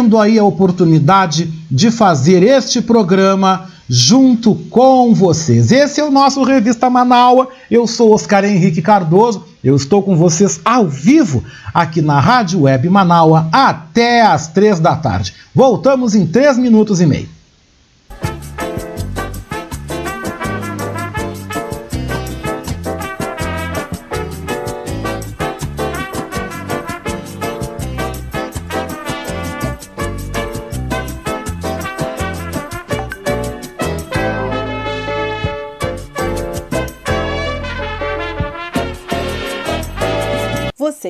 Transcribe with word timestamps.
tendo 0.00 0.18
aí 0.18 0.38
a 0.38 0.44
oportunidade 0.44 1.52
de 1.70 1.90
fazer 1.90 2.42
este 2.42 2.80
programa 2.80 3.68
junto 3.86 4.54
com 4.70 5.12
vocês. 5.12 5.70
Esse 5.70 6.00
é 6.00 6.04
o 6.04 6.10
nosso 6.10 6.42
Revista 6.42 6.88
Manaua. 6.88 7.48
Eu 7.70 7.86
sou 7.86 8.14
Oscar 8.14 8.44
Henrique 8.44 8.80
Cardoso. 8.80 9.44
Eu 9.62 9.76
estou 9.76 10.02
com 10.02 10.16
vocês 10.16 10.58
ao 10.64 10.88
vivo 10.88 11.44
aqui 11.74 12.00
na 12.00 12.18
Rádio 12.18 12.62
Web 12.62 12.88
Manaua 12.88 13.46
até 13.52 14.22
às 14.22 14.48
três 14.48 14.80
da 14.80 14.96
tarde. 14.96 15.34
Voltamos 15.54 16.14
em 16.14 16.26
três 16.26 16.56
minutos 16.56 16.98
e 17.02 17.06
meio. 17.06 17.28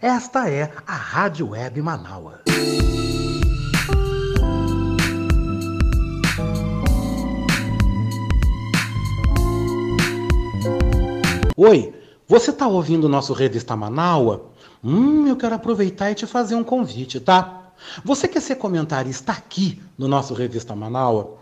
Esta 0.00 0.48
é 0.48 0.72
a 0.86 0.94
Rádio 0.94 1.50
Web 1.50 1.80
Manaua. 1.82 2.40
Oi, 11.56 11.94
você 12.26 12.50
está 12.50 12.66
ouvindo 12.66 13.04
o 13.04 13.08
nosso 13.08 13.32
Revista 13.32 13.76
Manaua? 13.76 14.50
Hum, 14.82 15.26
eu 15.26 15.36
quero 15.36 15.54
aproveitar 15.54 16.10
e 16.10 16.14
te 16.14 16.26
fazer 16.26 16.54
um 16.54 16.64
convite, 16.64 17.20
tá? 17.20 17.72
Você 18.04 18.26
quer 18.26 18.40
ser 18.40 18.56
comentarista 18.56 19.32
aqui 19.32 19.82
no 19.98 20.08
nosso 20.08 20.34
Revista 20.34 20.74
Manaua? 20.74 21.41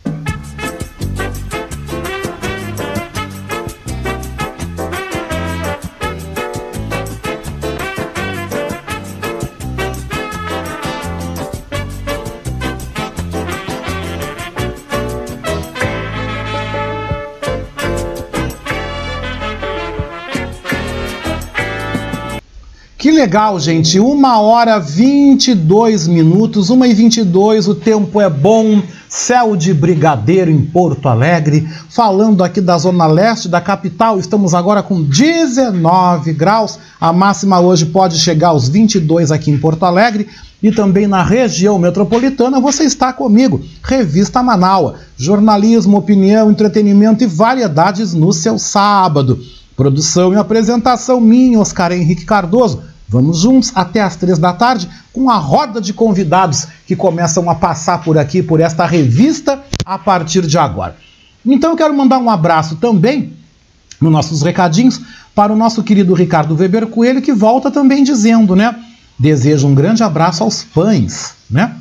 Que 23.11 23.17
legal, 23.17 23.59
gente. 23.59 23.99
Uma 23.99 24.39
hora 24.39 24.79
22 24.79 26.07
minutos, 26.07 26.69
uma 26.69 26.87
e 26.87 26.93
22, 26.93 27.67
o 27.67 27.75
tempo 27.75 28.21
é 28.21 28.29
bom. 28.29 28.81
Céu 29.09 29.57
de 29.57 29.73
Brigadeiro 29.73 30.49
em 30.49 30.61
Porto 30.61 31.09
Alegre. 31.09 31.67
Falando 31.89 32.41
aqui 32.41 32.61
da 32.61 32.77
zona 32.77 33.05
leste 33.07 33.49
da 33.49 33.59
capital, 33.59 34.17
estamos 34.17 34.53
agora 34.53 34.81
com 34.81 35.03
19 35.03 36.31
graus. 36.31 36.79
A 37.01 37.11
máxima 37.11 37.59
hoje 37.59 37.87
pode 37.87 38.17
chegar 38.17 38.47
aos 38.47 38.69
22 38.69 39.29
aqui 39.29 39.51
em 39.51 39.57
Porto 39.57 39.83
Alegre 39.83 40.29
e 40.63 40.71
também 40.71 41.05
na 41.05 41.21
região 41.21 41.77
metropolitana. 41.77 42.61
Você 42.61 42.85
está 42.85 43.11
comigo. 43.11 43.59
Revista 43.83 44.41
Manaua. 44.41 44.95
Jornalismo, 45.17 45.97
opinião, 45.97 46.49
entretenimento 46.49 47.25
e 47.25 47.27
variedades 47.27 48.13
no 48.13 48.31
seu 48.31 48.57
sábado. 48.57 49.37
Produção 49.75 50.33
e 50.33 50.37
apresentação 50.37 51.19
minha, 51.19 51.59
Oscar 51.59 51.91
Henrique 51.91 52.23
Cardoso. 52.23 52.90
Vamos 53.11 53.41
juntos 53.41 53.73
até 53.75 54.01
às 54.01 54.15
três 54.15 54.39
da 54.39 54.53
tarde 54.53 54.87
com 55.11 55.29
a 55.29 55.35
roda 55.35 55.81
de 55.81 55.93
convidados 55.93 56.65
que 56.87 56.95
começam 56.95 57.49
a 57.49 57.55
passar 57.55 58.01
por 58.01 58.17
aqui, 58.17 58.41
por 58.41 58.61
esta 58.61 58.85
revista, 58.85 59.61
a 59.85 59.99
partir 59.99 60.47
de 60.47 60.57
agora. 60.57 60.95
Então 61.45 61.71
eu 61.71 61.75
quero 61.75 61.93
mandar 61.93 62.19
um 62.19 62.29
abraço 62.29 62.77
também, 62.77 63.33
nos 63.99 64.13
nossos 64.13 64.41
recadinhos, 64.41 65.01
para 65.35 65.51
o 65.51 65.57
nosso 65.57 65.83
querido 65.83 66.13
Ricardo 66.13 66.55
Weber 66.55 66.87
Coelho, 66.87 67.21
que 67.21 67.33
volta 67.33 67.69
também 67.69 68.01
dizendo, 68.01 68.55
né? 68.55 68.73
Desejo 69.19 69.67
um 69.67 69.75
grande 69.75 70.01
abraço 70.03 70.41
aos 70.41 70.63
pães, 70.63 71.33
né? 71.49 71.75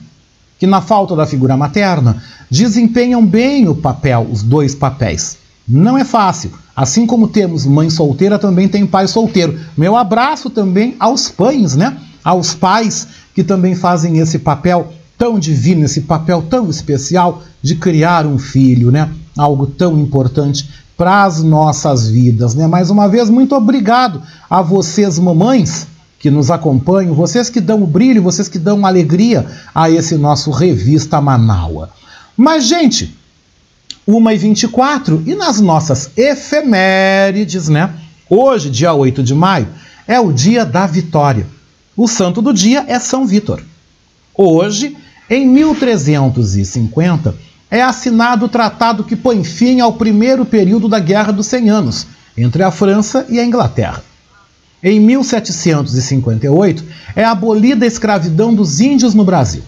que, 0.60 0.66
na 0.66 0.82
falta 0.82 1.16
da 1.16 1.26
figura 1.26 1.56
materna, 1.56 2.22
desempenham 2.50 3.24
bem 3.24 3.66
o 3.66 3.74
papel, 3.74 4.28
os 4.30 4.42
dois 4.42 4.74
papéis. 4.74 5.38
Não 5.70 5.96
é 5.96 6.04
fácil. 6.04 6.50
Assim 6.74 7.06
como 7.06 7.28
temos 7.28 7.64
mãe 7.64 7.88
solteira, 7.88 8.38
também 8.38 8.66
tem 8.66 8.86
pai 8.86 9.06
solteiro. 9.06 9.58
Meu 9.76 9.96
abraço 9.96 10.50
também 10.50 10.96
aos 10.98 11.28
pães, 11.28 11.76
né? 11.76 11.96
Aos 12.24 12.54
pais 12.54 13.06
que 13.34 13.44
também 13.44 13.74
fazem 13.74 14.18
esse 14.18 14.38
papel 14.38 14.92
tão 15.16 15.38
divino, 15.38 15.84
esse 15.84 16.00
papel 16.00 16.42
tão 16.42 16.68
especial 16.68 17.42
de 17.62 17.76
criar 17.76 18.26
um 18.26 18.38
filho, 18.38 18.90
né? 18.90 19.10
Algo 19.38 19.66
tão 19.66 19.98
importante 19.98 20.68
para 20.96 21.24
as 21.24 21.42
nossas 21.42 22.08
vidas, 22.08 22.54
né? 22.54 22.66
Mais 22.66 22.90
uma 22.90 23.08
vez, 23.08 23.30
muito 23.30 23.54
obrigado 23.54 24.20
a 24.48 24.60
vocês, 24.60 25.18
mamães, 25.18 25.86
que 26.18 26.30
nos 26.30 26.50
acompanham, 26.50 27.14
vocês 27.14 27.48
que 27.48 27.60
dão 27.60 27.82
o 27.82 27.86
brilho, 27.86 28.22
vocês 28.22 28.48
que 28.48 28.58
dão 28.58 28.84
alegria 28.84 29.46
a 29.74 29.88
esse 29.88 30.16
nosso 30.16 30.50
Revista 30.50 31.20
Manaua. 31.20 31.90
Mas, 32.36 32.66
gente, 32.66 33.16
1h24 34.10 35.22
e 35.26 35.34
nas 35.34 35.60
nossas 35.60 36.10
efemérides, 36.16 37.68
né? 37.68 37.94
Hoje, 38.28 38.68
dia 38.68 38.92
8 38.92 39.22
de 39.22 39.34
maio, 39.34 39.68
é 40.06 40.18
o 40.18 40.32
dia 40.32 40.64
da 40.64 40.86
vitória. 40.86 41.46
O 41.96 42.08
santo 42.08 42.42
do 42.42 42.52
dia 42.52 42.84
é 42.88 42.98
São 42.98 43.26
Vítor. 43.26 43.62
Hoje, 44.34 44.96
em 45.28 45.46
1350, 45.46 47.34
é 47.70 47.82
assinado 47.82 48.46
o 48.46 48.48
tratado 48.48 49.04
que 49.04 49.14
põe 49.14 49.44
fim 49.44 49.80
ao 49.80 49.92
primeiro 49.92 50.44
período 50.44 50.88
da 50.88 50.98
Guerra 50.98 51.32
dos 51.32 51.46
Cem 51.46 51.70
Anos, 51.70 52.06
entre 52.36 52.62
a 52.62 52.70
França 52.70 53.26
e 53.28 53.38
a 53.38 53.44
Inglaterra. 53.44 54.02
Em 54.82 54.98
1758, 54.98 56.84
é 57.14 57.22
abolida 57.22 57.84
a 57.84 57.88
escravidão 57.88 58.54
dos 58.54 58.80
índios 58.80 59.14
no 59.14 59.24
Brasil. 59.24 59.62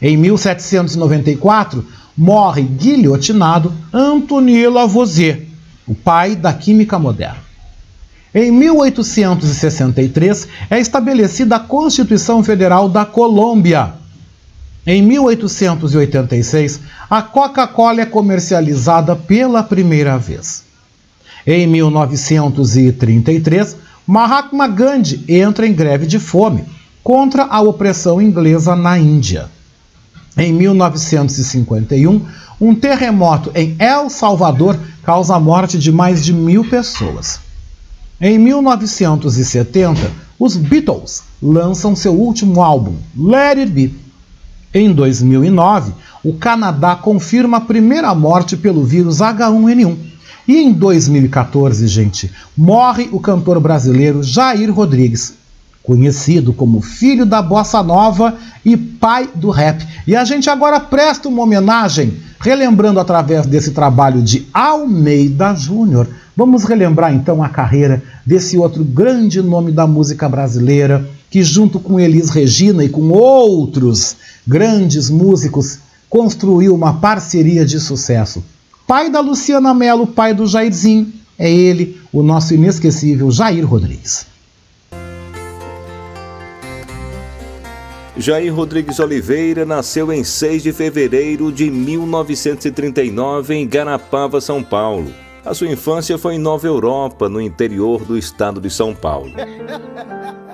Em 0.00 0.16
1794, 0.16 1.84
morre 2.22 2.62
guilhotinado 2.62 3.74
Antoine 3.92 4.64
Lavoisier, 4.68 5.42
o 5.84 5.94
pai 5.94 6.36
da 6.36 6.52
química 6.52 6.96
moderna. 6.96 7.42
Em 8.32 8.52
1863, 8.52 10.46
é 10.70 10.78
estabelecida 10.78 11.56
a 11.56 11.60
Constituição 11.60 12.44
Federal 12.44 12.88
da 12.88 13.04
Colômbia. 13.04 13.94
Em 14.86 15.02
1886, 15.02 16.80
a 17.10 17.22
Coca-Cola 17.22 18.02
é 18.02 18.06
comercializada 18.06 19.16
pela 19.16 19.64
primeira 19.64 20.16
vez. 20.16 20.62
Em 21.44 21.66
1933, 21.66 23.76
Mahatma 24.06 24.68
Gandhi 24.68 25.24
entra 25.28 25.66
em 25.66 25.72
greve 25.72 26.06
de 26.06 26.20
fome 26.20 26.64
contra 27.02 27.46
a 27.46 27.60
opressão 27.60 28.22
inglesa 28.22 28.76
na 28.76 28.96
Índia. 28.96 29.50
Em 30.36 30.52
1951, 30.52 32.20
um 32.60 32.74
terremoto 32.74 33.50
em 33.54 33.76
El 33.78 34.08
Salvador 34.08 34.78
causa 35.02 35.34
a 35.34 35.40
morte 35.40 35.78
de 35.78 35.92
mais 35.92 36.24
de 36.24 36.32
mil 36.32 36.64
pessoas. 36.68 37.40
Em 38.20 38.38
1970, 38.38 40.10
os 40.38 40.56
Beatles 40.56 41.22
lançam 41.42 41.96
seu 41.96 42.14
último 42.14 42.62
álbum, 42.62 42.94
Let 43.16 43.58
It 43.58 43.72
Be. 43.72 43.94
Em 44.72 44.92
2009, 44.92 45.92
o 46.24 46.34
Canadá 46.34 46.96
confirma 46.96 47.58
a 47.58 47.60
primeira 47.60 48.14
morte 48.14 48.56
pelo 48.56 48.84
vírus 48.84 49.18
H1N1 49.18 50.12
e 50.46 50.56
em 50.56 50.72
2014, 50.72 51.86
gente, 51.86 52.30
morre 52.56 53.08
o 53.12 53.20
cantor 53.20 53.60
brasileiro 53.60 54.22
Jair 54.22 54.72
Rodrigues, 54.72 55.34
conhecido 55.82 56.52
como 56.52 56.80
filho 56.80 57.26
da 57.26 57.42
bossa 57.42 57.82
nova 57.82 58.36
e 58.64 58.76
pai 58.76 59.28
do 59.34 59.50
rap. 59.50 59.86
E 60.06 60.14
a 60.14 60.24
gente 60.24 60.48
agora 60.48 60.78
presta 60.78 61.28
uma 61.28 61.42
homenagem, 61.42 62.14
relembrando 62.40 63.00
através 63.00 63.46
desse 63.46 63.72
trabalho 63.72 64.22
de 64.22 64.46
Almeida 64.52 65.54
Júnior. 65.54 66.08
Vamos 66.36 66.64
relembrar 66.64 67.12
então 67.12 67.42
a 67.42 67.48
carreira 67.48 68.02
desse 68.24 68.56
outro 68.56 68.84
grande 68.84 69.42
nome 69.42 69.72
da 69.72 69.86
música 69.86 70.28
brasileira, 70.28 71.06
que 71.30 71.42
junto 71.42 71.80
com 71.80 71.98
Elis 71.98 72.30
Regina 72.30 72.84
e 72.84 72.88
com 72.88 73.10
outros 73.10 74.16
grandes 74.46 75.10
músicos 75.10 75.78
construiu 76.08 76.74
uma 76.74 76.94
parceria 76.94 77.64
de 77.64 77.80
sucesso 77.80 78.42
pai 78.92 79.08
da 79.08 79.20
Luciana 79.20 79.72
Mello, 79.72 80.06
pai 80.06 80.34
do 80.34 80.46
Jairzinho, 80.46 81.10
é 81.38 81.50
ele, 81.50 81.98
o 82.12 82.22
nosso 82.22 82.52
inesquecível 82.52 83.30
Jair 83.30 83.66
Rodrigues. 83.66 84.26
Jair 88.16 88.54
Rodrigues 88.54 89.00
Oliveira 89.00 89.64
nasceu 89.64 90.12
em 90.12 90.22
6 90.22 90.62
de 90.62 90.72
fevereiro 90.72 91.50
de 91.50 91.70
1939 91.70 93.54
em 93.54 93.66
Garapava, 93.66 94.38
São 94.38 94.62
Paulo. 94.62 95.10
A 95.42 95.54
sua 95.54 95.68
infância 95.68 96.18
foi 96.18 96.34
em 96.34 96.38
Nova 96.38 96.66
Europa, 96.66 97.26
no 97.26 97.40
interior 97.40 98.04
do 98.04 98.18
estado 98.18 98.60
de 98.60 98.68
São 98.68 98.94
Paulo. 98.94 99.32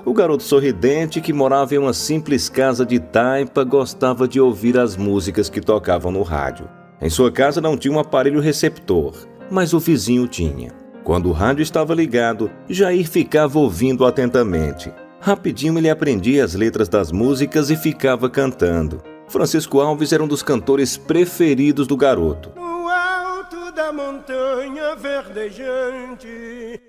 O 0.05 0.15
garoto 0.15 0.45
sorridente 0.45 1.21
que 1.21 1.33
morava 1.33 1.75
em 1.75 1.79
uma 1.79 1.93
simples 1.93 2.49
casa 2.49 2.87
de 2.87 3.01
taipa 3.01 3.65
gostava 3.65 4.29
de 4.29 4.41
ouvir 4.41 4.79
as 4.79 4.97
músicas 4.97 5.51
que 5.51 5.61
tocavam 5.61 6.13
no 6.13 6.23
rádio. 6.23 6.69
Em 7.03 7.11
sua 7.11 7.31
casa 7.31 7.61
não 7.61 7.77
tinha 7.77 7.93
um 7.93 7.99
aparelho 7.99 8.41
receptor, 8.41 9.15
mas 9.51 9.75
o 9.75 9.81
vizinho 9.81 10.29
tinha. 10.29 10.73
Quando 11.03 11.29
o 11.29 11.33
rádio 11.33 11.63
estava 11.63 11.93
ligado, 11.93 12.51
Jair 12.69 13.09
ficava 13.09 13.59
ouvindo 13.59 14.07
atentamente. 14.07 14.93
Rapidinho 15.21 15.79
ele 15.79 15.91
aprendia 15.91 16.45
as 16.45 16.55
letras 16.55 16.89
das 16.89 17.11
músicas 17.11 17.71
e 17.71 17.77
ficava 17.77 18.31
cantando. 18.31 19.03
Francisco 19.29 19.81
Alves 19.81 20.13
era 20.13 20.23
um 20.23 20.29
dos 20.29 20.43
cantores 20.43 20.97
preferidos 20.97 21.87
do 21.87 21.97
garoto. 21.97 22.53
No 22.57 22.89
alto 22.89 23.73
da 23.73 23.93
montanha 23.93 24.97
verdejante, 24.97 26.81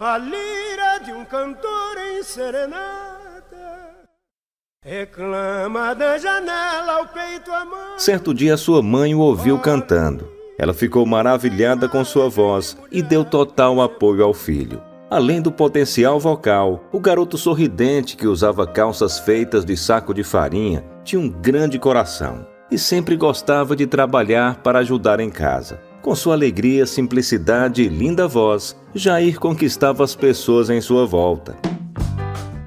a 0.00 0.18
lira 0.18 0.98
de 1.04 1.12
um 1.12 1.24
cantor 1.24 1.96
em 2.12 2.22
serenata 2.22 3.18
Reclama 4.84 5.92
da 5.92 6.16
janela 6.18 6.98
ao 6.98 7.06
peito. 7.08 7.50
Certo 7.96 8.32
dia 8.32 8.56
sua 8.56 8.80
mãe 8.80 9.12
o 9.14 9.18
ouviu 9.18 9.58
cantando. 9.58 10.32
Ela 10.56 10.72
ficou 10.72 11.04
maravilhada 11.04 11.88
com 11.88 12.04
sua 12.04 12.28
voz 12.28 12.76
e 12.90 13.02
deu 13.02 13.24
total 13.24 13.80
apoio 13.80 14.22
ao 14.24 14.32
filho. 14.32 14.80
Além 15.10 15.40
do 15.40 15.50
potencial 15.50 16.20
vocal, 16.20 16.84
o 16.92 17.00
garoto 17.00 17.38
sorridente 17.38 18.14
que 18.14 18.26
usava 18.26 18.66
calças 18.66 19.18
feitas 19.18 19.64
de 19.64 19.74
saco 19.74 20.12
de 20.12 20.22
farinha 20.22 20.84
tinha 21.02 21.18
um 21.18 21.30
grande 21.30 21.78
coração 21.78 22.46
e 22.70 22.78
sempre 22.78 23.16
gostava 23.16 23.74
de 23.74 23.86
trabalhar 23.86 24.56
para 24.56 24.80
ajudar 24.80 25.18
em 25.18 25.30
casa. 25.30 25.80
Com 26.02 26.14
sua 26.14 26.34
alegria, 26.34 26.84
simplicidade 26.84 27.82
e 27.82 27.88
linda 27.88 28.28
voz, 28.28 28.76
Jair 28.94 29.40
conquistava 29.40 30.04
as 30.04 30.14
pessoas 30.14 30.68
em 30.68 30.80
sua 30.82 31.06
volta. 31.06 31.56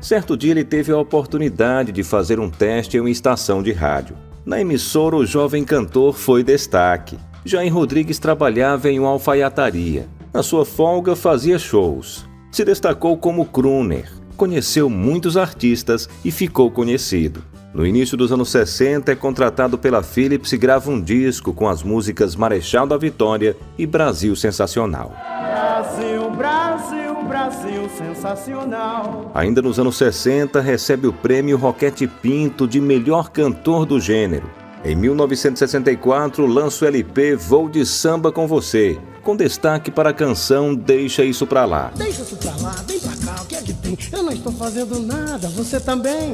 Certo 0.02 0.36
dia 0.36 0.50
ele 0.50 0.64
teve 0.64 0.92
a 0.92 0.98
oportunidade 0.98 1.92
de 1.92 2.02
fazer 2.02 2.40
um 2.40 2.50
teste 2.50 2.98
em 2.98 3.02
uma 3.02 3.12
estação 3.12 3.62
de 3.62 3.72
rádio. 3.72 4.18
Na 4.44 4.60
emissora, 4.60 5.16
o 5.16 5.28
jovem 5.28 5.64
cantor 5.64 6.18
foi 6.18 6.44
destaque. 6.44 7.20
Jair 7.46 7.72
Rodrigues 7.72 8.18
trabalhava 8.18 8.90
em 8.90 9.00
uma 9.00 9.10
alfaiataria. 9.10 10.10
Na 10.34 10.42
sua 10.42 10.66
folga, 10.66 11.16
fazia 11.16 11.60
shows. 11.60 12.31
Se 12.52 12.66
destacou 12.66 13.18
como 13.18 13.46
crooner, 13.46 14.12
conheceu 14.36 14.90
muitos 14.90 15.38
artistas 15.38 16.10
e 16.24 16.32
ficou 16.32 16.70
conhecido. 16.70 17.42
No 17.74 17.88
início 17.88 18.18
dos 18.18 18.30
anos 18.34 18.50
60, 18.50 19.10
é 19.10 19.16
contratado 19.16 19.78
pela 19.78 20.04
Philips 20.04 20.52
e 20.52 20.58
grava 20.58 20.92
um 20.92 21.00
disco 21.00 21.54
com 21.54 21.70
as 21.70 21.82
músicas 21.82 22.36
Marechal 22.36 22.86
da 22.86 22.98
Vitória 22.98 23.56
e 23.78 23.86
Brasil 23.86 24.36
Sensacional. 24.36 25.14
Brasil, 25.48 26.30
Brasil. 26.32 27.02
Brasil 27.32 27.90
sensacional. 27.98 29.32
Ainda 29.34 29.62
nos 29.62 29.80
anos 29.80 29.96
60, 29.96 30.60
recebe 30.60 31.08
o 31.08 31.14
prêmio 31.14 31.58
Roquete 31.58 32.06
Pinto 32.06 32.68
de 32.68 32.82
melhor 32.82 33.30
cantor 33.30 33.86
do 33.86 34.02
gênero. 34.02 34.50
Em 34.84 34.96
1964, 34.96 36.44
lança 36.48 36.86
o 36.86 36.88
LP 36.88 37.36
Vou 37.36 37.70
de 37.70 37.86
Samba 37.86 38.32
com 38.32 38.48
Você, 38.48 38.98
com 39.22 39.36
destaque 39.36 39.92
para 39.92 40.10
a 40.10 40.14
canção 40.14 40.74
Deixa 40.74 41.24
Isso 41.24 41.46
Pra 41.46 41.66
Lá. 41.66 41.92
Deixa 41.96 42.24
isso 42.24 42.36
pra 42.36 42.56
lá, 42.58 42.72
vem 42.88 43.00
pra 43.00 43.12
cá, 43.12 43.44
o 43.44 43.46
que 43.46 43.56
é 43.56 43.62
que 43.62 43.74
tem? 43.74 43.96
Eu 44.12 44.24
não 44.24 44.32
estou 44.32 44.52
fazendo 44.52 45.00
nada, 45.00 45.48
você 45.50 45.80
também. 45.80 46.34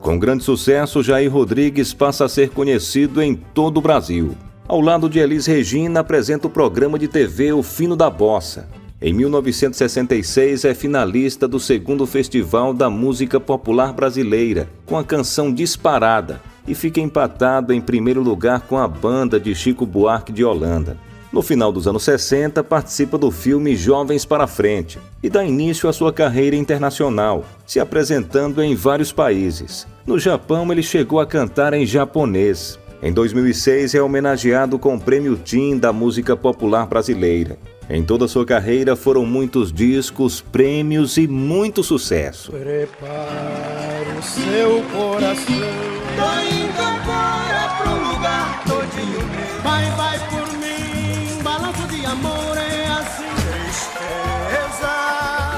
Com 0.00 0.18
grande 0.18 0.42
sucesso, 0.42 1.04
Jair 1.04 1.32
Rodrigues 1.32 1.94
passa 1.94 2.24
a 2.24 2.28
ser 2.28 2.50
conhecido 2.50 3.22
em 3.22 3.36
todo 3.36 3.78
o 3.78 3.80
Brasil. 3.80 4.36
Ao 4.66 4.80
lado 4.80 5.08
de 5.08 5.20
Elis 5.20 5.46
Regina, 5.46 6.00
apresenta 6.00 6.48
o 6.48 6.50
programa 6.50 6.98
de 6.98 7.06
TV 7.06 7.52
O 7.52 7.62
Fino 7.62 7.94
da 7.94 8.10
Bossa. 8.10 8.68
Em 9.00 9.12
1966 9.12 10.64
é 10.64 10.74
finalista 10.74 11.46
do 11.46 11.60
segundo 11.60 12.06
Festival 12.06 12.74
da 12.74 12.90
Música 12.90 13.38
Popular 13.38 13.92
Brasileira, 13.92 14.68
com 14.84 14.98
a 14.98 15.04
canção 15.04 15.52
Disparada, 15.52 16.40
e 16.66 16.74
fica 16.74 17.00
empatado 17.00 17.72
em 17.72 17.80
primeiro 17.80 18.22
lugar 18.22 18.62
com 18.62 18.78
a 18.78 18.88
banda 18.88 19.38
de 19.38 19.54
Chico 19.54 19.84
Buarque 19.84 20.32
de 20.32 20.44
Holanda. 20.44 20.96
No 21.34 21.42
final 21.42 21.72
dos 21.72 21.88
anos 21.88 22.04
60, 22.04 22.62
participa 22.62 23.18
do 23.18 23.28
filme 23.28 23.74
Jovens 23.74 24.24
para 24.24 24.46
Frente 24.46 25.00
e 25.20 25.28
dá 25.28 25.44
início 25.44 25.88
à 25.88 25.92
sua 25.92 26.12
carreira 26.12 26.54
internacional, 26.54 27.44
se 27.66 27.80
apresentando 27.80 28.62
em 28.62 28.76
vários 28.76 29.10
países. 29.10 29.84
No 30.06 30.16
Japão, 30.16 30.70
ele 30.70 30.82
chegou 30.82 31.18
a 31.18 31.26
cantar 31.26 31.74
em 31.74 31.84
japonês. 31.84 32.78
Em 33.02 33.12
2006, 33.12 33.96
é 33.96 34.00
homenageado 34.00 34.78
com 34.78 34.94
o 34.94 35.00
Prêmio 35.00 35.36
Tim 35.36 35.76
da 35.76 35.92
Música 35.92 36.36
Popular 36.36 36.86
Brasileira. 36.86 37.58
Em 37.90 38.02
toda 38.02 38.28
sua 38.28 38.46
carreira 38.46 38.94
foram 38.96 39.26
muitos 39.26 39.72
discos, 39.72 40.40
prêmios 40.40 41.16
e 41.16 41.26
muito 41.26 41.82
sucesso. 41.82 42.52
Prepare 42.52 44.18
o 44.18 44.22
seu 44.22 44.82
coração. 44.84 45.93
Tô 46.16 46.28
indo 46.54 46.82
agora 46.82 47.68
pro 47.78 47.92
lugar 48.08 48.62
todinho 48.64 49.34
Vai, 49.62 49.90
vai 49.92 50.18
por 50.28 50.52
mim, 50.58 51.42
balanço 51.42 51.86
de 51.88 52.04
amor 52.04 52.56
é 52.56 52.86
assim. 52.86 53.34
Tristeza. 53.50 54.92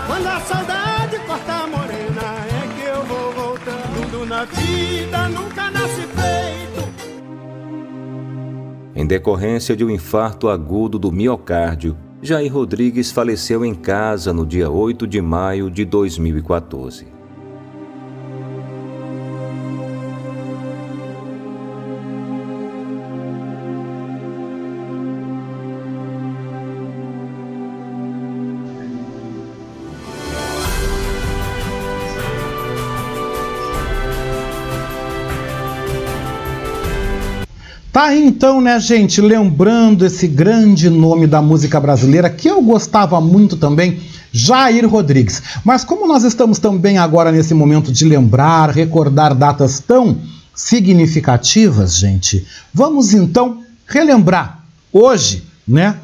Quando 0.06 0.26
a 0.26 0.40
saudade 0.40 1.18
corta 1.26 1.52
a 1.52 1.66
morena, 1.66 2.22
é 2.46 2.68
que 2.75 2.86
eu 2.88 3.02
vou 3.04 3.32
voltando. 3.32 4.10
Tudo 4.10 4.26
na 4.26 4.44
vida 4.44 5.28
nunca 5.28 5.70
nasce 5.70 6.02
feito. 6.02 6.88
Em 8.94 9.06
decorrência 9.06 9.76
de 9.76 9.84
um 9.84 9.90
infarto 9.90 10.48
agudo 10.48 10.98
do 10.98 11.10
miocárdio, 11.10 11.96
Jair 12.22 12.52
Rodrigues 12.52 13.10
faleceu 13.10 13.64
em 13.64 13.75
casa 13.75 14.32
no 14.32 14.46
dia 14.46 14.70
8 14.70 15.06
de 15.06 15.20
maio 15.20 15.70
de 15.70 15.84
2014. 15.84 17.15
Tá 37.96 38.14
então, 38.14 38.60
né, 38.60 38.78
gente? 38.78 39.22
Lembrando 39.22 40.04
esse 40.04 40.28
grande 40.28 40.90
nome 40.90 41.26
da 41.26 41.40
música 41.40 41.80
brasileira 41.80 42.28
que 42.28 42.46
eu 42.46 42.60
gostava 42.60 43.18
muito 43.22 43.56
também, 43.56 43.98
Jair 44.30 44.86
Rodrigues. 44.86 45.42
Mas 45.64 45.82
como 45.82 46.06
nós 46.06 46.22
estamos 46.22 46.58
também 46.58 46.98
agora 46.98 47.32
nesse 47.32 47.54
momento 47.54 47.90
de 47.90 48.04
lembrar, 48.04 48.68
recordar 48.68 49.34
datas 49.34 49.80
tão 49.80 50.18
significativas, 50.54 51.96
gente, 51.96 52.46
vamos 52.70 53.14
então 53.14 53.62
relembrar 53.86 54.62
hoje, 54.92 55.44
né? 55.66 55.96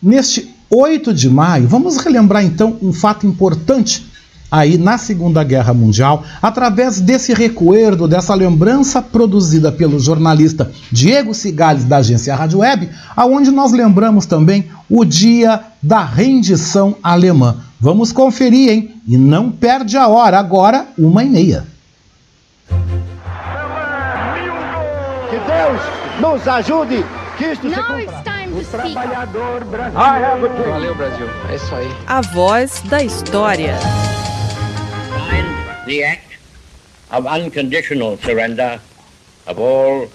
Neste 0.00 0.54
8 0.70 1.12
de 1.12 1.28
maio, 1.28 1.66
vamos 1.66 1.96
relembrar 1.96 2.44
então 2.44 2.78
um 2.80 2.92
fato 2.92 3.26
importante 3.26 4.07
aí 4.50 4.78
na 4.78 4.96
Segunda 4.98 5.44
Guerra 5.44 5.74
Mundial, 5.74 6.24
através 6.40 7.00
desse 7.00 7.34
recuerdo, 7.34 8.08
dessa 8.08 8.34
lembrança 8.34 9.02
produzida 9.02 9.70
pelo 9.70 9.98
jornalista 9.98 10.70
Diego 10.90 11.34
Cigales 11.34 11.84
da 11.84 11.98
agência 11.98 12.34
Rádio 12.34 12.60
Web, 12.60 12.88
aonde 13.16 13.50
nós 13.50 13.72
lembramos 13.72 14.26
também 14.26 14.66
o 14.88 15.04
dia 15.04 15.60
da 15.82 16.02
rendição 16.02 16.96
alemã. 17.02 17.56
Vamos 17.80 18.10
conferir, 18.10 18.70
hein? 18.70 18.94
E 19.06 19.16
não 19.16 19.50
perde 19.50 19.96
a 19.96 20.08
hora, 20.08 20.38
agora 20.38 20.86
uma 20.98 21.22
e 21.22 21.28
meia. 21.28 21.64
Que 25.30 25.38
Deus 25.46 25.80
nos 26.20 26.48
ajude, 26.48 27.04
que 27.36 27.44
isto 27.44 27.68
se 27.68 27.76
cumpra. 27.76 28.38
O 28.50 28.64
trabalhador 28.64 29.64
brasileiro. 29.66 30.72
Valeu, 30.72 30.94
Brasil. 30.94 31.26
É 31.50 31.54
isso 31.54 31.74
aí. 31.74 31.88
A 32.06 32.20
voz 32.22 32.82
da 32.88 33.04
história 33.04 33.76
the 35.88 36.04
act 36.04 36.38
of 37.10 37.26
unconditional 37.26 38.16
surrender 38.18 38.78
of 39.46 39.58
all 39.58 40.10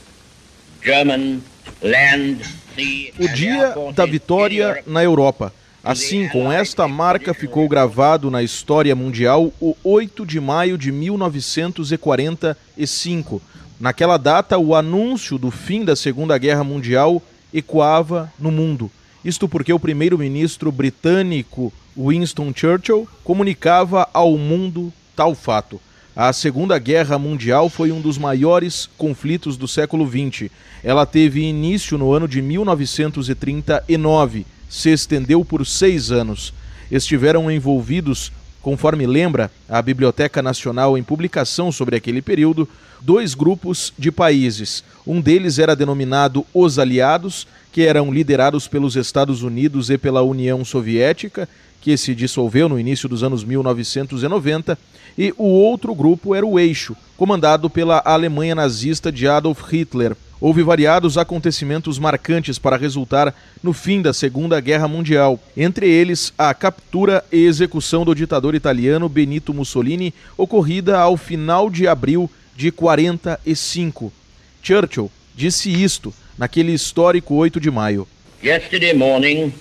German 0.84 1.42
land, 1.82 2.44
sea, 2.76 3.12
o 3.20 3.28
dia 3.30 3.74
da 3.96 4.06
vitória 4.06 4.84
na 4.86 5.04
Europa. 5.04 5.52
Assim, 5.84 6.30
com 6.30 6.50
esta 6.50 6.88
marca 6.88 7.34
ficou 7.34 7.68
gravado 7.68 8.32
na 8.32 8.42
história 8.42 8.96
mundial 8.96 9.52
o 9.60 9.76
8 9.84 10.26
de 10.26 10.40
maio 10.40 10.78
de 10.78 10.94
1945. 10.94 13.42
Naquela 13.80 14.16
data, 14.16 14.58
o 14.58 14.74
anúncio 14.76 15.38
do 15.38 15.52
fim 15.52 15.84
da 15.84 15.94
Segunda 15.94 16.38
Guerra 16.38 16.64
Mundial 16.64 17.22
ecoava 17.54 18.32
no 18.40 18.50
mundo. 18.50 18.90
Isto 19.26 19.50
porque 19.50 19.74
o 19.74 19.80
primeiro-ministro 19.80 20.72
britânico 20.72 21.74
Winston 21.98 22.54
Churchill 22.56 23.06
comunicava 23.24 24.08
ao 24.14 24.38
mundo 24.38 24.94
tal 25.16 25.36
fato. 25.36 25.80
A 26.16 26.32
Segunda 26.32 26.78
Guerra 26.78 27.18
Mundial 27.18 27.68
foi 27.70 27.92
um 27.92 28.00
dos 28.00 28.20
maiores 28.20 28.88
conflitos 28.98 29.58
do 29.58 29.68
século 29.68 30.08
XX. 30.08 30.52
Ela 30.84 31.08
teve 31.08 31.42
início 31.42 31.98
no 31.98 32.14
ano 32.14 32.28
de 32.28 32.40
1939, 32.40 34.46
se 34.70 34.92
estendeu 34.92 35.44
por 35.44 35.66
seis 35.66 36.12
anos. 36.12 36.54
Estiveram 36.92 37.50
envolvidos, 37.50 38.32
conforme 38.62 39.08
lembra 39.08 39.50
a 39.68 39.82
Biblioteca 39.82 40.44
Nacional 40.44 40.96
em 40.98 41.04
publicação 41.04 41.72
sobre 41.72 41.96
aquele 41.96 42.22
período, 42.22 42.70
dois 43.02 43.34
grupos 43.34 43.92
de 43.98 44.12
países. 44.12 44.84
Um 45.06 45.20
deles 45.20 45.58
era 45.58 45.76
denominado 45.76 46.46
Os 46.54 46.78
Aliados, 46.78 47.48
que 47.74 47.82
eram 47.82 48.14
liderados 48.14 48.68
pelos 48.68 48.96
Estados 48.96 49.42
Unidos 49.42 49.90
e 49.90 49.98
pela 49.98 50.22
União 50.22 50.64
Soviética, 50.64 51.50
que 51.82 51.98
se 51.98 52.14
dissolveu 52.14 52.70
no 52.70 52.80
início 52.80 53.10
dos 53.10 53.24
anos 53.24 53.44
1990 53.44 54.78
e 55.18 55.34
o 55.38 55.46
outro 55.46 55.94
grupo 55.94 56.36
era 56.36 56.46
o 56.46 56.60
Eixo, 56.60 56.96
comandado 57.18 57.70
pela 57.70 58.02
Alemanha 58.06 58.54
nazista 58.54 59.12
de 59.12 59.28
Adolf 59.28 59.64
Hitler. 59.72 60.16
Houve 60.40 60.62
variados 60.62 61.18
acontecimentos 61.18 61.98
marcantes 61.98 62.60
para 62.60 62.78
resultar 62.78 63.34
no 63.62 63.74
fim 63.74 64.02
da 64.02 64.14
Segunda 64.14 64.60
Guerra 64.60 64.88
Mundial, 64.88 65.40
entre 65.58 65.90
eles 65.90 66.32
a 66.38 66.54
captura 66.54 67.26
e 67.32 67.46
execução 67.46 68.06
do 68.06 68.14
ditador 68.14 68.54
italiano 68.54 69.10
Benito 69.10 69.54
Mussolini, 69.54 70.14
ocorrida 70.38 71.00
ao 71.00 71.18
final 71.18 71.72
de 71.72 71.88
abril 71.88 72.30
de 72.56 72.72
45. 72.72 74.14
Churchill 74.62 75.10
disse 75.36 75.72
isto 75.72 76.14
naquele 76.38 76.72
histórico 76.72 77.36
8 77.36 77.60
de 77.60 77.70
maio. 77.72 78.08
Yesterday 78.44 78.94
morning 78.94 79.54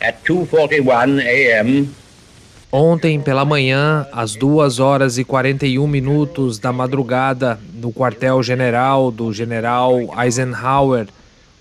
at 0.00 0.16
2:41 0.24 1.20
a.m. 1.20 1.88
Ontem 2.72 3.20
pela 3.20 3.44
manhã, 3.44 4.06
às 4.12 4.34
2 4.34 4.80
horas 4.80 5.18
e 5.18 5.24
41 5.24 5.86
minutos 5.86 6.58
da 6.58 6.72
madrugada, 6.72 7.58
no 7.74 7.92
quartel-general 7.92 9.10
do 9.10 9.32
general 9.32 9.92
Eisenhower, 10.20 11.06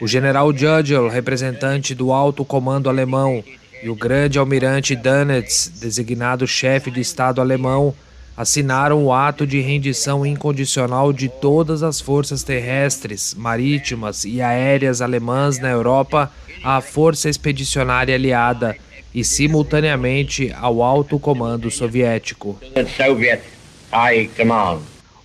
o 0.01 0.07
general 0.07 0.51
Judgel, 0.51 1.07
representante 1.07 1.93
do 1.93 2.11
alto 2.11 2.43
comando 2.43 2.89
alemão, 2.89 3.43
e 3.83 3.89
o 3.89 3.95
grande 3.95 4.39
almirante 4.39 4.95
Dönitz, 4.95 5.71
designado 5.79 6.47
chefe 6.47 6.89
de 6.89 6.99
Estado 6.99 7.39
alemão, 7.39 7.93
assinaram 8.37 9.05
o 9.05 9.13
ato 9.13 9.47
de 9.47 9.61
rendição 9.61 10.25
incondicional 10.25 11.13
de 11.13 11.29
todas 11.29 11.83
as 11.83 12.01
forças 12.01 12.43
terrestres, 12.43 13.33
marítimas 13.33 14.25
e 14.25 14.41
aéreas 14.41 15.01
alemãs 15.01 15.57
na 15.59 15.69
Europa 15.69 16.31
à 16.63 16.81
Força 16.81 17.29
Expedicionária 17.29 18.15
Aliada 18.15 18.75
e 19.13 19.23
simultaneamente 19.23 20.53
ao 20.59 20.83
alto 20.83 21.17
comando 21.17 21.71
soviético. 21.71 22.59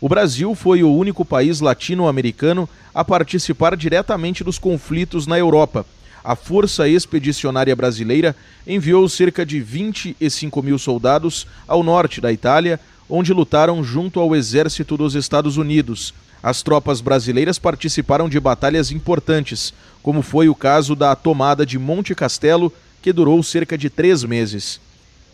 O 0.01 0.09
Brasil 0.09 0.55
foi 0.55 0.83
o 0.83 0.95
único 0.95 1.25
país 1.25 1.61
latino-americano 1.61 2.69
a 2.95 3.05
participar 3.05 3.77
diretamente 3.77 4.45
dos 4.45 4.59
conflitos 4.59 5.27
na 5.27 5.37
Europa. 5.39 5.85
A 6.23 6.37
Força 6.37 6.89
Expedicionária 6.89 7.75
Brasileira 7.75 8.37
enviou 8.67 9.09
cerca 9.09 9.45
de 9.45 9.61
25 9.61 10.63
mil 10.63 10.79
soldados 10.79 11.47
ao 11.67 11.83
norte 11.83 12.21
da 12.21 12.31
Itália, 12.31 12.79
onde 13.11 13.33
lutaram 13.33 13.83
junto 13.83 14.21
ao 14.21 14.35
exército 14.35 14.97
dos 14.97 15.15
Estados 15.15 15.57
Unidos. 15.57 16.15
As 16.43 16.63
tropas 16.63 17.01
brasileiras 17.01 17.59
participaram 17.59 18.29
de 18.29 18.41
batalhas 18.41 18.91
importantes, 18.91 19.75
como 20.03 20.23
foi 20.23 20.49
o 20.49 20.55
caso 20.55 20.95
da 20.95 21.15
tomada 21.15 21.67
de 21.67 21.79
Monte 21.79 22.15
Castelo 22.15 22.73
que 23.03 23.13
durou 23.13 23.43
cerca 23.43 23.77
de 23.77 23.91
três 23.91 24.25
meses. 24.25 24.81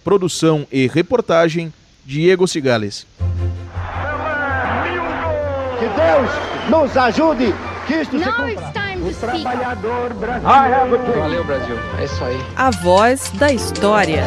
Produção 0.04 0.66
e 0.70 0.86
reportagem: 0.86 1.72
Diego 2.04 2.46
Cigales. 2.46 3.06
Que 5.78 5.86
Deus 5.88 6.30
nos 6.70 6.96
ajude, 6.96 7.54
que 7.86 7.94
isto 7.94 8.18
se 8.18 8.24
cumpra. 8.24 8.86
O 8.96 9.14
trabalhador 9.14 10.14
brasileiro. 10.14 11.20
Valeu, 11.20 11.44
Brasil. 11.44 11.76
É 11.98 12.04
isso 12.04 12.24
aí. 12.24 12.40
A 12.56 12.70
voz 12.70 13.30
da 13.34 13.52
história. 13.52 14.24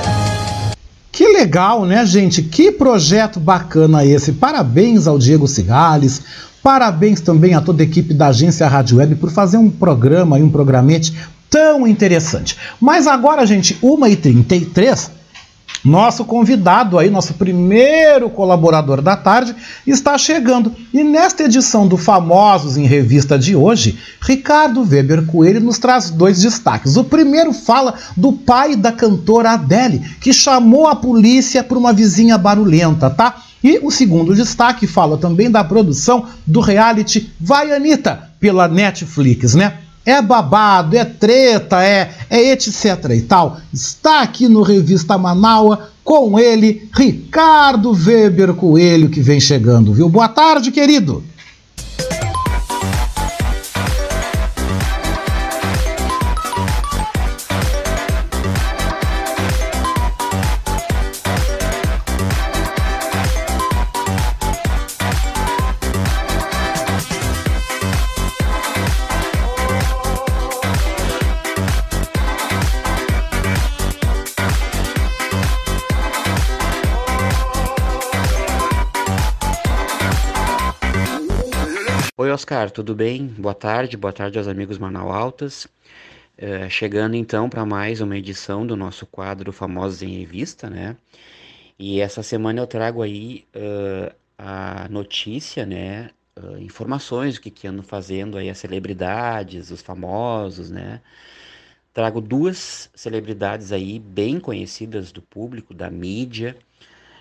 Que 1.11 1.27
legal, 1.27 1.85
né, 1.85 2.05
gente? 2.05 2.41
Que 2.43 2.71
projeto 2.71 3.39
bacana 3.39 4.05
esse. 4.05 4.31
Parabéns 4.33 5.07
ao 5.07 5.17
Diego 5.17 5.47
Cigales. 5.47 6.21
Parabéns 6.61 7.21
também 7.21 7.53
a 7.53 7.61
toda 7.61 7.81
a 7.81 7.85
equipe 7.85 8.13
da 8.13 8.27
agência 8.27 8.67
Rádio 8.67 8.97
Web 8.97 9.15
por 9.15 9.31
fazer 9.31 9.57
um 9.57 9.69
programa 9.69 10.37
e 10.37 10.43
um 10.43 10.49
programete 10.49 11.13
tão 11.49 11.87
interessante. 11.87 12.57
Mas 12.79 13.07
agora, 13.07 13.45
gente, 13.45 13.75
1h33, 13.81 15.09
nosso 15.83 16.25
convidado 16.25 16.97
aí, 16.97 17.09
nosso 17.09 17.33
primeiro 17.33 18.29
colaborador 18.29 19.01
da 19.01 19.15
tarde, 19.15 19.55
está 19.85 20.17
chegando. 20.17 20.73
E 20.93 21.03
nesta 21.03 21.43
edição 21.43 21.87
do 21.87 21.97
Famosos 21.97 22.77
em 22.77 22.85
Revista 22.85 23.37
de 23.37 23.55
hoje, 23.55 23.97
Ricardo 24.21 24.81
Weber 24.81 25.25
Coelho 25.25 25.61
nos 25.61 25.79
traz 25.79 26.09
dois 26.09 26.41
destaques. 26.41 26.97
O 26.97 27.03
primeiro 27.03 27.53
fala 27.53 27.93
do 28.15 28.33
pai 28.33 28.75
da 28.75 28.91
cantora 28.91 29.51
Adele, 29.51 29.99
que 30.19 30.33
chamou 30.33 30.87
a 30.87 30.95
polícia 30.95 31.63
por 31.63 31.77
uma 31.77 31.93
vizinha 31.93 32.37
barulhenta, 32.37 33.09
tá? 33.09 33.35
E 33.63 33.79
o 33.83 33.91
segundo 33.91 34.33
destaque 34.33 34.87
fala 34.87 35.17
também 35.17 35.51
da 35.51 35.63
produção 35.63 36.25
do 36.47 36.61
reality 36.61 37.29
Vai 37.39 37.73
Anitta, 37.73 38.29
pela 38.39 38.67
Netflix, 38.67 39.53
né? 39.53 39.73
É 40.05 40.21
babado, 40.21 40.97
é 40.97 41.05
treta, 41.05 41.83
é, 41.83 42.11
é 42.29 42.51
etc 42.51 43.05
e 43.15 43.21
tal. 43.21 43.59
Está 43.73 44.21
aqui 44.21 44.47
no 44.47 44.61
Revista 44.61 45.17
Manaua 45.17 45.89
com 46.03 46.39
ele, 46.39 46.89
Ricardo 46.95 47.91
Weber 47.91 48.53
Coelho, 48.55 49.09
que 49.09 49.21
vem 49.21 49.39
chegando, 49.39 49.93
viu? 49.93 50.09
Boa 50.09 50.27
tarde, 50.27 50.71
querido. 50.71 51.23
Oscar, 82.39 82.71
tudo 82.71 82.95
bem? 82.95 83.27
Boa 83.27 83.53
tarde, 83.53 83.97
boa 83.97 84.13
tarde 84.13 84.37
aos 84.37 84.47
amigos 84.47 84.77
Manaualtas. 84.77 85.65
Uh, 86.37 86.69
chegando 86.69 87.17
então 87.17 87.49
para 87.49 87.65
mais 87.65 87.99
uma 87.99 88.17
edição 88.17 88.65
do 88.65 88.77
nosso 88.77 89.05
quadro 89.05 89.51
Famosos 89.51 90.01
em 90.01 90.19
Revista, 90.19 90.69
né? 90.69 90.95
E 91.77 91.99
essa 91.99 92.23
semana 92.23 92.61
eu 92.61 92.65
trago 92.65 93.01
aí 93.01 93.45
uh, 93.53 94.15
a 94.37 94.87
notícia, 94.87 95.65
né? 95.65 96.11
Uh, 96.41 96.57
informações 96.59 97.35
do 97.35 97.41
que, 97.41 97.51
que 97.51 97.67
andam 97.67 97.83
fazendo 97.83 98.37
aí 98.37 98.49
as 98.49 98.57
celebridades, 98.57 99.69
os 99.69 99.81
famosos, 99.81 100.71
né? 100.71 101.01
Trago 101.93 102.21
duas 102.21 102.89
celebridades 102.95 103.73
aí 103.73 103.99
bem 103.99 104.39
conhecidas 104.39 105.11
do 105.11 105.21
público, 105.21 105.73
da 105.73 105.89
mídia, 105.89 106.55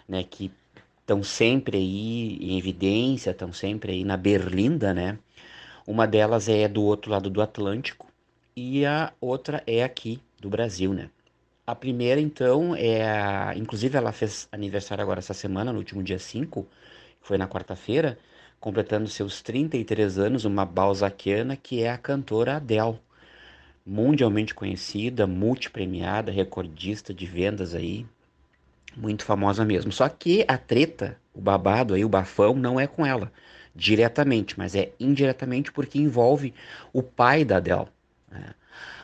né? 0.09 0.23
Que 0.23 0.53
estão 1.09 1.23
sempre 1.23 1.79
aí 1.79 2.37
em 2.39 2.59
evidência, 2.59 3.31
estão 3.31 3.51
sempre 3.51 3.93
aí 3.93 4.05
na 4.05 4.15
berlinda, 4.15 4.93
né? 4.93 5.19
Uma 5.87 6.07
delas 6.07 6.51
é 6.51 6.69
do 6.69 6.83
outro 6.83 7.11
lado 7.11 7.31
do 7.31 7.41
Atlântico 7.41 8.07
e 8.55 8.85
a 8.85 9.11
outra 9.19 9.63
é 9.67 9.83
aqui 9.83 10.21
do 10.39 10.51
Brasil, 10.51 10.93
né? 10.93 11.09
A 11.67 11.75
primeira, 11.75 12.21
então, 12.21 12.75
é 12.77 13.09
a... 13.09 13.55
Inclusive, 13.57 13.97
ela 13.97 14.13
fez 14.13 14.49
aniversário 14.53 15.03
agora 15.03 15.21
essa 15.21 15.33
semana, 15.33 15.73
no 15.73 15.79
último 15.79 16.03
dia 16.03 16.19
5, 16.19 16.65
que 16.65 17.27
foi 17.27 17.39
na 17.39 17.49
quarta-feira, 17.49 18.19
completando 18.61 19.09
seus 19.09 19.41
33 19.41 20.19
anos, 20.19 20.45
uma 20.45 20.67
balzaquiana, 20.67 21.57
que 21.57 21.83
é 21.83 21.91
a 21.91 21.97
cantora 21.99 22.57
Adele. 22.57 22.99
Mundialmente 23.85 24.55
conhecida, 24.55 25.27
multipremiada, 25.27 26.31
recordista 26.31 27.15
de 27.15 27.25
vendas 27.25 27.75
aí, 27.75 28.07
muito 28.97 29.25
famosa 29.25 29.65
mesmo. 29.65 29.93
Só 29.93 30.09
que 30.09 30.45
a 30.49 30.57
treta, 30.59 31.17
o 31.35 31.41
babado 31.41 31.95
aí, 31.95 32.05
o 32.05 32.09
bafão, 32.09 32.55
não 32.55 32.79
é 32.79 32.87
com 32.87 33.05
ela 33.05 33.33
diretamente, 33.75 34.59
mas 34.59 34.75
é 34.75 34.91
indiretamente 34.99 35.71
porque 35.71 35.99
envolve 35.99 36.53
o 36.93 37.03
pai 37.03 37.45
da 37.45 37.59
Adele. 37.59 37.87
Né? 38.31 38.55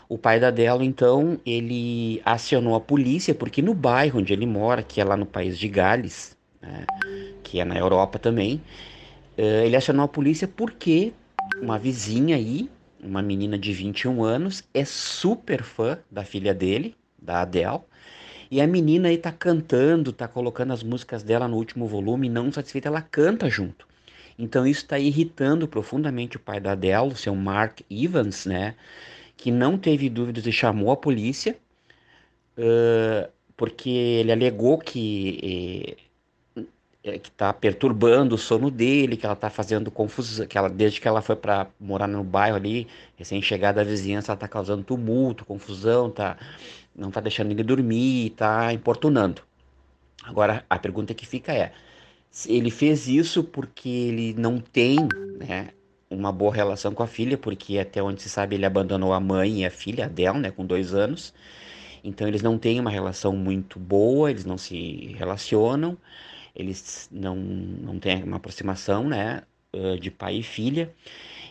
O 0.09 0.19
pai 0.19 0.41
da 0.41 0.49
Adele, 0.49 0.85
então, 0.85 1.39
ele 1.47 2.21
acionou 2.25 2.75
a 2.75 2.81
polícia 2.81 3.35
porque 3.35 3.63
no 3.63 3.73
bairro 3.73 4.19
onde 4.19 4.33
ele 4.33 4.47
mora, 4.47 4.83
que 4.83 5.01
é 5.01 5.05
lá 5.05 5.17
no 5.17 5.27
país 5.27 5.59
de 5.59 5.69
Gales, 5.69 6.37
né? 6.61 6.85
que 7.43 7.61
é 7.61 7.65
na 7.65 7.79
Europa 7.79 8.19
também, 8.19 8.61
eh, 9.37 9.67
ele 9.67 9.77
acionou 9.77 10.05
a 10.05 10.09
polícia 10.09 10.49
porque 10.49 11.13
uma 11.63 11.79
vizinha 11.79 12.37
aí, 12.37 12.69
uma 13.03 13.23
menina 13.23 13.59
de 13.59 13.73
21 13.73 14.25
anos, 14.25 14.65
é 14.73 14.85
super 14.85 15.63
fã 15.63 15.99
da 16.11 16.25
filha 16.25 16.55
dele, 16.55 16.97
da 17.21 17.43
Adele, 17.43 17.81
e 18.55 18.61
a 18.61 18.69
menina 18.69 19.09
aí 19.09 19.19
tá 19.19 19.33
cantando, 19.33 20.13
tá 20.13 20.29
colocando 20.29 20.73
as 20.73 20.81
músicas 20.81 21.25
dela 21.25 21.49
no 21.49 21.57
último 21.57 21.89
volume, 21.89 22.29
não 22.29 22.53
satisfeita, 22.53 22.87
ela 22.87 23.03
canta 23.03 23.51
junto. 23.51 23.85
Então 24.39 24.65
isso 24.65 24.83
está 24.83 24.97
irritando 24.97 25.67
profundamente 25.67 26.37
o 26.37 26.41
pai 26.41 26.61
da 26.61 26.71
Adele, 26.71 27.09
o 27.09 27.17
seu 27.17 27.35
Mark 27.35 27.81
Evans, 27.91 28.47
né? 28.47 28.77
Que 29.37 29.51
não 29.51 29.77
teve 29.77 30.09
dúvidas 30.09 30.47
e 30.47 30.53
chamou 30.53 30.93
a 30.93 30.97
polícia, 30.97 31.59
uh, 32.57 33.29
porque 33.57 33.91
ele 33.91 34.31
alegou 34.31 34.79
que 34.79 35.97
é, 37.03 37.19
que 37.19 37.29
está 37.29 37.53
perturbando 37.53 38.37
o 38.37 38.39
sono 38.39 38.71
dele, 38.71 39.17
que 39.17 39.27
ela 39.27 39.35
está 39.35 39.51
fazendo 39.51 39.91
confusão, 39.91 40.47
que 40.47 40.57
ela 40.57 40.71
desde 40.71 41.01
que 41.01 41.09
ela 41.09 41.21
foi 41.21 41.37
para 41.37 41.67
morar 41.81 42.07
no 42.07 42.23
bairro 42.23 42.57
ali, 42.57 42.87
recém-chegada 43.17 43.81
a 43.81 43.85
vizinhança, 43.85 44.31
ela 44.31 44.37
está 44.37 44.49
causando 44.49 44.85
tumulto, 44.85 45.45
confusão, 45.45 46.09
tá 46.09 46.39
não 46.95 47.09
está 47.09 47.21
deixando 47.21 47.51
ele 47.51 47.63
dormir, 47.63 48.27
está 48.29 48.73
importunando. 48.73 49.43
Agora, 50.23 50.65
a 50.69 50.79
pergunta 50.79 51.15
que 51.15 51.27
fica 51.27 51.53
é: 51.53 51.73
ele 52.47 52.71
fez 52.71 53.09
isso 53.09 53.45
porque 53.45 53.89
ele 53.89 54.35
não 54.35 54.59
tem 54.59 54.97
né, 55.39 55.71
uma 56.11 56.33
boa 56.33 56.55
relação 56.55 56.95
com 56.95 57.03
a 57.03 57.07
filha, 57.07 57.37
porque 57.39 57.79
até 57.79 58.03
onde 58.03 58.23
se 58.23 58.29
sabe 58.29 58.57
ele 58.57 58.67
abandonou 58.67 59.13
a 59.13 59.21
mãe 59.21 59.63
e 59.63 59.67
a 59.67 59.71
filha 59.71 60.09
dela, 60.09 60.39
né, 60.39 60.51
com 60.51 60.65
dois 60.67 60.95
anos. 60.95 61.35
Então 62.03 62.29
eles 62.29 62.43
não 62.43 62.59
têm 62.59 62.81
uma 62.81 62.91
relação 62.91 63.35
muito 63.35 63.79
boa, 63.79 64.31
eles 64.31 64.45
não 64.45 64.59
se 64.59 65.15
relacionam, 65.19 65.97
eles 66.55 67.09
não, 67.11 67.37
não 67.37 67.99
têm 67.99 68.23
uma 68.23 68.37
aproximação, 68.37 69.09
né, 69.09 69.43
de 70.01 70.11
pai 70.11 70.37
e 70.37 70.43
filha. 70.43 70.95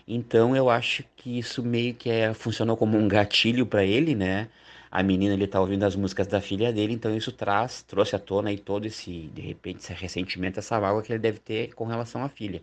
Então 0.08 0.56
eu 0.56 0.70
acho 0.70 1.04
que 1.16 1.40
isso 1.40 1.64
meio 1.64 1.94
que 1.96 2.10
é, 2.10 2.34
funcionou 2.34 2.78
como 2.78 2.98
um 2.98 3.08
gatilho 3.08 3.66
para 3.66 3.84
ele, 3.86 4.16
né? 4.16 4.50
A 4.96 5.02
menina 5.02 5.34
ele 5.34 5.48
tá 5.48 5.60
ouvindo 5.60 5.82
as 5.84 5.96
músicas 5.96 6.28
da 6.28 6.40
filha 6.40 6.72
dele, 6.72 6.94
então 6.94 7.18
isso 7.18 7.32
traz, 7.32 7.82
trouxe 7.82 8.16
à 8.16 8.20
tona 8.20 8.50
aí 8.52 8.60
todo 8.60 8.86
esse, 8.86 9.28
de 9.34 9.42
repente, 9.42 9.80
esse 9.80 9.92
ressentimento, 9.92 10.60
essa 10.60 10.80
mágoa 10.80 11.02
que 11.02 11.12
ele 11.12 11.18
deve 11.18 11.40
ter 11.40 11.74
com 11.74 11.86
relação 11.86 12.24
à 12.24 12.30
filha. 12.30 12.62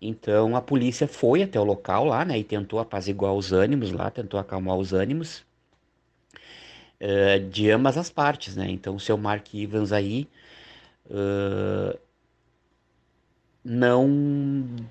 Então 0.00 0.54
a 0.54 0.60
polícia 0.62 1.08
foi 1.08 1.42
até 1.42 1.58
o 1.58 1.64
local 1.64 2.04
lá, 2.04 2.24
né, 2.24 2.38
e 2.38 2.44
tentou 2.44 2.78
apaziguar 2.78 3.34
os 3.34 3.52
ânimos 3.52 3.90
lá, 3.90 4.08
tentou 4.08 4.38
acalmar 4.38 4.76
os 4.76 4.92
ânimos 4.92 5.44
uh, 7.00 7.40
de 7.50 7.72
ambas 7.72 7.98
as 7.98 8.08
partes, 8.08 8.54
né. 8.54 8.70
Então 8.70 8.94
o 8.94 9.00
seu 9.00 9.18
Mark 9.18 9.52
Evans 9.52 9.90
aí 9.90 10.28
uh, 11.06 11.98
não 13.64 14.08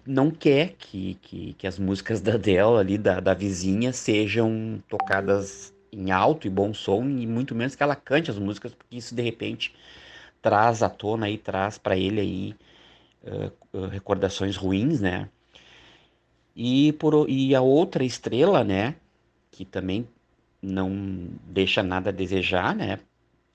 não 0.06 0.30
quer 0.32 0.74
que, 0.78 1.16
que, 1.22 1.54
que, 1.54 1.66
as 1.66 1.80
músicas 1.80 2.20
da 2.20 2.36
dela 2.36 2.82
ali, 2.82 2.98
da, 2.98 3.22
da 3.22 3.34
vizinha, 3.34 3.94
sejam 3.94 4.84
tocadas 4.90 5.74
em 5.91 6.12
alto 6.12 6.47
e 6.47 6.49
bom 6.49 6.73
som, 6.73 7.04
e 7.04 7.27
muito 7.27 7.54
menos 7.54 7.75
que 7.75 7.84
ela 7.84 7.95
cante 7.95 8.32
as 8.32 8.39
músicas, 8.39 8.73
porque 8.73 8.95
isso 8.95 9.13
de 9.13 9.21
repente 9.21 9.73
traz 10.41 10.82
à 10.82 10.89
tona 10.89 11.30
e 11.30 11.38
traz 11.38 11.77
para 11.77 11.97
ele 11.97 12.21
aí 12.21 12.56
uh, 13.23 13.88
recordações 13.88 14.56
ruins, 14.56 15.01
né? 15.01 15.30
E, 16.56 16.93
por, 16.93 17.30
e 17.30 17.56
a 17.56 17.62
outra 17.62 18.04
estrela, 18.04 18.63
né, 18.63 18.95
que 19.51 19.63
também 19.63 20.08
não 20.62 20.89
deixa 21.45 21.82
nada 21.82 22.10
a 22.10 22.13
desejar, 22.13 22.75
né? 22.75 22.99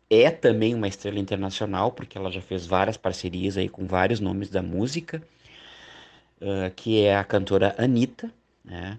É 0.09 0.31
também 0.31 0.75
uma 0.75 0.89
estrela 0.89 1.19
internacional, 1.19 1.93
porque 1.93 2.17
ela 2.17 2.31
já 2.31 2.41
fez 2.41 2.67
várias 2.67 2.97
parcerias 2.97 3.57
aí 3.57 3.69
com 3.69 3.87
vários 3.87 4.21
nomes 4.21 4.49
da 4.49 4.63
música, 4.63 5.23
uh, 6.41 6.71
que 6.75 7.03
é 7.03 7.17
a 7.17 7.25
cantora 7.25 7.75
Anitta, 7.79 8.33
né? 8.65 8.99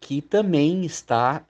Que 0.00 0.20
também 0.20 0.84
está 0.84 1.44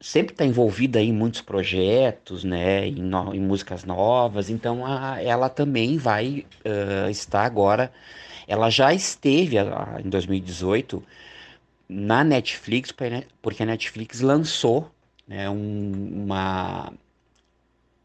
sempre 0.00 0.32
está 0.32 0.44
envolvida 0.44 1.00
em 1.00 1.12
muitos 1.12 1.40
projetos, 1.40 2.44
né, 2.44 2.86
em, 2.86 2.94
no, 2.94 3.34
em 3.34 3.40
músicas 3.40 3.84
novas, 3.84 4.50
então 4.50 4.84
a, 4.86 5.22
ela 5.22 5.48
também 5.48 5.98
vai 5.98 6.46
uh, 6.64 7.10
estar 7.10 7.44
agora, 7.44 7.92
ela 8.46 8.70
já 8.70 8.92
esteve 8.94 9.58
a, 9.58 10.00
em 10.04 10.08
2018 10.08 11.02
na 11.88 12.22
Netflix, 12.24 12.92
porque 13.42 13.62
a 13.62 13.66
Netflix 13.66 14.20
lançou 14.20 14.90
né, 15.26 15.50
um, 15.50 16.24
uma, 16.24 16.92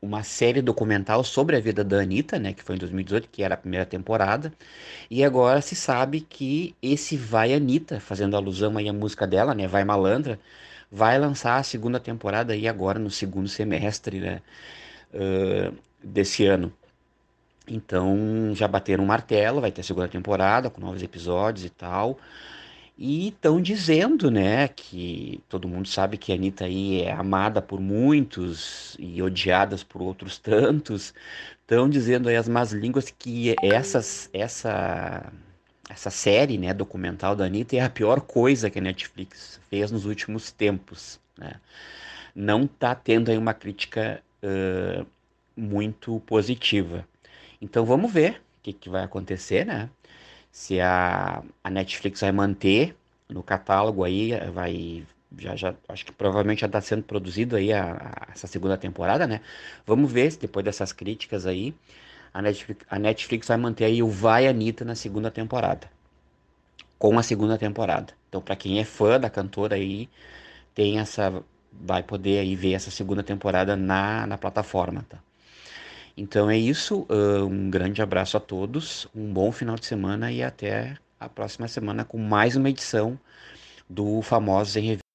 uma 0.02 0.24
série 0.24 0.62
documental 0.62 1.24
sobre 1.24 1.56
a 1.56 1.60
vida 1.60 1.84
da 1.84 2.00
Anitta, 2.02 2.40
né, 2.40 2.54
que 2.54 2.64
foi 2.64 2.76
em 2.76 2.80
2018, 2.80 3.30
que 3.30 3.44
era 3.44 3.56
a 3.56 3.58
primeira 3.58 3.86
temporada, 3.86 4.54
e 5.10 5.24
agora 5.24 5.62
se 5.62 5.76
sabe 5.76 6.22
que 6.22 6.76
esse 6.82 7.18
Vai 7.18 7.54
Anitta, 7.54 8.00
fazendo 8.00 8.36
alusão 8.36 8.78
aí 8.78 8.88
à 8.90 8.94
música 8.94 9.26
dela, 9.28 9.54
né, 9.56 9.68
Vai 9.68 9.84
Malandra, 9.84 10.40
vai 10.92 11.18
lançar 11.20 11.58
a 11.58 11.64
segunda 11.64 12.00
temporada 12.00 12.54
aí 12.54 12.68
agora 12.68 13.00
no 13.00 13.10
segundo 13.10 13.48
semestre, 13.48 14.20
né, 14.20 14.42
uh, 15.14 15.76
desse 16.04 16.46
ano. 16.46 16.72
Então 17.68 18.54
já 18.54 18.68
bateram 18.68 19.04
um 19.04 19.08
martelo, 19.08 19.62
vai 19.62 19.72
ter 19.72 19.82
a 19.82 19.84
segunda 19.84 20.08
temporada 20.08 20.70
com 20.70 20.82
novos 20.82 21.02
episódios 21.04 21.66
e 21.66 21.70
tal. 21.70 22.20
E 22.98 23.28
estão 23.30 23.62
dizendo, 23.62 24.32
né, 24.32 24.70
que 24.70 25.44
todo 25.50 25.68
mundo 25.68 25.88
sabe 25.88 26.18
que 26.18 26.32
a 26.32 26.36
Anitta 26.36 26.64
aí 26.66 27.02
é 27.02 27.12
amada 27.12 27.62
por 27.62 27.80
muitos 27.82 28.96
e 28.98 29.22
odiadas 29.22 29.84
por 29.84 30.02
outros 30.02 30.38
tantos. 30.40 31.14
Estão 31.62 31.90
dizendo 31.90 32.30
aí 32.30 32.38
as 32.38 32.48
más 32.48 32.72
línguas 32.72 33.10
que 33.12 33.54
essas, 33.62 34.30
essa, 34.34 35.32
essa 35.90 36.10
série, 36.10 36.58
né, 36.58 36.74
documental 36.74 37.36
da 37.36 37.46
Anitta 37.46 37.76
é 37.76 37.82
a 37.82 37.90
pior 37.90 38.22
coisa 38.22 38.70
que 38.70 38.80
a 38.80 38.82
Netflix 38.82 39.60
fez 39.70 39.92
nos 39.92 40.06
últimos 40.06 40.52
tempos, 40.52 41.20
né? 41.38 41.56
Não 42.36 42.64
está 42.64 42.94
tendo 42.94 43.32
aí 43.32 43.38
uma 43.38 43.54
crítica 43.54 44.22
uh, 44.44 45.06
muito 45.56 46.20
positiva. 46.22 47.08
Então 47.62 47.86
vamos 47.86 48.12
ver 48.12 48.42
o 48.60 48.64
que, 48.64 48.74
que 48.74 48.90
vai 48.90 49.04
acontecer, 49.04 49.66
né? 49.66 49.90
se 50.56 50.80
a, 50.80 51.44
a 51.62 51.70
Netflix 51.70 52.22
vai 52.22 52.32
manter 52.32 52.96
no 53.28 53.44
catálogo 53.44 54.06
aí, 54.06 54.32
vai 54.54 55.06
já, 55.38 55.54
já 55.54 55.76
acho 55.90 56.06
que 56.06 56.14
provavelmente 56.14 56.62
já 56.62 56.68
está 56.68 56.80
sendo 56.80 57.04
produzido 57.04 57.58
aí 57.58 57.74
a, 57.74 57.92
a, 57.94 58.32
essa 58.32 58.48
segunda 58.48 58.78
temporada, 58.78 59.28
né? 59.28 59.42
Vamos 59.86 60.10
ver 60.10 60.32
se 60.32 60.40
depois 60.40 60.64
dessas 60.64 60.94
críticas 60.94 61.46
aí 61.46 61.76
a 62.90 63.00
Netflix, 63.00 63.48
vai 63.48 63.58
manter 63.58 63.86
aí 63.86 64.04
o 64.04 64.10
Vai 64.10 64.48
Anitta 64.48 64.84
na 64.84 64.96
segunda 64.96 65.32
temporada, 65.32 65.90
com 67.00 67.18
a 67.18 67.24
segunda 67.24 67.58
temporada. 67.58 68.14
Então 68.28 68.42
para 68.42 68.56
quem 68.56 68.80
é 68.80 68.84
fã 68.84 69.20
da 69.20 69.30
cantora 69.30 69.76
aí 69.76 70.10
tem 70.74 71.00
essa 71.00 71.44
vai 71.72 72.04
poder 72.04 72.40
aí 72.40 72.56
ver 72.56 72.74
essa 72.74 72.92
segunda 72.92 73.24
temporada 73.24 73.76
na, 73.76 74.26
na 74.28 74.38
plataforma, 74.38 75.06
tá? 75.10 75.18
Então 76.18 76.50
é 76.50 76.58
isso. 76.58 77.06
Um 77.50 77.70
grande 77.70 78.02
abraço 78.02 78.38
a 78.38 78.40
todos, 78.40 79.08
um 79.14 79.32
bom 79.34 79.52
final 79.52 79.76
de 79.76 79.86
semana 79.86 80.32
e 80.32 80.42
até 80.44 80.98
a 81.20 81.28
próxima 81.28 81.68
semana 81.68 82.06
com 82.06 82.18
mais 82.18 82.56
uma 82.56 82.70
edição 82.70 83.20
do 83.90 84.22
Famosos 84.22 84.76
em 84.78 84.82
Revista. 84.82 85.15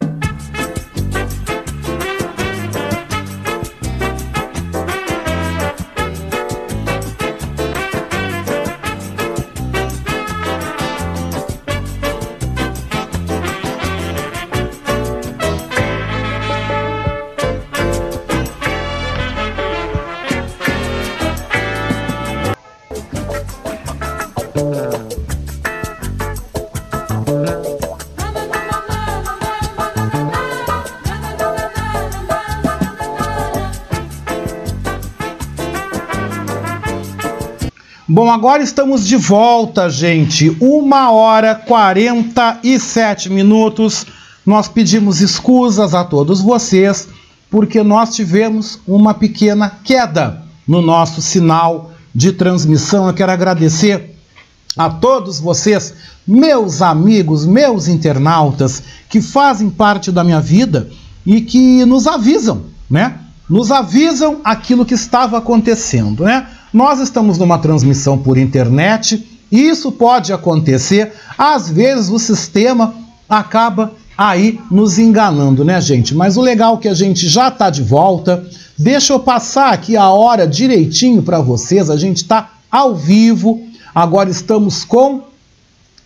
Bom, 38.23 38.29
agora 38.29 38.61
estamos 38.61 39.07
de 39.07 39.17
volta, 39.17 39.89
gente. 39.89 40.55
Uma 40.59 41.09
hora 41.09 41.55
47 41.55 43.31
minutos. 43.31 44.05
Nós 44.45 44.67
pedimos 44.67 45.21
escusas 45.21 45.95
a 45.95 46.03
todos 46.03 46.39
vocês, 46.39 47.07
porque 47.49 47.81
nós 47.81 48.13
tivemos 48.13 48.79
uma 48.85 49.15
pequena 49.15 49.71
queda 49.83 50.43
no 50.67 50.83
nosso 50.83 51.19
sinal 51.19 51.93
de 52.13 52.31
transmissão. 52.31 53.07
Eu 53.07 53.13
quero 53.15 53.31
agradecer 53.31 54.15
a 54.77 54.87
todos 54.87 55.39
vocês, 55.39 55.91
meus 56.27 56.79
amigos, 56.83 57.43
meus 57.43 57.87
internautas, 57.87 58.83
que 59.09 59.19
fazem 59.19 59.67
parte 59.67 60.11
da 60.11 60.23
minha 60.23 60.39
vida 60.39 60.91
e 61.25 61.41
que 61.41 61.83
nos 61.85 62.05
avisam, 62.05 62.65
né? 62.87 63.17
Nos 63.51 63.69
avisam 63.69 64.39
aquilo 64.45 64.85
que 64.85 64.93
estava 64.93 65.37
acontecendo, 65.37 66.23
né? 66.23 66.47
Nós 66.71 67.01
estamos 67.01 67.37
numa 67.37 67.57
transmissão 67.57 68.17
por 68.17 68.37
internet, 68.37 69.27
e 69.51 69.67
isso 69.67 69.91
pode 69.91 70.31
acontecer, 70.31 71.11
às 71.37 71.69
vezes 71.69 72.07
o 72.07 72.17
sistema 72.17 72.93
acaba 73.29 73.91
aí 74.17 74.57
nos 74.71 74.97
enganando, 74.97 75.65
né, 75.65 75.81
gente? 75.81 76.15
Mas 76.15 76.37
o 76.37 76.41
legal 76.41 76.75
é 76.75 76.77
que 76.77 76.87
a 76.87 76.93
gente 76.93 77.27
já 77.27 77.49
está 77.49 77.69
de 77.69 77.83
volta. 77.83 78.41
Deixa 78.77 79.11
eu 79.11 79.19
passar 79.19 79.73
aqui 79.73 79.97
a 79.97 80.09
hora 80.09 80.47
direitinho 80.47 81.21
para 81.21 81.41
vocês. 81.41 81.89
A 81.89 81.97
gente 81.97 82.17
está 82.17 82.51
ao 82.71 82.95
vivo. 82.95 83.61
Agora 83.93 84.29
estamos 84.29 84.85
com 84.85 85.23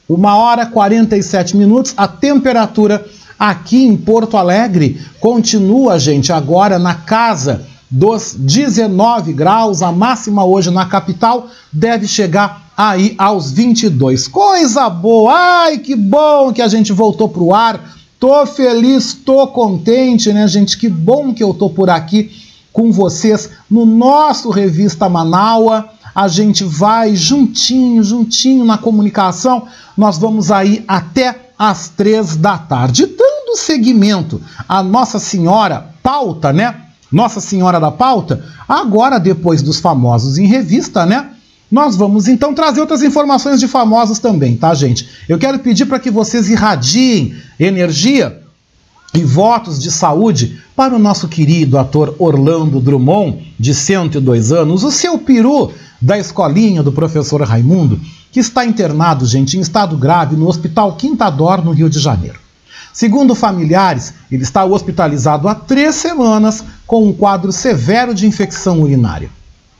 uma 0.09 0.35
hora 0.35 0.63
e 0.63 0.71
47 0.71 1.55
minutos. 1.55 1.93
A 1.95 2.07
temperatura 2.07 3.05
aqui 3.39 3.85
em 3.85 3.95
Porto 3.97 4.37
Alegre 4.37 5.01
continua, 5.19 5.99
gente, 5.99 6.31
agora 6.31 6.79
na 6.79 6.95
casa 6.95 7.65
dos 7.89 8.35
19 8.37 9.33
graus. 9.33 9.81
A 9.81 9.91
máxima 9.91 10.43
hoje 10.43 10.71
na 10.71 10.85
capital 10.85 11.47
deve 11.71 12.07
chegar 12.07 12.71
aí 12.75 13.15
aos 13.17 13.51
22. 13.51 14.27
Coisa 14.27 14.89
boa! 14.89 15.33
Ai, 15.33 15.77
que 15.77 15.95
bom 15.95 16.51
que 16.51 16.61
a 16.61 16.67
gente 16.67 16.91
voltou 16.91 17.29
pro 17.29 17.53
ar. 17.53 17.95
Tô 18.19 18.45
feliz, 18.45 19.13
tô 19.13 19.47
contente, 19.47 20.31
né, 20.33 20.47
gente? 20.47 20.77
Que 20.77 20.89
bom 20.89 21.33
que 21.33 21.43
eu 21.43 21.53
tô 21.53 21.69
por 21.69 21.89
aqui 21.89 22.31
com 22.73 22.91
vocês 22.91 23.49
no 23.69 23.85
nosso 23.85 24.49
Revista 24.49 25.07
Manaua. 25.07 25.89
A 26.13 26.27
gente 26.27 26.63
vai 26.63 27.15
juntinho, 27.15 28.03
juntinho 28.03 28.65
na 28.65 28.77
comunicação. 28.77 29.67
Nós 29.97 30.17
vamos 30.17 30.49
aí 30.49 30.83
até 30.87 31.44
às 31.57 31.89
três 31.89 32.35
da 32.35 32.57
tarde, 32.57 33.05
dando 33.05 33.57
seguimento 33.57 34.41
à 34.67 34.83
Nossa 34.83 35.19
Senhora 35.19 35.93
pauta, 36.03 36.53
né? 36.53 36.75
Nossa 37.11 37.39
Senhora 37.39 37.79
da 37.79 37.91
Pauta, 37.91 38.43
agora 38.67 39.19
depois 39.19 39.61
dos 39.61 39.79
famosos 39.79 40.37
em 40.37 40.47
revista, 40.47 41.05
né? 41.05 41.29
Nós 41.71 41.95
vamos 41.95 42.27
então 42.27 42.53
trazer 42.53 42.81
outras 42.81 43.01
informações 43.01 43.59
de 43.59 43.67
famosos 43.67 44.19
também, 44.19 44.55
tá, 44.55 44.73
gente? 44.73 45.07
Eu 45.27 45.37
quero 45.37 45.59
pedir 45.59 45.85
para 45.85 45.99
que 45.99 46.11
vocês 46.11 46.49
irradiem 46.49 47.35
energia 47.59 48.41
e 49.13 49.23
votos 49.23 49.79
de 49.79 49.91
saúde 49.91 50.59
para 50.75 50.95
o 50.95 50.99
nosso 50.99 51.27
querido 51.27 51.77
ator 51.77 52.15
Orlando 52.19 52.79
Drummond, 52.79 53.53
de 53.57 53.73
102 53.73 54.51
anos, 54.51 54.83
o 54.83 54.91
seu 54.91 55.17
peru 55.17 55.71
da 56.01 56.17
escolinha 56.17 56.83
do 56.83 56.91
professor 56.91 57.41
Raimundo, 57.41 57.99
que 58.31 58.39
está 58.39 58.65
internado, 58.65 59.25
gente, 59.25 59.57
em 59.57 59.61
estado 59.61 59.95
grave 59.95 60.35
no 60.35 60.47
Hospital 60.47 60.93
Quintador, 60.97 61.63
no 61.63 61.71
Rio 61.71 61.89
de 61.89 61.99
Janeiro. 61.99 62.39
Segundo 62.91 63.35
familiares, 63.35 64.13
ele 64.31 64.43
está 64.43 64.63
hospitalizado 64.63 65.47
há 65.47 65.55
três 65.55 65.95
semanas 65.95 66.63
com 66.85 67.07
um 67.07 67.13
quadro 67.13 67.51
severo 67.51 68.13
de 68.13 68.25
infecção 68.25 68.81
urinária. 68.81 69.29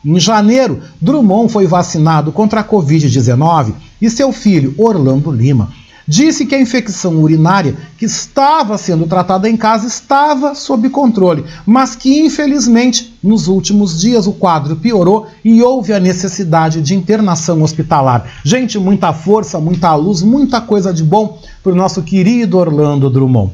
Em 0.04 0.20
janeiro, 0.20 0.82
Drummond 1.02 1.52
foi 1.52 1.66
vacinado 1.66 2.32
contra 2.32 2.62
a 2.62 2.64
Covid-19 2.64 3.74
e 4.02 4.10
seu 4.10 4.32
filho, 4.32 4.76
Orlando 4.78 5.32
Lima, 5.32 5.72
Disse 6.08 6.46
que 6.46 6.54
a 6.54 6.62
infecção 6.62 7.16
urinária 7.16 7.76
que 7.98 8.06
estava 8.06 8.78
sendo 8.78 9.08
tratada 9.08 9.50
em 9.50 9.58
casa 9.58 9.88
estava 9.88 10.54
sob 10.54 10.88
controle, 10.90 11.44
mas 11.66 11.96
que 11.96 12.20
infelizmente 12.20 13.18
nos 13.24 13.48
últimos 13.48 14.00
dias 14.00 14.28
o 14.28 14.34
quadro 14.34 14.76
piorou 14.76 15.28
e 15.44 15.64
houve 15.64 15.94
a 15.94 16.00
necessidade 16.00 16.80
de 16.82 16.94
internação 16.94 17.64
hospitalar. 17.64 18.30
Gente, 18.44 18.78
muita 18.78 19.14
força, 19.14 19.60
muita 19.60 19.96
luz, 19.96 20.22
muita 20.22 20.62
coisa 20.62 20.94
de 20.94 21.04
bom 21.04 21.40
para 21.64 21.72
o 21.72 21.76
nosso 21.76 22.04
querido 22.04 22.58
Orlando 22.60 23.10
Drummond. 23.10 23.52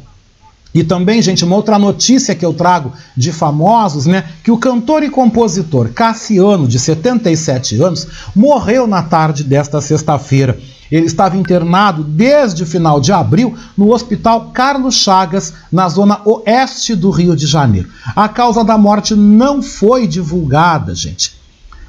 E 0.74 0.84
também, 0.84 1.22
gente, 1.22 1.44
uma 1.44 1.56
outra 1.56 1.78
notícia 1.78 2.34
que 2.34 2.46
eu 2.46 2.54
trago 2.54 2.94
de 3.16 3.32
famosos, 3.32 4.06
né? 4.06 4.24
Que 4.44 4.52
o 4.52 4.58
cantor 4.58 5.04
e 5.04 5.10
compositor 5.10 5.90
Cassiano, 5.90 6.68
de 6.68 6.80
77 6.80 7.82
anos, 7.82 8.08
morreu 8.34 8.88
na 8.88 9.04
tarde 9.04 9.44
desta 9.44 9.82
sexta-feira. 9.82 10.58
Ele 10.92 11.06
estava 11.06 11.38
internado 11.38 12.04
desde 12.04 12.64
o 12.64 12.66
final 12.66 13.00
de 13.00 13.14
abril 13.14 13.56
no 13.78 13.94
Hospital 13.94 14.52
Carlos 14.54 14.96
Chagas, 14.96 15.54
na 15.72 15.88
zona 15.88 16.20
oeste 16.26 16.94
do 16.96 17.10
Rio 17.10 17.36
de 17.36 17.48
Janeiro. 17.48 17.90
A 18.16 18.28
causa 18.28 18.64
da 18.64 18.78
morte 18.78 19.16
não 19.16 19.62
foi 19.62 20.06
divulgada, 20.06 20.94
gente. 20.94 21.40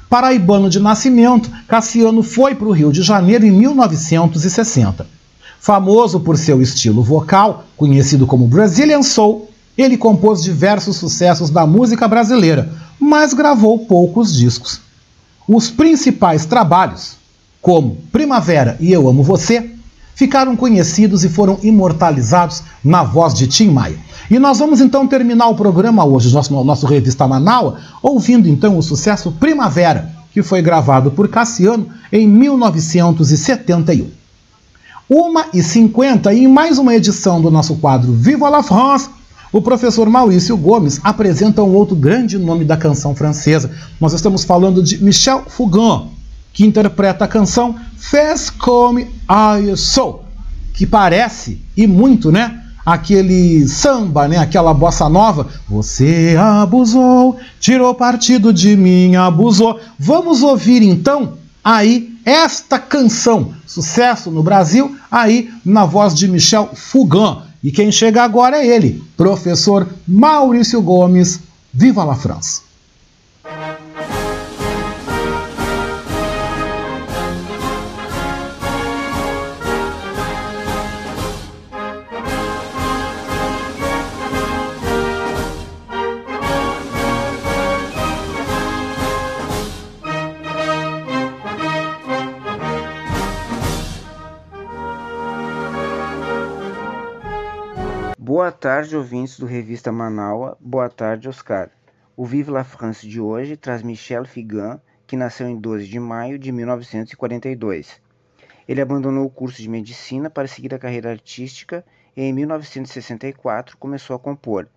Paraibano 0.09 0.69
de 0.69 0.79
nascimento, 0.79 1.51
Cassiano 1.67 2.23
foi 2.23 2.55
para 2.55 2.67
o 2.67 2.71
Rio 2.71 2.91
de 2.91 3.01
Janeiro 3.01 3.45
em 3.45 3.51
1960. 3.51 5.05
Famoso 5.59 6.19
por 6.19 6.37
seu 6.37 6.61
estilo 6.61 7.01
vocal, 7.01 7.65
conhecido 7.75 8.27
como 8.27 8.47
Brazilian 8.47 9.01
Soul, 9.01 9.49
ele 9.77 9.97
compôs 9.97 10.43
diversos 10.43 10.97
sucessos 10.97 11.49
da 11.49 11.65
música 11.65 12.07
brasileira, 12.07 12.71
mas 12.99 13.33
gravou 13.33 13.79
poucos 13.79 14.33
discos. 14.33 14.79
Os 15.47 15.69
principais 15.69 16.45
trabalhos, 16.45 17.17
como 17.63 17.95
Primavera 18.11 18.75
e 18.81 18.91
Eu 18.91 19.07
Amo 19.07 19.23
Você, 19.23 19.71
ficaram 20.13 20.53
conhecidos 20.53 21.23
e 21.23 21.29
foram 21.29 21.57
imortalizados 21.63 22.61
na 22.83 23.03
voz 23.03 23.33
de 23.33 23.47
Tim 23.47 23.69
Maia. 23.69 23.97
E 24.29 24.37
nós 24.37 24.59
vamos 24.59 24.81
então 24.81 25.07
terminar 25.07 25.47
o 25.47 25.55
programa 25.55 26.03
hoje, 26.03 26.31
nosso, 26.33 26.61
nosso 26.61 26.85
Revista 26.85 27.25
Manaus, 27.25 27.75
ouvindo 28.01 28.49
então 28.49 28.77
o 28.77 28.83
sucesso 28.83 29.31
Primavera, 29.31 30.11
que 30.33 30.43
foi 30.43 30.61
gravado 30.61 31.11
por 31.11 31.29
Cassiano 31.29 31.87
em 32.11 32.27
1971. 32.27 34.11
1h50 35.09 36.33
e 36.35 36.39
em 36.39 36.47
mais 36.49 36.77
uma 36.77 36.93
edição 36.93 37.41
do 37.41 37.49
nosso 37.49 37.75
quadro 37.75 38.11
Viva 38.11 38.49
la 38.49 38.61
France, 38.61 39.09
o 39.53 39.61
professor 39.61 40.09
Maurício 40.09 40.57
Gomes 40.57 40.99
apresenta 41.01 41.63
um 41.63 41.73
outro 41.73 41.95
grande 41.95 42.37
nome 42.37 42.65
da 42.65 42.75
canção 42.75 43.15
francesa. 43.15 43.71
Nós 44.01 44.11
estamos 44.11 44.43
falando 44.43 44.83
de 44.83 45.01
Michel 45.01 45.43
Fugain, 45.47 46.09
que 46.53 46.65
interpreta 46.65 47.25
a 47.25 47.27
canção 47.27 47.75
Fais 47.97 48.49
comme 48.49 49.07
I 49.29 49.75
sou, 49.75 50.25
que 50.73 50.85
parece, 50.85 51.59
e 51.75 51.87
muito, 51.87 52.31
né? 52.31 52.61
Aquele 52.85 53.65
samba, 53.67 54.27
né? 54.27 54.37
Aquela 54.37 54.73
bossa 54.73 55.07
nova. 55.07 55.47
Você 55.69 56.35
abusou, 56.37 57.39
tirou 57.61 57.95
partido 57.95 58.51
de 58.51 58.75
mim, 58.75 59.15
abusou. 59.15 59.79
Vamos 59.97 60.43
ouvir 60.43 60.83
então 60.83 61.37
aí 61.63 62.13
esta 62.25 62.77
canção, 62.77 63.53
sucesso 63.65 64.29
no 64.29 64.43
Brasil, 64.43 64.95
aí 65.09 65.49
na 65.63 65.85
voz 65.85 66.13
de 66.13 66.27
Michel 66.27 66.71
Fugain. 66.75 67.37
E 67.63 67.71
quem 67.71 67.89
chega 67.89 68.21
agora 68.21 68.57
é 68.57 68.67
ele, 68.67 69.01
professor 69.15 69.87
Maurício 70.05 70.81
Gomes. 70.81 71.39
Viva 71.73 72.03
la 72.03 72.15
France! 72.15 72.72
Boa 98.43 98.51
tarde, 98.51 98.97
ouvintes 98.97 99.39
do 99.39 99.45
Revista 99.45 99.89
Manaua. 99.89 100.57
Boa 100.59 100.89
tarde, 100.89 101.29
Oscar. 101.29 101.69
O 102.13 102.25
Vive 102.25 102.51
la 102.51 102.65
France 102.65 103.07
de 103.07 103.21
hoje 103.21 103.55
traz 103.55 103.81
Michel 103.81 104.25
Figan, 104.25 104.81
que 105.07 105.15
nasceu 105.15 105.47
em 105.47 105.57
12 105.57 105.87
de 105.87 105.97
maio 105.97 106.37
de 106.37 106.51
1942. 106.51 108.01
Ele 108.67 108.81
abandonou 108.81 109.25
o 109.25 109.29
curso 109.29 109.61
de 109.61 109.69
medicina 109.69 110.29
para 110.29 110.45
seguir 110.45 110.75
a 110.75 110.77
carreira 110.77 111.09
artística 111.09 111.85
e 112.17 112.21
em 112.21 112.33
1964 112.33 113.77
começou 113.77 114.13
a 114.13 114.19
compor. 114.19 114.67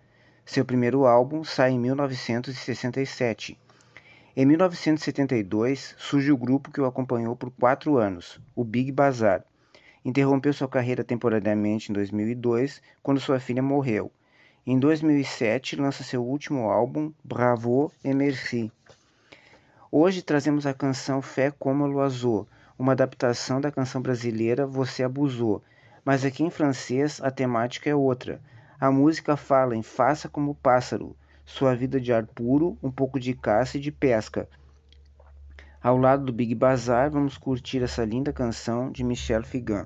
Seu 0.45 0.63
primeiro 0.63 1.05
álbum 1.05 1.43
sai 1.43 1.71
em 1.71 1.79
1967. 1.79 3.59
Em 4.33 4.45
1972 4.45 5.93
surge 5.97 6.31
o 6.31 6.37
grupo 6.37 6.71
que 6.71 6.79
o 6.79 6.85
acompanhou 6.85 7.35
por 7.35 7.51
quatro 7.51 7.97
anos, 7.97 8.39
o 8.55 8.63
Big 8.63 8.93
Bazar 8.93 9.43
interrompeu 10.07 10.53
sua 10.53 10.69
carreira 10.69 11.03
temporariamente 11.03 11.91
em 11.91 11.93
2002, 11.93 12.81
quando 13.03 13.19
sua 13.19 13.41
filha 13.41 13.61
morreu. 13.61 14.09
Em 14.65 14.79
2007, 14.79 15.75
lança 15.75 16.01
seu 16.01 16.23
último 16.23 16.69
álbum, 16.69 17.11
Bravo 17.21 17.91
et 18.05 18.15
Merci. 18.15 18.71
Hoje 19.91 20.21
trazemos 20.21 20.65
a 20.65 20.73
canção 20.73 21.21
Fé 21.21 21.51
como 21.51 21.85
Loiseau, 21.85 22.47
uma 22.79 22.93
adaptação 22.93 23.59
da 23.59 23.69
canção 23.69 24.01
brasileira 24.01 24.65
Você 24.65 25.03
Abusou, 25.03 25.61
mas 26.05 26.23
aqui 26.23 26.41
em 26.41 26.49
francês 26.49 27.19
a 27.21 27.29
temática 27.29 27.89
é 27.89 27.95
outra. 27.95 28.39
A 28.79 28.89
música 28.89 29.35
fala 29.35 29.75
em 29.75 29.83
Faça 29.83 30.29
como 30.29 30.55
pássaro, 30.55 31.17
sua 31.43 31.75
vida 31.75 31.99
de 31.99 32.13
ar 32.13 32.25
puro, 32.25 32.77
um 32.81 32.89
pouco 32.89 33.19
de 33.19 33.33
caça 33.33 33.77
e 33.77 33.81
de 33.81 33.91
pesca. 33.91 34.47
Ao 35.83 35.97
lado 35.97 36.23
do 36.23 36.31
Big 36.31 36.55
Bazar, 36.55 37.11
vamos 37.11 37.37
curtir 37.37 37.83
essa 37.83 38.05
linda 38.05 38.31
canção 38.31 38.89
de 38.89 39.03
Michel 39.03 39.43
Figan. 39.43 39.85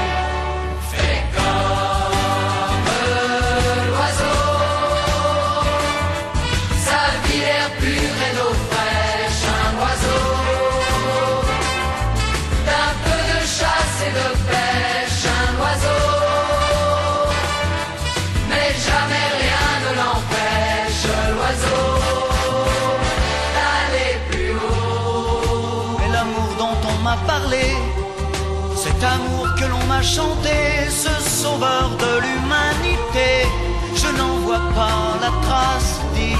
Chanté, 30.01 30.89
ce 30.89 31.13
sauveur 31.29 31.89
de 31.99 32.19
l'humanité, 32.21 33.47
je 33.95 34.07
n'en 34.17 34.35
vois 34.45 34.65
pas 34.75 35.17
la 35.21 35.31
trace, 35.47 35.99
dit. 36.15 36.35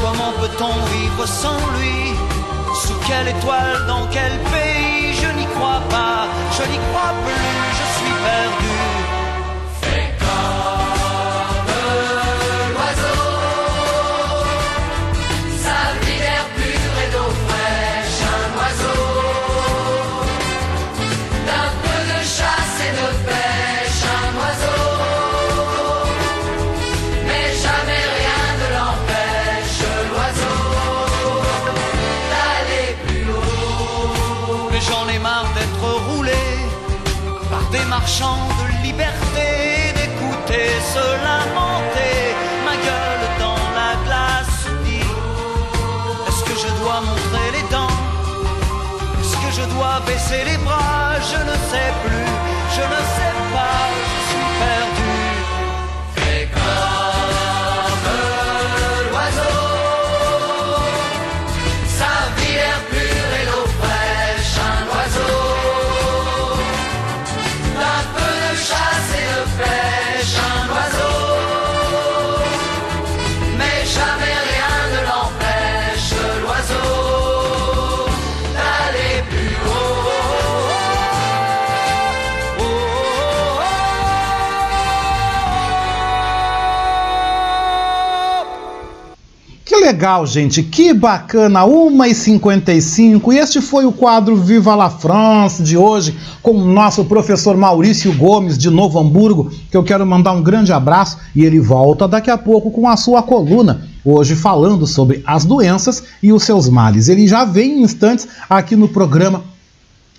Comment 0.00 0.32
peut-on 0.40 0.74
vivre 0.92 1.26
sans 1.26 1.58
lui? 1.76 2.14
Sous 2.74 2.98
quelle 3.06 3.28
étoile, 3.28 3.86
dans 3.86 4.06
quel 4.10 4.38
pays? 4.52 5.14
Je 5.20 5.28
n'y 5.38 5.46
crois 5.46 5.82
pas, 5.90 6.28
je 6.56 6.62
n'y 6.70 6.78
crois 6.88 7.12
plus, 7.24 7.50
je 7.78 7.86
suis 7.98 8.14
perdu. 8.24 8.77
Baisser 50.28 50.44
les 50.44 50.56
bras 50.58 51.14
Je 51.20 51.36
ne 51.36 51.56
sais 51.70 51.92
plus, 52.04 52.26
je 52.74 52.82
ne 52.82 53.00
sais 53.14 53.17
legal, 89.88 90.26
gente. 90.26 90.62
Que 90.62 90.92
bacana. 90.92 91.60
1h55. 91.62 93.32
E 93.32 93.38
este 93.38 93.60
foi 93.60 93.86
o 93.86 93.92
quadro 93.92 94.36
Viva 94.36 94.74
la 94.74 94.90
France 94.90 95.62
de 95.62 95.76
hoje, 95.76 96.14
com 96.42 96.52
o 96.52 96.64
nosso 96.64 97.04
professor 97.06 97.56
Maurício 97.56 98.12
Gomes, 98.14 98.58
de 98.58 98.68
Novo 98.68 98.98
Hamburgo, 98.98 99.50
que 99.70 99.76
eu 99.76 99.82
quero 99.82 100.06
mandar 100.06 100.32
um 100.32 100.42
grande 100.42 100.72
abraço. 100.72 101.18
E 101.34 101.42
ele 101.44 101.58
volta 101.58 102.06
daqui 102.06 102.30
a 102.30 102.36
pouco 102.36 102.70
com 102.70 102.86
a 102.86 102.96
sua 102.96 103.22
coluna. 103.22 103.88
Hoje 104.04 104.34
falando 104.34 104.86
sobre 104.86 105.22
as 105.26 105.44
doenças 105.44 106.02
e 106.22 106.32
os 106.32 106.42
seus 106.42 106.68
males. 106.68 107.08
Ele 107.08 107.26
já 107.26 107.44
vem 107.44 107.78
em 107.78 107.82
instantes 107.82 108.28
aqui 108.48 108.76
no 108.76 108.88
programa 108.88 109.42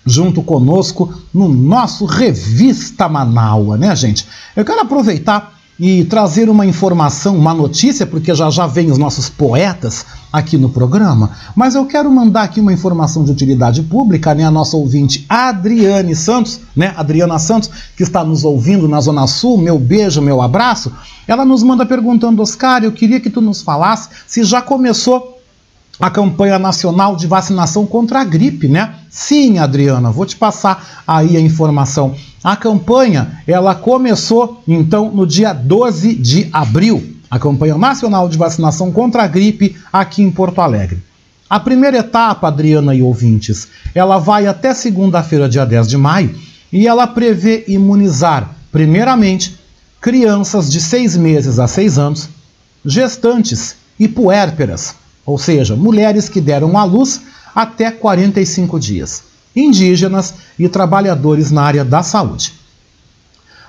junto 0.04 0.42
conosco 0.42 1.12
no 1.32 1.48
nosso 1.48 2.06
Revista 2.06 3.08
Manaua, 3.08 3.76
né, 3.76 3.94
gente? 3.94 4.26
Eu 4.56 4.64
quero 4.64 4.80
aproveitar 4.80 5.59
e 5.80 6.04
trazer 6.04 6.50
uma 6.50 6.66
informação, 6.66 7.38
uma 7.38 7.54
notícia, 7.54 8.06
porque 8.06 8.34
já 8.34 8.50
já 8.50 8.66
vem 8.66 8.90
os 8.90 8.98
nossos 8.98 9.30
poetas 9.30 10.04
aqui 10.30 10.58
no 10.58 10.68
programa, 10.68 11.30
mas 11.56 11.74
eu 11.74 11.86
quero 11.86 12.12
mandar 12.12 12.42
aqui 12.42 12.60
uma 12.60 12.72
informação 12.72 13.24
de 13.24 13.32
utilidade 13.32 13.82
pública, 13.82 14.34
né, 14.34 14.44
a 14.44 14.50
nossa 14.50 14.76
ouvinte 14.76 15.24
Adriane 15.26 16.14
Santos, 16.14 16.60
né, 16.76 16.92
Adriana 16.98 17.38
Santos, 17.38 17.70
que 17.96 18.02
está 18.02 18.22
nos 18.22 18.44
ouvindo 18.44 18.86
na 18.86 19.00
Zona 19.00 19.26
Sul, 19.26 19.56
meu 19.56 19.78
beijo, 19.78 20.20
meu 20.20 20.42
abraço, 20.42 20.92
ela 21.26 21.46
nos 21.46 21.62
manda 21.62 21.86
perguntando, 21.86 22.42
Oscar, 22.42 22.84
eu 22.84 22.92
queria 22.92 23.18
que 23.18 23.30
tu 23.30 23.40
nos 23.40 23.62
falasse 23.62 24.10
se 24.26 24.44
já 24.44 24.60
começou 24.60 25.39
a 26.00 26.10
campanha 26.10 26.58
nacional 26.58 27.14
de 27.14 27.26
vacinação 27.26 27.86
contra 27.86 28.20
a 28.20 28.24
gripe, 28.24 28.68
né? 28.68 28.94
Sim, 29.10 29.58
Adriana, 29.58 30.10
vou 30.10 30.24
te 30.24 30.34
passar 30.34 31.02
aí 31.06 31.36
a 31.36 31.40
informação. 31.40 32.14
A 32.42 32.56
campanha, 32.56 33.42
ela 33.46 33.74
começou 33.74 34.62
então 34.66 35.10
no 35.10 35.26
dia 35.26 35.52
12 35.52 36.14
de 36.14 36.48
abril, 36.52 37.16
a 37.30 37.38
campanha 37.38 37.76
nacional 37.76 38.28
de 38.28 38.38
vacinação 38.38 38.90
contra 38.90 39.24
a 39.24 39.26
gripe 39.26 39.76
aqui 39.92 40.22
em 40.22 40.30
Porto 40.30 40.60
Alegre. 40.62 41.02
A 41.50 41.60
primeira 41.60 41.98
etapa, 41.98 42.48
Adriana 42.48 42.94
e 42.94 43.02
ouvintes, 43.02 43.68
ela 43.94 44.18
vai 44.18 44.46
até 44.46 44.72
segunda-feira, 44.72 45.48
dia 45.48 45.66
10 45.66 45.88
de 45.88 45.96
maio, 45.98 46.34
e 46.72 46.86
ela 46.86 47.06
prevê 47.06 47.64
imunizar, 47.66 48.54
primeiramente, 48.70 49.58
crianças 50.00 50.70
de 50.70 50.80
6 50.80 51.16
meses 51.16 51.58
a 51.58 51.66
6 51.66 51.98
anos, 51.98 52.28
gestantes 52.84 53.76
e 53.98 54.08
puérperas, 54.08 54.94
ou 55.30 55.38
seja, 55.38 55.76
mulheres 55.76 56.28
que 56.28 56.40
deram 56.40 56.76
à 56.76 56.82
luz 56.82 57.20
até 57.54 57.88
45 57.88 58.80
dias, 58.80 59.22
indígenas 59.54 60.34
e 60.58 60.68
trabalhadores 60.68 61.52
na 61.52 61.62
área 61.62 61.84
da 61.84 62.02
saúde. 62.02 62.52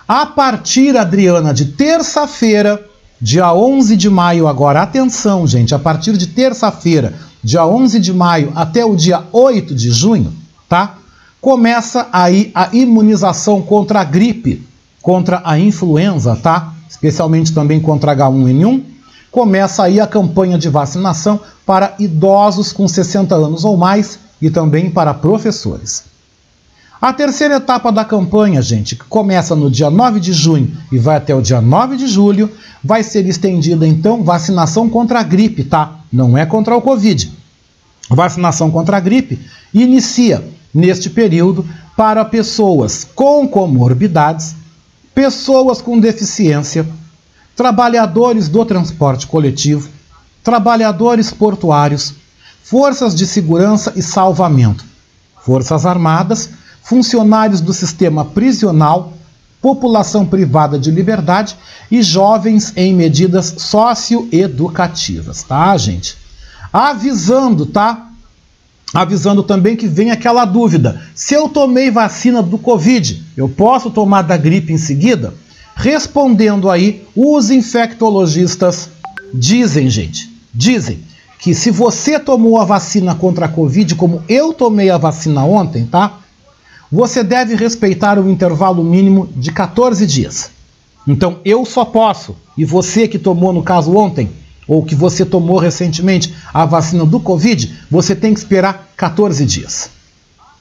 A 0.07 0.25
partir, 0.25 0.97
Adriana, 0.97 1.53
de 1.53 1.65
terça-feira, 1.65 2.83
dia 3.21 3.53
11 3.53 3.95
de 3.95 4.09
maio, 4.09 4.47
agora 4.47 4.81
atenção, 4.81 5.45
gente, 5.45 5.75
a 5.75 5.79
partir 5.79 6.17
de 6.17 6.27
terça-feira, 6.27 7.13
dia 7.43 7.63
11 7.63 7.99
de 7.99 8.11
maio 8.11 8.51
até 8.55 8.83
o 8.83 8.95
dia 8.95 9.23
8 9.31 9.75
de 9.75 9.91
junho, 9.91 10.33
tá? 10.67 10.97
Começa 11.39 12.07
aí 12.11 12.51
a 12.55 12.69
imunização 12.73 13.61
contra 13.61 14.01
a 14.01 14.03
gripe, 14.03 14.67
contra 14.99 15.41
a 15.45 15.59
influenza, 15.59 16.35
tá? 16.35 16.73
Especialmente 16.89 17.53
também 17.53 17.79
contra 17.79 18.15
H1N1 18.15 18.90
começa 19.31 19.83
aí 19.83 19.99
a 19.99 20.05
campanha 20.05 20.57
de 20.57 20.67
vacinação 20.69 21.39
para 21.65 21.95
idosos 21.97 22.73
com 22.73 22.87
60 22.87 23.33
anos 23.33 23.63
ou 23.63 23.77
mais 23.77 24.19
e 24.41 24.49
também 24.49 24.89
para 24.89 25.13
professores. 25.13 26.03
A 27.01 27.11
terceira 27.11 27.55
etapa 27.55 27.91
da 27.91 28.05
campanha, 28.05 28.61
gente, 28.61 28.95
que 28.95 29.03
começa 29.05 29.55
no 29.55 29.71
dia 29.71 29.89
9 29.89 30.19
de 30.19 30.33
junho 30.33 30.71
e 30.91 30.99
vai 30.99 31.17
até 31.17 31.33
o 31.33 31.41
dia 31.41 31.59
9 31.59 31.97
de 31.97 32.05
julho, 32.05 32.51
vai 32.83 33.01
ser 33.01 33.25
estendida 33.25 33.87
então 33.87 34.23
vacinação 34.23 34.87
contra 34.87 35.19
a 35.19 35.23
gripe, 35.23 35.63
tá? 35.63 35.99
Não 36.13 36.37
é 36.37 36.45
contra 36.45 36.75
o 36.75 36.81
Covid. 36.81 37.31
Vacinação 38.07 38.69
contra 38.69 38.97
a 38.97 38.99
gripe 38.99 39.39
inicia 39.73 40.43
neste 40.73 41.09
período 41.09 41.65
para 41.97 42.23
pessoas 42.23 43.07
com 43.15 43.47
comorbidades, 43.47 44.55
pessoas 45.15 45.81
com 45.81 45.99
deficiência, 45.99 46.85
trabalhadores 47.61 48.49
do 48.49 48.65
transporte 48.65 49.27
coletivo, 49.27 49.87
trabalhadores 50.43 51.29
portuários, 51.31 52.15
forças 52.63 53.13
de 53.13 53.27
segurança 53.27 53.93
e 53.95 54.01
salvamento, 54.01 54.83
forças 55.43 55.85
armadas, 55.85 56.49
funcionários 56.81 57.61
do 57.61 57.71
sistema 57.71 58.25
prisional, 58.25 59.13
população 59.61 60.25
privada 60.25 60.79
de 60.79 60.89
liberdade 60.89 61.55
e 61.91 62.01
jovens 62.01 62.73
em 62.75 62.95
medidas 62.95 63.53
socioeducativas, 63.59 65.43
tá, 65.43 65.77
gente? 65.77 66.17
Avisando, 66.73 67.67
tá? 67.67 68.07
Avisando 68.91 69.43
também 69.43 69.75
que 69.75 69.87
vem 69.87 70.09
aquela 70.09 70.45
dúvida: 70.45 70.99
se 71.13 71.35
eu 71.35 71.47
tomei 71.47 71.91
vacina 71.91 72.41
do 72.41 72.57
Covid, 72.57 73.23
eu 73.37 73.47
posso 73.47 73.91
tomar 73.91 74.23
da 74.23 74.35
gripe 74.35 74.73
em 74.73 74.79
seguida? 74.79 75.35
Respondendo 75.81 76.69
aí, 76.69 77.03
os 77.15 77.49
infectologistas 77.49 78.87
dizem, 79.33 79.89
gente, 79.89 80.31
dizem 80.53 80.99
que 81.39 81.55
se 81.55 81.71
você 81.71 82.19
tomou 82.19 82.61
a 82.61 82.63
vacina 82.63 83.15
contra 83.15 83.47
a 83.47 83.49
Covid, 83.49 83.95
como 83.95 84.21
eu 84.29 84.53
tomei 84.53 84.91
a 84.91 84.99
vacina 84.99 85.43
ontem, 85.43 85.87
tá? 85.87 86.19
Você 86.91 87.23
deve 87.23 87.55
respeitar 87.55 88.19
o 88.19 88.29
intervalo 88.29 88.83
mínimo 88.83 89.27
de 89.35 89.51
14 89.51 90.05
dias. 90.05 90.51
Então 91.07 91.39
eu 91.43 91.65
só 91.65 91.83
posso, 91.83 92.35
e 92.55 92.63
você 92.63 93.07
que 93.07 93.17
tomou 93.17 93.51
no 93.51 93.63
caso 93.63 93.97
ontem, 93.97 94.29
ou 94.67 94.85
que 94.85 94.93
você 94.93 95.25
tomou 95.25 95.57
recentemente 95.57 96.31
a 96.53 96.63
vacina 96.63 97.07
do 97.07 97.19
Covid, 97.19 97.75
você 97.89 98.15
tem 98.15 98.35
que 98.35 98.39
esperar 98.39 98.91
14 98.95 99.43
dias. 99.47 99.89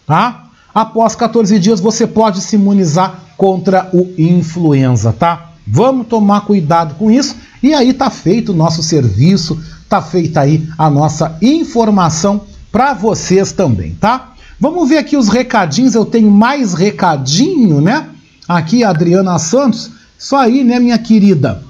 Tá? 0.07 0.50
Após 0.75 1.15
14 1.15 1.59
dias 1.59 1.81
você 1.81 2.07
pode 2.07 2.41
se 2.41 2.57
imunizar 2.57 3.21
contra 3.37 3.89
o 3.93 4.13
influenza, 4.19 5.13
tá? 5.13 5.51
Vamos 5.67 6.07
tomar 6.07 6.43
cuidado 6.43 6.95
com 6.95 7.11
isso. 7.11 7.37
E 7.63 7.75
aí 7.75 7.93
tá 7.93 8.11
feito 8.11 8.53
o 8.53 8.57
nosso 8.57 8.83
serviço, 8.83 9.61
tá 9.89 10.01
feita 10.01 10.41
aí 10.41 10.69
a 10.77 10.89
nossa 10.89 11.37
informação 11.41 12.43
para 12.71 12.95
vocês 12.95 13.53
também, 13.53 13.97
tá? 14.01 14.33
Vamos 14.59 14.89
ver 14.89 14.99
aqui 14.99 15.17
os 15.17 15.29
recadinhos. 15.29 15.95
Eu 15.95 16.05
tenho 16.05 16.31
mais 16.31 16.75
recadinho, 16.75 17.81
né? 17.81 18.09
Aqui 18.49 18.85
Adriana 18.85 19.39
Santos. 19.39 19.91
Isso 20.19 20.37
aí, 20.37 20.63
né, 20.63 20.79
minha 20.79 20.99
querida? 20.99 21.63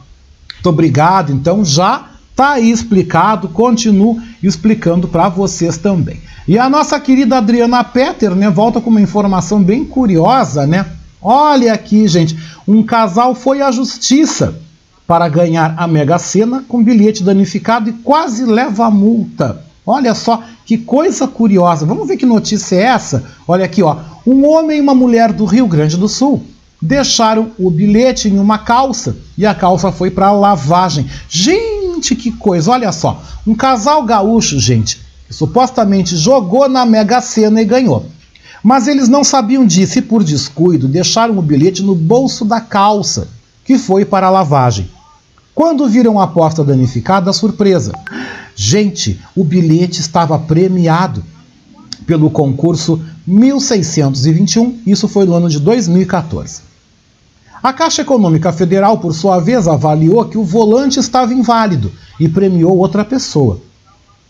Muito 0.55 0.69
obrigado. 0.69 1.33
Então 1.33 1.65
já 1.65 2.10
tá 2.41 2.53
aí 2.53 2.71
explicado. 2.71 3.51
Continuo 3.51 4.19
explicando 4.43 5.07
para 5.07 5.29
vocês 5.29 5.77
também. 5.77 6.23
E 6.49 6.59
a 6.59 6.71
nossa 6.71 6.99
querida 6.99 7.37
Adriana 7.37 7.85
Petter, 7.85 8.35
né, 8.35 8.49
volta 8.49 8.81
com 8.81 8.89
uma 8.89 9.01
informação 9.03 9.63
bem 9.63 9.85
curiosa, 9.85 10.67
né? 10.67 10.87
Olha 11.21 11.75
aqui, 11.75 12.09
gente, 12.09 12.35
um 12.67 12.83
casal 12.83 13.35
foi 13.35 13.61
à 13.61 13.71
justiça 13.71 14.55
para 15.07 15.29
ganhar 15.29 15.75
a 15.77 15.87
Mega 15.87 16.19
Sena 16.19 16.65
com 16.67 16.83
bilhete 16.83 17.23
danificado 17.23 17.91
e 17.91 17.93
quase 17.93 18.47
leva 18.47 18.87
a 18.87 18.91
multa. 18.91 19.63
Olha 19.87 20.15
só 20.15 20.43
que 20.65 20.79
coisa 20.79 21.29
curiosa. 21.29 21.85
Vamos 21.85 22.09
ver 22.09 22.17
que 22.17 22.25
notícia 22.25 22.77
é 22.77 22.85
essa? 22.85 23.23
Olha 23.47 23.67
aqui, 23.67 23.83
ó. 23.83 23.99
Um 24.27 24.49
homem 24.49 24.79
e 24.79 24.81
uma 24.81 24.95
mulher 24.95 25.31
do 25.31 25.45
Rio 25.45 25.67
Grande 25.67 25.99
do 25.99 26.09
Sul 26.09 26.43
deixaram 26.81 27.51
o 27.59 27.71
bilhete 27.71 28.29
em 28.29 28.39
uma 28.39 28.57
calça 28.57 29.15
e 29.37 29.45
a 29.45 29.55
calça 29.55 29.93
foi 29.93 30.11
para 30.11 30.33
lavagem. 30.33 31.07
Gente, 31.29 31.80
que 32.01 32.33
coisa! 32.33 32.71
Olha 32.71 32.91
só, 32.93 33.23
um 33.47 33.55
casal 33.55 34.03
gaúcho, 34.05 34.59
gente, 34.59 35.01
que 35.27 35.35
supostamente 35.35 36.17
jogou 36.17 36.69
na 36.69 36.85
Mega 36.87 37.21
Sena 37.21 37.61
e 37.61 37.65
ganhou 37.65 38.07
Mas 38.63 38.89
eles 38.89 39.09
não 39.09 39.23
sabiam 39.23 39.67
disso 39.67 39.99
e, 39.99 40.03
por 40.03 40.25
descuido, 40.25 40.89
deixaram 40.89 41.39
o 41.39 41.43
bilhete 41.43 41.83
no 41.83 41.95
bolso 41.95 42.45
da 42.45 42.61
calça, 42.61 43.29
que 43.65 43.79
foi 43.79 44.05
para 44.05 44.27
a 44.27 44.31
lavagem. 44.31 44.91
Quando 45.55 45.89
viram 45.89 46.19
a 46.19 46.25
aposta 46.25 46.65
danificada, 46.65 47.33
surpresa. 47.33 47.93
Gente, 48.57 49.21
o 49.37 49.45
bilhete 49.45 50.01
estava 50.01 50.39
premiado 50.39 51.23
pelo 52.07 52.31
concurso 52.31 53.01
1621, 53.27 54.81
isso 54.87 55.07
foi 55.07 55.25
no 55.25 55.35
ano 55.35 55.49
de 55.49 55.61
2014. 55.61 56.70
A 57.63 57.75
Caixa 57.75 58.01
Econômica 58.01 58.51
Federal, 58.53 58.97
por 58.97 59.15
sua 59.15 59.39
vez, 59.39 59.69
avaliou 59.69 60.25
que 60.25 60.39
o 60.39 60.45
volante 60.45 60.99
estava 60.99 61.35
inválido 61.35 61.93
e 62.19 62.27
premiou 62.27 62.79
outra 62.79 63.05
pessoa. 63.05 63.61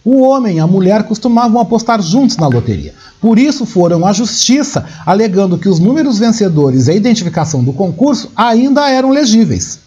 O 0.05 0.22
homem 0.22 0.57
e 0.57 0.61
a 0.61 0.66
mulher 0.66 1.05
costumavam 1.05 1.61
apostar 1.61 2.03
juntos 2.03 2.37
na 2.37 2.49
loteria. 2.49 2.93
Por 3.20 3.39
isso 3.39 3.64
foram 3.64 4.05
à 4.05 4.12
justiça, 4.12 4.85
alegando 5.07 5.59
que 5.59 5.68
os 5.68 5.78
números 5.78 6.18
vencedores 6.18 6.89
e 6.89 6.91
a 6.91 6.95
identificação 6.95 7.62
do 7.62 7.72
concurso 7.72 8.33
ainda 8.35 8.91
eram 8.91 9.11
legíveis. 9.11 9.78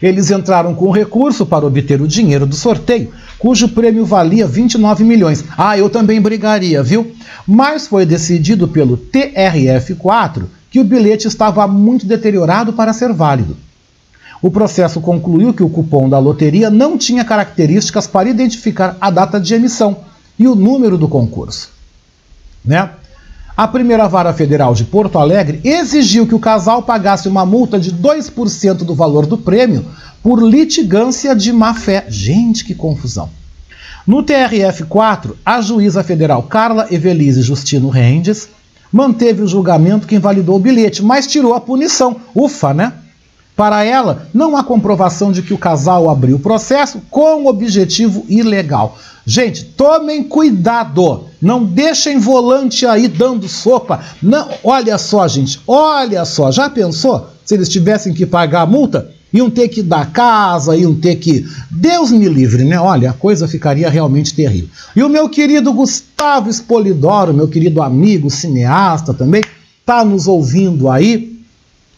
Eles 0.00 0.30
entraram 0.30 0.74
com 0.74 0.90
recurso 0.90 1.44
para 1.44 1.66
obter 1.66 2.00
o 2.00 2.08
dinheiro 2.08 2.46
do 2.46 2.56
sorteio, 2.56 3.12
cujo 3.38 3.68
prêmio 3.68 4.06
valia 4.06 4.46
29 4.46 5.04
milhões. 5.04 5.44
Ah, 5.54 5.76
eu 5.76 5.90
também 5.90 6.18
brigaria, 6.18 6.82
viu? 6.82 7.12
Mas 7.46 7.86
foi 7.86 8.06
decidido 8.06 8.66
pelo 8.68 8.96
TRF4 8.96 10.44
que 10.70 10.80
o 10.80 10.84
bilhete 10.84 11.26
estava 11.26 11.66
muito 11.66 12.06
deteriorado 12.06 12.72
para 12.72 12.92
ser 12.92 13.12
válido. 13.12 13.56
O 14.40 14.50
processo 14.50 15.00
concluiu 15.00 15.52
que 15.52 15.62
o 15.62 15.68
cupom 15.68 16.08
da 16.08 16.18
loteria 16.18 16.70
não 16.70 16.96
tinha 16.96 17.24
características 17.24 18.06
para 18.06 18.28
identificar 18.28 18.96
a 19.00 19.10
data 19.10 19.40
de 19.40 19.54
emissão 19.54 19.98
e 20.38 20.46
o 20.46 20.54
número 20.54 20.96
do 20.96 21.08
concurso. 21.08 21.70
Né? 22.64 22.90
A 23.56 23.66
primeira 23.66 24.06
vara 24.06 24.32
federal 24.32 24.74
de 24.74 24.84
Porto 24.84 25.18
Alegre 25.18 25.60
exigiu 25.64 26.28
que 26.28 26.34
o 26.34 26.38
casal 26.38 26.82
pagasse 26.82 27.26
uma 27.28 27.44
multa 27.44 27.80
de 27.80 27.92
2% 27.92 28.84
do 28.84 28.94
valor 28.94 29.26
do 29.26 29.36
prêmio 29.36 29.84
por 30.22 30.40
litigância 30.40 31.34
de 31.34 31.52
má 31.52 31.74
fé. 31.74 32.06
Gente, 32.08 32.64
que 32.64 32.74
confusão. 32.74 33.28
No 34.06 34.22
TRF4, 34.22 35.34
a 35.44 35.60
juíza 35.60 36.04
federal 36.04 36.44
Carla 36.44 36.86
Evelise 36.90 37.42
Justino 37.42 37.88
Rendes 37.88 38.48
manteve 38.92 39.42
o 39.42 39.48
julgamento 39.48 40.06
que 40.06 40.16
invalidou 40.16 40.56
o 40.56 40.60
bilhete, 40.60 41.02
mas 41.02 41.26
tirou 41.26 41.54
a 41.54 41.60
punição. 41.60 42.16
Ufa, 42.34 42.72
né? 42.72 42.92
Para 43.56 43.84
ela, 43.84 44.28
não 44.32 44.56
há 44.56 44.62
comprovação 44.62 45.32
de 45.32 45.42
que 45.42 45.52
o 45.52 45.58
casal 45.58 46.08
abriu 46.08 46.36
o 46.36 46.40
processo 46.40 47.02
com 47.10 47.46
objetivo 47.46 48.24
ilegal. 48.28 48.96
Gente, 49.26 49.64
tomem 49.64 50.22
cuidado. 50.22 51.24
Não 51.42 51.64
deixem 51.64 52.18
volante 52.18 52.86
aí 52.86 53.08
dando 53.08 53.48
sopa. 53.48 54.00
Não, 54.22 54.48
olha 54.62 54.96
só, 54.96 55.26
gente, 55.26 55.60
olha 55.66 56.24
só. 56.24 56.52
Já 56.52 56.70
pensou 56.70 57.28
se 57.44 57.54
eles 57.54 57.68
tivessem 57.68 58.14
que 58.14 58.24
pagar 58.24 58.62
a 58.62 58.66
multa? 58.66 59.10
Iam 59.32 59.50
ter 59.50 59.68
que 59.68 59.82
dar 59.82 60.10
casa, 60.10 60.76
iam 60.76 60.94
ter 60.94 61.16
que. 61.16 61.46
Deus 61.70 62.10
me 62.10 62.28
livre, 62.28 62.64
né? 62.64 62.80
Olha, 62.80 63.10
a 63.10 63.12
coisa 63.12 63.46
ficaria 63.46 63.90
realmente 63.90 64.34
terrível. 64.34 64.70
E 64.96 65.02
o 65.02 65.08
meu 65.08 65.28
querido 65.28 65.72
Gustavo 65.72 66.48
Espolidoro, 66.48 67.34
meu 67.34 67.46
querido 67.46 67.82
amigo 67.82 68.30
cineasta 68.30 69.12
também, 69.12 69.42
tá 69.84 70.04
nos 70.04 70.26
ouvindo 70.26 70.88
aí, 70.88 71.42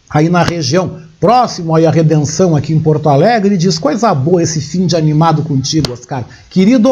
aí 0.08 0.28
na 0.28 0.42
região 0.42 1.00
próximo 1.20 1.76
aí 1.76 1.86
à 1.86 1.90
Redenção 1.90 2.56
aqui 2.56 2.72
em 2.72 2.80
Porto 2.80 3.08
Alegre, 3.08 3.54
e 3.54 3.58
diz: 3.58 3.78
Coisa 3.78 4.12
boa 4.12 4.42
esse 4.42 4.60
fim 4.60 4.86
de 4.86 4.96
animado 4.96 5.42
contigo, 5.42 5.92
Oscar. 5.92 6.24
Querido, 6.48 6.90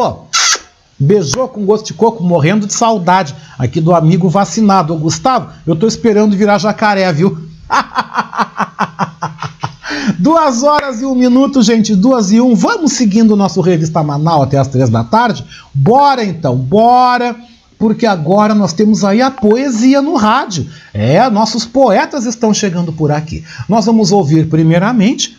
beijou 0.99 1.49
com 1.49 1.65
gosto 1.65 1.87
de 1.87 1.95
coco, 1.95 2.23
morrendo 2.23 2.67
de 2.67 2.75
saudade 2.75 3.35
aqui 3.59 3.81
do 3.81 3.95
amigo 3.95 4.29
vacinado. 4.29 4.95
Ô, 4.95 4.99
Gustavo, 4.99 5.51
eu 5.67 5.75
tô 5.75 5.87
esperando 5.87 6.37
virar 6.37 6.59
jacaré, 6.59 7.13
viu? 7.13 7.39
Duas 10.19 10.65
horas 10.65 11.01
e 11.01 11.07
um 11.07 11.15
minuto, 11.15 11.63
gente, 11.63 11.95
duas 11.95 12.33
e 12.33 12.41
um. 12.41 12.55
Vamos 12.55 12.93
seguindo 12.95 13.33
o 13.33 13.37
nosso 13.37 13.61
Revista 13.61 14.03
Manaus 14.03 14.43
até 14.43 14.59
as 14.59 14.67
três 14.67 14.91
da 14.91 15.05
tarde? 15.05 15.45
Bora 15.73 16.25
então, 16.25 16.57
bora! 16.57 17.37
porque 17.79 18.05
agora 18.05 18.55
nós 18.55 18.73
temos 18.73 19.05
aí 19.05 19.23
a 19.23 19.31
poesia 19.31 20.03
no 20.03 20.17
rádio. 20.17 20.67
É, 20.93 21.31
nossos 21.31 21.65
poetas 21.65 22.27
estão 22.27 22.53
chegando 22.53 22.93
por 22.93 23.13
aqui. 23.13 23.45
Nós 23.69 23.87
vamos 23.87 24.11
ouvir 24.11 24.49
primeiramente, 24.49 25.39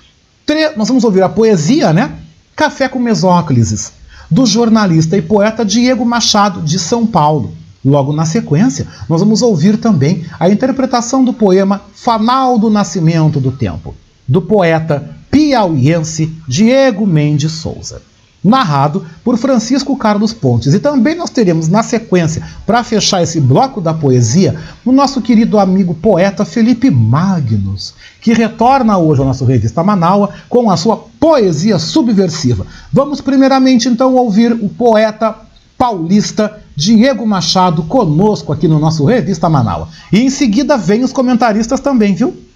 nós 0.77 0.87
vamos 0.87 1.03
ouvir 1.03 1.21
a 1.21 1.29
poesia, 1.29 1.91
né? 1.91 2.13
Café 2.55 2.87
com 2.87 2.97
Mesóclises, 2.97 3.91
do 4.31 4.45
jornalista 4.45 5.17
e 5.17 5.21
poeta 5.21 5.65
Diego 5.65 6.05
Machado, 6.05 6.61
de 6.61 6.79
São 6.79 7.05
Paulo. 7.05 7.53
Logo 7.83 8.11
na 8.11 8.25
sequência, 8.25 8.87
nós 9.07 9.21
vamos 9.21 9.41
ouvir 9.41 9.77
também 9.77 10.25
a 10.39 10.49
interpretação 10.49 11.23
do 11.23 11.33
poema 11.33 11.81
Fanal 11.93 12.57
do 12.57 12.69
Nascimento 12.69 13.39
do 13.39 13.51
Tempo, 13.51 13.95
do 14.29 14.41
poeta 14.41 15.09
piauiense 15.29 16.31
Diego 16.47 17.05
Mendes 17.05 17.51
Souza 17.51 18.01
narrado 18.43 19.05
por 19.23 19.37
Francisco 19.37 19.95
Carlos 19.97 20.33
Pontes. 20.33 20.73
E 20.73 20.79
também 20.79 21.15
nós 21.15 21.29
teremos 21.29 21.67
na 21.67 21.83
sequência, 21.83 22.43
para 22.65 22.83
fechar 22.83 23.21
esse 23.21 23.39
bloco 23.39 23.81
da 23.81 23.93
poesia, 23.93 24.55
o 24.85 24.91
nosso 24.91 25.21
querido 25.21 25.59
amigo 25.59 25.93
poeta 25.93 26.45
Felipe 26.45 26.89
Magnus, 26.89 27.93
que 28.21 28.33
retorna 28.33 28.97
hoje 28.97 29.21
ao 29.21 29.27
nosso 29.27 29.45
revista 29.45 29.83
Manaua 29.83 30.29
com 30.47 30.71
a 30.71 30.77
sua 30.77 30.97
poesia 31.19 31.77
subversiva. 31.77 32.65
Vamos 32.91 33.21
primeiramente 33.21 33.87
então 33.89 34.15
ouvir 34.15 34.53
o 34.53 34.69
poeta 34.69 35.35
paulista 35.77 36.61
Diego 36.75 37.25
Machado 37.25 37.83
conosco 37.83 38.51
aqui 38.51 38.67
no 38.67 38.79
nosso 38.79 39.05
revista 39.05 39.49
Manaua. 39.49 39.89
E 40.11 40.19
em 40.19 40.29
seguida 40.29 40.77
vem 40.77 41.03
os 41.03 41.13
comentaristas 41.13 41.79
também, 41.79 42.13
viu? 42.15 42.48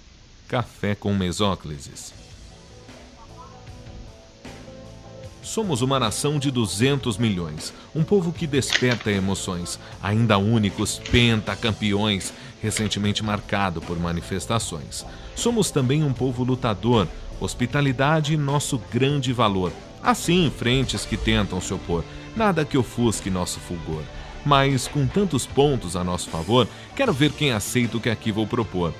Café 0.46 0.94
com 0.94 1.14
Mesóclises. 1.14 2.12
Somos 5.42 5.80
uma 5.80 5.98
nação 5.98 6.38
de 6.38 6.50
200 6.50 7.16
milhões, 7.16 7.72
um 7.94 8.04
povo 8.04 8.30
que 8.30 8.46
desperta 8.46 9.10
emoções, 9.10 9.78
ainda 10.02 10.36
únicos 10.36 10.98
pentacampeões, 10.98 12.32
recentemente 12.62 13.24
marcado 13.24 13.80
por 13.80 13.98
manifestações. 13.98 15.04
Somos 15.34 15.70
também 15.70 16.04
um 16.04 16.12
povo 16.12 16.44
lutador, 16.44 17.08
hospitalidade 17.40 18.36
nosso 18.36 18.78
grande 18.92 19.32
valor. 19.32 19.72
Assim, 20.02 20.52
frentes 20.54 21.06
que 21.06 21.16
tentam 21.16 21.60
se 21.60 21.72
opor, 21.72 22.04
nada 22.36 22.66
que 22.66 22.76
ofusque 22.76 23.30
nosso 23.30 23.60
fulgor. 23.60 24.02
Mas, 24.44 24.86
com 24.86 25.06
tantos 25.06 25.46
pontos 25.46 25.96
a 25.96 26.04
nosso 26.04 26.28
favor, 26.28 26.68
quero 26.94 27.14
ver 27.14 27.32
quem 27.32 27.52
aceita 27.52 27.96
o 27.96 28.00
que 28.00 28.10
aqui 28.10 28.30
vou 28.30 28.46
propor. 28.46 28.92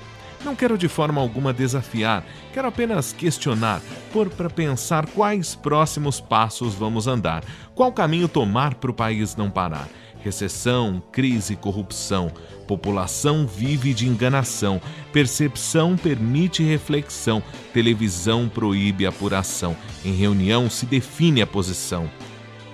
Não 0.45 0.55
quero 0.55 0.77
de 0.77 0.87
forma 0.87 1.19
alguma 1.19 1.51
desafiar, 1.51 2.23
quero 2.53 2.67
apenas 2.67 3.11
questionar, 3.11 3.81
pôr 4.13 4.29
para 4.29 4.47
pensar 4.47 5.07
quais 5.07 5.55
próximos 5.55 6.21
passos 6.21 6.75
vamos 6.75 7.07
andar, 7.07 7.43
qual 7.73 7.91
caminho 7.91 8.27
tomar 8.27 8.75
para 8.75 8.91
o 8.91 8.93
país 8.93 9.35
não 9.35 9.49
parar. 9.49 9.89
Recessão, 10.23 11.01
crise, 11.11 11.55
corrupção. 11.55 12.31
População 12.67 13.45
vive 13.45 13.93
de 13.93 14.07
enganação. 14.07 14.81
Percepção 15.11 15.95
permite 15.95 16.63
reflexão. 16.63 17.43
Televisão 17.73 18.49
proíbe 18.49 19.05
apuração. 19.05 19.75
Em 20.03 20.13
reunião 20.13 20.67
se 20.69 20.85
define 20.85 21.43
a 21.43 21.47
posição 21.47 22.09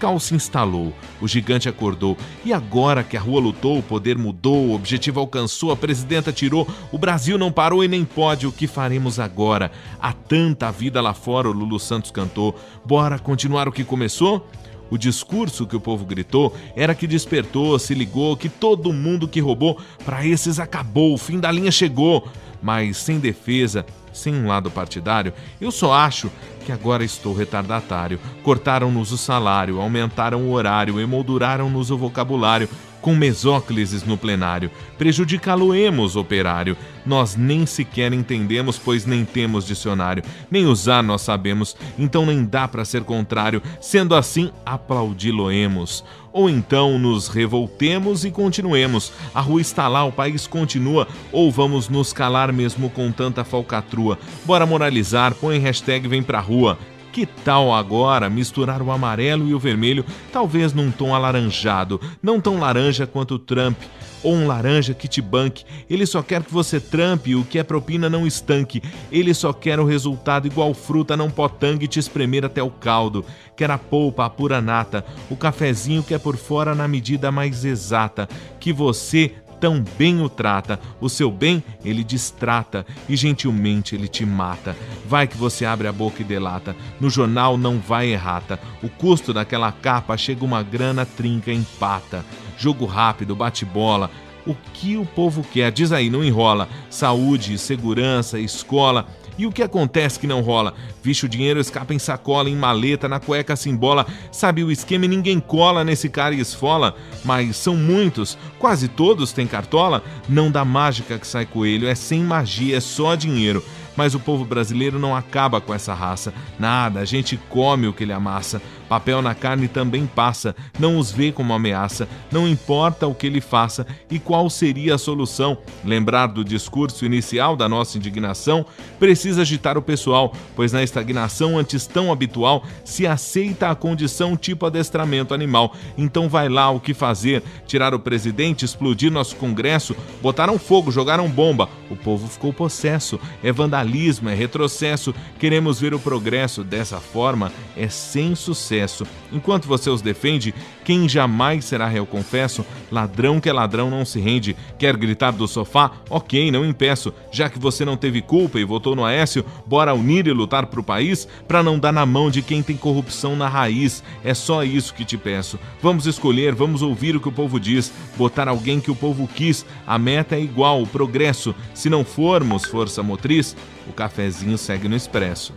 caos 0.01 0.23
se 0.23 0.33
instalou, 0.33 0.91
o 1.21 1.27
gigante 1.27 1.69
acordou, 1.69 2.17
e 2.43 2.51
agora 2.51 3.03
que 3.03 3.15
a 3.15 3.19
rua 3.19 3.39
lutou, 3.39 3.77
o 3.77 3.83
poder 3.83 4.17
mudou, 4.17 4.69
o 4.69 4.73
objetivo 4.73 5.19
alcançou, 5.19 5.71
a 5.71 5.77
presidenta 5.77 6.33
tirou, 6.33 6.67
o 6.91 6.97
Brasil 6.97 7.37
não 7.37 7.51
parou 7.51 7.83
e 7.83 7.87
nem 7.87 8.03
pode, 8.03 8.47
o 8.47 8.51
que 8.51 8.65
faremos 8.65 9.19
agora? 9.19 9.71
Há 10.01 10.11
tanta 10.11 10.71
vida 10.71 10.99
lá 11.01 11.13
fora, 11.13 11.47
o 11.47 11.51
Lulu 11.51 11.79
Santos 11.79 12.09
cantou, 12.09 12.55
bora 12.83 13.19
continuar 13.19 13.67
o 13.67 13.71
que 13.71 13.83
começou? 13.83 14.49
O 14.89 14.97
discurso 14.97 15.67
que 15.67 15.75
o 15.75 15.79
povo 15.79 16.03
gritou 16.03 16.51
era 16.75 16.95
que 16.95 17.05
despertou, 17.05 17.77
se 17.77 17.93
ligou, 17.93 18.35
que 18.35 18.49
todo 18.49 18.91
mundo 18.91 19.27
que 19.27 19.39
roubou, 19.39 19.79
para 20.03 20.25
esses 20.25 20.59
acabou, 20.59 21.13
o 21.13 21.17
fim 21.17 21.39
da 21.39 21.51
linha 21.51 21.71
chegou. 21.71 22.27
Mas 22.59 22.97
sem 22.97 23.17
defesa, 23.17 23.85
sem 24.13 24.35
um 24.35 24.47
lado 24.47 24.69
partidário, 24.69 25.33
eu 25.59 25.71
só 25.71 25.93
acho 25.93 26.31
que 26.65 26.71
agora 26.71 27.03
estou 27.03 27.33
retardatário. 27.33 28.19
Cortaram-nos 28.43 29.11
o 29.11 29.17
salário, 29.17 29.79
aumentaram 29.79 30.41
o 30.43 30.51
horário, 30.51 30.99
emolduraram-nos 30.99 31.91
o 31.91 31.97
vocabulário, 31.97 32.69
com 33.01 33.15
mesóclises 33.15 34.03
no 34.03 34.17
plenário. 34.17 34.71
Prejudicá-lo-emos, 34.97 36.15
operário. 36.15 36.77
Nós 37.05 37.35
nem 37.35 37.65
sequer 37.65 38.13
entendemos, 38.13 38.77
pois 38.77 39.05
nem 39.05 39.25
temos 39.25 39.65
dicionário. 39.65 40.23
Nem 40.49 40.65
usar 40.65 41.01
nós 41.01 41.21
sabemos, 41.21 41.75
então 41.97 42.25
nem 42.25 42.45
dá 42.45 42.67
para 42.67 42.85
ser 42.85 43.03
contrário. 43.03 43.61
Sendo 43.81 44.15
assim, 44.15 44.51
aplaudi-lo-emos. 44.65 46.03
Ou 46.33 46.49
então 46.49 46.97
nos 46.97 47.27
revoltemos 47.27 48.23
e 48.23 48.31
continuemos. 48.31 49.11
A 49.33 49.41
rua 49.41 49.59
está 49.59 49.87
lá, 49.87 50.05
o 50.05 50.11
país 50.11 50.47
continua. 50.47 51.07
Ou 51.31 51.51
vamos 51.51 51.89
nos 51.89 52.13
calar 52.13 52.53
mesmo 52.53 52.89
com 52.89 53.11
tanta 53.11 53.43
falcatrua. 53.43 54.17
Bora 54.45 54.65
moralizar, 54.65 55.33
põe 55.33 55.59
hashtag 55.59 56.07
vem 56.07 56.23
pra 56.23 56.39
rua. 56.39 56.77
Que 57.11 57.25
tal 57.25 57.73
agora 57.73 58.29
misturar 58.29 58.81
o 58.81 58.89
amarelo 58.89 59.47
e 59.47 59.53
o 59.53 59.59
vermelho, 59.59 60.05
talvez 60.31 60.71
num 60.71 60.89
tom 60.89 61.13
alaranjado, 61.13 61.99
não 62.23 62.39
tão 62.39 62.57
laranja 62.57 63.05
quanto 63.05 63.35
o 63.35 63.39
Trump, 63.39 63.77
ou 64.23 64.33
um 64.33 64.47
laranja 64.47 64.93
que 64.93 65.07
te 65.07 65.21
banque. 65.21 65.65
Ele 65.89 66.05
só 66.05 66.21
quer 66.21 66.43
que 66.43 66.53
você 66.53 66.79
trampe 66.79 67.35
o 67.35 67.43
que 67.43 67.59
é 67.59 67.63
propina 67.63 68.09
não 68.09 68.25
estanque. 68.25 68.81
Ele 69.11 69.33
só 69.33 69.51
quer 69.51 69.79
o 69.79 69.85
resultado 69.85 70.47
igual 70.47 70.73
fruta 70.73 71.17
não 71.17 71.29
potangue 71.29 71.87
te 71.87 71.99
espremer 71.99 72.45
até 72.45 72.61
o 72.63 72.69
caldo. 72.69 73.25
Quer 73.57 73.71
a 73.71 73.77
polpa, 73.77 74.25
a 74.25 74.29
pura 74.29 74.61
nata, 74.61 75.03
o 75.29 75.35
cafezinho 75.35 76.03
que 76.03 76.13
é 76.13 76.19
por 76.19 76.37
fora 76.37 76.73
na 76.73 76.87
medida 76.87 77.31
mais 77.31 77.65
exata. 77.65 78.29
Que 78.59 78.71
você 78.71 79.33
tão 79.61 79.85
bem 79.97 80.19
o 80.19 80.27
trata, 80.27 80.79
o 80.99 81.07
seu 81.07 81.31
bem 81.31 81.63
ele 81.85 82.03
distrata 82.03 82.83
e 83.07 83.15
gentilmente 83.15 83.95
ele 83.95 84.07
te 84.07 84.25
mata. 84.25 84.75
Vai 85.05 85.27
que 85.27 85.37
você 85.37 85.63
abre 85.65 85.87
a 85.87 85.93
boca 85.93 86.21
e 86.21 86.25
delata, 86.25 86.75
no 86.99 87.09
jornal 87.09 87.57
não 87.57 87.79
vai 87.79 88.11
errata. 88.11 88.59
O 88.81 88.89
custo 88.89 89.31
daquela 89.31 89.71
capa 89.71 90.17
chega 90.17 90.43
uma 90.43 90.63
grana, 90.63 91.05
trinca, 91.05 91.53
empata. 91.53 92.25
Jogo 92.57 92.85
rápido, 92.85 93.35
bate-bola. 93.35 94.09
O 94.47 94.55
que 94.73 94.97
o 94.97 95.05
povo 95.05 95.43
quer? 95.43 95.71
Diz 95.71 95.91
aí, 95.91 96.09
não 96.09 96.23
enrola. 96.23 96.67
Saúde, 96.89 97.59
segurança, 97.59 98.39
escola 98.39 99.07
e 99.41 99.47
o 99.47 99.51
que 99.51 99.63
acontece 99.63 100.19
que 100.19 100.27
não 100.27 100.41
rola? 100.41 100.75
Vixe, 101.01 101.25
o 101.25 101.29
dinheiro 101.29 101.59
escapa 101.59 101.95
em 101.95 101.97
sacola, 101.97 102.47
em 102.47 102.55
maleta, 102.55 103.09
na 103.09 103.19
cueca 103.19 103.55
se 103.55 103.71
embola. 103.71 104.05
Sabe 104.31 104.63
o 104.63 104.71
esquema 104.71 105.05
e 105.05 105.07
ninguém 105.07 105.39
cola 105.39 105.83
nesse 105.83 106.09
cara 106.09 106.35
e 106.35 106.39
esfola. 106.39 106.95
Mas 107.25 107.57
são 107.57 107.75
muitos, 107.75 108.37
quase 108.59 108.87
todos 108.87 109.33
têm 109.33 109.47
cartola. 109.47 110.03
Não 110.29 110.51
dá 110.51 110.63
mágica 110.63 111.17
que 111.17 111.25
sai 111.25 111.47
coelho, 111.47 111.87
é 111.87 111.95
sem 111.95 112.21
magia, 112.21 112.77
é 112.77 112.79
só 112.79 113.15
dinheiro. 113.15 113.65
Mas 113.97 114.13
o 114.13 114.19
povo 114.19 114.45
brasileiro 114.45 114.99
não 114.99 115.15
acaba 115.15 115.59
com 115.59 115.73
essa 115.73 115.95
raça. 115.95 116.31
Nada, 116.59 116.99
a 116.99 117.05
gente 117.05 117.35
come 117.49 117.87
o 117.87 117.93
que 117.93 118.03
ele 118.03 118.13
amassa. 118.13 118.61
Papel 118.91 119.21
na 119.21 119.33
carne 119.33 119.69
também 119.69 120.05
passa, 120.05 120.53
não 120.77 120.97
os 120.97 121.13
vê 121.13 121.31
como 121.31 121.53
ameaça, 121.53 122.09
não 122.29 122.45
importa 122.45 123.07
o 123.07 123.15
que 123.15 123.25
ele 123.25 123.39
faça 123.39 123.87
e 124.09 124.19
qual 124.19 124.49
seria 124.49 124.95
a 124.95 124.97
solução. 124.97 125.57
Lembrar 125.81 126.27
do 126.27 126.43
discurso 126.43 127.05
inicial 127.05 127.55
da 127.55 127.69
nossa 127.69 127.97
indignação 127.97 128.65
precisa 128.99 129.43
agitar 129.43 129.77
o 129.77 129.81
pessoal, 129.81 130.33
pois 130.57 130.73
na 130.73 130.83
estagnação 130.83 131.57
antes 131.57 131.87
tão 131.87 132.11
habitual 132.11 132.65
se 132.83 133.07
aceita 133.07 133.69
a 133.69 133.75
condição 133.75 134.35
tipo 134.35 134.65
adestramento 134.65 135.33
animal. 135.33 135.73
Então 135.97 136.27
vai 136.27 136.49
lá 136.49 136.69
o 136.69 136.81
que 136.81 136.93
fazer: 136.93 137.41
tirar 137.65 137.93
o 137.93 137.99
presidente, 137.99 138.65
explodir 138.65 139.09
nosso 139.09 139.37
Congresso, 139.37 139.95
botaram 140.21 140.59
fogo, 140.59 140.91
jogaram 140.91 141.29
bomba. 141.29 141.69
O 141.89 141.95
povo 141.95 142.27
ficou 142.27 142.51
possesso. 142.51 143.17
É 143.41 143.53
vandalismo, 143.53 144.27
é 144.27 144.35
retrocesso. 144.35 145.15
Queremos 145.39 145.79
ver 145.79 145.93
o 145.93 145.99
progresso. 145.99 146.61
Dessa 146.61 146.99
forma, 146.99 147.53
é 147.77 147.87
sem 147.87 148.35
sucesso 148.35 148.80
sucesso. 148.81 149.05
Enquanto 149.31 149.67
você 149.67 149.89
os 149.89 150.01
defende, 150.01 150.53
quem 150.83 151.07
jamais 151.07 151.65
será 151.65 151.87
réu 151.87 152.05
confesso? 152.05 152.65
Ladrão 152.91 153.39
que 153.39 153.49
é 153.49 153.53
ladrão 153.53 153.89
não 153.89 154.05
se 154.05 154.19
rende. 154.19 154.55
Quer 154.77 154.95
gritar 154.97 155.31
do 155.31 155.47
sofá? 155.47 155.91
Ok, 156.09 156.51
não 156.51 156.65
impeço. 156.65 157.13
Já 157.31 157.49
que 157.49 157.59
você 157.59 157.85
não 157.85 157.97
teve 157.97 158.21
culpa 158.21 158.59
e 158.59 158.65
votou 158.65 158.95
no 158.95 159.05
Aécio, 159.05 159.45
bora 159.65 159.93
unir 159.93 160.27
e 160.27 160.33
lutar 160.33 160.67
pro 160.67 160.83
país 160.83 161.27
para 161.47 161.63
não 161.63 161.79
dar 161.79 161.91
na 161.91 162.05
mão 162.05 162.29
de 162.29 162.41
quem 162.41 162.61
tem 162.61 162.75
corrupção 162.75 163.35
na 163.35 163.47
raiz. 163.47 164.03
É 164.23 164.33
só 164.33 164.63
isso 164.63 164.93
que 164.93 165.05
te 165.05 165.17
peço. 165.17 165.59
Vamos 165.81 166.05
escolher, 166.05 166.53
vamos 166.53 166.81
ouvir 166.81 167.15
o 167.15 167.19
que 167.19 167.29
o 167.29 167.31
povo 167.31 167.59
diz, 167.59 167.91
botar 168.17 168.47
alguém 168.47 168.79
que 168.79 168.91
o 168.91 168.95
povo 168.95 169.27
quis. 169.27 169.65
A 169.85 169.97
meta 169.97 170.35
é 170.35 170.41
igual, 170.41 170.81
o 170.81 170.87
progresso. 170.87 171.55
Se 171.73 171.89
não 171.89 172.03
formos 172.03 172.65
força 172.65 173.03
motriz, 173.03 173.55
o 173.87 173.93
cafezinho 173.93 174.57
segue 174.57 174.87
no 174.87 174.95
expresso. 174.95 175.53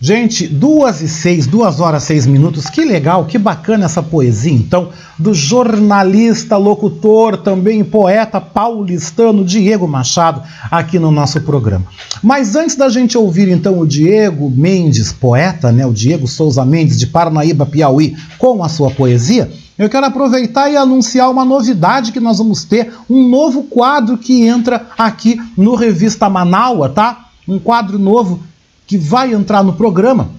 Gente, 0.00 0.46
duas 0.46 1.00
e 1.00 1.08
seis, 1.08 1.46
duas 1.46 1.80
horas 1.80 2.02
seis 2.02 2.26
minutos, 2.26 2.66
que 2.66 2.84
legal, 2.84 3.24
que 3.24 3.38
bacana 3.38 3.86
essa 3.86 4.02
poesia, 4.02 4.52
então, 4.52 4.90
do 5.18 5.32
jornalista, 5.32 6.56
locutor, 6.56 7.38
também 7.38 7.82
poeta 7.82 8.40
paulistano 8.40 9.44
Diego 9.44 9.86
Machado, 9.86 10.42
aqui 10.70 10.98
no 10.98 11.10
nosso 11.10 11.40
programa. 11.40 11.86
Mas 12.22 12.56
antes 12.56 12.76
da 12.76 12.88
gente 12.88 13.16
ouvir, 13.16 13.48
então, 13.48 13.78
o 13.78 13.86
Diego 13.86 14.50
Mendes, 14.50 15.12
poeta, 15.12 15.70
né, 15.70 15.86
o 15.86 15.92
Diego 15.92 16.26
Souza 16.26 16.64
Mendes, 16.64 16.98
de 16.98 17.06
Paranaíba, 17.06 17.64
Piauí, 17.64 18.16
com 18.36 18.62
a 18.64 18.68
sua 18.68 18.90
poesia, 18.90 19.50
eu 19.78 19.88
quero 19.88 20.06
aproveitar 20.06 20.70
e 20.70 20.76
anunciar 20.76 21.30
uma 21.30 21.44
novidade 21.44 22.12
que 22.12 22.20
nós 22.20 22.38
vamos 22.38 22.64
ter, 22.64 22.92
um 23.08 23.28
novo 23.28 23.62
quadro 23.62 24.18
que 24.18 24.46
entra 24.46 24.86
aqui 24.98 25.40
no 25.56 25.76
Revista 25.76 26.28
Manaua, 26.28 26.88
tá? 26.88 27.26
Um 27.48 27.58
quadro 27.58 27.98
novo 27.98 28.40
que 28.86 28.98
vai 28.98 29.32
entrar 29.32 29.62
no 29.62 29.72
programa 29.72 30.30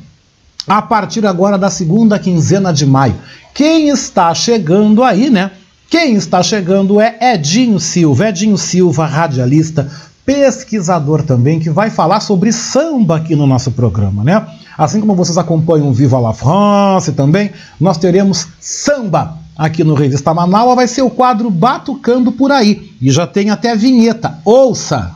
a 0.67 0.81
partir 0.81 1.25
agora 1.25 1.57
da 1.57 1.69
segunda 1.69 2.17
quinzena 2.17 2.73
de 2.73 2.85
maio. 2.85 3.15
Quem 3.53 3.89
está 3.89 4.33
chegando 4.33 5.03
aí, 5.03 5.29
né? 5.29 5.51
Quem 5.89 6.15
está 6.15 6.41
chegando 6.41 6.99
é 6.99 7.17
Edinho 7.21 7.79
Silva. 7.79 8.29
Edinho 8.29 8.57
Silva, 8.57 9.05
radialista, 9.05 9.89
pesquisador 10.25 11.21
também, 11.23 11.59
que 11.59 11.69
vai 11.69 11.89
falar 11.89 12.19
sobre 12.19 12.51
samba 12.51 13.17
aqui 13.17 13.35
no 13.35 13.45
nosso 13.45 13.71
programa, 13.71 14.23
né? 14.23 14.45
Assim 14.77 14.99
como 14.99 15.15
vocês 15.15 15.37
acompanham 15.37 15.93
Viva 15.93 16.19
la 16.19 16.33
France 16.33 17.13
também, 17.13 17.51
nós 17.79 17.97
teremos 17.97 18.47
samba 18.59 19.37
aqui 19.55 19.83
no 19.83 19.93
Revista 19.93 20.33
Manaus. 20.33 20.75
Vai 20.75 20.87
ser 20.87 21.03
o 21.03 21.09
quadro 21.09 21.49
Batucando 21.49 22.31
por 22.31 22.51
aí. 22.51 22.91
E 22.99 23.09
já 23.11 23.25
tem 23.25 23.49
até 23.49 23.75
vinheta. 23.75 24.39
Ouça! 24.43 25.15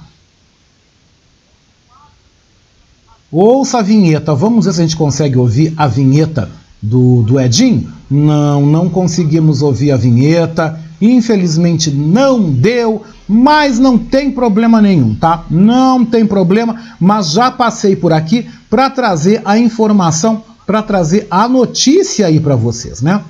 Ouça 3.31 3.79
a 3.79 3.81
vinheta. 3.81 4.33
Vamos 4.33 4.65
ver 4.65 4.73
se 4.73 4.81
a 4.81 4.83
gente 4.83 4.95
consegue 4.95 5.37
ouvir 5.37 5.73
a 5.77 5.87
vinheta 5.87 6.49
do, 6.81 7.21
do 7.23 7.39
Edinho. 7.39 7.91
Não, 8.09 8.65
não 8.65 8.89
conseguimos 8.89 9.61
ouvir 9.61 9.91
a 9.91 9.97
vinheta. 9.97 10.79
Infelizmente 11.01 11.91
não 11.91 12.51
deu, 12.51 13.03
mas 13.27 13.79
não 13.79 13.97
tem 13.97 14.31
problema 14.31 14.81
nenhum, 14.81 15.15
tá? 15.15 15.45
Não 15.49 16.03
tem 16.03 16.25
problema, 16.25 16.75
mas 16.99 17.31
já 17.31 17.49
passei 17.49 17.95
por 17.95 18.11
aqui 18.11 18.49
para 18.69 18.89
trazer 18.89 19.41
a 19.45 19.57
informação, 19.57 20.43
para 20.65 20.81
trazer 20.81 21.25
a 21.31 21.47
notícia 21.47 22.27
aí 22.27 22.39
para 22.39 22.55
vocês, 22.55 23.01
né? 23.01 23.21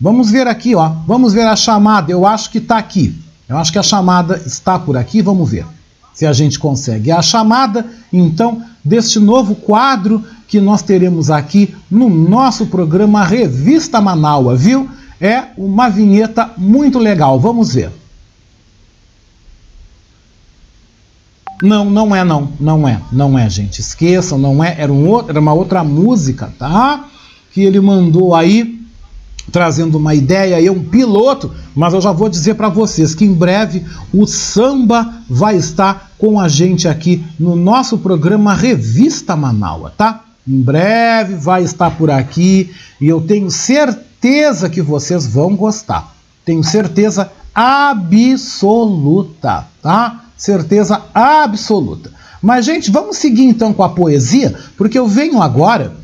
Vamos 0.00 0.30
ver 0.30 0.48
aqui, 0.48 0.74
ó. 0.74 0.88
Vamos 1.06 1.34
ver 1.34 1.46
a 1.46 1.54
chamada. 1.54 2.10
Eu 2.10 2.26
acho 2.26 2.50
que 2.50 2.58
está 2.58 2.78
aqui. 2.78 3.14
Eu 3.46 3.58
acho 3.58 3.70
que 3.70 3.78
a 3.78 3.82
chamada 3.82 4.40
está 4.46 4.78
por 4.78 4.96
aqui. 4.96 5.20
Vamos 5.20 5.50
ver 5.50 5.66
se 6.14 6.26
a 6.26 6.32
gente 6.32 6.58
consegue. 6.58 7.10
A 7.10 7.20
chamada, 7.20 7.86
então, 8.12 8.62
deste 8.84 9.18
novo 9.18 9.54
quadro 9.54 10.24
que 10.48 10.60
nós 10.60 10.82
teremos 10.82 11.30
aqui 11.30 11.74
no 11.90 12.08
nosso 12.08 12.66
programa 12.66 13.24
Revista 13.24 14.00
Manaua, 14.00 14.56
viu? 14.56 14.88
É 15.20 15.44
uma 15.56 15.88
vinheta 15.88 16.50
muito 16.56 16.98
legal. 16.98 17.38
Vamos 17.38 17.74
ver. 17.74 17.92
Não, 21.62 21.84
não 21.84 22.16
é 22.16 22.24
não, 22.24 22.52
não 22.58 22.88
é, 22.88 23.00
não 23.12 23.38
é, 23.38 23.48
gente. 23.50 23.80
Esqueçam, 23.80 24.38
não 24.38 24.64
é, 24.64 24.74
era, 24.78 24.90
um 24.90 25.06
outro, 25.06 25.30
era 25.30 25.40
uma 25.40 25.52
outra 25.52 25.84
música, 25.84 26.52
tá? 26.58 27.04
Que 27.52 27.62
ele 27.62 27.80
mandou 27.80 28.34
aí 28.34 28.79
trazendo 29.50 29.98
uma 29.98 30.14
ideia 30.14 30.56
aí, 30.56 30.70
um 30.70 30.82
piloto, 30.82 31.50
mas 31.74 31.94
eu 31.94 32.00
já 32.00 32.12
vou 32.12 32.28
dizer 32.28 32.54
para 32.54 32.68
vocês 32.68 33.14
que 33.14 33.24
em 33.24 33.34
breve 33.34 33.84
o 34.12 34.26
samba 34.26 35.14
vai 35.28 35.56
estar 35.56 36.10
com 36.18 36.40
a 36.40 36.48
gente 36.48 36.88
aqui 36.88 37.24
no 37.38 37.56
nosso 37.56 37.98
programa 37.98 38.54
Revista 38.54 39.36
Manaua, 39.36 39.92
tá? 39.96 40.24
Em 40.46 40.60
breve 40.60 41.34
vai 41.34 41.62
estar 41.62 41.90
por 41.92 42.10
aqui 42.10 42.70
e 43.00 43.08
eu 43.08 43.20
tenho 43.20 43.50
certeza 43.50 44.68
que 44.68 44.82
vocês 44.82 45.26
vão 45.26 45.56
gostar. 45.56 46.14
Tenho 46.44 46.64
certeza 46.64 47.30
absoluta, 47.54 49.66
tá? 49.82 50.24
Certeza 50.36 51.02
absoluta. 51.12 52.10
Mas 52.42 52.64
gente, 52.64 52.90
vamos 52.90 53.18
seguir 53.18 53.44
então 53.44 53.72
com 53.72 53.82
a 53.82 53.90
poesia, 53.90 54.54
porque 54.76 54.98
eu 54.98 55.06
venho 55.06 55.42
agora 55.42 55.94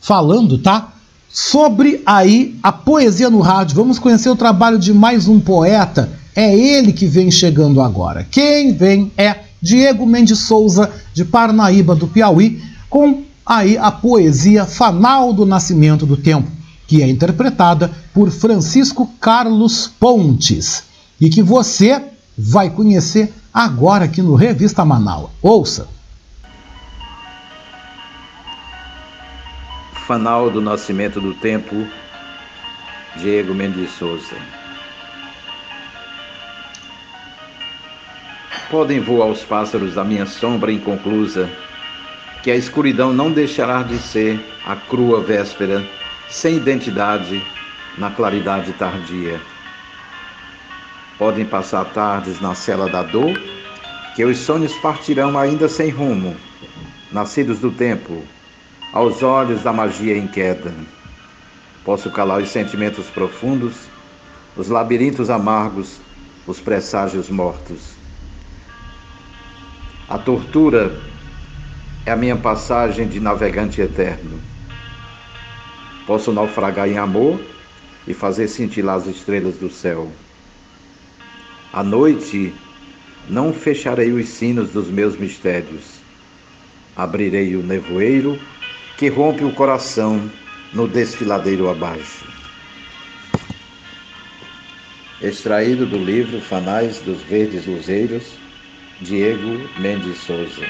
falando, 0.00 0.58
tá? 0.58 0.93
Sobre 1.34 2.00
aí 2.06 2.56
a 2.62 2.70
poesia 2.70 3.28
no 3.28 3.40
rádio. 3.40 3.74
Vamos 3.74 3.98
conhecer 3.98 4.30
o 4.30 4.36
trabalho 4.36 4.78
de 4.78 4.94
mais 4.94 5.26
um 5.26 5.40
poeta. 5.40 6.08
É 6.32 6.56
ele 6.56 6.92
que 6.92 7.06
vem 7.06 7.28
chegando 7.28 7.82
agora. 7.82 8.24
Quem 8.30 8.72
vem 8.72 9.10
é 9.18 9.40
Diego 9.60 10.06
Mendes 10.06 10.38
Souza, 10.38 10.92
de 11.12 11.24
Parnaíba, 11.24 11.96
do 11.96 12.06
Piauí, 12.06 12.62
com 12.88 13.24
aí 13.44 13.76
a 13.76 13.90
poesia 13.90 14.64
Fanal 14.64 15.32
do 15.32 15.44
Nascimento 15.44 16.06
do 16.06 16.16
Tempo, 16.16 16.48
que 16.86 17.02
é 17.02 17.08
interpretada 17.08 17.90
por 18.12 18.30
Francisco 18.30 19.10
Carlos 19.20 19.90
Pontes 19.98 20.84
e 21.20 21.28
que 21.28 21.42
você 21.42 22.00
vai 22.38 22.70
conhecer 22.70 23.34
agora 23.52 24.04
aqui 24.04 24.22
no 24.22 24.36
Revista 24.36 24.84
Manaus. 24.84 25.30
Ouça! 25.42 25.88
Fanal 30.06 30.50
do 30.50 30.60
nascimento 30.60 31.20
do 31.20 31.34
tempo, 31.34 31.86
Diego 33.16 33.54
Mendes 33.54 33.90
Souza. 33.92 34.36
podem 38.74 38.98
voar 38.98 39.28
os 39.28 39.44
pássaros 39.44 39.94
da 39.94 40.02
minha 40.02 40.26
sombra 40.26 40.72
inconclusa, 40.72 41.48
que 42.42 42.50
a 42.50 42.56
escuridão 42.56 43.12
não 43.12 43.30
deixará 43.30 43.84
de 43.84 43.96
ser 43.98 44.44
a 44.66 44.74
crua 44.74 45.20
véspera, 45.20 45.88
sem 46.28 46.56
identidade, 46.56 47.40
na 47.96 48.10
claridade 48.10 48.72
tardia. 48.72 49.40
Podem 51.16 51.44
passar 51.44 51.84
tardes 51.84 52.40
na 52.40 52.56
cela 52.56 52.90
da 52.90 53.04
dor, 53.04 53.38
que 54.16 54.24
os 54.24 54.38
sonhos 54.38 54.74
partirão 54.78 55.38
ainda 55.38 55.68
sem 55.68 55.90
rumo, 55.90 56.36
nascidos 57.12 57.60
do 57.60 57.70
tempo, 57.70 58.24
aos 58.94 59.24
olhos 59.24 59.64
da 59.64 59.72
magia 59.72 60.16
em 60.16 60.28
queda. 60.28 60.72
Posso 61.84 62.12
calar 62.12 62.40
os 62.40 62.48
sentimentos 62.48 63.06
profundos, 63.06 63.74
os 64.56 64.68
labirintos 64.68 65.28
amargos, 65.30 66.00
os 66.46 66.60
presságios 66.60 67.28
mortos. 67.28 67.94
A 70.08 70.16
tortura 70.16 70.96
é 72.06 72.12
a 72.12 72.16
minha 72.16 72.36
passagem 72.36 73.08
de 73.08 73.18
navegante 73.18 73.80
eterno. 73.80 74.38
Posso 76.06 76.30
naufragar 76.30 76.88
em 76.88 76.96
amor 76.96 77.40
e 78.06 78.14
fazer 78.14 78.46
cintilar 78.46 78.98
as 78.98 79.08
estrelas 79.08 79.56
do 79.56 79.70
céu. 79.70 80.08
À 81.72 81.82
noite, 81.82 82.54
não 83.28 83.52
fecharei 83.52 84.12
os 84.12 84.28
sinos 84.28 84.70
dos 84.70 84.88
meus 84.88 85.16
mistérios. 85.16 85.98
Abrirei 86.94 87.56
o 87.56 87.62
nevoeiro 87.62 88.38
que 88.96 89.08
rompe 89.08 89.44
o 89.44 89.52
coração 89.52 90.30
no 90.72 90.86
desfiladeiro 90.86 91.68
abaixo. 91.68 92.24
Extraído 95.20 95.86
do 95.86 95.96
livro 95.96 96.40
Fanais 96.40 96.98
dos 96.98 97.22
Verdes 97.22 97.66
Luzeiros, 97.66 98.24
Diego 99.00 99.68
Mendes 99.78 100.18
Souza. 100.18 100.66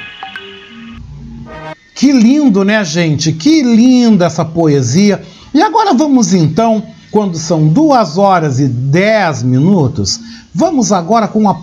Que 1.94 2.12
lindo, 2.12 2.64
né, 2.64 2.84
gente? 2.84 3.32
Que 3.32 3.62
linda 3.62 4.26
essa 4.26 4.44
poesia. 4.44 5.22
E 5.52 5.62
agora 5.62 5.94
vamos 5.94 6.32
então, 6.32 6.86
quando 7.10 7.36
são 7.36 7.68
duas 7.68 8.18
horas 8.18 8.58
e 8.58 8.68
dez 8.68 9.42
minutos, 9.42 10.20
vamos 10.54 10.92
agora 10.92 11.28
com 11.28 11.48
a, 11.48 11.56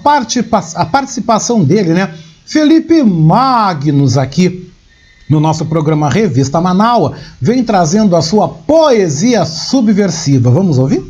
a 0.76 0.86
participação 0.86 1.64
dele, 1.64 1.94
né? 1.94 2.14
Felipe 2.46 3.02
Magnus 3.04 4.18
aqui 4.18 4.71
no 5.32 5.40
nosso 5.40 5.66
programa 5.66 6.10
Revista 6.10 6.60
Manaua, 6.60 7.18
vem 7.40 7.64
trazendo 7.64 8.18
a 8.18 8.22
sua 8.22 8.50
poesia 8.50 9.46
subversiva. 9.46 10.52
Vamos 10.52 10.78
ouvir? 10.78 11.02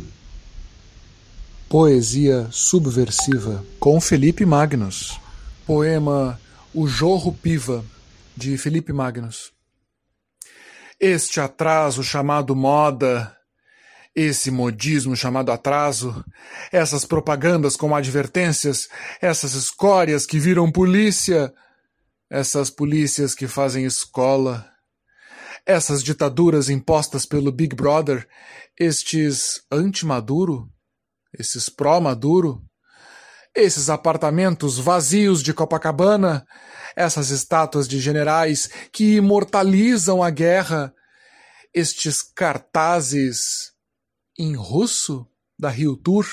Poesia 1.68 2.46
subversiva 2.50 3.64
com 3.80 4.00
Felipe 4.00 4.46
Magnus 4.46 5.20
poema 5.66 6.40
O 6.72 6.86
Jorro 6.86 7.32
Piva, 7.32 7.84
de 8.36 8.56
Felipe 8.56 8.92
Magnus. 8.92 9.52
Este 11.00 11.40
atraso 11.40 12.02
chamado 12.04 12.54
moda, 12.54 13.36
esse 14.14 14.50
modismo 14.50 15.16
chamado 15.16 15.50
atraso, 15.50 16.24
essas 16.70 17.04
propagandas 17.04 17.76
com 17.76 17.94
advertências, 17.94 18.88
essas 19.20 19.54
escórias 19.54 20.26
que 20.26 20.38
viram 20.38 20.70
polícia, 20.70 21.52
essas 22.32 22.70
polícias 22.70 23.34
que 23.34 23.46
fazem 23.46 23.84
escola, 23.84 24.66
essas 25.66 26.02
ditaduras 26.02 26.70
impostas 26.70 27.26
pelo 27.26 27.52
Big 27.52 27.76
Brother, 27.76 28.26
estes 28.80 29.60
anti-Maduro, 29.70 30.66
esses 31.38 31.68
pró-Maduro, 31.68 32.64
esses 33.54 33.90
apartamentos 33.90 34.78
vazios 34.78 35.42
de 35.42 35.52
Copacabana, 35.52 36.46
essas 36.96 37.28
estátuas 37.28 37.86
de 37.86 38.00
generais 38.00 38.66
que 38.90 39.16
imortalizam 39.16 40.22
a 40.22 40.30
guerra, 40.30 40.94
estes 41.74 42.22
cartazes 42.22 43.72
em 44.38 44.56
russo 44.56 45.26
da 45.58 45.68
Rio 45.68 45.98
Tour, 45.98 46.26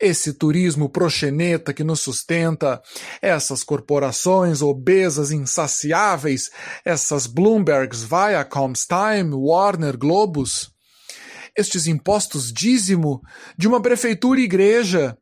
esse 0.00 0.32
turismo 0.32 0.88
proxeneta 0.88 1.74
que 1.74 1.84
nos 1.84 2.00
sustenta, 2.00 2.82
essas 3.20 3.62
corporações 3.62 4.62
obesas 4.62 5.30
insaciáveis, 5.30 6.50
essas 6.84 7.26
Bloombergs, 7.26 8.02
Viacoms, 8.02 8.86
Time, 8.86 9.34
Warner, 9.34 9.98
Globus, 9.98 10.70
estes 11.56 11.86
impostos 11.86 12.50
dízimo 12.50 13.20
de 13.58 13.68
uma 13.68 13.82
prefeitura 13.82 14.40
e 14.40 14.44
igreja, 14.44 15.18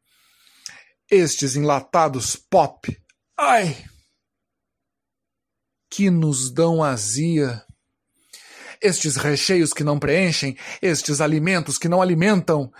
estes 1.11 1.57
enlatados 1.57 2.37
pop, 2.37 2.97
ai, 3.37 3.77
que 5.91 6.11
nos 6.11 6.53
dão 6.53 6.85
azia. 6.85 7.65
Estes 8.81 9.17
recheios 9.17 9.73
que 9.73 9.83
não 9.83 9.99
preenchem, 9.99 10.57
estes 10.81 11.21
alimentos 11.21 11.77
que 11.77 11.89
não 11.89 12.01
alimentam, 12.01 12.71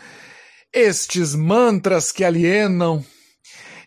estes 0.73 1.35
mantras 1.35 2.13
que 2.13 2.25
alienam, 2.25 3.05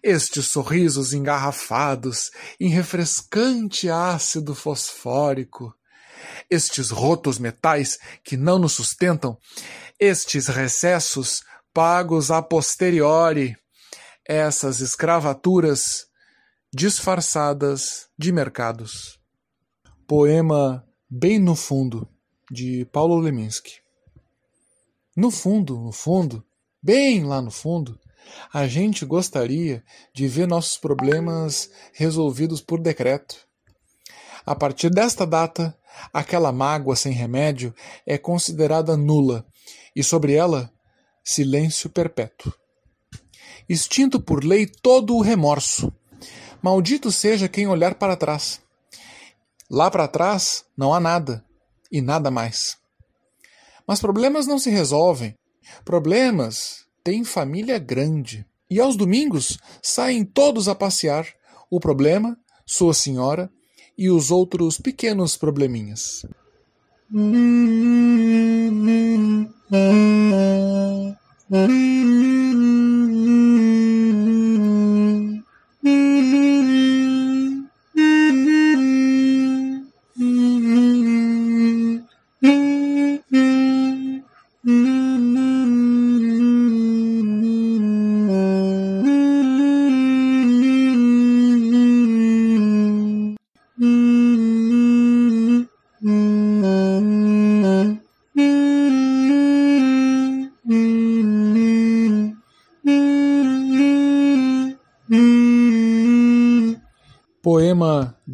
estes 0.03 0.47
sorrisos 0.47 1.13
engarrafados 1.13 2.32
em 2.59 2.69
refrescante 2.69 3.89
ácido 3.89 4.55
fosfórico, 4.55 5.75
estes 6.49 6.89
rotos 6.89 7.38
metais 7.38 7.99
que 8.23 8.36
não 8.36 8.57
nos 8.57 8.73
sustentam, 8.73 9.38
estes 9.99 10.47
recessos 10.47 11.43
pagos 11.73 12.32
a 12.32 12.41
posteriori, 12.41 13.55
essas 14.27 14.82
escravaturas 14.82 16.07
disfarçadas 16.73 18.07
de 18.17 18.32
mercados. 18.32 19.19
Poema 20.07 20.86
Bem 21.09 21.39
no 21.39 21.55
Fundo, 21.55 22.07
de 22.49 22.86
Paulo 22.86 23.19
Leminski. 23.19 23.82
No 25.15 25.29
fundo, 25.29 25.77
no 25.77 25.91
fundo, 25.91 26.45
bem 26.82 27.23
lá 27.23 27.41
no 27.41 27.51
fundo, 27.51 27.99
a 28.53 28.67
gente 28.67 29.05
gostaria 29.05 29.84
de 30.13 30.27
ver 30.27 30.47
nossos 30.47 30.77
problemas 30.77 31.69
resolvidos 31.93 32.61
por 32.61 32.79
decreto. 32.79 33.36
A 34.45 34.55
partir 34.55 34.89
desta 34.89 35.25
data, 35.25 35.77
aquela 36.13 36.51
mágoa 36.51 36.95
sem 36.95 37.11
remédio 37.11 37.73
é 38.05 38.17
considerada 38.17 38.97
nula 38.97 39.45
e 39.95 40.03
sobre 40.03 40.34
ela, 40.34 40.71
silêncio 41.23 41.89
perpétuo 41.89 42.53
extinto 43.71 44.19
por 44.19 44.43
lei 44.43 44.65
todo 44.65 45.15
o 45.15 45.21
remorso. 45.21 45.93
Maldito 46.61 47.11
seja 47.11 47.47
quem 47.47 47.67
olhar 47.67 47.95
para 47.95 48.17
trás. 48.17 48.61
Lá 49.69 49.89
para 49.89 50.07
trás 50.07 50.65
não 50.75 50.93
há 50.93 50.99
nada, 50.99 51.43
e 51.91 52.01
nada 52.01 52.29
mais. 52.29 52.77
Mas 53.88 54.01
problemas 54.01 54.45
não 54.45 54.59
se 54.59 54.69
resolvem. 54.69 55.36
Problemas 55.84 56.86
têm 57.03 57.24
família 57.24 57.78
grande. 57.80 58.45
E 58.69 58.80
aos 58.80 58.95
domingos 58.95 59.57
saem 59.82 60.24
todos 60.24 60.67
a 60.67 60.76
passear. 60.76 61.28
O 61.69 61.80
problema, 61.80 62.38
sua 62.65 62.93
senhora 62.93 63.49
e 63.97 64.09
os 64.09 64.32
outros 64.32 64.78
pequenos 64.78 65.38
probleminhas. 65.38 66.26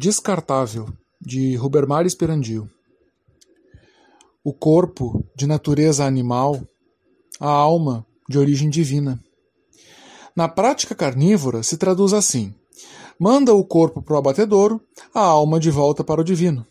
Descartável, 0.08 0.88
de 1.20 1.54
Rubermar 1.56 2.06
Esperandio. 2.06 2.66
O 4.42 4.54
corpo, 4.54 5.22
de 5.36 5.46
natureza 5.46 6.06
animal, 6.06 6.66
a 7.38 7.50
alma, 7.50 8.06
de 8.26 8.38
origem 8.38 8.70
divina. 8.70 9.22
Na 10.34 10.48
prática 10.48 10.94
carnívora 10.94 11.62
se 11.62 11.76
traduz 11.76 12.14
assim: 12.14 12.54
manda 13.20 13.52
o 13.52 13.62
corpo 13.62 14.00
para 14.00 14.14
o 14.14 14.16
abatedouro, 14.16 14.80
a 15.12 15.20
alma 15.20 15.60
de 15.60 15.70
volta 15.70 16.02
para 16.02 16.22
o 16.22 16.24
divino. 16.24 16.66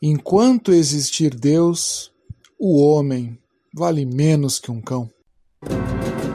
Enquanto 0.00 0.72
existir 0.72 1.34
Deus, 1.34 2.12
o 2.56 2.80
homem 2.80 3.36
vale 3.74 4.06
menos 4.06 4.60
que 4.60 4.70
um 4.70 4.80
cão. 4.80 5.10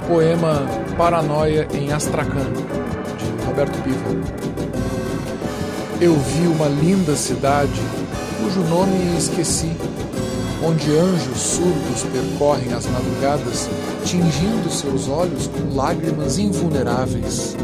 Poema 0.09 0.59
Paranoia 0.97 1.69
em 1.71 1.93
Astracan, 1.93 2.51
de 2.51 3.45
Roberto 3.45 3.81
Piva. 3.81 4.44
Eu 6.01 6.13
vi 6.13 6.45
uma 6.47 6.67
linda 6.67 7.15
cidade, 7.15 7.81
cujo 8.37 8.59
nome 8.69 9.17
esqueci, 9.17 9.71
onde 10.61 10.91
anjos 10.91 11.37
surdos 11.39 12.03
percorrem 12.11 12.73
as 12.73 12.85
madrugadas, 12.85 13.69
tingindo 14.03 14.69
seus 14.69 15.07
olhos 15.07 15.47
com 15.47 15.73
lágrimas 15.73 16.37
invulneráveis, 16.37 17.55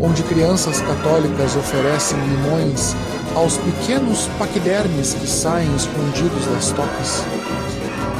onde 0.00 0.22
crianças 0.22 0.80
católicas 0.80 1.54
oferecem 1.54 2.18
limões 2.18 2.94
aos 3.34 3.58
pequenos 3.58 4.26
paquidermes 4.38 5.12
que 5.12 5.26
saem 5.26 5.68
escondidos 5.76 6.46
das 6.46 6.70
tocas, 6.70 7.22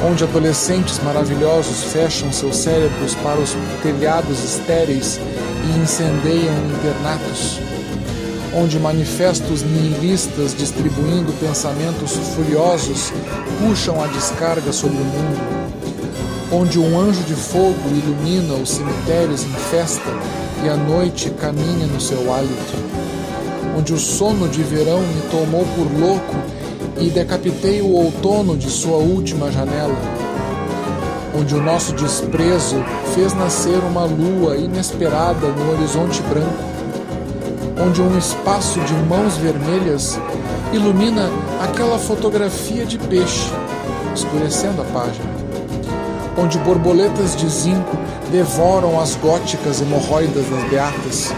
onde 0.07 0.23
adolescentes 0.23 0.99
maravilhosos 1.03 1.91
fecham 1.91 2.31
seus 2.31 2.57
cérebros 2.57 3.15
para 3.15 3.39
os 3.39 3.55
telhados 3.81 4.43
estéreis 4.43 5.19
e 5.65 5.79
incendeiam 5.79 6.53
internatos, 6.77 7.59
onde 8.53 8.79
manifestos 8.79 9.61
nihilistas 9.63 10.55
distribuindo 10.55 11.33
pensamentos 11.33 12.13
furiosos 12.35 13.11
puxam 13.59 14.01
a 14.01 14.07
descarga 14.07 14.71
sobre 14.71 14.97
o 14.97 15.05
mundo, 15.05 15.57
onde 16.51 16.79
um 16.79 16.99
anjo 16.99 17.21
de 17.23 17.35
fogo 17.35 17.89
ilumina 17.89 18.53
os 18.55 18.69
cemitérios 18.69 19.43
em 19.43 19.53
festa 19.69 20.09
e 20.63 20.69
a 20.69 20.75
noite 20.75 21.29
caminha 21.31 21.87
no 21.87 21.99
seu 21.99 22.33
hálito, 22.33 22.73
onde 23.77 23.93
o 23.93 23.97
sono 23.97 24.47
de 24.47 24.63
verão 24.63 25.01
me 25.01 25.21
tomou 25.29 25.65
por 25.75 25.99
louco 25.99 26.35
e 26.99 27.09
decapitei 27.09 27.81
o 27.81 27.91
outono 27.91 28.57
de 28.57 28.69
sua 28.69 28.97
última 28.97 29.51
janela, 29.51 29.95
onde 31.39 31.53
o 31.53 31.61
nosso 31.61 31.93
desprezo 31.93 32.83
fez 33.13 33.33
nascer 33.33 33.77
uma 33.79 34.05
lua 34.05 34.57
inesperada 34.57 35.47
no 35.47 35.73
horizonte 35.73 36.21
branco, 36.23 36.76
onde 37.79 38.01
um 38.01 38.17
espaço 38.17 38.79
de 38.81 38.93
mãos 39.07 39.37
vermelhas 39.37 40.19
ilumina 40.73 41.29
aquela 41.61 41.99
fotografia 41.99 42.85
de 42.85 42.97
peixe, 42.97 43.51
escurecendo 44.15 44.81
a 44.81 44.85
página, 44.85 45.29
onde 46.37 46.57
borboletas 46.59 47.35
de 47.35 47.47
zinco 47.47 47.97
devoram 48.31 48.99
as 48.99 49.15
góticas 49.15 49.81
hemorroidas 49.81 50.45
das 50.49 50.63
beatas, 50.69 51.33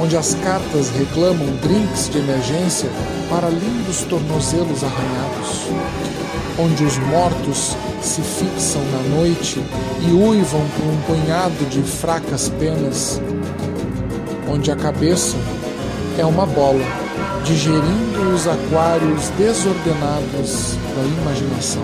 onde 0.00 0.16
as 0.16 0.34
cartas 0.36 0.90
reclamam 0.90 1.46
drinks 1.60 2.08
de 2.08 2.18
emergência 2.18 2.88
para 3.28 3.48
lindos 3.48 4.02
tornozelos 4.02 4.82
arranhados, 4.82 5.66
onde 6.58 6.84
os 6.84 6.98
mortos 6.98 7.76
se 8.00 8.20
fixam 8.20 8.82
na 8.90 9.16
noite 9.16 9.62
e 10.00 10.12
uivam 10.12 10.60
por 10.76 10.86
um 10.86 10.96
punhado 11.06 11.64
de 11.66 11.82
fracas 11.82 12.48
penas, 12.48 13.20
onde 14.48 14.70
a 14.70 14.76
cabeça 14.76 15.36
é 16.18 16.24
uma 16.24 16.46
bola 16.46 16.84
digerindo 17.44 18.34
os 18.34 18.46
aquários 18.46 19.28
desordenados 19.30 20.76
da 20.94 21.02
imaginação. 21.22 21.82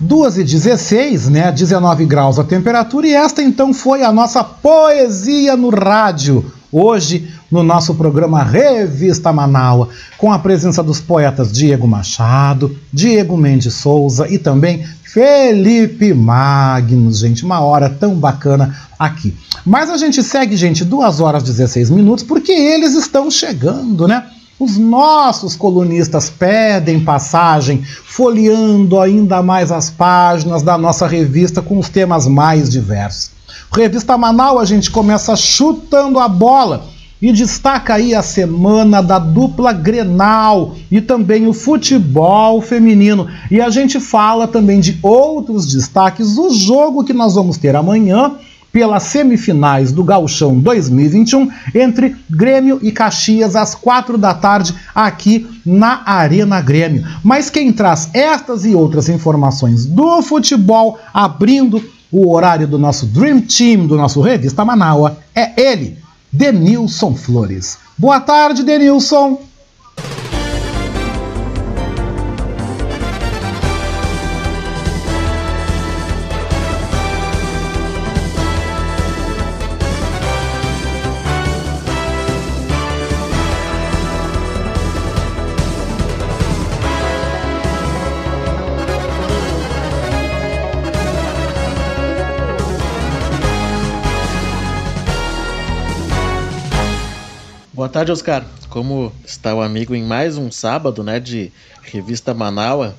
Duas 0.00 0.38
e 0.38 0.44
16, 0.44 1.28
né? 1.28 1.50
19 1.50 2.06
graus 2.06 2.38
a 2.38 2.44
temperatura, 2.44 3.06
e 3.06 3.14
esta 3.14 3.42
então 3.42 3.74
foi 3.74 4.02
a 4.02 4.12
nossa 4.12 4.44
poesia 4.44 5.56
no 5.56 5.70
rádio. 5.70 6.57
Hoje, 6.70 7.30
no 7.50 7.62
nosso 7.62 7.94
programa 7.94 8.42
Revista 8.42 9.32
Manaua, 9.32 9.88
com 10.18 10.30
a 10.30 10.38
presença 10.38 10.82
dos 10.82 11.00
poetas 11.00 11.50
Diego 11.50 11.88
Machado, 11.88 12.76
Diego 12.92 13.36
Mendes 13.38 13.72
Souza 13.72 14.28
e 14.28 14.38
também 14.38 14.86
Felipe 15.02 16.12
Magnus, 16.12 17.20
gente, 17.20 17.42
uma 17.42 17.60
hora 17.60 17.88
tão 17.88 18.14
bacana 18.16 18.76
aqui. 18.98 19.34
Mas 19.64 19.88
a 19.88 19.96
gente 19.96 20.22
segue, 20.22 20.56
gente, 20.56 20.84
2 20.84 21.20
horas 21.20 21.42
e 21.44 21.46
16 21.46 21.88
minutos, 21.88 22.22
porque 22.22 22.52
eles 22.52 22.94
estão 22.94 23.30
chegando, 23.30 24.06
né? 24.06 24.26
Os 24.60 24.76
nossos 24.76 25.56
colunistas 25.56 26.28
pedem 26.28 27.00
passagem, 27.00 27.82
folheando 28.04 29.00
ainda 29.00 29.42
mais 29.42 29.72
as 29.72 29.88
páginas 29.88 30.62
da 30.62 30.76
nossa 30.76 31.06
revista 31.06 31.62
com 31.62 31.78
os 31.78 31.88
temas 31.88 32.26
mais 32.26 32.68
diversos. 32.68 33.37
Revista 33.72 34.16
Manaus, 34.16 34.60
a 34.60 34.64
gente 34.64 34.90
começa 34.90 35.36
chutando 35.36 36.18
a 36.18 36.28
bola 36.28 36.86
e 37.20 37.32
destaca 37.32 37.94
aí 37.94 38.14
a 38.14 38.22
semana 38.22 39.02
da 39.02 39.18
dupla 39.18 39.72
Grenal 39.72 40.74
e 40.90 41.00
também 41.00 41.46
o 41.46 41.52
futebol 41.52 42.60
feminino. 42.62 43.26
E 43.50 43.60
a 43.60 43.70
gente 43.70 44.00
fala 44.00 44.46
também 44.46 44.80
de 44.80 44.98
outros 45.02 45.66
destaques 45.66 46.36
do 46.36 46.50
jogo 46.54 47.04
que 47.04 47.12
nós 47.12 47.34
vamos 47.34 47.58
ter 47.58 47.74
amanhã 47.74 48.32
pelas 48.70 49.04
semifinais 49.04 49.90
do 49.90 50.04
Gauchão 50.04 50.58
2021 50.60 51.50
entre 51.74 52.14
Grêmio 52.30 52.78
e 52.82 52.92
Caxias 52.92 53.56
às 53.56 53.74
quatro 53.74 54.18
da 54.18 54.34
tarde 54.34 54.74
aqui 54.94 55.46
na 55.64 56.02
Arena 56.04 56.60
Grêmio. 56.60 57.04
Mas 57.24 57.50
quem 57.50 57.72
traz 57.72 58.10
estas 58.14 58.64
e 58.64 58.74
outras 58.74 59.08
informações 59.08 59.86
do 59.86 60.22
futebol 60.22 60.98
abrindo 61.12 61.82
o 62.10 62.32
horário 62.32 62.66
do 62.66 62.78
nosso 62.78 63.06
Dream 63.06 63.40
Team, 63.40 63.86
do 63.86 63.96
nosso 63.96 64.20
Revista 64.20 64.64
Manaua, 64.64 65.18
é 65.34 65.60
ele, 65.60 65.98
Denilson 66.32 67.14
Flores. 67.14 67.78
Boa 67.96 68.20
tarde, 68.20 68.62
Denilson. 68.62 69.40
Tarde, 97.98 98.12
Oscar. 98.12 98.46
Como 98.68 99.12
está 99.24 99.52
o 99.52 99.60
amigo 99.60 99.92
em 99.92 100.04
mais 100.04 100.38
um 100.38 100.52
sábado, 100.52 101.02
né, 101.02 101.18
de 101.18 101.50
Revista 101.82 102.32
Manaua? 102.32 102.94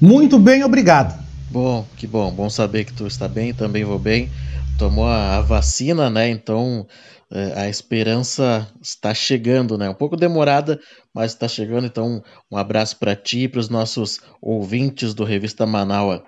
Muito 0.00 0.40
bem, 0.40 0.64
obrigado. 0.64 1.16
Bom, 1.48 1.86
que 1.96 2.04
bom. 2.04 2.32
Bom 2.32 2.50
saber 2.50 2.84
que 2.84 2.92
tu 2.92 3.06
está 3.06 3.28
bem, 3.28 3.54
também 3.54 3.84
vou 3.84 3.96
bem. 3.98 4.28
Tomou 4.76 5.06
a, 5.06 5.36
a 5.36 5.40
vacina, 5.40 6.10
né? 6.10 6.28
Então 6.28 6.84
é, 7.30 7.60
a 7.60 7.68
esperança 7.68 8.66
está 8.82 9.14
chegando, 9.14 9.78
né? 9.78 9.88
Um 9.88 9.94
pouco 9.94 10.16
demorada, 10.16 10.80
mas 11.14 11.30
está 11.30 11.46
chegando. 11.46 11.86
Então 11.86 12.20
um 12.50 12.56
abraço 12.56 12.96
para 12.96 13.14
ti 13.14 13.44
e 13.44 13.48
para 13.48 13.60
os 13.60 13.68
nossos 13.68 14.18
ouvintes 14.42 15.14
do 15.14 15.22
Revista 15.22 15.64
Manaua. 15.64 16.24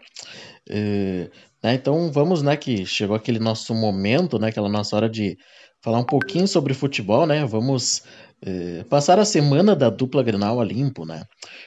É, 0.71 1.29
né, 1.61 1.75
então 1.75 2.13
vamos, 2.13 2.41
né? 2.41 2.57
Que 2.57 2.87
chegou 2.87 3.17
aquele 3.17 3.41
nosso 3.41 3.75
momento, 3.75 4.39
né? 4.39 4.51
Aquela 4.51 4.69
nossa 4.69 4.95
hora 4.95 5.11
de 5.11 5.37
falar 5.83 5.99
um 5.99 6.05
pouquinho 6.05 6.47
sobre 6.47 6.73
futebol, 6.73 7.27
né? 7.27 7.45
Vamos 7.45 8.03
eh, 8.41 8.85
passar 8.89 9.19
a 9.19 9.25
semana 9.25 9.75
da 9.77 9.91
dupla 9.91 10.23
Grenal 10.23 10.61
a 10.61 10.65
limpo, 10.65 11.05
né? 11.05 11.25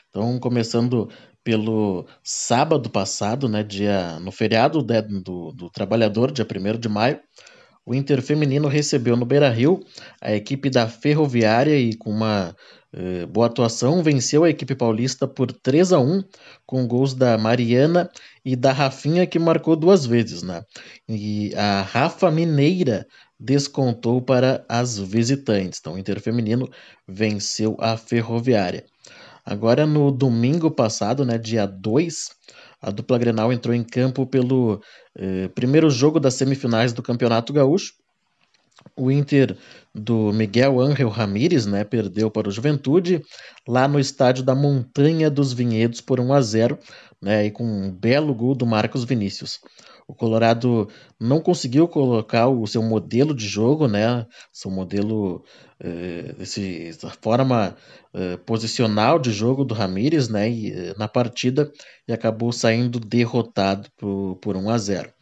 Então, 0.10 0.40
começando 0.40 1.10
pelo 1.44 2.08
sábado 2.24 2.90
passado, 2.90 3.48
né, 3.48 3.62
dia, 3.62 4.20
no 4.20 4.32
feriado 4.32 4.84
né, 4.84 5.00
do, 5.02 5.52
do 5.52 5.70
Trabalhador, 5.70 6.32
dia 6.32 6.44
1 6.46 6.80
de 6.80 6.90
maio, 6.90 7.20
o 7.86 7.94
Inter 7.94 8.20
Feminino 8.22 8.68
recebeu 8.68 9.16
no 9.16 9.28
Beira-Rio 9.28 9.80
a 10.20 10.34
equipe 10.34 10.72
da 10.72 10.88
Ferroviária 10.88 11.78
e 11.78 11.96
com 11.96 12.10
uma 12.10 12.56
eh, 12.92 13.28
boa 13.28 13.46
atuação 13.46 14.02
venceu 14.02 14.44
a 14.44 14.50
equipe 14.50 14.74
paulista 14.74 15.28
por 15.28 15.52
3 15.52 15.94
a 15.94 16.00
1 16.00 16.24
com 16.66 16.88
gols 16.88 17.14
da 17.14 17.38
Mariana 17.38 18.10
e 18.44 18.56
da 18.56 18.72
Rafinha 18.72 19.28
que 19.28 19.38
marcou 19.38 19.76
duas 19.76 20.06
vezes, 20.06 20.42
né? 20.42 20.64
E 21.08 21.54
a 21.56 21.84
Rafa 21.84 22.32
Mineira 22.32 23.06
descontou 23.40 24.22
para 24.22 24.66
as 24.70 24.98
visitantes. 24.98 25.80
Então, 25.80 25.94
o 25.94 25.98
Inter 25.98 26.20
Feminino 26.20 26.70
venceu 27.08 27.76
a 27.80 27.98
Ferroviária. 27.98 28.86
Agora, 29.46 29.86
no 29.86 30.12
domingo 30.12 30.72
passado, 30.72 31.24
né, 31.24 31.38
dia 31.38 31.68
2, 31.68 32.30
a 32.82 32.90
dupla 32.90 33.20
Grenal 33.20 33.54
entrou 33.54 33.76
em 33.76 33.84
campo 33.84 34.26
pelo 34.26 34.82
eh, 35.16 35.50
primeiro 35.50 35.90
jogo 35.90 36.20
das 36.20 36.34
semifinais 36.34 36.94
do 36.94 37.04
Campeonato 37.04 37.54
Gaúcho. 37.54 37.94
O 38.96 39.12
Inter 39.12 39.58
do 39.94 40.34
Miguel 40.34 40.80
Ángel 40.80 41.10
Ramírez, 41.10 41.66
né, 41.66 41.84
perdeu 41.84 42.30
para 42.30 42.50
o 42.50 42.52
Juventude 42.52 43.22
lá 43.68 43.88
no 43.88 44.00
estádio 44.00 44.44
da 44.44 44.56
Montanha 44.56 45.30
dos 45.30 45.54
Vinhedos 45.54 46.02
por 46.02 46.20
1 46.20 46.34
a 46.34 46.42
0, 46.42 46.80
né, 47.22 47.46
e 47.46 47.52
com 47.52 47.64
um 47.64 47.92
belo 47.92 48.34
gol 48.34 48.56
do 48.56 48.66
Marcos 48.66 49.04
Vinícius. 49.04 49.60
O 50.08 50.14
Colorado 50.14 50.88
não 51.20 51.42
conseguiu 51.42 51.88
colocar 51.88 52.48
o 52.48 52.68
seu 52.68 52.84
modelo 52.84 53.34
de 53.34 53.48
jogo, 53.48 53.88
né, 53.88 54.26
seu 54.54 54.70
modelo 54.70 55.44
eh, 55.80 56.36
essa 56.40 57.10
forma 57.10 57.76
eh, 58.14 58.38
posicional 58.38 59.18
de 59.18 59.32
jogo 59.32 59.66
do 59.66 59.74
Ramírez, 59.74 60.30
né, 60.30 60.48
e, 60.48 60.72
eh, 60.72 60.94
na 60.96 61.08
partida 61.08 61.72
e 62.08 62.14
acabou 62.14 62.52
saindo 62.52 63.00
derrotado 63.00 63.90
por, 63.98 64.36
por 64.36 64.56
1 64.56 64.70
a 64.70 64.78
0. 64.78 65.14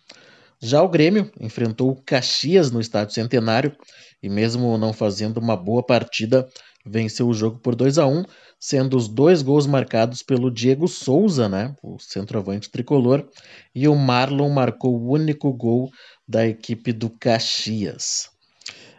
Já 0.61 0.81
o 0.81 0.89
Grêmio 0.89 1.31
enfrentou 1.39 1.91
o 1.91 2.03
Caxias 2.03 2.69
no 2.69 2.81
Estádio 2.81 3.13
Centenário 3.13 3.75
e, 4.21 4.29
mesmo 4.29 4.77
não 4.77 4.91
fazendo 4.91 5.37
uma 5.37 5.55
boa 5.55 5.85
partida, 5.85 6.47
venceu 6.85 7.27
o 7.29 7.33
jogo 7.33 7.59
por 7.59 7.73
2 7.75 7.97
a 7.97 8.05
1 8.05 8.23
sendo 8.63 8.95
os 8.95 9.09
dois 9.09 9.41
gols 9.41 9.67
marcados 9.67 10.23
pelo 10.23 10.49
Diego 10.49 10.87
Souza, 10.87 11.49
né, 11.49 11.75
o 11.83 11.99
centroavante 11.99 12.71
tricolor, 12.71 13.27
e 13.75 13.89
o 13.89 13.93
Marlon 13.93 14.49
marcou 14.49 14.95
o 14.95 15.11
único 15.11 15.51
gol 15.51 15.91
da 16.25 16.47
equipe 16.47 16.93
do 16.93 17.09
Caxias. 17.09 18.29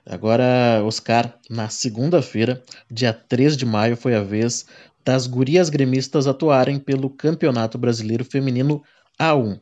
Agora, 0.05 0.83
Oscar, 0.85 1.39
na 1.49 1.71
segunda-feira, 1.71 2.63
dia 2.91 3.15
3 3.15 3.57
de 3.57 3.65
maio, 3.65 3.97
foi 3.97 4.15
a 4.15 4.23
vez 4.23 4.67
das 5.03 5.27
gurias 5.27 5.71
gremistas 5.71 6.27
atuarem 6.27 6.79
pelo 6.79 7.09
Campeonato 7.09 7.79
Brasileiro 7.79 8.23
Feminino 8.23 8.83
A1. 9.19 9.59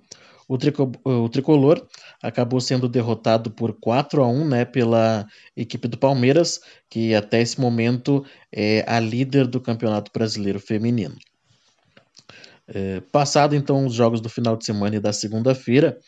O, 0.49 0.59
trico, 0.59 0.93
o 1.05 1.29
tricolor 1.29 1.87
acabou 2.23 2.61
sendo 2.61 2.89
derrotado 2.89 3.51
por 3.51 3.73
4 3.75 4.23
a 4.23 4.29
1 4.29 4.49
né, 4.49 4.65
pela 4.65 5.27
equipe 5.57 5.89
do 5.89 5.99
Palmeiras, 5.99 6.61
que 6.91 7.15
até 7.15 7.41
esse 7.41 7.61
momento 7.61 8.25
é 8.53 8.85
a 8.87 8.99
líder 9.01 9.47
do 9.47 9.61
Campeonato 9.61 10.11
Brasileiro 10.13 10.61
Feminino. 10.61 11.17
É, 12.69 13.01
passado 13.13 13.55
então 13.55 13.85
os 13.85 13.95
jogos 13.95 14.21
do 14.21 14.29
final 14.29 14.57
de 14.57 14.65
semana 14.65 14.97
e 14.97 15.01
da 15.01 15.13
segunda-feira, 15.13 15.99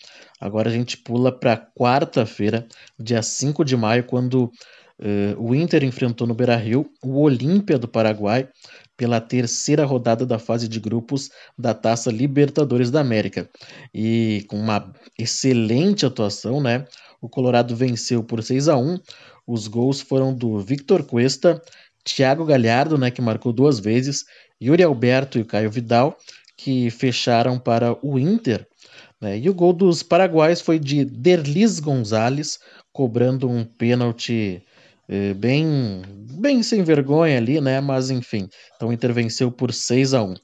agora 0.41 0.71
a 0.71 0.73
gente 0.73 0.97
pula 0.97 1.33
para 1.33 1.57
quarta-feira, 1.57 2.67
dia 2.99 3.23
5 3.23 3.65
de 3.65 3.77
maio, 3.77 4.05
quando 4.05 4.51
é, 5.01 5.35
o 5.39 5.55
Inter 5.55 5.83
enfrentou 5.83 6.27
no 6.27 6.35
Beira 6.35 6.57
Rio 6.57 6.89
o 7.03 7.21
Olímpia 7.21 7.79
do 7.79 7.89
Paraguai 7.89 8.49
pela 8.97 9.21
terceira 9.21 9.85
rodada 9.85 10.25
da 10.25 10.39
fase 10.39 10.69
de 10.69 10.79
grupos 10.79 11.31
da 11.59 11.75
Taça 11.75 12.11
Libertadores 12.11 12.91
da 12.91 13.01
América. 13.01 13.49
E 13.93 14.45
com 14.49 14.57
uma 14.57 14.93
excelente 15.19 16.07
atuação, 16.07 16.61
né? 16.61 16.85
O 17.21 17.29
Colorado 17.29 17.75
venceu 17.75 18.23
por 18.23 18.43
6 18.43 18.69
a 18.69 18.77
1. 18.77 18.99
Os 19.47 19.67
gols 19.67 20.01
foram 20.01 20.33
do 20.33 20.61
Victor 20.61 21.03
Cuesta, 21.05 21.61
Thiago 22.05 22.45
Galhardo, 22.45 22.99
né, 22.99 23.11
que 23.11 23.23
marcou 23.23 23.53
duas 23.53 23.81
vezes, 23.81 24.25
Yuri 24.63 24.83
Alberto 24.83 25.39
e 25.39 25.45
Caio 25.45 25.71
Vidal, 25.71 26.17
que 26.57 26.91
fecharam 26.91 27.59
para 27.59 27.97
o 28.07 28.19
Inter. 28.19 28.67
Né? 29.21 29.39
E 29.39 29.49
o 29.49 29.55
gol 29.55 29.73
dos 29.73 30.03
paraguaios 30.03 30.61
foi 30.61 30.79
de 30.79 31.05
Derlis 31.05 31.81
Gonzalez, 31.81 32.59
cobrando 32.93 33.49
um 33.49 33.65
pênalti 33.65 34.63
é, 35.09 35.35
bem, 35.35 36.03
bem 36.41 36.63
sem 36.63 36.83
vergonha 36.83 37.37
ali, 37.37 37.61
né? 37.61 37.81
Mas 37.81 38.11
enfim, 38.11 38.49
então 38.77 38.93
intervenceu 38.93 39.51
por 39.51 39.73
6 39.73 40.15
a 40.15 40.23
1 40.23 40.35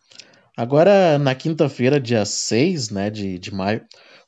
Agora, 0.56 1.18
na 1.18 1.34
quinta-feira, 1.34 1.98
dia 1.98 2.24
6 2.24 2.90
né, 2.90 3.08
de, 3.08 3.38
de 3.38 3.54
maio, 3.54 3.82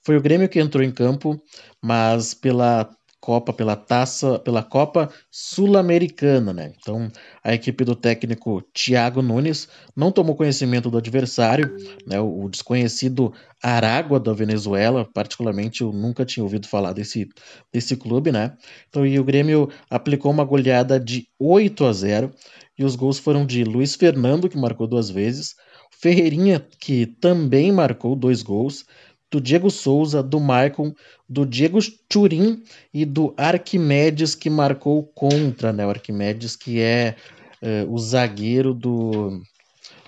foi 0.04 0.16
o 0.16 0.22
Grêmio 0.22 0.48
que 0.48 0.58
entrou 0.58 0.82
em 0.82 0.90
campo, 0.90 1.40
mas 1.82 2.32
pela 2.32 2.88
Copa, 3.22 3.52
pela 3.52 3.76
taça, 3.76 4.36
pela 4.40 4.64
Copa 4.64 5.08
Sul-Americana, 5.30 6.52
né? 6.52 6.72
Então, 6.76 7.08
a 7.44 7.54
equipe 7.54 7.84
do 7.84 7.94
técnico 7.94 8.60
Thiago 8.74 9.22
Nunes 9.22 9.68
não 9.94 10.10
tomou 10.10 10.34
conhecimento 10.34 10.90
do 10.90 10.98
adversário, 10.98 11.72
né? 12.04 12.18
O, 12.18 12.48
desconhecido 12.48 13.32
Aragua 13.62 14.18
da 14.18 14.32
Venezuela, 14.32 15.08
particularmente 15.14 15.82
eu 15.82 15.92
nunca 15.92 16.24
tinha 16.24 16.42
ouvido 16.42 16.66
falar 16.66 16.92
desse, 16.92 17.28
desse 17.72 17.96
clube, 17.96 18.32
né? 18.32 18.56
Então, 18.88 19.06
e 19.06 19.16
o 19.20 19.24
Grêmio 19.24 19.68
aplicou 19.88 20.32
uma 20.32 20.44
goleada 20.44 20.98
de 20.98 21.28
8 21.38 21.84
a 21.84 21.92
0 21.92 22.32
e 22.76 22.84
os 22.84 22.96
gols 22.96 23.20
foram 23.20 23.46
de 23.46 23.62
Luiz 23.62 23.94
Fernando, 23.94 24.48
que 24.48 24.58
marcou 24.58 24.88
duas 24.88 25.08
vezes, 25.08 25.54
Ferreirinha, 25.92 26.66
que 26.80 27.06
também 27.06 27.70
marcou 27.70 28.16
dois 28.16 28.42
gols, 28.42 28.84
do 29.32 29.40
Diego 29.40 29.70
Souza, 29.70 30.22
do 30.22 30.38
Maicon, 30.38 30.94
do 31.26 31.46
Diego 31.46 31.78
Turim 32.06 32.62
e 32.92 33.06
do 33.06 33.32
Arquimedes, 33.38 34.34
que 34.34 34.50
marcou 34.50 35.02
contra, 35.14 35.72
né? 35.72 35.86
O 35.86 35.90
Arquimedes, 35.90 36.54
que 36.54 36.78
é 36.82 37.16
uh, 37.62 37.90
o 37.90 37.98
zagueiro 37.98 38.74
do, 38.74 39.42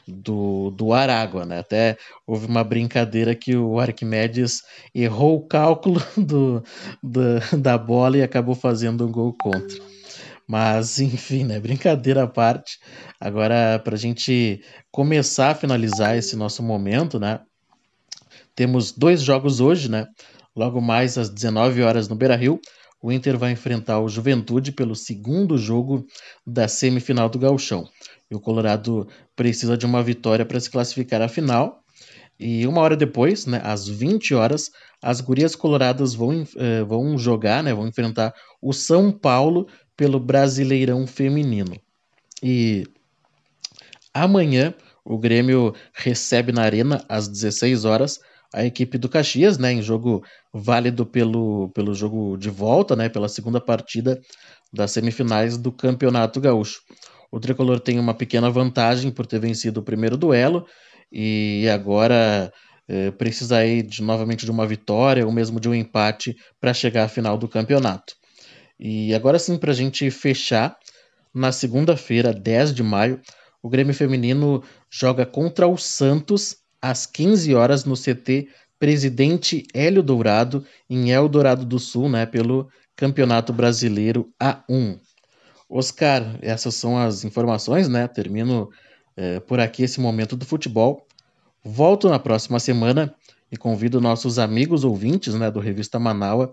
do, 0.06 0.70
do 0.72 0.92
Aragua, 0.92 1.46
né? 1.46 1.60
Até 1.60 1.96
houve 2.26 2.46
uma 2.46 2.62
brincadeira 2.62 3.34
que 3.34 3.56
o 3.56 3.80
Arquimedes 3.80 4.60
errou 4.94 5.38
o 5.38 5.46
cálculo 5.46 6.02
do, 6.18 6.62
do, 7.02 7.58
da 7.58 7.78
bola 7.78 8.18
e 8.18 8.22
acabou 8.22 8.54
fazendo 8.54 9.06
um 9.06 9.10
gol 9.10 9.34
contra. 9.40 9.82
Mas, 10.46 11.00
enfim, 11.00 11.44
né? 11.44 11.58
Brincadeira 11.58 12.24
à 12.24 12.26
parte. 12.26 12.78
Agora, 13.18 13.80
para 13.82 13.94
a 13.94 13.98
gente 13.98 14.60
começar 14.92 15.52
a 15.52 15.54
finalizar 15.54 16.14
esse 16.14 16.36
nosso 16.36 16.62
momento, 16.62 17.18
né? 17.18 17.40
Temos 18.54 18.92
dois 18.92 19.22
jogos 19.22 19.60
hoje, 19.60 19.90
né? 19.90 20.06
Logo 20.54 20.80
mais 20.80 21.18
às 21.18 21.28
19 21.28 21.82
horas 21.82 22.08
no 22.08 22.14
Beira-Rio, 22.14 22.60
o 23.02 23.12
Inter 23.12 23.36
vai 23.36 23.52
enfrentar 23.52 24.00
o 24.00 24.08
Juventude 24.08 24.72
pelo 24.72 24.94
segundo 24.94 25.58
jogo 25.58 26.06
da 26.46 26.68
semifinal 26.68 27.28
do 27.28 27.38
Gauchão. 27.38 27.86
E 28.30 28.34
o 28.34 28.40
Colorado 28.40 29.06
precisa 29.36 29.76
de 29.76 29.84
uma 29.84 30.02
vitória 30.02 30.46
para 30.46 30.58
se 30.58 30.70
classificar 30.70 31.20
à 31.20 31.28
final. 31.28 31.82
E 32.38 32.66
uma 32.66 32.80
hora 32.80 32.96
depois, 32.96 33.44
né, 33.46 33.60
às 33.62 33.86
20 33.86 34.34
horas, 34.34 34.70
as 35.02 35.20
gurias 35.20 35.54
coloradas 35.54 36.14
vão, 36.14 36.46
eh, 36.56 36.82
vão 36.84 37.18
jogar, 37.18 37.62
né, 37.62 37.74
vão 37.74 37.86
enfrentar 37.86 38.32
o 38.62 38.72
São 38.72 39.12
Paulo 39.12 39.68
pelo 39.96 40.18
Brasileirão 40.18 41.06
Feminino. 41.06 41.76
E 42.42 42.84
amanhã 44.12 44.74
o 45.04 45.18
Grêmio 45.18 45.74
recebe 45.92 46.52
na 46.52 46.62
Arena 46.62 47.04
às 47.08 47.28
16 47.28 47.84
horas 47.84 48.18
a 48.54 48.64
equipe 48.64 48.96
do 48.96 49.08
Caxias, 49.08 49.58
né, 49.58 49.72
em 49.72 49.82
jogo 49.82 50.22
válido 50.52 51.04
pelo, 51.04 51.70
pelo 51.70 51.92
jogo 51.92 52.36
de 52.36 52.48
volta, 52.48 52.94
né, 52.94 53.08
pela 53.08 53.28
segunda 53.28 53.60
partida 53.60 54.20
das 54.72 54.92
semifinais 54.92 55.58
do 55.58 55.72
Campeonato 55.72 56.40
Gaúcho. 56.40 56.80
O 57.32 57.40
tricolor 57.40 57.80
tem 57.80 57.98
uma 57.98 58.14
pequena 58.14 58.48
vantagem 58.48 59.10
por 59.10 59.26
ter 59.26 59.40
vencido 59.40 59.80
o 59.80 59.82
primeiro 59.82 60.16
duelo 60.16 60.64
e 61.10 61.68
agora 61.68 62.52
é, 62.88 63.10
precisa 63.10 63.56
aí 63.58 63.82
de, 63.82 64.00
novamente 64.00 64.44
de 64.44 64.50
uma 64.52 64.66
vitória 64.66 65.26
ou 65.26 65.32
mesmo 65.32 65.58
de 65.58 65.68
um 65.68 65.74
empate 65.74 66.36
para 66.60 66.72
chegar 66.72 67.04
à 67.04 67.08
final 67.08 67.36
do 67.36 67.48
campeonato. 67.48 68.14
E 68.78 69.12
agora 69.14 69.38
sim, 69.38 69.58
para 69.58 69.72
a 69.72 69.74
gente 69.74 70.08
fechar, 70.12 70.76
na 71.34 71.50
segunda-feira, 71.50 72.32
10 72.32 72.72
de 72.72 72.84
maio, 72.84 73.20
o 73.60 73.68
Grêmio 73.68 73.94
Feminino 73.94 74.62
joga 74.88 75.26
contra 75.26 75.66
o 75.66 75.76
Santos 75.76 76.63
às 76.84 77.06
15 77.06 77.54
horas 77.54 77.86
no 77.86 77.94
CT 77.94 78.46
Presidente 78.78 79.66
Hélio 79.72 80.02
Dourado, 80.02 80.66
em 80.90 81.10
Eldorado 81.10 81.64
do 81.64 81.78
Sul, 81.78 82.10
né, 82.10 82.26
pelo 82.26 82.68
Campeonato 82.94 83.54
Brasileiro 83.54 84.28
A1. 84.38 85.00
Oscar, 85.66 86.38
essas 86.42 86.74
são 86.74 86.98
as 86.98 87.24
informações, 87.24 87.88
né? 87.88 88.06
Termino 88.06 88.68
é, 89.16 89.40
por 89.40 89.60
aqui 89.60 89.82
esse 89.82 89.98
momento 89.98 90.36
do 90.36 90.44
futebol. 90.44 91.06
Volto 91.64 92.06
na 92.10 92.18
próxima 92.18 92.60
semana 92.60 93.14
e 93.50 93.56
convido 93.56 93.98
nossos 93.98 94.38
amigos 94.38 94.84
ouvintes 94.84 95.34
né, 95.34 95.50
do 95.50 95.60
Revista 95.60 95.98
Manaua 95.98 96.52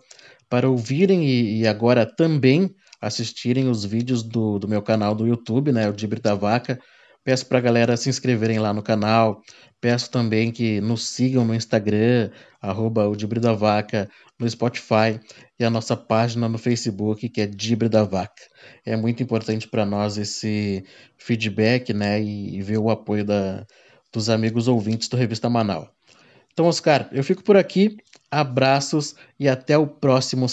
para 0.50 0.70
ouvirem 0.70 1.26
e, 1.26 1.60
e 1.60 1.68
agora 1.68 2.06
também 2.06 2.74
assistirem 3.02 3.68
os 3.68 3.84
vídeos 3.84 4.24
do, 4.24 4.58
do 4.58 4.68
meu 4.68 4.82
canal 4.82 5.14
do 5.14 5.28
YouTube, 5.28 5.74
né, 5.74 5.90
o 5.90 5.94
Dibre 5.94 6.22
da 6.22 6.34
Vaca, 6.34 6.80
Peço 7.24 7.46
para 7.46 7.60
a 7.60 7.62
galera 7.62 7.98
se 7.98 8.10
inscreverem 8.10 8.60
lá 8.60 8.74
no 8.74 8.82
canal. 8.82 9.42
Peço 9.80 10.10
também 10.12 10.52
que 10.52 10.80
nos 10.82 11.08
sigam 11.08 11.46
no 11.46 11.56
Instagram, 11.56 12.30
arroba 12.62 13.08
o 13.08 13.16
da 13.16 13.54
Vaca, 13.54 14.10
no 14.40 14.50
Spotify 14.50 15.20
e 15.60 15.64
a 15.64 15.70
nossa 15.70 15.96
página 15.96 16.48
no 16.48 16.58
Facebook, 16.58 17.30
que 17.30 17.42
é 17.42 17.48
Dibre 17.48 17.90
da 17.90 18.04
Vaca. 18.04 18.44
É 18.86 18.96
muito 18.96 19.22
importante 19.24 19.68
para 19.68 19.86
nós 19.86 20.18
esse 20.18 20.84
feedback, 21.18 21.94
né? 21.94 22.22
E, 22.22 22.58
e 22.58 22.62
ver 22.62 22.78
o 22.78 22.90
apoio 22.90 23.26
da, 23.26 23.66
dos 24.12 24.30
amigos 24.30 24.68
ouvintes 24.68 25.08
do 25.08 25.18
Revista 25.18 25.50
Manaus. 25.50 25.90
Então, 26.54 26.66
Oscar, 26.66 27.08
eu 27.12 27.24
fico 27.24 27.44
por 27.44 27.56
aqui. 27.58 27.98
Abraços 28.30 29.16
e 29.40 29.48
até 29.50 29.78
o 29.78 29.88
próximo 29.88 30.48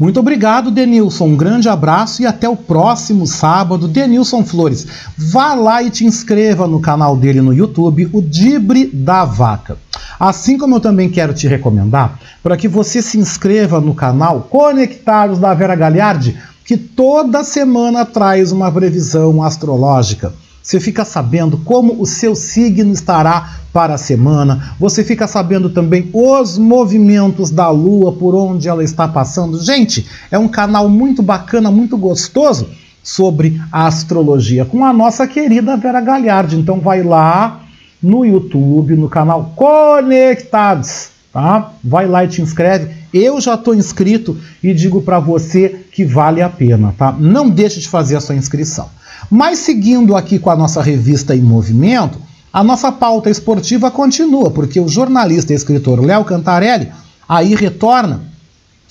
Muito 0.00 0.18
obrigado, 0.18 0.70
Denilson. 0.70 1.26
Um 1.26 1.36
grande 1.36 1.68
abraço 1.68 2.22
e 2.22 2.26
até 2.26 2.48
o 2.48 2.56
próximo 2.56 3.26
sábado. 3.26 3.86
Denilson 3.86 4.42
Flores, 4.42 4.86
vá 5.14 5.52
lá 5.52 5.82
e 5.82 5.90
te 5.90 6.06
inscreva 6.06 6.66
no 6.66 6.80
canal 6.80 7.14
dele 7.14 7.42
no 7.42 7.52
YouTube, 7.52 8.08
o 8.10 8.22
Dibre 8.22 8.86
da 8.86 9.26
Vaca. 9.26 9.76
Assim 10.18 10.56
como 10.56 10.76
eu 10.76 10.80
também 10.80 11.10
quero 11.10 11.34
te 11.34 11.46
recomendar 11.46 12.18
para 12.42 12.56
que 12.56 12.66
você 12.66 13.02
se 13.02 13.18
inscreva 13.18 13.78
no 13.78 13.94
canal 13.94 14.48
Conectados 14.48 15.38
da 15.38 15.52
Vera 15.52 15.74
Galhardi, 15.74 16.34
que 16.64 16.78
toda 16.78 17.44
semana 17.44 18.06
traz 18.06 18.52
uma 18.52 18.72
previsão 18.72 19.42
astrológica. 19.42 20.32
Você 20.62 20.78
fica 20.78 21.04
sabendo 21.04 21.58
como 21.58 22.00
o 22.00 22.06
seu 22.06 22.34
signo 22.34 22.92
estará 22.92 23.60
para 23.72 23.94
a 23.94 23.98
semana. 23.98 24.74
Você 24.78 25.02
fica 25.02 25.26
sabendo 25.26 25.70
também 25.70 26.10
os 26.12 26.58
movimentos 26.58 27.50
da 27.50 27.70
Lua, 27.70 28.12
por 28.12 28.34
onde 28.34 28.68
ela 28.68 28.84
está 28.84 29.08
passando. 29.08 29.62
Gente, 29.62 30.06
é 30.30 30.38
um 30.38 30.48
canal 30.48 30.88
muito 30.88 31.22
bacana, 31.22 31.70
muito 31.70 31.96
gostoso 31.96 32.68
sobre 33.02 33.60
astrologia 33.72 34.64
com 34.64 34.84
a 34.84 34.92
nossa 34.92 35.26
querida 35.26 35.76
Vera 35.76 36.00
Galhardi. 36.00 36.56
Então 36.56 36.78
vai 36.80 37.02
lá 37.02 37.62
no 38.02 38.24
YouTube, 38.24 38.96
no 38.96 39.08
canal 39.08 39.52
Conectados, 39.56 41.08
tá? 41.32 41.72
Vai 41.82 42.06
lá 42.06 42.24
e 42.24 42.28
te 42.28 42.42
inscreve. 42.42 43.00
Eu 43.12 43.40
já 43.40 43.54
estou 43.54 43.74
inscrito 43.74 44.36
e 44.62 44.72
digo 44.72 45.02
para 45.02 45.18
você 45.18 45.84
que 45.90 46.04
vale 46.04 46.42
a 46.42 46.48
pena, 46.48 46.94
tá? 46.96 47.12
Não 47.12 47.48
deixe 47.48 47.80
de 47.80 47.88
fazer 47.88 48.16
a 48.16 48.20
sua 48.20 48.36
inscrição. 48.36 48.88
Mas 49.30 49.60
seguindo 49.60 50.16
aqui 50.16 50.38
com 50.38 50.50
a 50.50 50.56
nossa 50.56 50.82
revista 50.82 51.36
em 51.36 51.40
movimento, 51.40 52.18
a 52.52 52.64
nossa 52.64 52.90
pauta 52.90 53.30
esportiva 53.30 53.90
continua, 53.90 54.50
porque 54.50 54.80
o 54.80 54.88
jornalista 54.88 55.52
e 55.52 55.56
escritor 55.56 56.04
Léo 56.04 56.24
Cantarelli 56.24 56.88
aí 57.28 57.54
retorna 57.54 58.22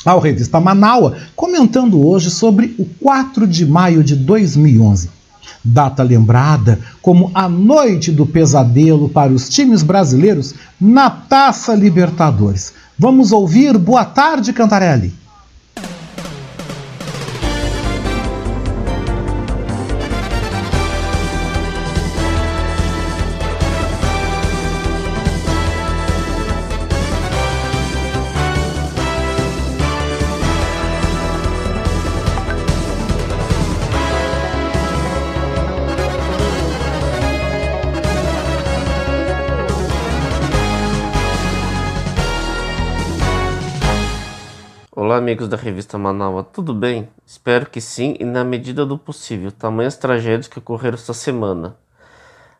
ao 0.05 0.19
Revista 0.19 0.61
Manaua, 0.61 1.17
comentando 1.35 2.07
hoje 2.07 2.31
sobre 2.31 2.73
o 2.79 2.85
4 2.85 3.45
de 3.45 3.65
maio 3.65 4.01
de 4.01 4.15
2011. 4.15 5.09
Data 5.61 6.03
lembrada 6.03 6.79
como 7.01 7.31
a 7.33 7.49
noite 7.49 8.09
do 8.09 8.25
pesadelo 8.25 9.09
para 9.09 9.33
os 9.33 9.49
times 9.49 9.83
brasileiros 9.83 10.53
na 10.79 11.09
Taça 11.09 11.75
Libertadores. 11.75 12.73
Vamos 12.97 13.33
ouvir 13.33 13.77
Boa 13.77 14.05
Tarde, 14.05 14.53
Cantarelli. 14.53 15.13
Amigos 45.19 45.49
da 45.49 45.57
revista 45.57 45.97
Manaus, 45.97 46.45
tudo 46.53 46.73
bem? 46.73 47.09
Espero 47.25 47.69
que 47.69 47.81
sim 47.81 48.15
e 48.21 48.23
na 48.23 48.41
medida 48.41 48.85
do 48.85 48.97
possível, 48.97 49.51
tamanhas 49.51 49.97
tragédias 49.97 50.47
que 50.47 50.59
ocorreram 50.59 50.95
esta 50.95 51.13
semana. 51.13 51.75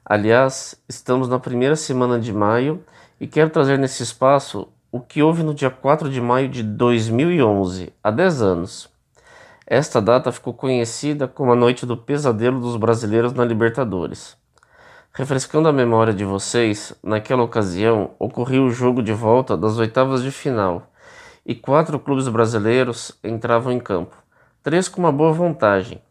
Aliás, 0.03 0.75
estamos 0.87 1.29
na 1.29 1.39
primeira 1.39 1.77
semana 1.77 2.19
de 2.19 2.33
maio 2.33 2.83
e 3.17 3.27
quero 3.27 3.49
trazer 3.49 3.79
nesse 3.79 4.03
espaço 4.03 4.67
o 4.91 4.99
que 4.99 5.23
houve 5.23 5.41
no 5.41 5.53
dia 5.53 5.69
4 5.69 6.09
de 6.09 6.19
maio 6.19 6.49
de 6.49 6.61
2011, 6.61 7.93
há 8.03 8.11
10 8.11 8.41
anos. 8.41 8.89
Esta 9.65 10.01
data 10.01 10.29
ficou 10.29 10.53
conhecida 10.53 11.29
como 11.29 11.53
a 11.53 11.55
noite 11.55 11.85
do 11.85 11.95
pesadelo 11.95 12.59
dos 12.59 12.75
brasileiros 12.75 13.31
na 13.31 13.45
Libertadores. 13.45 14.35
Refrescando 15.13 15.69
a 15.69 15.73
memória 15.73 16.13
de 16.13 16.25
vocês, 16.25 16.93
naquela 17.01 17.41
ocasião 17.41 18.11
ocorreu 18.19 18.65
o 18.65 18.71
jogo 18.71 19.01
de 19.01 19.13
volta 19.13 19.55
das 19.55 19.77
oitavas 19.77 20.21
de 20.21 20.31
final 20.31 20.89
e 21.45 21.55
quatro 21.55 21.99
clubes 21.99 22.27
brasileiros 22.27 23.11
entravam 23.23 23.71
em 23.71 23.79
campo, 23.79 24.15
três 24.61 24.87
com 24.87 25.01
uma 25.01 25.11
boa 25.11 25.33
vantagem. 25.33 26.01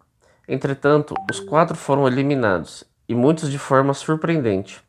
Entretanto, 0.49 1.15
os 1.31 1.41
quatro 1.41 1.77
foram 1.77 2.07
eliminados, 2.07 2.85
e 3.09 3.15
muitos 3.15 3.51
de 3.51 3.59
forma 3.59 3.95
surpreendente. 3.95 4.83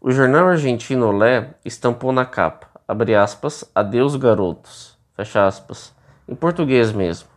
O 0.00 0.10
jornal 0.10 0.48
argentino 0.48 1.06
Olé 1.08 1.54
estampou 1.64 2.12
na 2.12 2.24
capa, 2.24 2.68
abre 2.86 3.14
aspas, 3.14 3.64
adeus 3.74 4.16
garotos, 4.16 4.98
fecha 5.14 5.46
aspas, 5.46 5.94
em 6.28 6.34
português 6.34 6.92
mesmo. 6.92 7.28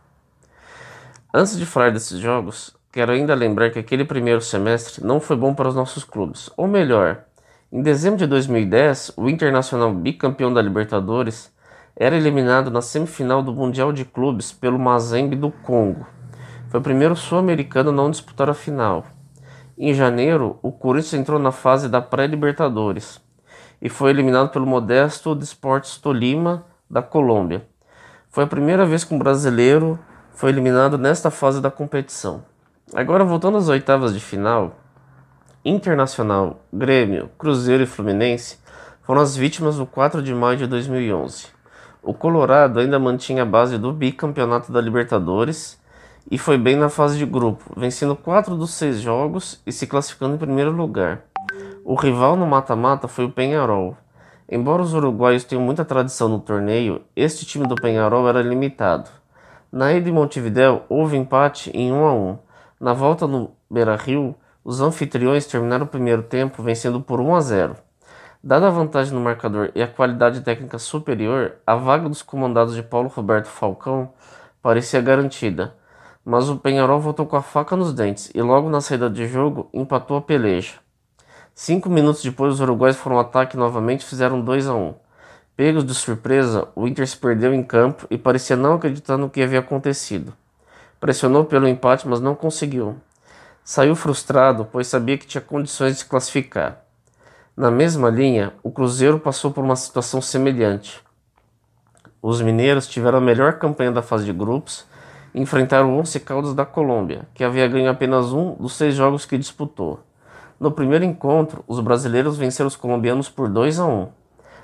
Antes 1.32 1.58
de 1.58 1.66
falar 1.66 1.92
desses 1.92 2.18
jogos, 2.18 2.76
quero 2.92 3.12
ainda 3.12 3.34
lembrar 3.34 3.70
que 3.70 3.78
aquele 3.78 4.04
primeiro 4.04 4.40
semestre 4.40 5.04
não 5.04 5.20
foi 5.20 5.36
bom 5.36 5.54
para 5.54 5.68
os 5.68 5.74
nossos 5.74 6.04
clubes, 6.04 6.50
ou 6.56 6.66
melhor, 6.66 7.24
em 7.70 7.82
dezembro 7.82 8.18
de 8.18 8.26
2010, 8.26 9.12
o 9.14 9.28
Internacional 9.28 9.92
bicampeão 9.92 10.52
da 10.52 10.62
Libertadores 10.62 11.52
era 12.00 12.16
eliminado 12.16 12.70
na 12.70 12.80
semifinal 12.80 13.42
do 13.42 13.52
Mundial 13.52 13.92
de 13.92 14.04
Clubes 14.04 14.52
pelo 14.52 14.78
Mazembe 14.78 15.34
do 15.34 15.50
Congo. 15.50 16.06
Foi 16.68 16.78
o 16.78 16.82
primeiro 16.82 17.16
sul-americano 17.16 17.90
a 17.90 17.92
não 17.92 18.08
disputar 18.08 18.48
a 18.48 18.54
final. 18.54 19.04
Em 19.76 19.92
janeiro, 19.92 20.60
o 20.62 20.70
Corinthians 20.70 21.14
entrou 21.14 21.40
na 21.40 21.50
fase 21.50 21.88
da 21.88 22.00
pré-Libertadores 22.00 23.20
e 23.82 23.88
foi 23.88 24.10
eliminado 24.10 24.50
pelo 24.50 24.64
modesto 24.64 25.34
Desportes 25.34 25.98
Tolima 25.98 26.64
da 26.88 27.02
Colômbia. 27.02 27.66
Foi 28.30 28.44
a 28.44 28.48
primeira 28.48 28.86
vez 28.86 29.02
que 29.02 29.12
um 29.12 29.18
brasileiro 29.18 29.98
foi 30.30 30.50
eliminado 30.50 30.96
nesta 30.96 31.32
fase 31.32 31.60
da 31.60 31.70
competição. 31.70 32.44
Agora 32.94 33.24
voltando 33.24 33.58
às 33.58 33.68
oitavas 33.68 34.14
de 34.14 34.20
final, 34.20 34.76
Internacional, 35.64 36.60
Grêmio, 36.72 37.28
Cruzeiro 37.36 37.82
e 37.82 37.86
Fluminense 37.86 38.58
foram 39.02 39.20
as 39.20 39.36
vítimas 39.36 39.76
do 39.76 39.84
4 39.84 40.22
de 40.22 40.32
maio 40.32 40.58
de 40.58 40.66
2011. 40.68 41.57
O 42.02 42.14
Colorado 42.14 42.78
ainda 42.78 42.98
mantinha 42.98 43.42
a 43.42 43.46
base 43.46 43.76
do 43.76 43.92
bicampeonato 43.92 44.70
da 44.70 44.80
Libertadores 44.80 45.78
e 46.30 46.38
foi 46.38 46.56
bem 46.56 46.76
na 46.76 46.88
fase 46.88 47.18
de 47.18 47.26
grupo, 47.26 47.64
vencendo 47.76 48.14
quatro 48.14 48.56
dos 48.56 48.70
seis 48.72 49.00
jogos 49.00 49.60
e 49.66 49.72
se 49.72 49.86
classificando 49.86 50.36
em 50.36 50.38
primeiro 50.38 50.70
lugar. 50.70 51.22
O 51.84 51.94
rival 51.94 52.36
no 52.36 52.46
mata-mata 52.46 53.08
foi 53.08 53.24
o 53.24 53.30
Penharol. 53.32 53.96
Embora 54.48 54.82
os 54.82 54.94
uruguaios 54.94 55.44
tenham 55.44 55.62
muita 55.62 55.84
tradição 55.84 56.28
no 56.28 56.38
torneio, 56.38 57.02
este 57.16 57.44
time 57.44 57.66
do 57.66 57.74
Penharol 57.74 58.28
era 58.28 58.42
limitado. 58.42 59.10
Na 59.70 59.92
ida 59.92 60.08
em 60.08 60.12
Montevideo 60.12 60.82
houve 60.88 61.16
empate 61.16 61.70
em 61.74 61.92
1 61.92 62.06
a 62.06 62.12
1. 62.14 62.38
Na 62.80 62.92
volta 62.92 63.26
no 63.26 63.50
Beira-Rio, 63.70 64.34
os 64.64 64.80
anfitriões 64.80 65.46
terminaram 65.46 65.84
o 65.84 65.88
primeiro 65.88 66.22
tempo 66.22 66.62
vencendo 66.62 67.00
por 67.00 67.20
1 67.20 67.34
a 67.34 67.40
0. 67.40 67.76
Dada 68.42 68.68
a 68.68 68.70
vantagem 68.70 69.12
no 69.12 69.20
marcador 69.20 69.72
e 69.74 69.82
a 69.82 69.88
qualidade 69.88 70.42
técnica 70.42 70.78
superior, 70.78 71.56
a 71.66 71.74
vaga 71.74 72.08
dos 72.08 72.22
comandados 72.22 72.76
de 72.76 72.84
Paulo 72.84 73.08
Roberto 73.08 73.48
Falcão 73.48 74.12
parecia 74.62 75.00
garantida, 75.00 75.74
mas 76.24 76.48
o 76.48 76.56
Penharol 76.56 77.00
voltou 77.00 77.26
com 77.26 77.34
a 77.34 77.42
faca 77.42 77.74
nos 77.74 77.92
dentes 77.92 78.30
e 78.32 78.40
logo 78.40 78.70
na 78.70 78.80
saída 78.80 79.10
de 79.10 79.26
jogo 79.26 79.68
empatou 79.74 80.16
a 80.16 80.22
peleja. 80.22 80.74
Cinco 81.52 81.90
minutos 81.90 82.22
depois, 82.22 82.54
os 82.54 82.60
uruguaios 82.60 82.96
foram 82.96 83.16
ao 83.16 83.22
ataque 83.22 83.56
novamente 83.56 84.02
e 84.02 84.06
fizeram 84.06 84.40
2 84.40 84.68
a 84.68 84.74
1. 84.74 84.86
Um. 84.86 84.94
Pegos 85.56 85.84
de 85.84 85.92
surpresa, 85.92 86.68
o 86.76 86.86
Inter 86.86 87.08
se 87.08 87.16
perdeu 87.16 87.52
em 87.52 87.64
campo 87.64 88.06
e 88.08 88.16
parecia 88.16 88.54
não 88.54 88.74
acreditar 88.74 89.16
no 89.16 89.28
que 89.28 89.42
havia 89.42 89.58
acontecido. 89.58 90.32
Pressionou 91.00 91.44
pelo 91.44 91.66
empate, 91.66 92.06
mas 92.06 92.20
não 92.20 92.36
conseguiu. 92.36 92.96
Saiu 93.64 93.96
frustrado, 93.96 94.64
pois 94.70 94.86
sabia 94.86 95.18
que 95.18 95.26
tinha 95.26 95.42
condições 95.42 95.94
de 95.94 95.98
se 95.98 96.04
classificar. 96.04 96.87
Na 97.58 97.72
mesma 97.72 98.08
linha, 98.08 98.52
o 98.62 98.70
Cruzeiro 98.70 99.18
passou 99.18 99.50
por 99.50 99.64
uma 99.64 99.74
situação 99.74 100.22
semelhante. 100.22 101.02
Os 102.22 102.40
mineiros 102.40 102.86
tiveram 102.86 103.18
a 103.18 103.20
melhor 103.20 103.54
campanha 103.54 103.90
da 103.90 104.00
fase 104.00 104.24
de 104.24 104.32
grupos 104.32 104.86
e 105.34 105.40
enfrentaram 105.40 105.92
o 105.92 105.98
Once 105.98 106.20
Caldas 106.20 106.54
da 106.54 106.64
Colômbia, 106.64 107.26
que 107.34 107.42
havia 107.42 107.66
ganho 107.66 107.90
apenas 107.90 108.32
um 108.32 108.54
dos 108.54 108.74
seis 108.74 108.94
jogos 108.94 109.26
que 109.26 109.36
disputou. 109.36 109.98
No 110.60 110.70
primeiro 110.70 111.04
encontro, 111.04 111.64
os 111.66 111.80
brasileiros 111.80 112.38
venceram 112.38 112.68
os 112.68 112.76
colombianos 112.76 113.28
por 113.28 113.48
2 113.48 113.80
a 113.80 113.86
1. 113.86 114.08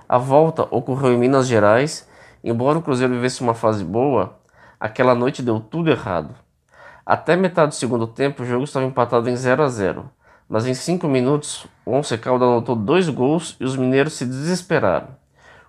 A 0.08 0.16
volta 0.16 0.62
ocorreu 0.70 1.14
em 1.14 1.18
Minas 1.18 1.48
Gerais, 1.48 2.08
embora 2.44 2.78
o 2.78 2.82
Cruzeiro 2.82 3.12
vivesse 3.12 3.40
uma 3.40 3.54
fase 3.54 3.82
boa, 3.84 4.38
aquela 4.78 5.16
noite 5.16 5.42
deu 5.42 5.58
tudo 5.58 5.90
errado. 5.90 6.32
Até 7.04 7.34
metade 7.34 7.70
do 7.70 7.74
segundo 7.74 8.06
tempo, 8.06 8.44
o 8.44 8.46
jogo 8.46 8.62
estava 8.62 8.86
empatado 8.86 9.28
em 9.28 9.34
0 9.34 9.64
a 9.64 9.68
0 9.68 10.08
mas 10.48 10.66
em 10.66 10.74
cinco 10.74 11.08
minutos 11.08 11.66
o 11.84 11.92
Once 11.92 12.16
Caldas 12.18 12.48
anotou 12.48 12.76
dois 12.76 13.08
gols 13.08 13.56
e 13.60 13.64
os 13.64 13.76
mineiros 13.76 14.14
se 14.14 14.24
desesperaram. 14.24 15.08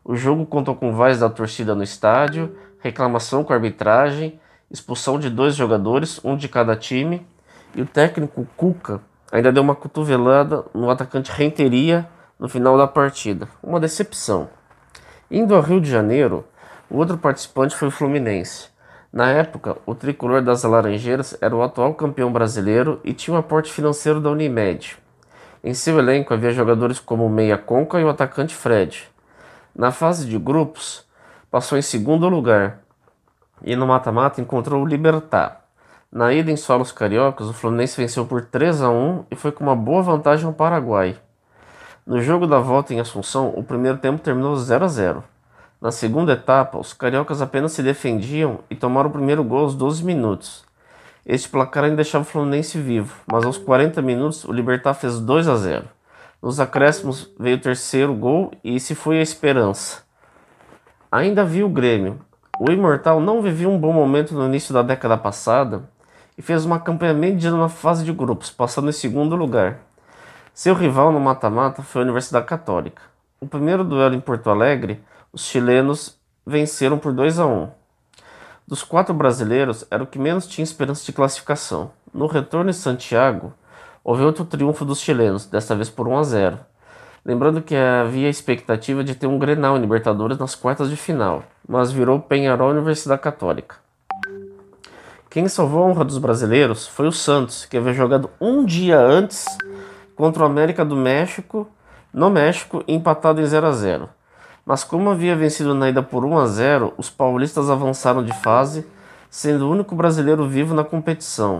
O 0.04 0.16
jogo 0.16 0.46
contou 0.46 0.76
com 0.76 0.94
vaias 0.94 1.20
da 1.20 1.30
torcida 1.30 1.74
no 1.74 1.84
estádio, 1.84 2.56
reclamação 2.80 3.44
com 3.44 3.52
a 3.52 3.56
arbitragem, 3.56 4.40
expulsão 4.70 5.20
de 5.20 5.30
dois 5.30 5.56
jogadores, 5.56 6.20
um 6.24 6.38
de 6.38 6.48
cada 6.48 6.76
time, 6.76 7.26
e 7.76 7.82
o 7.82 7.86
técnico 7.86 8.48
Cuca 8.56 9.02
ainda 9.32 9.52
deu 9.52 9.64
uma 9.64 9.76
cotovelada 9.76 10.64
no 10.74 10.90
atacante 10.90 11.32
Renteria 11.32 12.08
no 12.40 12.48
final 12.48 12.78
da 12.78 12.88
partida. 12.88 13.48
Uma 13.64 13.80
decepção. 13.80 14.50
Indo 15.30 15.56
ao 15.56 15.62
Rio 15.62 15.82
de 15.82 15.90
Janeiro, 15.90 16.46
o 16.90 16.98
outro 16.98 17.18
participante 17.18 17.76
foi 17.76 17.88
o 17.88 17.92
Fluminense. 17.92 18.70
Na 19.16 19.30
época, 19.30 19.78
o 19.86 19.96
tricolor 19.96 20.42
das 20.42 20.64
Laranjeiras 20.64 21.38
era 21.40 21.56
o 21.56 21.64
atual 21.64 21.94
campeão 21.94 22.34
brasileiro 22.34 23.00
e 23.02 23.14
tinha 23.14 23.34
um 23.34 23.40
aporte 23.40 23.72
financeiro 23.72 24.20
da 24.20 24.30
Unimed. 24.30 24.98
Em 25.64 25.74
seu 25.74 25.98
elenco 25.98 26.34
havia 26.34 26.52
jogadores 26.52 27.00
como 27.00 27.26
o 27.26 27.30
Meia 27.30 27.58
Conca 27.58 27.98
e 27.98 28.04
o 28.04 28.10
atacante 28.10 28.54
Fred. 28.54 29.10
Na 29.74 29.90
fase 29.90 30.28
de 30.28 30.38
grupos, 30.38 31.08
passou 31.50 31.78
em 31.78 31.82
segundo 31.82 32.28
lugar 32.28 32.82
e 33.64 33.74
no 33.74 33.88
mata-mata 33.88 34.42
encontrou 34.42 34.84
o 34.84 34.86
Libertar. 34.86 35.62
Na 36.12 36.34
ida 36.34 36.52
em 36.52 36.58
solos 36.58 36.92
cariocas, 36.92 37.48
o 37.48 37.54
Fluminense 37.54 37.96
venceu 37.96 38.26
por 38.26 38.42
3 38.42 38.82
a 38.82 38.90
1 38.90 39.28
e 39.32 39.36
foi 39.38 39.54
com 39.54 39.64
uma 39.64 39.78
boa 39.78 40.04
vantagem 40.04 40.46
ao 40.46 40.52
Paraguai. 40.52 41.16
No 42.06 42.22
jogo 42.22 42.46
da 42.46 42.60
volta 42.60 42.94
em 42.94 43.00
Assunção, 43.00 43.54
o 43.56 43.64
primeiro 43.64 43.98
tempo 43.98 44.20
terminou 44.20 44.58
0 44.58 44.84
a 44.84 44.88
0. 44.90 45.24
Na 45.82 45.92
segunda 45.92 46.34
etapa, 46.34 46.78
os 46.78 46.94
cariocas 46.94 47.42
apenas 47.42 47.74
se 47.74 47.84
defendiam 47.84 48.60
e 48.70 48.76
tomaram 48.76 49.10
o 49.10 49.14
primeiro 49.14 49.44
gol 49.44 49.60
aos 49.60 49.76
12 49.76 50.04
minutos. 50.04 50.66
Este 51.26 51.50
placar 51.50 51.84
ainda 51.84 51.98
deixava 51.98 52.24
o 52.24 52.28
Fluminense 52.28 52.80
vivo, 52.80 53.16
mas 53.26 53.44
aos 53.46 53.58
40 53.58 54.02
minutos 54.02 54.46
o 54.46 54.54
Libertar 54.54 54.94
fez 54.94 55.20
2 55.20 55.48
a 55.48 55.56
0. 55.56 55.86
Nos 56.42 56.60
acréscimos 56.60 57.32
veio 57.40 57.58
o 57.58 57.62
terceiro 57.62 58.14
gol 58.14 58.52
e 58.64 58.80
se 58.80 58.94
foi 58.94 59.20
a 59.20 59.24
esperança. 59.24 60.04
Ainda 61.12 61.44
viu 61.44 61.66
o 61.66 61.70
Grêmio. 61.70 62.20
O 62.60 62.72
Imortal 62.72 63.20
não 63.20 63.42
vivia 63.42 63.68
um 63.68 63.78
bom 63.78 63.92
momento 63.92 64.34
no 64.34 64.46
início 64.46 64.74
da 64.74 64.82
década 64.82 65.18
passada 65.18 65.84
e 66.38 66.42
fez 66.42 66.64
uma 66.64 66.80
campanha 66.80 67.14
medida 67.14 67.56
na 67.56 67.70
fase 67.70 68.06
de 68.06 68.14
grupos, 68.14 68.52
passando 68.52 68.90
em 68.90 68.94
segundo 68.94 69.36
lugar. 69.36 69.80
Seu 70.54 70.74
rival 70.74 71.12
no 71.12 71.20
mata-mata 71.20 71.82
foi 71.82 72.02
a 72.02 72.06
Universidade 72.06 72.46
Católica. 72.46 73.02
O 73.42 73.48
primeiro 73.48 73.84
duelo 73.84 74.16
em 74.16 74.20
Porto 74.20 74.50
Alegre, 74.50 75.02
os 75.36 75.48
chilenos 75.48 76.18
venceram 76.48 76.98
por 76.98 77.12
2 77.12 77.40
a 77.40 77.46
1. 77.46 77.68
Dos 78.66 78.84
quatro 78.84 79.14
brasileiros, 79.14 79.86
era 79.92 80.02
o 80.02 80.08
que 80.08 80.18
menos 80.18 80.48
tinha 80.48 80.64
esperança 80.64 81.06
de 81.06 81.12
classificação. 81.12 81.92
No 82.14 82.26
retorno 82.26 82.70
em 82.70 82.74
Santiago, 82.74 83.54
houve 84.02 84.24
outro 84.24 84.46
triunfo 84.46 84.86
dos 84.86 85.02
chilenos, 85.02 85.46
desta 85.46 85.76
vez 85.76 85.90
por 85.90 86.08
1 86.08 86.18
a 86.18 86.24
0. 86.24 86.60
Lembrando 87.26 87.62
que 87.62 87.76
havia 87.76 88.28
a 88.28 88.30
expectativa 88.30 89.04
de 89.04 89.14
ter 89.14 89.28
um 89.28 89.38
Grenal 89.38 89.76
em 89.76 89.82
Libertadores 89.82 90.38
nas 90.38 90.56
quartas 90.56 90.90
de 90.90 90.96
final, 90.96 91.44
mas 91.68 91.92
virou 91.92 92.18
Penharol 92.18 92.72
Universidade 92.72 93.22
Católica. 93.22 93.76
Quem 95.30 95.50
salvou 95.50 95.84
a 95.84 95.88
honra 95.88 96.06
dos 96.06 96.18
brasileiros 96.18 96.88
foi 96.88 97.10
o 97.10 97.12
Santos, 97.12 97.66
que 97.66 97.76
havia 97.76 97.92
jogado 97.92 98.30
um 98.40 98.64
dia 98.64 98.98
antes 98.98 99.46
contra 100.16 100.44
o 100.44 100.46
América 100.46 100.86
do 100.86 100.96
México, 100.96 101.68
no 102.14 102.30
México, 102.30 102.82
empatado 102.88 103.42
em 103.42 103.46
0 103.46 103.68
a 103.68 103.72
0. 103.74 104.10
Mas 104.66 104.84
como 104.84 105.12
havia 105.12 105.36
vencido 105.36 105.76
na 105.76 105.90
ida 105.90 106.02
por 106.02 106.26
1 106.26 106.38
a 106.40 106.48
0, 106.48 106.94
os 106.98 107.08
paulistas 107.08 107.70
avançaram 107.70 108.24
de 108.24 108.34
fase, 108.42 108.84
sendo 109.30 109.68
o 109.68 109.72
único 109.72 109.94
brasileiro 109.94 110.48
vivo 110.48 110.74
na 110.74 110.84
competição. 110.84 111.60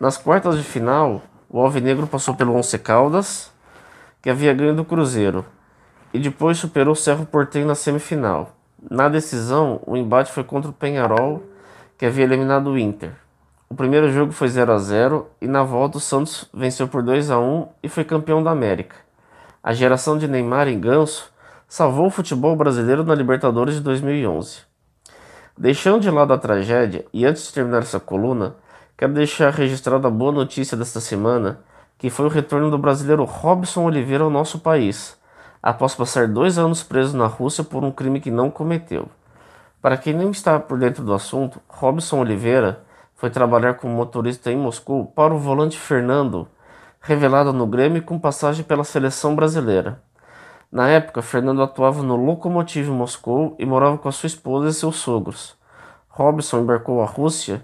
Nas 0.00 0.16
quartas 0.16 0.56
de 0.56 0.62
final, 0.62 1.20
o 1.50 1.60
Alvinegro 1.60 2.06
passou 2.06 2.34
pelo 2.34 2.54
Once 2.54 2.78
Caldas, 2.78 3.52
que 4.22 4.30
havia 4.30 4.54
ganho 4.54 4.74
do 4.74 4.86
Cruzeiro, 4.86 5.44
e 6.14 6.18
depois 6.18 6.56
superou 6.56 6.94
o 6.94 6.96
Cerro 6.96 7.26
Porteño 7.26 7.66
na 7.66 7.74
semifinal. 7.74 8.56
Na 8.90 9.08
decisão, 9.10 9.80
o 9.84 9.94
embate 9.94 10.32
foi 10.32 10.44
contra 10.44 10.70
o 10.70 10.74
Penharol, 10.74 11.42
que 11.98 12.06
havia 12.06 12.24
eliminado 12.24 12.70
o 12.70 12.78
Inter. 12.78 13.12
O 13.68 13.74
primeiro 13.74 14.10
jogo 14.10 14.32
foi 14.32 14.48
0 14.48 14.72
a 14.72 14.78
0 14.78 15.26
e 15.42 15.46
na 15.46 15.62
volta 15.62 15.98
o 15.98 16.00
Santos 16.00 16.48
venceu 16.54 16.88
por 16.88 17.02
2 17.02 17.30
a 17.30 17.38
1 17.38 17.68
e 17.82 17.88
foi 17.88 18.02
campeão 18.02 18.42
da 18.42 18.50
América. 18.50 18.96
A 19.62 19.74
geração 19.74 20.16
de 20.16 20.26
Neymar 20.26 20.68
e 20.68 20.74
Ganso 20.74 21.30
salvou 21.70 22.06
o 22.06 22.10
futebol 22.10 22.56
brasileiro 22.56 23.04
na 23.04 23.14
Libertadores 23.14 23.74
de 23.74 23.82
2011. 23.82 24.60
Deixando 25.56 26.00
de 26.00 26.10
lado 26.10 26.32
a 26.32 26.38
tragédia 26.38 27.04
e 27.12 27.26
antes 27.26 27.46
de 27.46 27.52
terminar 27.52 27.82
essa 27.82 28.00
coluna, 28.00 28.56
quero 28.96 29.12
deixar 29.12 29.52
registrada 29.52 30.08
a 30.08 30.10
boa 30.10 30.32
notícia 30.32 30.78
desta 30.78 30.98
semana, 30.98 31.60
que 31.98 32.08
foi 32.08 32.24
o 32.24 32.30
retorno 32.30 32.70
do 32.70 32.78
brasileiro 32.78 33.22
Robson 33.24 33.84
Oliveira 33.84 34.24
ao 34.24 34.30
nosso 34.30 34.60
país, 34.60 35.18
após 35.62 35.94
passar 35.94 36.26
dois 36.26 36.56
anos 36.56 36.82
preso 36.82 37.14
na 37.14 37.26
Rússia 37.26 37.62
por 37.62 37.84
um 37.84 37.92
crime 37.92 38.18
que 38.18 38.30
não 38.30 38.50
cometeu. 38.50 39.06
Para 39.82 39.98
quem 39.98 40.14
não 40.14 40.30
está 40.30 40.58
por 40.58 40.78
dentro 40.78 41.04
do 41.04 41.12
assunto, 41.12 41.60
Robson 41.68 42.20
Oliveira 42.20 42.80
foi 43.14 43.28
trabalhar 43.28 43.74
como 43.74 43.92
motorista 43.92 44.50
em 44.50 44.56
Moscou 44.56 45.04
para 45.04 45.34
o 45.34 45.38
volante 45.38 45.78
Fernando, 45.78 46.48
revelado 46.98 47.52
no 47.52 47.66
Grêmio 47.66 48.02
com 48.02 48.18
passagem 48.18 48.64
pela 48.64 48.84
seleção 48.84 49.36
brasileira. 49.36 50.00
Na 50.70 50.88
época, 50.88 51.22
Fernando 51.22 51.62
atuava 51.62 52.02
no 52.02 52.16
Lokomotiv 52.16 52.88
Moscou 52.90 53.56
e 53.58 53.64
morava 53.64 53.98
com 53.98 54.08
a 54.08 54.12
sua 54.12 54.26
esposa 54.26 54.68
e 54.68 54.72
seus 54.72 54.96
sogros. 54.96 55.56
Robson 56.08 56.60
embarcou 56.60 57.02
à 57.02 57.06
Rússia 57.06 57.62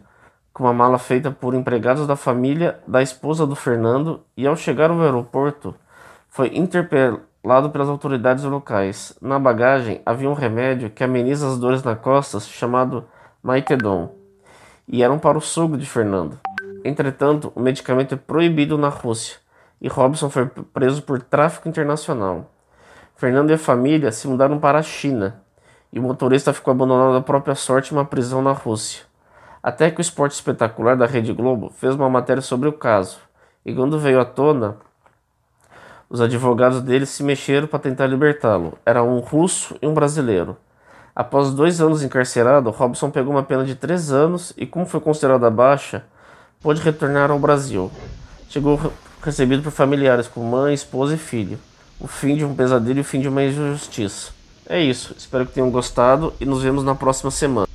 com 0.52 0.64
uma 0.64 0.72
mala 0.72 0.98
feita 0.98 1.30
por 1.30 1.54
empregados 1.54 2.06
da 2.06 2.16
família 2.16 2.80
da 2.86 3.02
esposa 3.02 3.46
do 3.46 3.56
Fernando 3.56 4.22
e, 4.36 4.46
ao 4.46 4.56
chegar 4.56 4.90
ao 4.90 5.00
aeroporto, 5.00 5.74
foi 6.28 6.56
interpelado 6.56 7.22
lado 7.44 7.68
pelas 7.68 7.88
autoridades 7.88 8.42
locais. 8.44 9.16
Na 9.20 9.38
bagagem 9.38 10.00
havia 10.06 10.30
um 10.30 10.32
remédio 10.32 10.88
que 10.88 11.04
ameniza 11.04 11.46
as 11.46 11.58
dores 11.58 11.82
nas 11.82 12.00
costas, 12.00 12.48
chamado 12.48 13.04
Maitedon, 13.42 14.14
e 14.88 15.02
eram 15.02 15.18
para 15.18 15.36
o 15.36 15.42
sogro 15.42 15.76
de 15.76 15.84
Fernando. 15.84 16.38
Entretanto, 16.82 17.52
o 17.54 17.60
medicamento 17.60 18.14
é 18.14 18.16
proibido 18.16 18.78
na 18.78 18.88
Rússia 18.88 19.36
e 19.80 19.88
Robson 19.88 20.30
foi 20.30 20.46
preso 20.46 21.02
por 21.02 21.20
tráfico 21.20 21.68
internacional. 21.68 22.53
Fernando 23.16 23.50
e 23.50 23.54
a 23.54 23.58
família 23.58 24.10
se 24.10 24.26
mudaram 24.26 24.58
para 24.58 24.78
a 24.78 24.82
China 24.82 25.42
e 25.92 25.98
o 26.00 26.02
motorista 26.02 26.52
ficou 26.52 26.72
abandonado 26.72 27.16
à 27.16 27.22
própria 27.22 27.54
sorte 27.54 27.92
em 27.92 27.96
uma 27.96 28.04
prisão 28.04 28.42
na 28.42 28.50
Rússia. 28.50 29.04
Até 29.62 29.90
que 29.90 30.00
o 30.00 30.02
Esporte 30.02 30.32
Espetacular 30.32 30.96
da 30.96 31.06
Rede 31.06 31.32
Globo 31.32 31.70
fez 31.70 31.94
uma 31.94 32.10
matéria 32.10 32.42
sobre 32.42 32.68
o 32.68 32.72
caso, 32.72 33.18
e 33.64 33.72
quando 33.72 33.98
veio 33.98 34.20
à 34.20 34.24
tona, 34.24 34.76
os 36.10 36.20
advogados 36.20 36.82
dele 36.82 37.06
se 37.06 37.22
mexeram 37.22 37.68
para 37.68 37.78
tentar 37.78 38.08
libertá-lo. 38.08 38.76
Era 38.84 39.02
um 39.04 39.20
russo 39.20 39.76
e 39.80 39.86
um 39.86 39.94
brasileiro. 39.94 40.56
Após 41.14 41.52
dois 41.54 41.80
anos 41.80 42.02
encarcerado, 42.02 42.70
Robson 42.70 43.08
pegou 43.10 43.32
uma 43.32 43.44
pena 43.44 43.64
de 43.64 43.76
três 43.76 44.10
anos 44.10 44.52
e, 44.56 44.66
como 44.66 44.84
foi 44.84 45.00
considerada 45.00 45.48
baixa, 45.48 46.04
pôde 46.60 46.82
retornar 46.82 47.30
ao 47.30 47.38
Brasil. 47.38 47.90
Chegou 48.48 48.78
recebido 49.22 49.62
por 49.62 49.70
familiares, 49.70 50.26
com 50.26 50.40
mãe, 50.40 50.74
esposa 50.74 51.14
e 51.14 51.18
filho. 51.18 51.58
O 52.00 52.06
fim 52.06 52.36
de 52.36 52.44
um 52.44 52.54
pesadelo 52.54 52.98
e 52.98 53.00
o 53.00 53.04
fim 53.04 53.20
de 53.20 53.28
uma 53.28 53.42
injustiça. 53.44 54.30
É 54.68 54.82
isso. 54.82 55.14
Espero 55.16 55.46
que 55.46 55.52
tenham 55.52 55.70
gostado 55.70 56.32
e 56.40 56.44
nos 56.44 56.62
vemos 56.62 56.84
na 56.84 56.94
próxima 56.94 57.30
semana. 57.30 57.66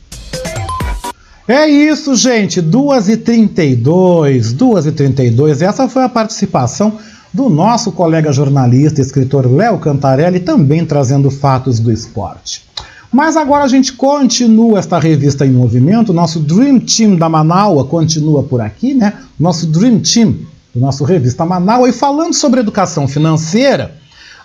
É 1.48 1.68
isso, 1.68 2.16
gente. 2.16 2.62
2h32. 2.62 4.56
2h32. 4.56 5.62
Essa 5.62 5.88
foi 5.88 6.04
a 6.04 6.10
participação 6.10 7.00
do 7.34 7.50
nosso 7.50 7.92
colega 7.92 8.32
jornalista 8.32 9.02
e 9.02 9.04
escritor 9.04 9.52
Léo 9.52 9.80
Cantarelli, 9.80 10.40
também 10.40 10.86
trazendo 10.86 11.30
fatos 11.30 11.80
do 11.80 11.92
esporte. 11.92 12.68
Mas 13.12 13.36
agora 13.36 13.64
a 13.64 13.68
gente 13.68 13.94
continua 13.94 14.78
esta 14.78 15.00
revista 15.00 15.46
em 15.46 15.52
movimento, 15.52 16.14
nosso 16.14 16.40
Dream 16.40 16.80
Team 16.80 17.16
da 17.16 17.28
Manaua 17.28 17.84
continua 17.84 18.44
por 18.44 18.62
aqui, 18.62 18.94
né? 18.94 19.14
Nosso 19.40 19.66
Dream 19.66 20.00
Team 20.00 20.38
do 20.74 20.80
nosso 20.80 21.04
revista 21.04 21.44
Manaua 21.44 21.90
e 21.90 21.92
falando 21.92 22.36
sobre 22.36 22.60
educação 22.60 23.08
financeira, 23.08 23.96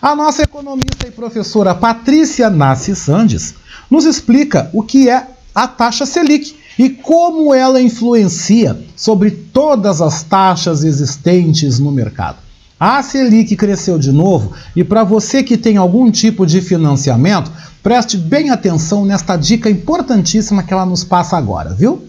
a 0.04 0.14
nossa 0.14 0.42
economista 0.42 1.08
e 1.08 1.10
professora 1.10 1.74
Patrícia 1.74 2.50
Nassi 2.50 2.94
Sandes 2.94 3.54
nos 3.90 4.04
explica 4.04 4.68
o 4.74 4.82
que 4.82 5.08
é 5.08 5.28
a 5.54 5.66
taxa 5.66 6.04
Selic 6.04 6.54
e 6.78 6.90
como 6.90 7.54
ela 7.54 7.80
influencia 7.80 8.78
sobre 8.94 9.30
todas 9.30 10.02
as 10.02 10.22
taxas 10.22 10.84
existentes 10.84 11.78
no 11.78 11.90
mercado. 11.90 12.36
A 12.78 13.02
Selic 13.02 13.56
cresceu 13.56 13.98
de 13.98 14.12
novo 14.12 14.52
e 14.76 14.84
para 14.84 15.04
você 15.04 15.42
que 15.42 15.56
tem 15.56 15.78
algum 15.78 16.10
tipo 16.10 16.46
de 16.46 16.60
financiamento, 16.60 17.50
preste 17.82 18.18
bem 18.18 18.50
atenção 18.50 19.06
nesta 19.06 19.38
dica 19.38 19.70
importantíssima 19.70 20.62
que 20.62 20.74
ela 20.74 20.84
nos 20.84 21.02
passa 21.02 21.38
agora, 21.38 21.72
viu? 21.72 22.06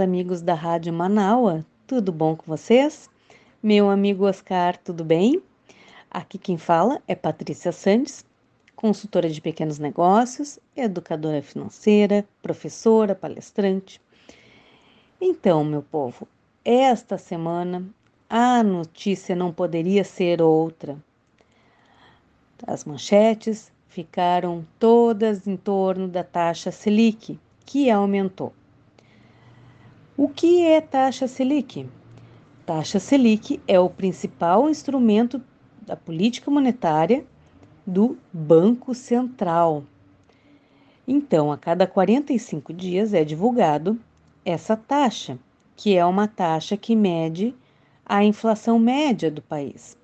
Amigos 0.00 0.40
da 0.40 0.54
Rádio 0.54 0.92
Manaua, 0.92 1.64
tudo 1.86 2.10
bom 2.10 2.34
com 2.34 2.44
vocês? 2.46 3.08
Meu 3.62 3.90
amigo 3.90 4.26
Oscar, 4.26 4.76
tudo 4.78 5.04
bem? 5.04 5.42
Aqui 6.10 6.38
quem 6.38 6.56
fala 6.56 7.00
é 7.06 7.14
Patrícia 7.14 7.70
Santos, 7.70 8.24
consultora 8.74 9.28
de 9.28 9.40
pequenos 9.40 9.78
negócios, 9.78 10.58
educadora 10.74 11.42
financeira, 11.42 12.26
professora, 12.42 13.14
palestrante. 13.14 14.00
Então, 15.20 15.62
meu 15.62 15.82
povo, 15.82 16.26
esta 16.64 17.18
semana 17.18 17.86
a 18.28 18.62
notícia 18.62 19.36
não 19.36 19.52
poderia 19.52 20.02
ser 20.02 20.40
outra. 20.40 20.96
As 22.66 22.84
manchetes 22.84 23.70
ficaram 23.88 24.66
todas 24.78 25.46
em 25.46 25.56
torno 25.56 26.08
da 26.08 26.24
taxa 26.24 26.70
Selic, 26.70 27.38
que 27.66 27.90
aumentou. 27.90 28.52
O 30.22 30.28
que 30.28 30.66
é 30.66 30.82
taxa 30.82 31.26
Selic? 31.26 31.88
Taxa 32.66 33.00
Selic 33.00 33.58
é 33.66 33.80
o 33.80 33.88
principal 33.88 34.68
instrumento 34.68 35.42
da 35.80 35.96
política 35.96 36.50
monetária 36.50 37.24
do 37.86 38.18
Banco 38.30 38.94
Central. 38.94 39.82
Então, 41.08 41.50
a 41.50 41.56
cada 41.56 41.86
45 41.86 42.70
dias 42.70 43.14
é 43.14 43.24
divulgado 43.24 43.98
essa 44.44 44.76
taxa, 44.76 45.38
que 45.74 45.96
é 45.96 46.04
uma 46.04 46.28
taxa 46.28 46.76
que 46.76 46.94
mede 46.94 47.54
a 48.04 48.22
inflação 48.22 48.78
média 48.78 49.30
do 49.30 49.40
país. 49.40 49.96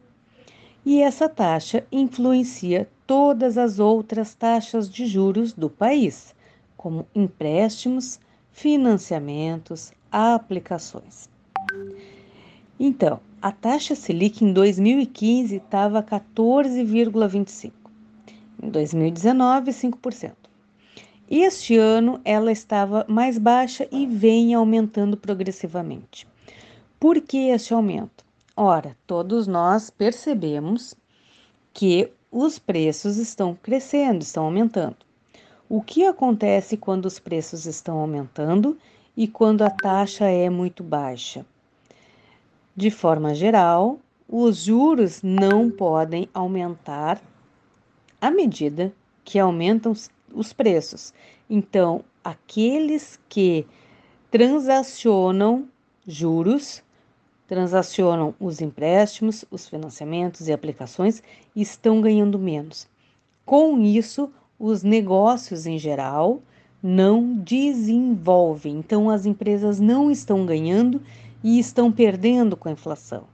E 0.82 1.02
essa 1.02 1.28
taxa 1.28 1.86
influencia 1.92 2.88
todas 3.06 3.58
as 3.58 3.78
outras 3.78 4.34
taxas 4.34 4.88
de 4.88 5.04
juros 5.04 5.52
do 5.52 5.68
país, 5.68 6.34
como 6.74 7.06
empréstimos, 7.14 8.18
financiamentos, 8.50 9.92
aplicações. 10.10 11.28
Então, 12.78 13.20
a 13.40 13.50
taxa 13.52 13.94
Selic 13.94 14.44
em 14.44 14.52
2015 14.52 15.56
estava 15.56 16.02
14,25. 16.02 17.72
Em 18.62 18.70
2019, 18.70 19.70
5%. 19.70 20.32
Este 21.28 21.76
ano 21.76 22.20
ela 22.24 22.52
estava 22.52 23.04
mais 23.08 23.36
baixa 23.36 23.88
e 23.90 24.06
vem 24.06 24.54
aumentando 24.54 25.16
progressivamente. 25.16 26.26
Por 27.00 27.20
que 27.20 27.48
este 27.48 27.74
aumento? 27.74 28.24
Ora, 28.56 28.96
todos 29.06 29.46
nós 29.46 29.90
percebemos 29.90 30.94
que 31.74 32.10
os 32.30 32.58
preços 32.58 33.16
estão 33.16 33.54
crescendo, 33.60 34.22
estão 34.22 34.44
aumentando. 34.44 34.96
O 35.68 35.82
que 35.82 36.06
acontece 36.06 36.76
quando 36.76 37.06
os 37.06 37.18
preços 37.18 37.66
estão 37.66 37.98
aumentando 37.98 38.78
e 39.16 39.26
quando 39.26 39.62
a 39.62 39.70
taxa 39.70 40.26
é 40.26 40.50
muito 40.50 40.84
baixa? 40.84 41.46
De 42.76 42.90
forma 42.90 43.34
geral, 43.34 43.98
os 44.28 44.64
juros 44.64 45.22
não 45.22 45.70
podem 45.70 46.28
aumentar 46.34 47.22
à 48.20 48.30
medida 48.30 48.92
que 49.24 49.38
aumentam 49.38 49.92
os 50.32 50.52
preços. 50.52 51.14
Então, 51.48 52.04
aqueles 52.22 53.18
que 53.28 53.66
transacionam 54.30 55.68
juros, 56.06 56.82
transacionam 57.46 58.34
os 58.38 58.60
empréstimos, 58.60 59.44
os 59.50 59.68
financiamentos 59.68 60.48
e 60.48 60.52
aplicações, 60.52 61.22
estão 61.54 62.00
ganhando 62.00 62.38
menos. 62.38 62.88
Com 63.44 63.80
isso, 63.80 64.30
os 64.58 64.82
negócios 64.82 65.66
em 65.66 65.78
geral 65.78 66.42
não 66.82 67.34
desenvolvem. 67.34 68.76
Então, 68.78 69.10
as 69.10 69.26
empresas 69.26 69.80
não 69.80 70.10
estão 70.10 70.46
ganhando 70.46 71.00
e 71.42 71.58
estão 71.58 71.90
perdendo 71.90 72.56
com 72.56 72.68
a 72.68 72.72
inflação. 72.72 73.24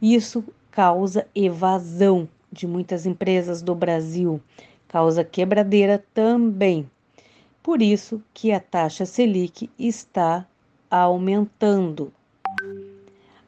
Isso 0.00 0.44
causa 0.70 1.26
evasão 1.34 2.28
de 2.50 2.66
muitas 2.66 3.06
empresas 3.06 3.62
do 3.62 3.74
Brasil, 3.74 4.40
causa 4.88 5.24
quebradeira 5.24 6.04
também. 6.12 6.88
Por 7.62 7.80
isso 7.80 8.22
que 8.32 8.52
a 8.52 8.60
taxa 8.60 9.06
Selic 9.06 9.70
está 9.78 10.46
aumentando. 10.90 12.12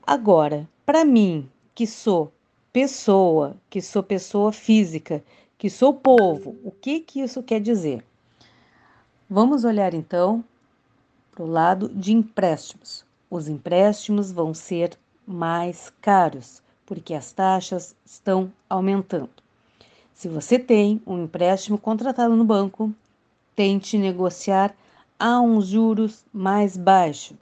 Agora, 0.07 0.69
para 0.85 1.05
mim, 1.05 1.48
que 1.74 1.86
sou 1.86 2.32
pessoa, 2.73 3.57
que 3.69 3.81
sou 3.81 4.03
pessoa 4.03 4.53
física, 4.53 5.23
que 5.59 5.69
sou 5.69 5.93
povo, 5.94 6.57
o 6.65 6.70
que 6.70 7.01
que 7.01 7.20
isso 7.20 7.43
quer 7.43 7.61
dizer? 7.61 8.05
Vamos 9.28 9.65
olhar 9.65 9.94
então 9.94 10.44
para 11.32 11.44
o 11.44 11.47
lado 11.47 11.89
de 11.89 12.12
empréstimos 12.12 13.07
os 13.31 13.48
empréstimos 13.48 14.31
vão 14.31 14.55
ser 14.55 14.97
mais 15.27 15.93
caros, 16.01 16.62
porque 16.85 17.12
as 17.12 17.32
taxas 17.32 17.94
estão 18.05 18.53
aumentando. 18.69 19.31
Se 20.15 20.28
você 20.28 20.59
tem 20.59 21.03
um 21.07 21.24
empréstimo 21.24 21.77
contratado 21.77 22.36
no 22.36 22.44
banco, 22.44 22.93
tente 23.55 23.98
negociar 23.98 24.74
a 25.19 25.40
uns 25.40 25.66
juros 25.66 26.24
mais 26.32 26.77
baixos. 26.77 27.36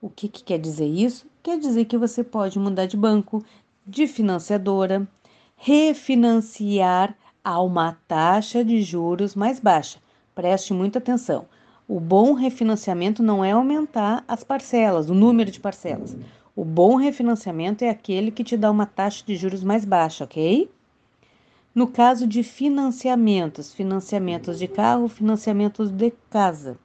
O 0.00 0.08
que, 0.08 0.28
que 0.28 0.42
quer 0.42 0.58
dizer 0.58 0.86
isso? 0.86 1.26
Quer 1.42 1.58
dizer 1.58 1.84
que 1.84 1.98
você 1.98 2.24
pode 2.24 2.58
mudar 2.58 2.86
de 2.86 2.96
banco, 2.96 3.44
de 3.86 4.06
financiadora, 4.06 5.06
refinanciar 5.56 7.14
a 7.44 7.60
uma 7.60 7.98
taxa 8.08 8.64
de 8.64 8.82
juros 8.82 9.34
mais 9.34 9.60
baixa. 9.60 9.98
Preste 10.38 10.72
muita 10.72 11.00
atenção. 11.00 11.46
O 11.88 11.98
bom 11.98 12.32
refinanciamento 12.32 13.24
não 13.24 13.44
é 13.44 13.50
aumentar 13.50 14.22
as 14.28 14.44
parcelas, 14.44 15.10
o 15.10 15.14
número 15.14 15.50
de 15.50 15.58
parcelas. 15.58 16.16
O 16.54 16.64
bom 16.64 16.94
refinanciamento 16.94 17.82
é 17.82 17.90
aquele 17.90 18.30
que 18.30 18.44
te 18.44 18.56
dá 18.56 18.70
uma 18.70 18.86
taxa 18.86 19.24
de 19.26 19.34
juros 19.34 19.64
mais 19.64 19.84
baixa, 19.84 20.22
ok? 20.22 20.70
No 21.74 21.88
caso 21.88 22.24
de 22.24 22.44
financiamentos, 22.44 23.74
financiamentos 23.74 24.60
de 24.60 24.68
carro, 24.68 25.08
financiamentos 25.08 25.90
de 25.90 26.12
casa, 26.30 26.78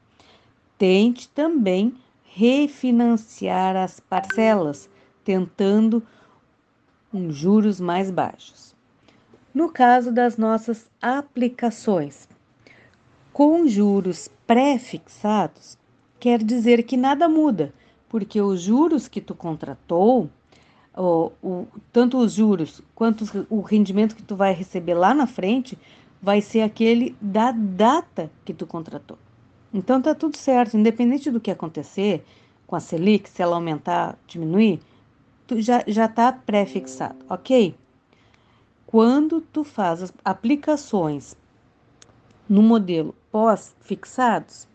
tente 0.75 1.29
também 1.29 1.93
refinanciar 2.23 3.75
as 3.75 3.99
parcelas, 3.99 4.89
tentando 5.23 6.01
um 7.13 7.31
juros 7.31 7.79
mais 7.79 8.09
baixos. 8.09 8.73
No 9.53 9.71
caso 9.71 10.11
das 10.11 10.37
nossas 10.37 10.89
aplicações, 10.99 12.27
com 13.33 13.67
juros 13.67 14.29
pré-fixados, 14.45 15.75
quer 16.19 16.43
dizer 16.43 16.83
que 16.83 16.95
nada 16.95 17.27
muda, 17.27 17.73
porque 18.07 18.39
os 18.39 18.61
juros 18.61 19.07
que 19.07 19.19
tu 19.19 19.33
contratou, 19.33 20.29
o, 20.95 21.31
o, 21.41 21.67
tanto 21.91 22.19
os 22.19 22.33
juros 22.33 22.81
quanto 22.93 23.25
o 23.49 23.61
rendimento 23.61 24.15
que 24.15 24.21
tu 24.21 24.35
vai 24.35 24.53
receber 24.53 24.93
lá 24.93 25.15
na 25.15 25.25
frente, 25.25 25.77
vai 26.21 26.39
ser 26.39 26.61
aquele 26.61 27.15
da 27.19 27.51
data 27.51 28.31
que 28.45 28.53
tu 28.53 28.67
contratou. 28.67 29.17
Então 29.73 29.99
tá 29.99 30.13
tudo 30.13 30.37
certo, 30.37 30.77
independente 30.77 31.31
do 31.31 31.41
que 31.41 31.49
acontecer 31.49 32.23
com 32.67 32.75
a 32.75 32.79
Selic, 32.79 33.27
se 33.27 33.41
ela 33.41 33.55
aumentar, 33.55 34.15
diminuir, 34.27 34.79
tu 35.47 35.59
já 35.59 35.83
já 35.87 36.07
tá 36.07 36.31
pré-fixado, 36.31 37.17
ok? 37.27 37.75
Quando 38.85 39.41
tu 39.41 39.63
faz 39.63 40.03
as 40.03 40.13
aplicações 40.23 41.35
no 42.47 42.61
modelo 42.61 43.15
pós-fixados, 43.33 44.67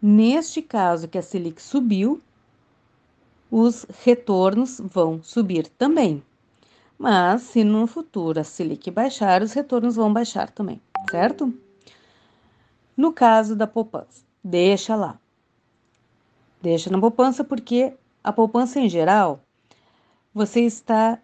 neste 0.00 0.62
caso 0.62 1.08
que 1.08 1.18
a 1.18 1.22
Selic 1.22 1.60
subiu, 1.60 2.22
os 3.50 3.84
retornos 4.04 4.80
vão 4.80 5.20
subir 5.20 5.66
também. 5.66 6.22
Mas 6.96 7.42
se 7.42 7.64
no 7.64 7.88
futuro 7.88 8.38
a 8.38 8.44
Selic 8.44 8.88
baixar, 8.92 9.42
os 9.42 9.52
retornos 9.52 9.96
vão 9.96 10.12
baixar 10.12 10.48
também, 10.48 10.80
certo? 11.10 11.52
No 12.96 13.12
caso 13.12 13.56
da 13.56 13.66
poupança, 13.66 14.22
deixa 14.44 14.94
lá. 14.94 15.18
Deixa 16.62 16.88
na 16.88 17.00
poupança 17.00 17.42
porque 17.42 17.92
a 18.22 18.32
poupança 18.32 18.78
em 18.78 18.88
geral 18.88 19.40
você 20.32 20.60
está 20.60 21.18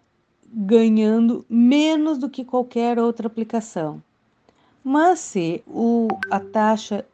ganhando 0.45 1.45
menos 1.49 2.17
do 2.17 2.29
que 2.29 2.43
qualquer 2.43 2.99
outra 2.99 3.27
aplicação. 3.27 4.03
Mas 4.83 5.19
se 5.19 5.63
o, 5.67 6.07
a 6.29 6.39
taxa 6.39 7.05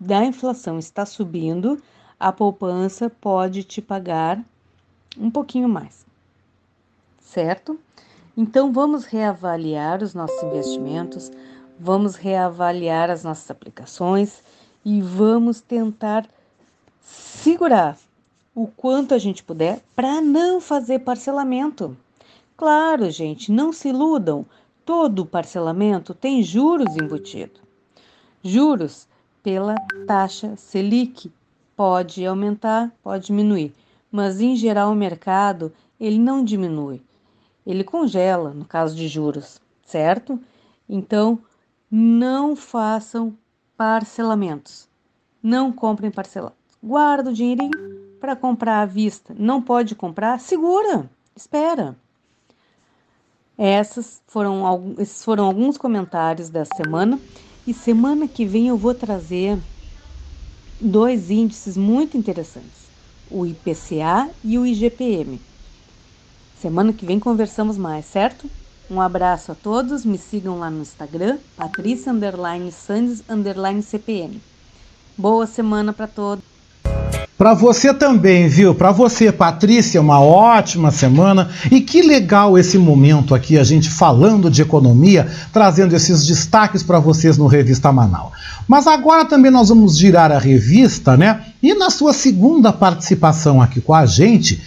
da 0.00 0.24
inflação 0.24 0.78
está 0.78 1.06
subindo, 1.06 1.80
a 2.18 2.32
poupança 2.32 3.10
pode 3.10 3.64
te 3.64 3.80
pagar 3.80 4.42
um 5.18 5.30
pouquinho 5.30 5.68
mais, 5.68 6.04
certo? 7.20 7.78
Então 8.36 8.72
vamos 8.72 9.04
reavaliar 9.04 10.02
os 10.02 10.14
nossos 10.14 10.42
investimentos, 10.42 11.30
vamos 11.78 12.16
reavaliar 12.16 13.10
as 13.10 13.24
nossas 13.24 13.50
aplicações 13.50 14.42
e 14.84 15.00
vamos 15.00 15.60
tentar 15.60 16.26
segurar 17.00 17.98
o 18.54 18.66
quanto 18.66 19.14
a 19.14 19.18
gente 19.18 19.42
puder 19.42 19.80
para 19.94 20.20
não 20.20 20.60
fazer 20.60 21.00
parcelamento. 21.00 21.96
Claro, 22.56 23.10
gente, 23.10 23.50
não 23.50 23.72
se 23.72 23.88
iludam. 23.88 24.46
Todo 24.84 25.26
parcelamento 25.26 26.12
tem 26.12 26.42
juros 26.42 26.96
embutido. 26.96 27.60
Juros 28.42 29.06
pela 29.42 29.74
taxa 30.06 30.56
Selic 30.56 31.30
pode 31.76 32.24
aumentar, 32.26 32.92
pode 33.02 33.26
diminuir, 33.26 33.72
mas 34.10 34.40
em 34.40 34.56
geral 34.56 34.92
o 34.92 34.96
mercado 34.96 35.72
ele 35.98 36.18
não 36.18 36.44
diminui, 36.44 37.00
ele 37.66 37.84
congela 37.84 38.50
no 38.50 38.64
caso 38.64 38.94
de 38.94 39.06
juros, 39.06 39.60
certo? 39.84 40.38
Então 40.88 41.38
não 41.90 42.56
façam 42.56 43.36
parcelamentos, 43.76 44.88
não 45.42 45.72
comprem 45.72 46.10
parcelados. 46.10 46.58
Guarda 46.82 47.30
o 47.30 47.32
dinheirinho 47.32 47.70
para 48.20 48.34
comprar 48.34 48.82
à 48.82 48.86
vista. 48.86 49.34
Não 49.38 49.62
pode 49.62 49.94
comprar? 49.94 50.40
Segura, 50.40 51.08
espera. 51.34 51.96
Essas 53.56 54.22
foram, 54.26 54.94
esses 54.98 55.24
foram 55.24 55.44
alguns 55.44 55.76
comentários 55.76 56.48
dessa 56.48 56.74
semana. 56.76 57.20
E 57.66 57.72
semana 57.72 58.26
que 58.26 58.44
vem 58.44 58.68
eu 58.68 58.76
vou 58.76 58.94
trazer 58.94 59.58
dois 60.80 61.30
índices 61.30 61.76
muito 61.76 62.16
interessantes: 62.16 62.90
o 63.30 63.46
IPCA 63.46 64.30
e 64.42 64.58
o 64.58 64.66
IGPM. 64.66 65.40
Semana 66.60 66.92
que 66.92 67.06
vem 67.06 67.18
conversamos 67.18 67.76
mais, 67.76 68.06
certo? 68.06 68.50
Um 68.90 69.00
abraço 69.00 69.52
a 69.52 69.54
todos, 69.54 70.04
me 70.04 70.18
sigam 70.18 70.58
lá 70.58 70.70
no 70.70 70.82
Instagram, 70.82 71.38
Patrícia 71.56 72.12
Sandes 72.70 73.22
CPN. 73.82 74.40
Boa 75.16 75.46
semana 75.46 75.92
para 75.92 76.06
todos. 76.06 76.51
Para 77.42 77.54
você 77.54 77.92
também, 77.92 78.46
viu? 78.46 78.72
Para 78.72 78.92
você, 78.92 79.32
Patrícia, 79.32 80.00
uma 80.00 80.20
ótima 80.20 80.92
semana. 80.92 81.48
E 81.72 81.80
que 81.80 82.00
legal 82.00 82.56
esse 82.56 82.78
momento 82.78 83.34
aqui, 83.34 83.58
a 83.58 83.64
gente 83.64 83.90
falando 83.90 84.48
de 84.48 84.62
economia, 84.62 85.26
trazendo 85.52 85.96
esses 85.96 86.24
destaques 86.24 86.84
para 86.84 87.00
vocês 87.00 87.36
no 87.36 87.48
Revista 87.48 87.90
Manaus. 87.90 88.30
Mas 88.68 88.86
agora 88.86 89.24
também 89.24 89.50
nós 89.50 89.70
vamos 89.70 89.98
girar 89.98 90.30
a 90.30 90.38
revista, 90.38 91.16
né? 91.16 91.40
E 91.60 91.74
na 91.74 91.90
sua 91.90 92.12
segunda 92.12 92.72
participação 92.72 93.60
aqui 93.60 93.80
com 93.80 93.92
a 93.92 94.06
gente, 94.06 94.62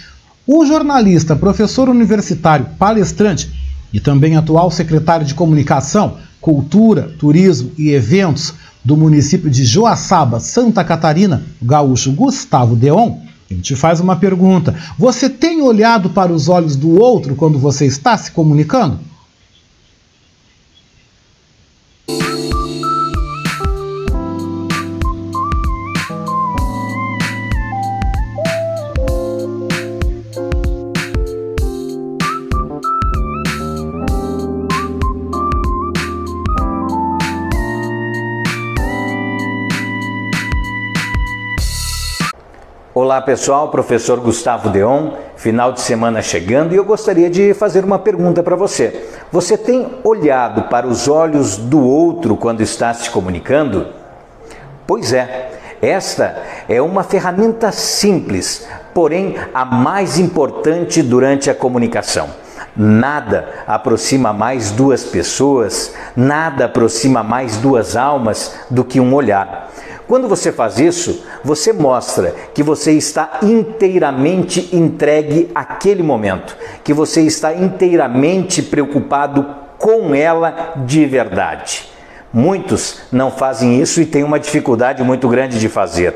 o 0.46 0.66
jornalista, 0.66 1.34
professor 1.34 1.88
universitário, 1.88 2.68
palestrante 2.78 3.50
e 3.94 4.02
também 4.02 4.36
atual 4.36 4.70
secretário 4.70 5.26
de 5.26 5.34
Comunicação, 5.34 6.18
Cultura, 6.42 7.04
Turismo 7.18 7.72
e 7.78 7.92
Eventos 7.92 8.54
do 8.86 8.96
município 8.96 9.50
de 9.50 9.66
Joaçaba, 9.66 10.40
Santa 10.40 10.84
Catarina, 10.84 11.44
o 11.60 11.66
gaúcho 11.66 12.12
Gustavo 12.12 12.76
Deon, 12.76 13.18
ele 13.50 13.62
te 13.62 13.76
faz 13.76 14.00
uma 14.00 14.16
pergunta: 14.16 14.76
Você 14.98 15.28
tem 15.28 15.62
olhado 15.62 16.12
para 16.12 16.32
os 16.32 16.48
olhos 16.48 16.76
do 16.76 17.02
outro 17.02 17.36
quando 17.36 17.58
você 17.58 17.88
está 17.88 18.16
se 18.16 18.32
comunicando? 18.32 19.00
Olá 43.06 43.22
pessoal, 43.22 43.70
professor 43.70 44.20
Gustavo 44.20 44.70
Deon, 44.70 45.12
final 45.36 45.72
de 45.72 45.80
semana 45.80 46.24
chegando 46.24 46.74
e 46.74 46.76
eu 46.76 46.84
gostaria 46.84 47.30
de 47.30 47.54
fazer 47.54 47.86
uma 47.86 48.00
pergunta 48.00 48.42
para 48.42 48.56
você. 48.56 49.12
Você 49.32 49.56
tem 49.56 50.00
olhado 50.04 50.64
para 50.70 50.88
os 50.88 51.08
olhos 51.08 51.56
do 51.56 51.80
outro 51.80 52.36
quando 52.36 52.62
está 52.62 52.92
se 52.96 53.12
comunicando? 53.12 53.90
Pois 54.88 55.14
é, 55.14 55.52
esta 55.84 56.42
é 56.68 56.82
uma 56.82 57.04
ferramenta 57.04 57.72
simples, 57.72 58.68
porém 58.92 59.36
a 59.54 59.64
mais 59.64 60.18
importante 60.18 61.04
durante 61.04 61.48
a 61.48 61.54
comunicação. 61.54 62.28
Nada 62.76 63.50
aproxima 63.68 64.34
mais 64.34 64.72
duas 64.72 65.04
pessoas, 65.04 65.94
nada 66.16 66.66
aproxima 66.66 67.22
mais 67.22 67.58
duas 67.58 67.96
almas 67.96 68.56
do 68.68 68.84
que 68.84 69.00
um 69.00 69.14
olhar. 69.14 69.70
Quando 70.08 70.28
você 70.28 70.52
faz 70.52 70.78
isso, 70.78 71.24
você 71.44 71.74
mostra 71.74 72.36
que 72.54 72.62
você 72.62 72.92
está 72.92 73.40
inteiramente 73.42 74.70
entregue 74.72 75.50
àquele 75.56 76.04
momento, 76.04 76.56
que 76.84 76.94
você 76.94 77.22
está 77.22 77.54
inteiramente 77.56 78.62
preocupado 78.62 79.46
com 79.80 80.14
ela 80.14 80.74
de 80.86 81.06
verdade. 81.08 81.90
Muitos 82.32 83.00
não 83.12 83.32
fazem 83.32 83.82
isso 83.82 84.00
e 84.00 84.06
têm 84.06 84.24
uma 84.24 84.40
dificuldade 84.40 85.02
muito 85.02 85.28
grande 85.28 85.60
de 85.60 85.70
fazer. 85.70 86.16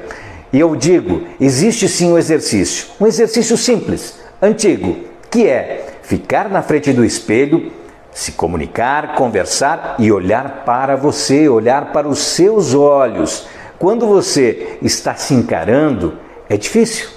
E 0.54 0.60
eu 0.60 0.76
digo, 0.76 1.24
existe 1.40 1.88
sim 1.88 2.12
um 2.12 2.18
exercício, 2.18 2.88
um 3.00 3.08
exercício 3.08 3.58
simples, 3.58 4.20
antigo, 4.42 4.98
que 5.32 5.48
é 5.48 5.88
ficar 6.04 6.50
na 6.50 6.62
frente 6.62 6.92
do 6.94 7.06
espelho, 7.06 7.72
se 8.12 8.34
comunicar, 8.34 9.16
conversar 9.16 9.96
e 9.98 10.12
olhar 10.12 10.64
para 10.66 10.96
você, 10.96 11.48
olhar 11.48 11.92
para 11.92 12.08
os 12.08 12.20
seus 12.20 12.74
olhos 12.74 13.48
quando 13.80 14.06
você 14.06 14.78
está 14.82 15.16
se 15.16 15.34
encarando, 15.34 16.18
é 16.50 16.58
difícil. 16.58 17.08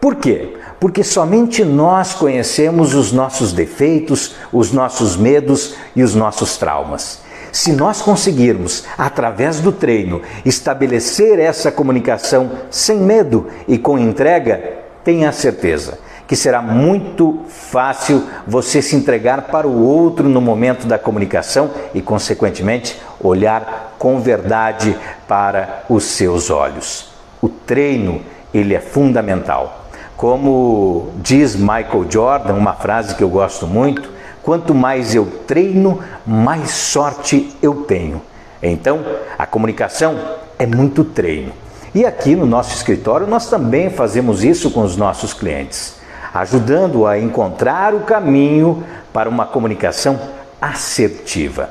Por 0.00 0.16
quê? 0.16 0.56
Porque 0.80 1.04
somente 1.04 1.64
nós 1.64 2.12
conhecemos 2.12 2.92
os 2.92 3.12
nossos 3.12 3.52
defeitos, 3.52 4.34
os 4.52 4.72
nossos 4.72 5.16
medos 5.16 5.76
e 5.94 6.02
os 6.02 6.12
nossos 6.12 6.56
traumas. 6.56 7.20
Se 7.52 7.72
nós 7.72 8.02
conseguirmos, 8.02 8.84
através 8.98 9.60
do 9.60 9.70
treino, 9.70 10.22
estabelecer 10.44 11.38
essa 11.38 11.70
comunicação 11.70 12.50
sem 12.68 12.98
medo 12.98 13.46
e 13.68 13.78
com 13.78 13.96
entrega, 13.96 14.80
tenha 15.04 15.30
certeza 15.30 15.98
que 16.26 16.36
será 16.36 16.62
muito 16.62 17.40
fácil 17.48 18.26
você 18.46 18.80
se 18.80 18.96
entregar 18.96 19.42
para 19.42 19.66
o 19.66 19.82
outro 19.84 20.28
no 20.28 20.40
momento 20.40 20.86
da 20.86 20.98
comunicação 20.98 21.70
e, 21.94 22.00
consequentemente, 22.00 23.00
olhar 23.20 23.94
com 23.98 24.20
verdade 24.20 24.96
para 25.28 25.84
os 25.88 26.04
seus 26.04 26.50
olhos. 26.50 27.12
O 27.40 27.48
treino, 27.48 28.20
ele 28.52 28.74
é 28.74 28.80
fundamental. 28.80 29.86
Como 30.16 31.10
diz 31.16 31.56
Michael 31.56 32.06
Jordan, 32.08 32.54
uma 32.54 32.74
frase 32.74 33.14
que 33.14 33.22
eu 33.22 33.28
gosto 33.28 33.66
muito, 33.66 34.10
quanto 34.42 34.74
mais 34.74 35.14
eu 35.14 35.26
treino, 35.46 36.00
mais 36.26 36.70
sorte 36.70 37.54
eu 37.60 37.82
tenho. 37.82 38.22
Então, 38.62 39.04
a 39.36 39.44
comunicação 39.44 40.18
é 40.58 40.66
muito 40.66 41.02
treino. 41.02 41.52
E 41.94 42.06
aqui 42.06 42.36
no 42.36 42.46
nosso 42.46 42.74
escritório 42.74 43.26
nós 43.26 43.50
também 43.50 43.90
fazemos 43.90 44.44
isso 44.44 44.70
com 44.70 44.82
os 44.82 44.96
nossos 44.96 45.34
clientes 45.34 46.00
ajudando 46.32 47.06
a 47.06 47.18
encontrar 47.18 47.94
o 47.94 48.00
caminho 48.00 48.82
para 49.12 49.28
uma 49.28 49.46
comunicação 49.46 50.18
assertiva. 50.60 51.70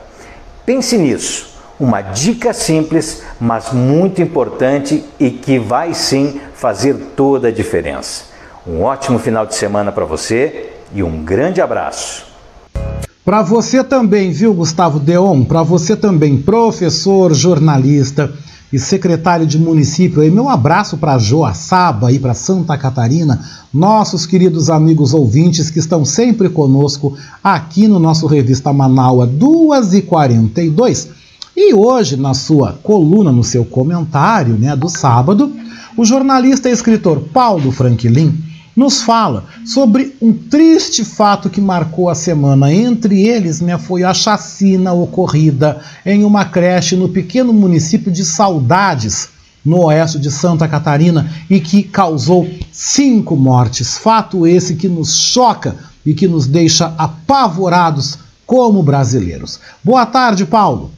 Pense 0.66 0.98
nisso, 0.98 1.60
uma 1.80 2.02
dica 2.02 2.54
simples, 2.54 3.24
mas 3.40 3.72
muito 3.72 4.22
importante 4.22 5.04
e 5.20 5.32
que 5.32 5.58
vai 5.58 5.94
sim 5.94 6.40
fazer 6.54 6.96
toda 7.16 7.48
a 7.48 7.52
diferença. 7.52 8.26
Um 8.68 8.84
ótimo 8.84 9.18
final 9.18 9.46
de 9.46 9.56
semana 9.56 9.92
para 9.92 10.06
você 10.06 10.74
e 10.94 11.02
um 11.02 11.24
grande 11.24 11.62
abraço. 11.62 12.30
Para 13.26 13.42
você 13.42 13.84
também, 13.84 14.32
viu, 14.32 14.54
Gustavo 14.54 15.00
Deon? 15.00 15.44
Para 15.44 15.64
você 15.64 15.96
também, 15.96 16.38
professor, 16.38 17.34
jornalista 17.34 18.32
e 18.72 18.80
secretário 18.80 19.46
de 19.46 19.60
município. 19.60 20.24
E 20.24 20.32
meu 20.32 20.48
abraço 20.50 20.98
para 20.98 21.18
Joaçaba 21.18 22.12
e 22.12 22.20
para 22.20 22.34
Santa 22.34 22.78
Catarina, 22.78 23.44
nossos 23.74 24.26
queridos 24.26 24.70
amigos 24.70 25.14
ouvintes 25.14 25.70
que 25.70 25.80
estão 25.80 26.06
sempre 26.06 26.50
conosco 26.50 27.16
aqui 27.44 27.88
no 27.88 28.00
nosso 28.00 28.28
Revista 28.28 28.72
Manaua 28.72 29.28
2h42. 29.28 31.08
E 31.56 31.74
hoje, 31.74 32.16
na 32.16 32.34
sua 32.34 32.80
coluna, 32.82 33.32
no 33.32 33.44
seu 33.44 33.66
comentário 33.66 34.56
né, 34.56 34.76
do 34.76 34.88
sábado, 34.88 35.52
o 35.98 36.06
jornalista 36.06 36.70
e 36.70 36.72
escritor 36.72 37.20
Paulo 37.34 37.72
Franklin 37.72 38.51
nos 38.76 39.02
fala 39.02 39.46
sobre 39.66 40.16
um 40.22 40.32
triste 40.32 41.04
fato 41.04 41.50
que 41.50 41.62
marcou 41.62 42.10
a 42.10 42.16
semana. 42.16 42.74
Entre 42.74 43.28
eles, 43.28 43.62
né, 43.62 43.78
foi 43.78 44.04
a 44.04 44.14
chacina 44.14 44.94
ocorrida 44.94 45.82
em 46.06 46.24
uma 46.24 46.46
creche 46.46 46.96
no 46.96 47.10
pequeno 47.10 47.54
município 47.54 48.12
de 48.12 48.24
Saudades, 48.24 49.30
no 49.64 49.86
oeste 49.86 50.18
de 50.18 50.32
Santa 50.32 50.68
Catarina, 50.68 51.30
e 51.50 51.60
que 51.60 51.84
causou 51.84 52.50
cinco 52.72 53.36
mortes. 53.36 53.98
Fato 53.98 54.48
esse 54.48 54.76
que 54.76 54.88
nos 54.88 55.16
choca 55.16 55.76
e 56.06 56.14
que 56.14 56.28
nos 56.28 56.48
deixa 56.48 56.94
apavorados 56.98 58.18
como 58.46 58.82
brasileiros. 58.82 59.60
Boa 59.84 60.06
tarde, 60.06 60.46
Paulo. 60.46 60.92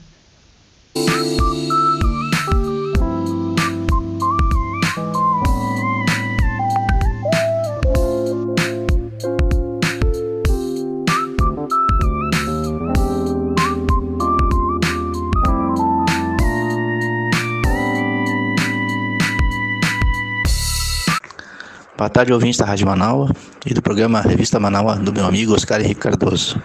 Boa 21.95 22.09
tarde, 22.09 22.33
ouvintes 22.33 22.57
da 22.57 22.65
Rádio 22.65 22.87
Manaus 22.87 23.31
e 23.65 23.73
do 23.73 23.81
programa 23.81 24.19
Revista 24.19 24.59
Manaus 24.59 24.97
do 24.99 25.13
meu 25.13 25.25
amigo 25.25 25.53
Oscar 25.53 25.79
Henrique 25.79 26.01
Cardoso. 26.01 26.59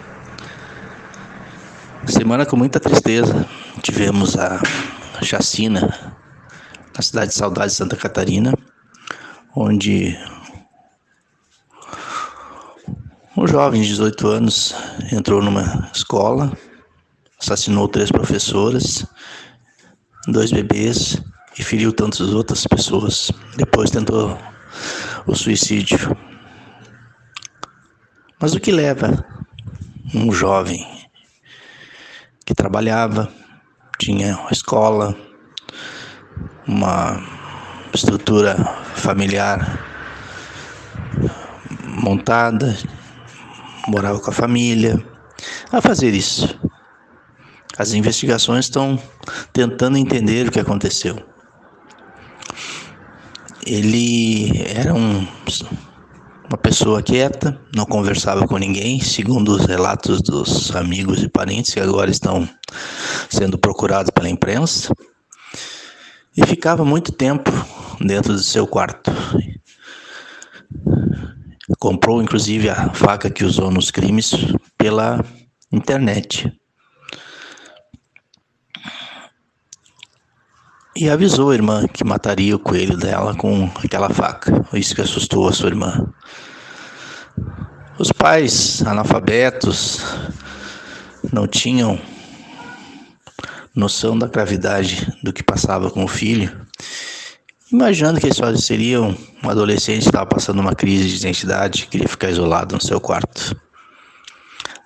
Semana 2.06 2.46
com 2.46 2.56
muita 2.56 2.80
tristeza, 2.80 3.46
tivemos 3.82 4.38
a 4.38 4.58
chacina 5.22 6.14
na 6.96 7.02
cidade 7.02 7.28
de 7.28 7.34
Saudade, 7.34 7.74
Santa 7.74 7.94
Catarina, 7.94 8.54
onde 9.54 10.18
Um 13.36 13.46
jovem 13.46 13.82
de 13.82 13.88
18 13.88 14.26
anos 14.26 14.74
entrou 15.12 15.40
numa 15.40 15.88
escola, 15.94 16.50
assassinou 17.40 17.86
três 17.86 18.10
professoras, 18.10 19.06
dois 20.26 20.50
bebês 20.50 21.22
e 21.56 21.62
feriu 21.62 21.92
tantas 21.92 22.32
outras 22.32 22.66
pessoas. 22.66 23.30
Depois 23.56 23.90
tentou 23.90 24.36
o 25.28 25.34
suicídio. 25.34 26.16
Mas 28.40 28.54
o 28.54 28.60
que 28.60 28.72
leva 28.72 29.24
um 30.14 30.32
jovem 30.32 30.84
que 32.46 32.54
trabalhava, 32.54 33.30
tinha 33.98 34.38
uma 34.38 34.50
escola, 34.50 35.14
uma 36.66 37.22
estrutura 37.92 38.56
familiar 38.94 39.84
montada, 41.84 42.74
morava 43.86 44.18
com 44.20 44.30
a 44.30 44.34
família, 44.34 45.04
a 45.70 45.82
fazer 45.82 46.14
isso. 46.14 46.58
As 47.76 47.92
investigações 47.92 48.64
estão 48.64 48.98
tentando 49.52 49.98
entender 49.98 50.48
o 50.48 50.50
que 50.50 50.58
aconteceu. 50.58 51.27
Ele 53.68 54.66
era 54.66 54.94
um, 54.94 55.26
uma 56.48 56.56
pessoa 56.56 57.02
quieta, 57.02 57.60
não 57.76 57.84
conversava 57.84 58.48
com 58.48 58.56
ninguém, 58.56 58.98
segundo 58.98 59.50
os 59.50 59.66
relatos 59.66 60.22
dos 60.22 60.74
amigos 60.74 61.22
e 61.22 61.28
parentes 61.28 61.74
que 61.74 61.80
agora 61.80 62.10
estão 62.10 62.48
sendo 63.28 63.58
procurados 63.58 64.10
pela 64.10 64.30
imprensa, 64.30 64.90
e 66.34 66.46
ficava 66.46 66.82
muito 66.82 67.12
tempo 67.12 67.50
dentro 68.00 68.32
do 68.32 68.42
seu 68.42 68.66
quarto. 68.66 69.12
Comprou 71.78 72.22
inclusive 72.22 72.70
a 72.70 72.94
faca 72.94 73.28
que 73.28 73.44
usou 73.44 73.70
nos 73.70 73.90
crimes 73.90 74.32
pela 74.78 75.22
internet. 75.70 76.50
E 80.98 81.08
avisou 81.08 81.50
a 81.50 81.54
irmã 81.54 81.86
que 81.86 82.02
mataria 82.02 82.56
o 82.56 82.58
coelho 82.58 82.96
dela 82.96 83.34
com 83.36 83.70
aquela 83.84 84.10
faca. 84.10 84.64
Isso 84.72 84.94
que 84.94 85.00
assustou 85.00 85.48
a 85.48 85.52
sua 85.52 85.68
irmã. 85.68 86.12
Os 87.98 88.10
pais 88.10 88.82
analfabetos 88.82 90.00
não 91.32 91.46
tinham 91.46 92.00
noção 93.74 94.18
da 94.18 94.26
gravidade 94.26 95.12
do 95.22 95.32
que 95.32 95.42
passava 95.42 95.90
com 95.90 96.04
o 96.04 96.08
filho 96.08 96.66
Imaginando 97.70 98.18
que 98.18 98.24
ele 98.24 98.34
só 98.34 98.54
seria 98.56 99.02
um 99.02 99.16
adolescente 99.44 100.00
que 100.00 100.08
estava 100.08 100.24
passando 100.24 100.58
uma 100.58 100.74
crise 100.74 101.06
de 101.06 101.16
identidade, 101.16 101.86
queria 101.86 102.08
ficar 102.08 102.30
isolado 102.30 102.74
no 102.74 102.80
seu 102.80 102.98
quarto. 102.98 103.54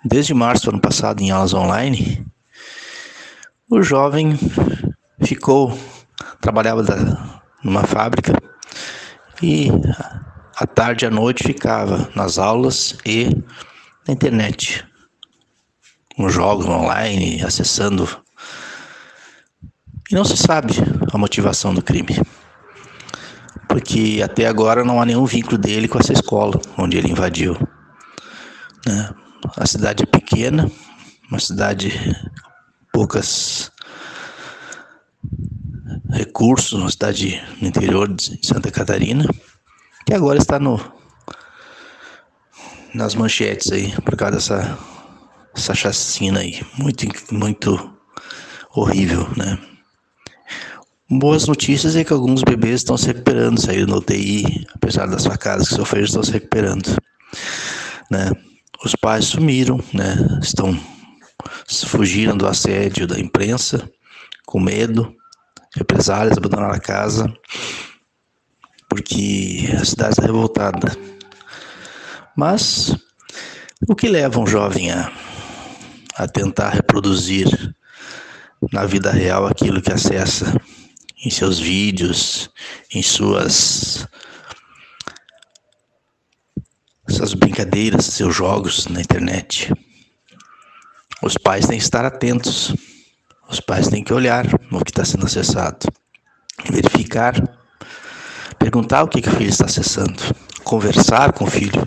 Desde 0.04 0.34
março 0.34 0.64
do 0.64 0.70
ano 0.70 0.80
passado, 0.80 1.22
em 1.22 1.30
aulas 1.30 1.54
online, 1.54 2.26
o 3.70 3.80
jovem 3.82 4.36
ficou, 5.22 5.78
trabalhava 6.40 6.82
numa 7.62 7.84
fábrica 7.84 8.32
e 9.42 9.68
à 10.56 10.66
tarde 10.66 11.04
e 11.04 11.08
à 11.08 11.10
noite 11.10 11.44
ficava 11.44 12.10
nas 12.14 12.38
aulas 12.38 12.96
e 13.04 13.28
na 14.06 14.14
internet, 14.14 14.84
com 16.16 16.28
jogos 16.28 16.66
online, 16.66 17.42
acessando. 17.42 18.08
E 20.10 20.14
não 20.14 20.24
se 20.24 20.36
sabe 20.36 20.74
a 21.12 21.18
motivação 21.18 21.72
do 21.74 21.82
crime 21.82 22.20
porque 23.72 24.20
até 24.22 24.46
agora 24.46 24.84
não 24.84 25.00
há 25.00 25.06
nenhum 25.06 25.24
vínculo 25.24 25.56
dele 25.56 25.88
com 25.88 25.98
essa 25.98 26.12
escola 26.12 26.60
onde 26.76 26.98
ele 26.98 27.10
invadiu. 27.10 27.56
Né? 28.86 29.10
A 29.56 29.64
cidade 29.64 30.02
é 30.02 30.06
pequena, 30.06 30.70
uma 31.30 31.40
cidade 31.40 31.90
poucas 32.92 33.71
recursos, 36.12 36.72
uma 36.72 36.90
cidade 36.90 37.42
no 37.60 37.68
interior 37.68 38.08
de 38.12 38.38
Santa 38.42 38.70
Catarina, 38.70 39.26
que 40.06 40.14
agora 40.14 40.38
está 40.38 40.58
no 40.58 40.80
nas 42.94 43.14
manchetes 43.14 43.72
aí 43.72 43.90
por 44.02 44.16
causa 44.16 44.36
dessa 44.36 44.78
essa 45.54 45.74
chacina 45.74 46.40
aí, 46.40 46.60
muito 46.78 47.06
muito 47.32 47.92
horrível, 48.74 49.28
né? 49.36 49.58
Boas 51.10 51.46
notícias 51.46 51.94
é 51.94 52.04
que 52.04 52.12
alguns 52.12 52.42
bebês 52.42 52.76
estão 52.76 52.96
se 52.96 53.06
recuperando, 53.06 53.60
saíram 53.60 53.86
da 53.86 53.96
UTI, 53.98 54.66
apesar 54.74 55.06
das 55.06 55.26
facadas 55.26 55.68
que 55.68 55.74
sofreram, 55.74 56.06
estão 56.06 56.22
se 56.22 56.32
recuperando. 56.32 56.96
Né? 58.10 58.30
Os 58.82 58.94
pais 58.96 59.26
sumiram, 59.26 59.78
né? 59.92 60.16
estão 60.42 60.74
fugiram 61.86 62.34
do 62.34 62.46
assédio 62.46 63.06
da 63.06 63.20
imprensa, 63.20 63.90
com 64.46 64.58
medo, 64.58 65.14
represálias, 65.74 66.36
abandonaram 66.36 66.74
a 66.74 66.78
casa, 66.78 67.32
porque 68.88 69.68
a 69.80 69.84
cidade 69.84 70.12
está 70.12 70.22
revoltada. 70.22 70.96
Mas 72.36 72.96
o 73.88 73.94
que 73.94 74.08
leva 74.08 74.40
um 74.40 74.46
jovem 74.46 74.90
a, 74.90 75.12
a 76.16 76.28
tentar 76.28 76.70
reproduzir 76.70 77.74
na 78.72 78.84
vida 78.84 79.10
real 79.10 79.46
aquilo 79.46 79.82
que 79.82 79.92
acessa 79.92 80.54
em 81.24 81.30
seus 81.30 81.58
vídeos, 81.58 82.50
em 82.92 83.02
suas 83.02 84.06
suas 87.08 87.34
brincadeiras, 87.34 88.06
seus 88.06 88.34
jogos 88.34 88.86
na 88.86 89.00
internet. 89.00 89.72
Os 91.22 91.36
pais 91.36 91.66
têm 91.66 91.78
que 91.78 91.84
estar 91.84 92.04
atentos. 92.04 92.74
Os 93.52 93.60
pais 93.60 93.86
têm 93.86 94.02
que 94.02 94.12
olhar 94.12 94.46
no 94.68 94.84
que 94.84 94.90
está 94.90 95.04
sendo 95.04 95.26
acessado, 95.26 95.86
verificar, 96.68 97.34
perguntar 98.58 99.04
o 99.04 99.08
que, 99.08 99.22
que 99.22 99.28
o 99.28 99.32
filho 99.32 99.50
está 99.50 99.66
acessando, 99.66 100.20
conversar 100.64 101.32
com 101.32 101.44
o 101.44 101.50
filho. 101.50 101.86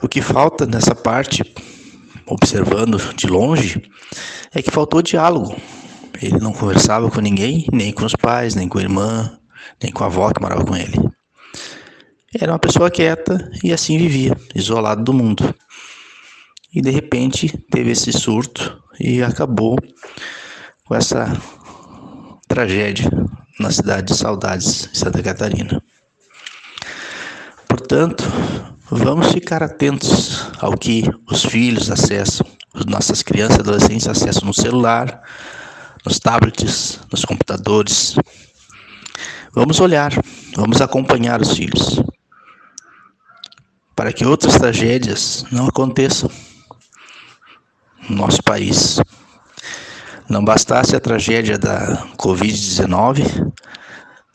O 0.00 0.08
que 0.08 0.22
falta 0.22 0.64
nessa 0.64 0.94
parte, 0.94 1.42
observando 2.26 2.96
de 3.14 3.26
longe, 3.26 3.82
é 4.54 4.62
que 4.62 4.70
faltou 4.70 5.02
diálogo 5.02 5.54
ele 6.22 6.38
não 6.38 6.52
conversava 6.52 7.10
com 7.10 7.20
ninguém, 7.20 7.66
nem 7.72 7.92
com 7.92 8.04
os 8.04 8.14
pais, 8.14 8.54
nem 8.54 8.68
com 8.68 8.78
a 8.78 8.82
irmã, 8.82 9.38
nem 9.82 9.90
com 9.90 10.04
a 10.04 10.06
avó 10.06 10.30
que 10.30 10.40
morava 10.40 10.64
com 10.64 10.76
ele. 10.76 10.98
Era 12.38 12.52
uma 12.52 12.58
pessoa 12.58 12.90
quieta 12.90 13.50
e 13.64 13.72
assim 13.72 13.96
vivia, 13.96 14.36
isolado 14.54 15.02
do 15.02 15.14
mundo. 15.14 15.54
E 16.72 16.80
de 16.80 16.90
repente 16.90 17.48
teve 17.70 17.90
esse 17.90 18.12
surto 18.12 18.80
e 18.98 19.22
acabou 19.22 19.76
com 20.84 20.94
essa 20.94 21.36
tragédia 22.46 23.10
na 23.58 23.70
cidade 23.70 24.08
de 24.08 24.16
Saudades, 24.16 24.88
Santa 24.92 25.22
Catarina. 25.22 25.82
Portanto, 27.68 28.24
vamos 28.90 29.32
ficar 29.32 29.62
atentos 29.62 30.48
ao 30.60 30.76
que 30.76 31.04
os 31.30 31.44
filhos 31.44 31.90
acessam, 31.90 32.46
as 32.72 32.84
nossas 32.86 33.22
crianças 33.22 33.58
e 33.58 33.60
adolescentes 33.60 34.08
acessam 34.08 34.46
no 34.46 34.54
celular, 34.54 35.22
nos 36.04 36.18
tablets, 36.18 37.00
nos 37.10 37.24
computadores. 37.24 38.14
Vamos 39.52 39.80
olhar, 39.80 40.12
vamos 40.54 40.80
acompanhar 40.80 41.40
os 41.40 41.56
filhos, 41.56 42.00
para 43.96 44.12
que 44.12 44.24
outras 44.24 44.54
tragédias 44.56 45.44
não 45.50 45.66
aconteçam 45.66 46.30
no 48.08 48.16
nosso 48.16 48.42
país. 48.42 49.00
Não 50.28 50.44
bastasse 50.44 50.94
a 50.94 51.00
tragédia 51.00 51.58
da 51.58 52.06
Covid-19, 52.16 53.52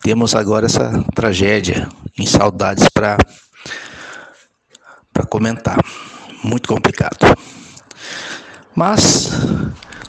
temos 0.06 0.36
agora 0.36 0.68
essa 0.68 1.04
tragédia 1.16 1.90
em 2.18 2.28
saudades 2.28 2.88
para 2.90 3.18
comentar. 5.28 5.80
Muito 6.44 6.70
complicado. 6.70 7.36
Mas 8.76 9.32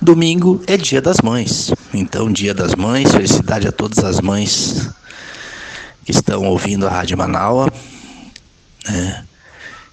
Domingo 0.03 0.63
é 0.67 0.77
dia 0.77 1.01
das 1.01 1.23
mães. 1.23 1.73
Então, 1.95 2.31
dia 2.31 2.53
das 2.53 2.75
mães, 2.75 3.11
felicidade 3.11 3.67
a 3.67 3.73
todas 3.73 4.05
as 4.05 4.21
mães 4.21 4.91
que 6.05 6.11
estão 6.11 6.45
ouvindo 6.45 6.87
a 6.87 6.91
Rádio 6.91 7.17
Manaua. 7.17 7.73
Né? 8.87 9.25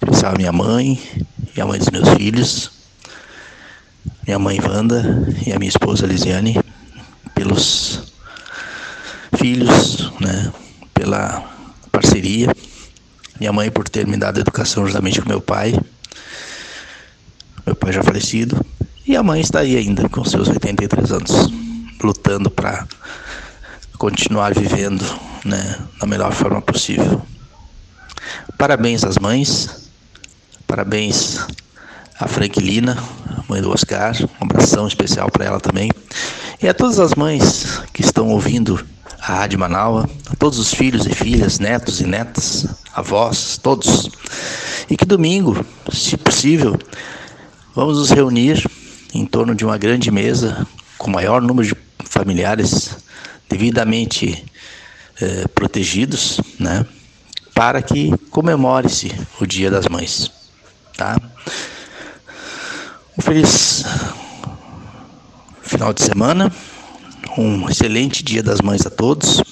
Especial 0.02 0.34
a 0.34 0.36
minha 0.36 0.52
mãe 0.52 1.00
e 1.56 1.60
a 1.60 1.66
mãe 1.66 1.78
dos 1.78 1.88
meus 1.88 2.08
filhos. 2.10 2.73
Minha 4.26 4.38
mãe 4.38 4.58
Wanda 4.60 5.02
e 5.46 5.52
a 5.52 5.58
minha 5.58 5.68
esposa 5.68 6.06
Lisiane. 6.06 6.58
Pelos 7.34 8.12
filhos, 9.36 10.10
né? 10.20 10.52
Pela 10.92 11.44
parceria. 11.90 12.54
Minha 13.38 13.52
mãe 13.52 13.70
por 13.70 13.88
ter 13.88 14.06
me 14.06 14.16
dado 14.16 14.40
educação 14.40 14.86
juntamente 14.86 15.20
com 15.20 15.28
meu 15.28 15.40
pai. 15.40 15.78
Meu 17.66 17.74
pai 17.74 17.92
já 17.92 18.02
falecido 18.02 18.64
e 19.06 19.16
a 19.16 19.22
mãe 19.22 19.40
está 19.40 19.60
aí 19.60 19.76
ainda 19.76 20.08
com 20.08 20.24
seus 20.24 20.48
83 20.48 21.12
anos, 21.12 21.30
lutando 22.02 22.50
para 22.50 22.86
continuar 23.98 24.54
vivendo 24.54 25.04
né, 25.44 25.78
da 26.00 26.06
melhor 26.06 26.32
forma 26.32 26.62
possível. 26.62 27.20
Parabéns 28.56 29.04
às 29.04 29.18
mães, 29.18 29.90
parabéns 30.66 31.38
à 32.18 32.28
Franklina, 32.28 32.96
mãe 33.48 33.60
do 33.60 33.70
Oscar, 33.70 34.14
um 34.40 34.44
abração 34.44 34.86
especial 34.86 35.30
para 35.30 35.44
ela 35.44 35.60
também. 35.60 35.90
E 36.62 36.68
a 36.68 36.74
todas 36.74 37.00
as 37.00 37.14
mães 37.14 37.82
que 37.92 38.02
estão 38.02 38.28
ouvindo 38.28 38.84
a 39.20 39.34
Rádio 39.34 39.58
Manaua, 39.58 40.08
a 40.30 40.36
todos 40.36 40.58
os 40.58 40.72
filhos 40.72 41.06
e 41.06 41.14
filhas, 41.14 41.58
netos 41.58 42.00
e 42.00 42.06
netas, 42.06 42.66
avós, 42.94 43.58
todos. 43.58 44.10
E 44.88 44.96
que 44.96 45.04
domingo, 45.04 45.64
se 45.92 46.16
possível, 46.16 46.78
vamos 47.74 47.98
nos 47.98 48.10
reunir 48.10 48.64
em 49.12 49.26
torno 49.26 49.54
de 49.54 49.64
uma 49.64 49.78
grande 49.78 50.10
mesa 50.10 50.66
com 50.98 51.08
o 51.10 51.12
maior 51.12 51.42
número 51.42 51.68
de 51.68 51.76
familiares 52.08 52.96
devidamente 53.48 54.44
eh, 55.20 55.46
protegidos, 55.54 56.40
né? 56.58 56.84
Para 57.54 57.80
que 57.80 58.16
comemore-se 58.30 59.12
o 59.40 59.46
Dia 59.46 59.70
das 59.70 59.86
Mães, 59.86 60.30
tá? 60.96 61.16
Feliz 63.24 63.82
final 65.62 65.94
de 65.94 66.02
semana, 66.02 66.52
um 67.38 67.70
excelente 67.70 68.22
Dia 68.22 68.42
das 68.42 68.60
Mães 68.60 68.84
a 68.86 68.90
todos. 68.90 69.42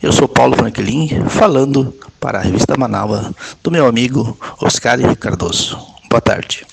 Eu 0.00 0.12
sou 0.12 0.28
Paulo 0.28 0.54
Franklin, 0.56 1.24
falando 1.28 1.92
para 2.20 2.38
a 2.38 2.42
revista 2.42 2.76
Manaus 2.78 3.32
do 3.60 3.72
meu 3.72 3.88
amigo 3.88 4.38
Oscar 4.62 5.16
Cardoso. 5.16 5.76
Boa 6.08 6.20
tarde. 6.20 6.64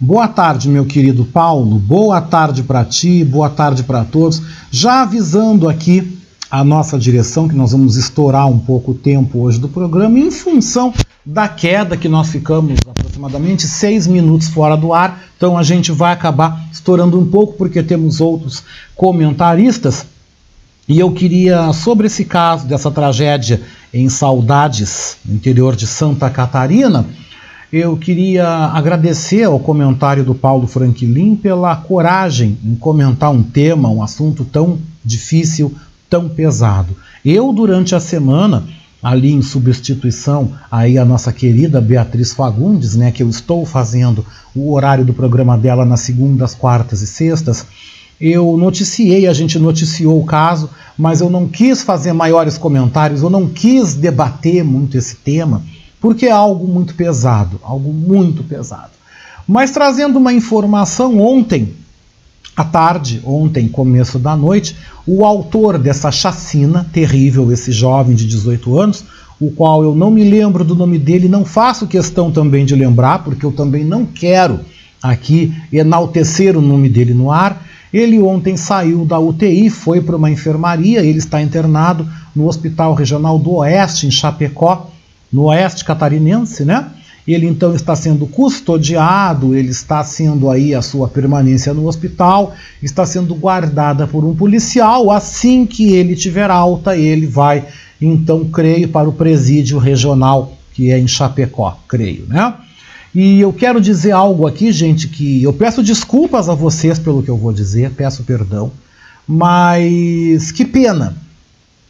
Boa 0.00 0.26
tarde, 0.26 0.68
meu 0.68 0.84
querido 0.84 1.24
Paulo. 1.24 1.78
Boa 1.78 2.20
tarde 2.20 2.64
para 2.64 2.84
ti, 2.84 3.24
boa 3.24 3.48
tarde 3.48 3.84
para 3.84 4.04
todos. 4.04 4.42
Já 4.72 5.02
avisando 5.02 5.68
aqui 5.68 6.18
a 6.50 6.62
nossa 6.62 6.98
direção 6.98 7.48
que 7.48 7.54
nós 7.54 7.72
vamos 7.72 7.96
estourar 7.96 8.46
um 8.46 8.58
pouco 8.58 8.92
o 8.92 8.94
tempo 8.94 9.40
hoje 9.40 9.58
do 9.58 9.68
programa 9.68 10.18
em 10.18 10.30
função 10.30 10.92
da 11.24 11.48
queda 11.48 11.96
que 11.96 12.08
nós 12.08 12.28
ficamos 12.28 12.78
aproximadamente 12.86 13.66
seis 13.66 14.06
minutos 14.06 14.48
fora 14.48 14.76
do 14.76 14.92
ar. 14.92 15.24
Então 15.36 15.56
a 15.56 15.62
gente 15.62 15.90
vai 15.90 16.12
acabar 16.12 16.64
estourando 16.70 17.18
um 17.18 17.26
pouco 17.26 17.54
porque 17.54 17.82
temos 17.82 18.20
outros 18.20 18.62
comentaristas. 18.94 20.06
E 20.86 21.00
eu 21.00 21.10
queria, 21.12 21.72
sobre 21.72 22.08
esse 22.08 22.26
caso 22.26 22.66
dessa 22.66 22.90
tragédia 22.90 23.62
em 23.92 24.08
Saudades, 24.10 25.16
interior 25.26 25.74
de 25.74 25.86
Santa 25.86 26.28
Catarina, 26.28 27.06
eu 27.72 27.96
queria 27.96 28.46
agradecer 28.46 29.44
ao 29.44 29.58
comentário 29.58 30.22
do 30.22 30.34
Paulo 30.34 30.66
Franklin 30.66 31.34
pela 31.34 31.74
coragem 31.74 32.58
em 32.62 32.76
comentar 32.76 33.32
um 33.32 33.42
tema, 33.42 33.88
um 33.88 34.02
assunto 34.02 34.44
tão 34.44 34.78
difícil, 35.02 35.74
tão 36.08 36.28
pesado. 36.28 36.96
Eu, 37.24 37.52
durante 37.52 37.94
a 37.94 38.00
semana, 38.00 38.64
ali 39.02 39.32
em 39.32 39.42
substituição 39.42 40.52
aí 40.70 40.96
a 40.96 41.04
nossa 41.04 41.30
querida 41.30 41.80
Beatriz 41.80 42.32
Fagundes, 42.32 42.96
né, 42.96 43.12
que 43.12 43.22
eu 43.22 43.28
estou 43.28 43.66
fazendo 43.66 44.24
o 44.54 44.72
horário 44.72 45.04
do 45.04 45.12
programa 45.12 45.58
dela 45.58 45.84
nas 45.84 46.00
segundas, 46.00 46.54
quartas 46.54 47.02
e 47.02 47.06
sextas, 47.06 47.66
eu 48.18 48.56
noticiei, 48.56 49.26
a 49.26 49.32
gente 49.34 49.58
noticiou 49.58 50.18
o 50.18 50.24
caso, 50.24 50.70
mas 50.96 51.20
eu 51.20 51.28
não 51.28 51.46
quis 51.46 51.82
fazer 51.82 52.14
maiores 52.14 52.56
comentários, 52.56 53.22
eu 53.22 53.28
não 53.28 53.46
quis 53.46 53.94
debater 53.94 54.64
muito 54.64 54.96
esse 54.96 55.16
tema, 55.16 55.60
porque 56.00 56.26
é 56.26 56.30
algo 56.30 56.66
muito 56.66 56.94
pesado, 56.94 57.60
algo 57.62 57.92
muito 57.92 58.42
pesado. 58.44 58.92
Mas 59.46 59.72
trazendo 59.72 60.18
uma 60.18 60.32
informação, 60.32 61.20
ontem 61.20 61.74
à 62.56 62.64
tarde, 62.64 63.20
ontem, 63.24 63.68
começo 63.68 64.18
da 64.18 64.36
noite, 64.36 64.76
o 65.06 65.24
autor 65.24 65.78
dessa 65.78 66.10
chacina 66.10 66.86
terrível, 66.92 67.50
esse 67.52 67.72
jovem 67.72 68.14
de 68.14 68.26
18 68.26 68.78
anos, 68.78 69.04
o 69.40 69.50
qual 69.50 69.82
eu 69.82 69.94
não 69.94 70.10
me 70.10 70.22
lembro 70.22 70.64
do 70.64 70.74
nome 70.74 70.98
dele, 70.98 71.28
não 71.28 71.44
faço 71.44 71.86
questão 71.86 72.30
também 72.30 72.64
de 72.64 72.74
lembrar, 72.74 73.24
porque 73.24 73.44
eu 73.44 73.52
também 73.52 73.84
não 73.84 74.06
quero 74.06 74.60
aqui 75.02 75.52
enaltecer 75.72 76.56
o 76.56 76.62
nome 76.62 76.88
dele 76.88 77.12
no 77.12 77.30
ar. 77.30 77.66
Ele 77.92 78.20
ontem 78.20 78.56
saiu 78.56 79.04
da 79.04 79.18
UTI, 79.18 79.70
foi 79.70 80.00
para 80.00 80.16
uma 80.16 80.30
enfermaria, 80.30 81.04
ele 81.04 81.18
está 81.18 81.42
internado 81.42 82.08
no 82.34 82.46
Hospital 82.46 82.94
Regional 82.94 83.38
do 83.38 83.52
Oeste, 83.56 84.06
em 84.06 84.10
Chapecó, 84.10 84.90
no 85.32 85.44
oeste 85.44 85.84
catarinense, 85.84 86.64
né? 86.64 86.86
Ele 87.26 87.46
então 87.46 87.74
está 87.74 87.96
sendo 87.96 88.26
custodiado, 88.26 89.54
ele 89.54 89.70
está 89.70 90.04
sendo 90.04 90.50
aí 90.50 90.74
a 90.74 90.82
sua 90.82 91.08
permanência 91.08 91.72
no 91.72 91.86
hospital, 91.86 92.54
está 92.82 93.06
sendo 93.06 93.34
guardada 93.34 94.06
por 94.06 94.24
um 94.24 94.34
policial. 94.34 95.10
Assim 95.10 95.64
que 95.64 95.92
ele 95.94 96.14
tiver 96.14 96.50
alta, 96.50 96.96
ele 96.96 97.26
vai 97.26 97.64
então, 98.00 98.44
creio, 98.44 98.88
para 98.88 99.08
o 99.08 99.12
presídio 99.12 99.78
regional 99.78 100.58
que 100.74 100.90
é 100.90 100.98
em 100.98 101.06
Chapecó, 101.06 101.78
creio, 101.88 102.26
né? 102.26 102.52
E 103.14 103.40
eu 103.40 103.52
quero 103.52 103.80
dizer 103.80 104.10
algo 104.10 104.44
aqui, 104.44 104.72
gente, 104.72 105.06
que 105.06 105.40
eu 105.40 105.52
peço 105.52 105.84
desculpas 105.84 106.48
a 106.48 106.54
vocês 106.54 106.98
pelo 106.98 107.22
que 107.22 107.30
eu 107.30 107.36
vou 107.36 107.52
dizer, 107.52 107.92
peço 107.92 108.24
perdão, 108.24 108.72
mas 109.26 110.50
que 110.50 110.64
pena, 110.64 111.16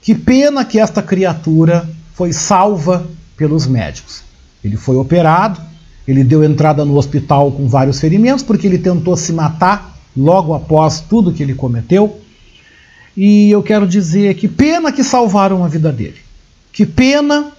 que 0.02 0.14
pena 0.14 0.66
que 0.66 0.78
esta 0.78 1.00
criatura 1.00 1.88
foi 2.12 2.30
salva 2.30 3.06
pelos 3.38 3.66
médicos. 3.66 4.22
Ele 4.64 4.78
foi 4.78 4.96
operado, 4.96 5.60
ele 6.08 6.24
deu 6.24 6.42
entrada 6.42 6.84
no 6.84 6.96
hospital 6.96 7.52
com 7.52 7.68
vários 7.68 8.00
ferimentos, 8.00 8.42
porque 8.42 8.66
ele 8.66 8.78
tentou 8.78 9.16
se 9.16 9.32
matar 9.32 9.94
logo 10.16 10.54
após 10.54 11.00
tudo 11.00 11.32
que 11.32 11.42
ele 11.42 11.54
cometeu. 11.54 12.20
E 13.16 13.50
eu 13.50 13.62
quero 13.62 13.86
dizer 13.86 14.34
que 14.34 14.48
pena 14.48 14.90
que 14.90 15.04
salvaram 15.04 15.62
a 15.62 15.68
vida 15.68 15.92
dele. 15.92 16.16
Que 16.72 16.86
pena 16.86 17.52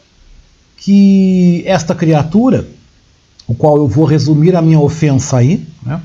que 0.78 1.64
esta 1.66 1.96
criatura, 1.96 2.68
o 3.48 3.54
qual 3.54 3.78
eu 3.78 3.88
vou 3.88 4.06
resumir 4.06 4.56
a 4.56 4.62
minha 4.62 4.80
ofensa 4.80 5.38
aí, 5.38 5.66
né? 5.86 6.02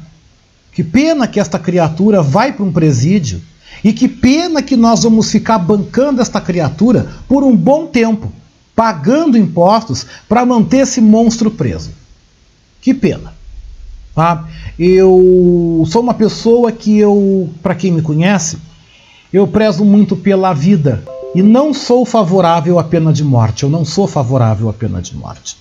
que 0.73 0.85
pena 0.85 1.27
que 1.27 1.41
esta 1.41 1.59
criatura 1.59 2.23
vai 2.23 2.53
para 2.53 2.65
um 2.65 2.73
presídio 2.73 3.41
e 3.83 3.93
que 3.93 4.07
pena 4.07 4.63
que 4.63 4.77
nós 4.77 5.03
vamos 5.03 5.31
ficar 5.31 5.59
bancando 5.59 6.21
esta 6.23 6.41
criatura 6.41 7.09
por 7.27 7.43
um 7.43 7.57
bom 7.57 7.87
tempo 7.87 8.33
pagando 8.75 9.37
impostos 9.37 10.07
para 10.29 10.47
manter 10.47 10.79
esse 10.79 11.01
monstro 11.01 11.51
preso. 11.51 11.91
Que 12.81 12.95
pena. 12.95 13.35
Tá? 14.15 14.45
Eu 14.79 15.85
sou 15.87 16.03
uma 16.03 16.15
pessoa 16.15 16.73
que 16.73 16.99
eu, 16.99 17.51
para 17.63 17.75
quem 17.75 17.93
me 17.93 18.03
conhece, 18.03 18.59
eu 19.33 19.47
prezo 19.47 19.85
muito 19.85 20.17
pela 20.17 20.53
vida 20.53 21.03
e 21.35 21.43
não 21.43 21.73
sou 21.73 22.05
favorável 22.05 22.79
à 22.79 22.85
pena 22.85 23.13
de 23.13 23.23
morte. 23.23 23.63
Eu 23.63 23.71
não 23.71 23.85
sou 23.85 24.07
favorável 24.07 24.69
à 24.69 24.73
pena 24.73 25.01
de 25.01 25.15
morte. 25.15 25.57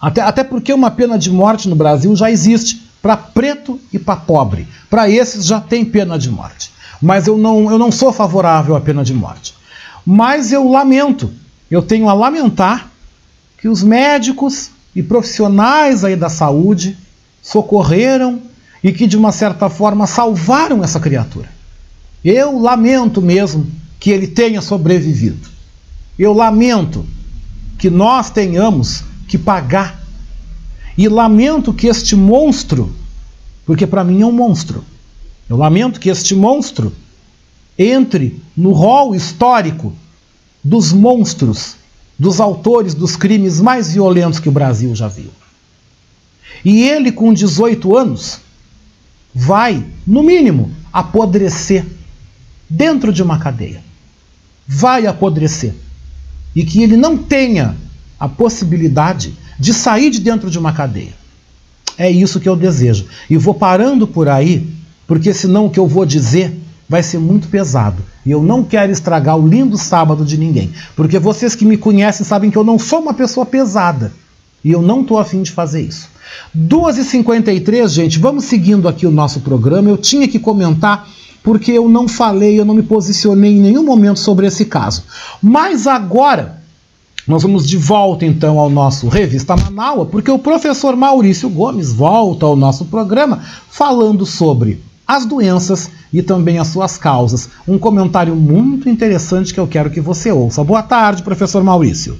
Até, 0.00 0.22
até 0.22 0.42
porque 0.42 0.72
uma 0.72 0.90
pena 0.90 1.18
de 1.18 1.30
morte 1.30 1.68
no 1.68 1.76
Brasil 1.76 2.14
já 2.16 2.30
existe 2.30 2.82
para 3.02 3.16
preto 3.16 3.78
e 3.92 3.98
para 3.98 4.16
pobre. 4.16 4.66
Para 4.88 5.08
esses 5.08 5.44
já 5.44 5.60
tem 5.60 5.84
pena 5.84 6.18
de 6.18 6.30
morte. 6.30 6.72
Mas 7.00 7.26
eu 7.26 7.38
não, 7.38 7.70
eu 7.70 7.78
não 7.78 7.92
sou 7.92 8.12
favorável 8.12 8.74
à 8.74 8.80
pena 8.80 9.04
de 9.04 9.14
morte. 9.14 9.54
Mas 10.04 10.52
eu 10.52 10.68
lamento 10.70 11.30
eu 11.70 11.82
tenho 11.82 12.08
a 12.08 12.12
lamentar 12.12 12.90
que 13.58 13.68
os 13.68 13.82
médicos 13.82 14.70
e 14.94 15.02
profissionais 15.02 16.04
aí 16.04 16.16
da 16.16 16.28
saúde 16.28 16.96
socorreram 17.40 18.40
e 18.82 18.92
que 18.92 19.06
de 19.06 19.16
uma 19.16 19.30
certa 19.30 19.68
forma 19.68 20.06
salvaram 20.06 20.82
essa 20.82 20.98
criatura. 20.98 21.48
Eu 22.24 22.58
lamento 22.58 23.22
mesmo 23.22 23.70
que 23.98 24.10
ele 24.10 24.26
tenha 24.26 24.60
sobrevivido. 24.60 25.48
Eu 26.18 26.32
lamento 26.32 27.06
que 27.78 27.88
nós 27.88 28.30
tenhamos 28.30 29.04
que 29.28 29.38
pagar. 29.38 30.00
E 30.98 31.08
lamento 31.08 31.72
que 31.72 31.86
este 31.86 32.16
monstro, 32.16 32.94
porque 33.64 33.86
para 33.86 34.04
mim 34.04 34.22
é 34.22 34.26
um 34.26 34.32
monstro, 34.32 34.84
eu 35.48 35.56
lamento 35.56 36.00
que 36.00 36.10
este 36.10 36.34
monstro 36.34 36.92
entre 37.78 38.40
no 38.56 38.72
rol 38.72 39.14
histórico 39.14 39.94
dos 40.62 40.92
monstros, 40.92 41.76
dos 42.18 42.40
autores 42.40 42.94
dos 42.94 43.16
crimes 43.16 43.60
mais 43.60 43.92
violentos 43.92 44.38
que 44.38 44.48
o 44.48 44.52
Brasil 44.52 44.94
já 44.94 45.08
viu. 45.08 45.30
E 46.64 46.82
ele, 46.82 47.10
com 47.10 47.32
18 47.32 47.96
anos, 47.96 48.40
vai, 49.34 49.84
no 50.06 50.22
mínimo, 50.22 50.70
apodrecer 50.92 51.86
dentro 52.68 53.12
de 53.12 53.22
uma 53.22 53.38
cadeia. 53.38 53.82
Vai 54.66 55.06
apodrecer. 55.06 55.74
E 56.54 56.64
que 56.64 56.82
ele 56.82 56.96
não 56.96 57.16
tenha 57.16 57.76
a 58.18 58.28
possibilidade 58.28 59.34
de 59.58 59.72
sair 59.72 60.10
de 60.10 60.20
dentro 60.20 60.50
de 60.50 60.58
uma 60.58 60.72
cadeia. 60.72 61.14
É 61.96 62.10
isso 62.10 62.40
que 62.40 62.48
eu 62.48 62.56
desejo. 62.56 63.06
E 63.28 63.36
vou 63.36 63.54
parando 63.54 64.06
por 64.06 64.28
aí, 64.28 64.68
porque 65.06 65.32
senão 65.32 65.66
o 65.66 65.70
que 65.70 65.78
eu 65.78 65.86
vou 65.86 66.04
dizer 66.04 66.54
vai 66.90 67.04
ser 67.04 67.18
muito 67.18 67.46
pesado. 67.46 68.02
E 68.26 68.32
eu 68.32 68.42
não 68.42 68.64
quero 68.64 68.90
estragar 68.90 69.38
o 69.38 69.46
lindo 69.46 69.78
sábado 69.78 70.24
de 70.24 70.36
ninguém. 70.36 70.72
Porque 70.96 71.20
vocês 71.20 71.54
que 71.54 71.64
me 71.64 71.76
conhecem 71.76 72.26
sabem 72.26 72.50
que 72.50 72.58
eu 72.58 72.64
não 72.64 72.80
sou 72.80 72.98
uma 72.98 73.14
pessoa 73.14 73.46
pesada. 73.46 74.12
E 74.64 74.72
eu 74.72 74.82
não 74.82 75.02
estou 75.02 75.16
afim 75.16 75.40
de 75.40 75.52
fazer 75.52 75.82
isso. 75.82 76.08
2h53, 76.58 77.86
gente, 77.86 78.18
vamos 78.18 78.46
seguindo 78.46 78.88
aqui 78.88 79.06
o 79.06 79.10
nosso 79.12 79.38
programa. 79.38 79.88
Eu 79.88 79.96
tinha 79.96 80.26
que 80.26 80.40
comentar 80.40 81.08
porque 81.44 81.70
eu 81.70 81.88
não 81.88 82.08
falei, 82.08 82.58
eu 82.58 82.64
não 82.64 82.74
me 82.74 82.82
posicionei 82.82 83.52
em 83.52 83.60
nenhum 83.60 83.84
momento 83.84 84.18
sobre 84.18 84.48
esse 84.48 84.64
caso. 84.64 85.04
Mas 85.40 85.86
agora 85.86 86.60
Nós 87.26 87.44
vamos 87.44 87.66
de 87.68 87.76
volta 87.76 88.26
então 88.26 88.58
ao 88.58 88.68
nosso 88.68 89.06
Revista 89.06 89.54
Manaua, 89.56 90.06
porque 90.06 90.30
o 90.30 90.38
professor 90.38 90.96
Maurício 90.96 91.48
Gomes 91.48 91.92
volta 91.92 92.46
ao 92.46 92.56
nosso 92.56 92.86
programa 92.86 93.44
falando 93.68 94.26
sobre 94.26 94.82
as 95.06 95.26
doenças 95.26 95.90
e 96.12 96.22
também 96.22 96.58
as 96.58 96.68
suas 96.68 96.98
causas. 96.98 97.48
Um 97.66 97.78
comentário 97.78 98.34
muito 98.34 98.88
interessante 98.88 99.54
que 99.54 99.60
eu 99.60 99.66
quero 99.66 99.90
que 99.90 100.00
você 100.00 100.30
ouça. 100.30 100.64
Boa 100.64 100.82
tarde, 100.82 101.22
professor 101.22 101.62
Maurício. 101.62 102.18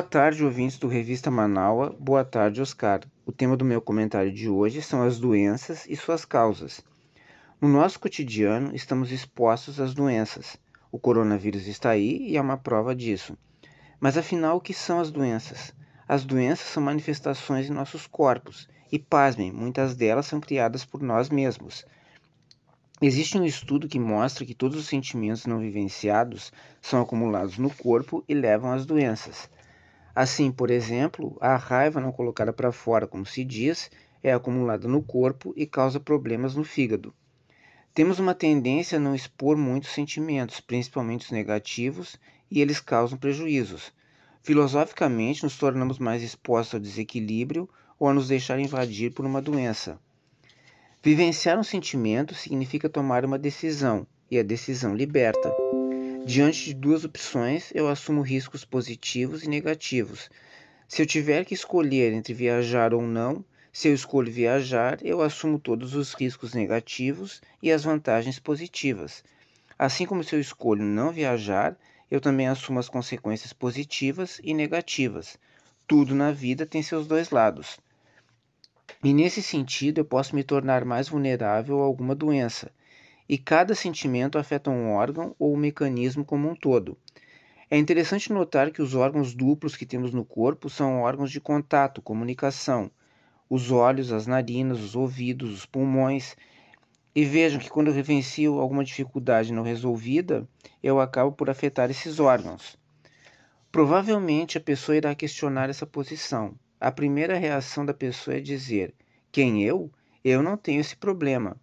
Boa 0.00 0.08
tarde, 0.08 0.42
ouvintes 0.42 0.78
do 0.78 0.88
Revista 0.88 1.30
Manaua. 1.30 1.94
Boa 2.00 2.24
tarde, 2.24 2.62
Oscar. 2.62 3.00
O 3.26 3.30
tema 3.30 3.54
do 3.54 3.66
meu 3.66 3.82
comentário 3.82 4.32
de 4.32 4.48
hoje 4.48 4.80
são 4.80 5.02
as 5.02 5.18
doenças 5.18 5.84
e 5.86 5.94
suas 5.94 6.24
causas. 6.24 6.80
No 7.60 7.68
nosso 7.68 8.00
cotidiano, 8.00 8.74
estamos 8.74 9.12
expostos 9.12 9.78
às 9.78 9.92
doenças. 9.92 10.56
O 10.90 10.98
coronavírus 10.98 11.66
está 11.66 11.90
aí 11.90 12.16
e 12.30 12.38
é 12.38 12.40
uma 12.40 12.56
prova 12.56 12.96
disso. 12.96 13.36
Mas 14.00 14.16
afinal, 14.16 14.56
o 14.56 14.60
que 14.60 14.72
são 14.72 15.00
as 15.00 15.10
doenças? 15.10 15.74
As 16.08 16.24
doenças 16.24 16.68
são 16.68 16.82
manifestações 16.82 17.68
em 17.68 17.74
nossos 17.74 18.06
corpos 18.06 18.70
e, 18.90 18.98
pasmem, 18.98 19.52
muitas 19.52 19.94
delas 19.94 20.24
são 20.24 20.40
criadas 20.40 20.82
por 20.82 21.02
nós 21.02 21.28
mesmos. 21.28 21.84
Existe 23.02 23.36
um 23.36 23.44
estudo 23.44 23.86
que 23.86 23.98
mostra 23.98 24.46
que 24.46 24.54
todos 24.54 24.78
os 24.78 24.88
sentimentos 24.88 25.44
não 25.44 25.58
vivenciados 25.58 26.50
são 26.80 27.02
acumulados 27.02 27.58
no 27.58 27.68
corpo 27.68 28.24
e 28.26 28.32
levam 28.32 28.72
às 28.72 28.86
doenças. 28.86 29.50
Assim, 30.14 30.50
por 30.50 30.70
exemplo, 30.70 31.36
a 31.40 31.56
raiva 31.56 32.00
não 32.00 32.12
colocada 32.12 32.52
para 32.52 32.72
fora, 32.72 33.06
como 33.06 33.24
se 33.24 33.44
diz, 33.44 33.90
é 34.22 34.32
acumulada 34.32 34.88
no 34.88 35.02
corpo 35.02 35.52
e 35.56 35.66
causa 35.66 36.00
problemas 36.00 36.54
no 36.54 36.64
fígado. 36.64 37.14
Temos 37.94 38.18
uma 38.18 38.34
tendência 38.34 38.98
a 38.98 39.00
não 39.00 39.14
expor 39.14 39.56
muitos 39.56 39.90
sentimentos, 39.90 40.60
principalmente 40.60 41.26
os 41.26 41.30
negativos, 41.30 42.16
e 42.50 42.60
eles 42.60 42.80
causam 42.80 43.18
prejuízos. 43.18 43.92
Filosoficamente, 44.42 45.42
nos 45.42 45.56
tornamos 45.56 45.98
mais 45.98 46.22
expostos 46.22 46.74
ao 46.74 46.80
desequilíbrio 46.80 47.68
ou 47.98 48.08
a 48.08 48.14
nos 48.14 48.28
deixar 48.28 48.58
invadir 48.58 49.12
por 49.12 49.26
uma 49.26 49.42
doença. 49.42 49.98
Vivenciar 51.02 51.58
um 51.58 51.64
sentimento 51.64 52.34
significa 52.34 52.88
tomar 52.88 53.24
uma 53.24 53.38
decisão, 53.38 54.06
e 54.30 54.38
a 54.38 54.42
decisão 54.42 54.94
liberta. 54.94 55.50
Diante 56.22 56.66
de 56.66 56.74
duas 56.74 57.02
opções, 57.02 57.72
eu 57.74 57.88
assumo 57.88 58.20
riscos 58.20 58.62
positivos 58.62 59.42
e 59.42 59.48
negativos. 59.48 60.28
Se 60.86 61.00
eu 61.00 61.06
tiver 61.06 61.46
que 61.46 61.54
escolher 61.54 62.12
entre 62.12 62.34
viajar 62.34 62.92
ou 62.92 63.00
não, 63.00 63.42
se 63.72 63.88
eu 63.88 63.94
escolho 63.94 64.30
viajar, 64.30 64.98
eu 65.02 65.22
assumo 65.22 65.58
todos 65.58 65.94
os 65.94 66.12
riscos 66.12 66.52
negativos 66.52 67.40
e 67.62 67.72
as 67.72 67.84
vantagens 67.84 68.38
positivas. 68.38 69.24
Assim 69.78 70.04
como 70.04 70.22
se 70.22 70.36
eu 70.36 70.40
escolho 70.40 70.82
não 70.82 71.10
viajar, 71.10 71.74
eu 72.10 72.20
também 72.20 72.48
assumo 72.48 72.78
as 72.78 72.88
consequências 72.90 73.54
positivas 73.54 74.42
e 74.44 74.52
negativas. 74.52 75.38
Tudo 75.86 76.14
na 76.14 76.32
vida 76.32 76.66
tem 76.66 76.82
seus 76.82 77.06
dois 77.06 77.30
lados. 77.30 77.78
E 79.02 79.14
nesse 79.14 79.42
sentido, 79.42 80.02
eu 80.02 80.04
posso 80.04 80.36
me 80.36 80.44
tornar 80.44 80.84
mais 80.84 81.08
vulnerável 81.08 81.80
a 81.80 81.84
alguma 81.86 82.14
doença 82.14 82.70
e 83.30 83.38
cada 83.38 83.76
sentimento 83.76 84.38
afeta 84.38 84.70
um 84.70 84.90
órgão 84.90 85.36
ou 85.38 85.54
um 85.54 85.56
mecanismo 85.56 86.24
como 86.24 86.48
um 86.48 86.54
todo. 86.56 86.98
É 87.70 87.78
interessante 87.78 88.32
notar 88.32 88.72
que 88.72 88.82
os 88.82 88.96
órgãos 88.96 89.32
duplos 89.32 89.76
que 89.76 89.86
temos 89.86 90.12
no 90.12 90.24
corpo 90.24 90.68
são 90.68 91.02
órgãos 91.02 91.30
de 91.30 91.40
contato, 91.40 92.02
comunicação. 92.02 92.90
Os 93.48 93.70
olhos, 93.70 94.10
as 94.10 94.26
narinas, 94.26 94.80
os 94.80 94.96
ouvidos, 94.96 95.54
os 95.54 95.64
pulmões. 95.64 96.36
E 97.14 97.24
vejam 97.24 97.60
que 97.60 97.70
quando 97.70 97.86
eu 97.86 97.94
vivencio 97.94 98.58
alguma 98.58 98.82
dificuldade 98.82 99.52
não 99.52 99.62
resolvida, 99.62 100.44
eu 100.82 100.98
acabo 100.98 101.30
por 101.30 101.48
afetar 101.48 101.88
esses 101.88 102.18
órgãos. 102.18 102.76
Provavelmente 103.70 104.58
a 104.58 104.60
pessoa 104.60 104.96
irá 104.96 105.14
questionar 105.14 105.70
essa 105.70 105.86
posição. 105.86 106.56
A 106.80 106.90
primeira 106.90 107.38
reação 107.38 107.86
da 107.86 107.94
pessoa 107.94 108.38
é 108.38 108.40
dizer: 108.40 108.92
Quem 109.30 109.62
eu? 109.62 109.88
Eu 110.24 110.42
não 110.42 110.56
tenho 110.56 110.80
esse 110.80 110.96
problema. 110.96 111.56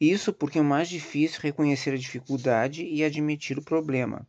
Isso 0.00 0.32
porque 0.32 0.58
é 0.58 0.62
mais 0.62 0.88
difícil 0.88 1.40
reconhecer 1.42 1.92
a 1.92 1.98
dificuldade 1.98 2.82
e 2.86 3.04
admitir 3.04 3.58
o 3.58 3.62
problema. 3.62 4.26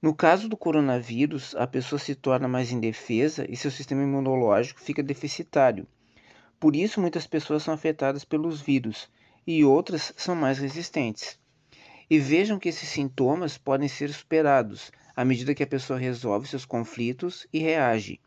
No 0.00 0.14
caso 0.14 0.48
do 0.48 0.56
coronavírus, 0.56 1.52
a 1.56 1.66
pessoa 1.66 1.98
se 1.98 2.14
torna 2.14 2.46
mais 2.46 2.70
indefesa 2.70 3.44
e 3.50 3.56
seu 3.56 3.72
sistema 3.72 4.04
imunológico 4.04 4.80
fica 4.80 5.02
deficitário. 5.02 5.84
Por 6.60 6.76
isso, 6.76 7.00
muitas 7.00 7.26
pessoas 7.26 7.64
são 7.64 7.74
afetadas 7.74 8.24
pelos 8.24 8.60
vírus 8.60 9.10
e 9.44 9.64
outras 9.64 10.12
são 10.16 10.36
mais 10.36 10.58
resistentes. 10.58 11.40
E 12.08 12.16
vejam 12.20 12.56
que 12.56 12.68
esses 12.68 12.88
sintomas 12.88 13.58
podem 13.58 13.88
ser 13.88 14.12
superados 14.12 14.92
à 15.16 15.24
medida 15.24 15.56
que 15.56 15.64
a 15.64 15.66
pessoa 15.66 15.98
resolve 15.98 16.46
seus 16.46 16.64
conflitos 16.64 17.48
e 17.52 17.58
reage. 17.58 18.20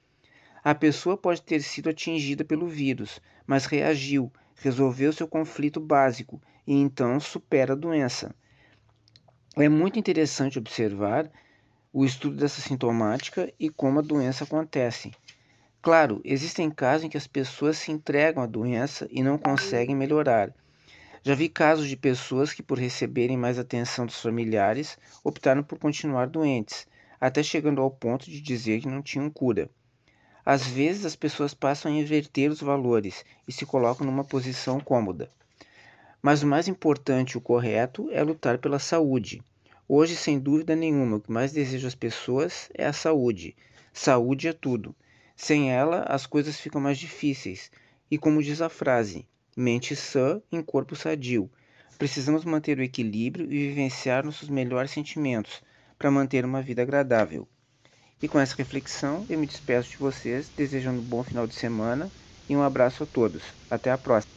A 0.62 0.76
pessoa 0.76 1.16
pode 1.16 1.42
ter 1.44 1.62
sido 1.62 1.90
atingida 1.90 2.44
pelo 2.44 2.68
vírus, 2.68 3.22
mas 3.46 3.66
reagiu, 3.66 4.30
resolveu 4.56 5.14
seu 5.14 5.30
conflito 5.30 5.80
básico 5.80 6.42
e 6.68 6.76
então 6.76 7.20
supera 7.20 7.72
a 7.74 7.76
doença. 7.76 8.36
É 9.56 9.70
muito 9.70 9.98
interessante 9.98 10.60
observar 10.60 11.32
o 11.92 12.06
estudo 12.06 12.36
dessa 12.36 12.62
sintomática 12.62 13.52
e 13.60 13.70
como 13.70 14.00
a 14.00 14.04
doença 14.04 14.44
acontece. 14.44 15.12
Claro, 15.82 16.22
existem 16.24 16.70
casos 16.70 17.06
em 17.06 17.10
que 17.10 17.18
as 17.18 17.26
pessoas 17.26 17.78
se 17.78 17.92
entregam 17.92 18.44
à 18.44 18.46
doença 18.46 19.08
e 19.10 19.24
não 19.24 19.38
conseguem 19.38 19.96
melhorar. 19.96 20.54
Já 21.24 21.34
vi 21.34 21.50
casos 21.50 21.88
de 21.88 21.96
pessoas 21.96 22.54
que, 22.54 22.62
por 22.62 22.78
receberem 22.78 23.38
mais 23.38 23.58
atenção 23.58 24.06
dos 24.06 24.22
familiares, 24.22 24.98
optaram 25.24 25.64
por 25.64 25.80
continuar 25.80 26.28
doentes, 26.28 26.86
até 27.20 27.42
chegando 27.42 27.82
ao 27.82 27.90
ponto 27.90 28.30
de 28.30 28.42
dizer 28.42 28.82
que 28.82 28.88
não 28.88 29.02
tinham 29.02 29.30
cura. 29.30 29.70
Às 30.46 30.68
vezes, 30.68 31.06
as 31.06 31.16
pessoas 31.16 31.54
passam 31.54 31.92
a 31.92 31.96
inverter 31.96 32.52
os 32.52 32.62
valores 32.62 33.26
e 33.48 33.52
se 33.52 33.66
colocam 33.66 34.06
numa 34.06 34.24
posição 34.24 34.80
cômoda. 34.80 35.30
Mas 36.28 36.44
o 36.44 36.46
mais 36.46 36.68
importante 36.68 37.38
o 37.38 37.42
correto 37.42 38.10
é 38.12 38.22
lutar 38.22 38.58
pela 38.58 38.80
saúde. 38.80 39.42
Hoje, 39.88 40.14
sem 40.14 40.38
dúvida 40.38 40.76
nenhuma, 40.76 41.16
o 41.16 41.22
que 41.22 41.32
mais 41.32 41.54
desejo 41.54 41.88
às 41.88 41.96
pessoas 41.96 42.70
é 42.74 42.86
a 42.86 42.92
saúde. 42.92 43.56
Saúde 43.94 44.50
é 44.50 44.52
tudo. 44.52 44.94
Sem 45.38 45.72
ela, 45.72 46.02
as 46.02 46.26
coisas 46.26 46.60
ficam 46.60 46.82
mais 46.82 46.98
difíceis. 46.98 47.72
E 48.12 48.18
como 48.18 48.44
diz 48.44 48.62
a 48.62 48.68
frase, 48.68 49.26
mente 49.56 49.96
sã 49.96 50.42
em 50.52 50.62
corpo 50.62 50.98
sadio. 50.98 51.50
Precisamos 51.98 52.44
manter 52.44 52.78
o 52.78 52.84
equilíbrio 52.84 53.46
e 53.46 53.70
vivenciar 53.70 54.26
nossos 54.26 54.50
melhores 54.50 54.92
sentimentos 54.92 55.64
para 55.98 56.12
manter 56.12 56.44
uma 56.44 56.62
vida 56.62 56.82
agradável. 56.82 57.48
E 58.22 58.28
com 58.28 58.38
essa 58.38 58.54
reflexão, 58.58 59.26
eu 59.30 59.40
me 59.40 59.48
despeço 59.48 59.92
de 59.92 59.98
vocês, 59.98 60.52
desejando 60.58 61.00
um 61.00 61.06
bom 61.06 61.24
final 61.24 61.48
de 61.48 61.56
semana 61.56 62.12
e 62.50 62.56
um 62.56 62.62
abraço 62.62 63.04
a 63.04 63.06
todos. 63.06 63.42
Até 63.70 63.92
a 63.92 63.98
próxima. 63.98 64.32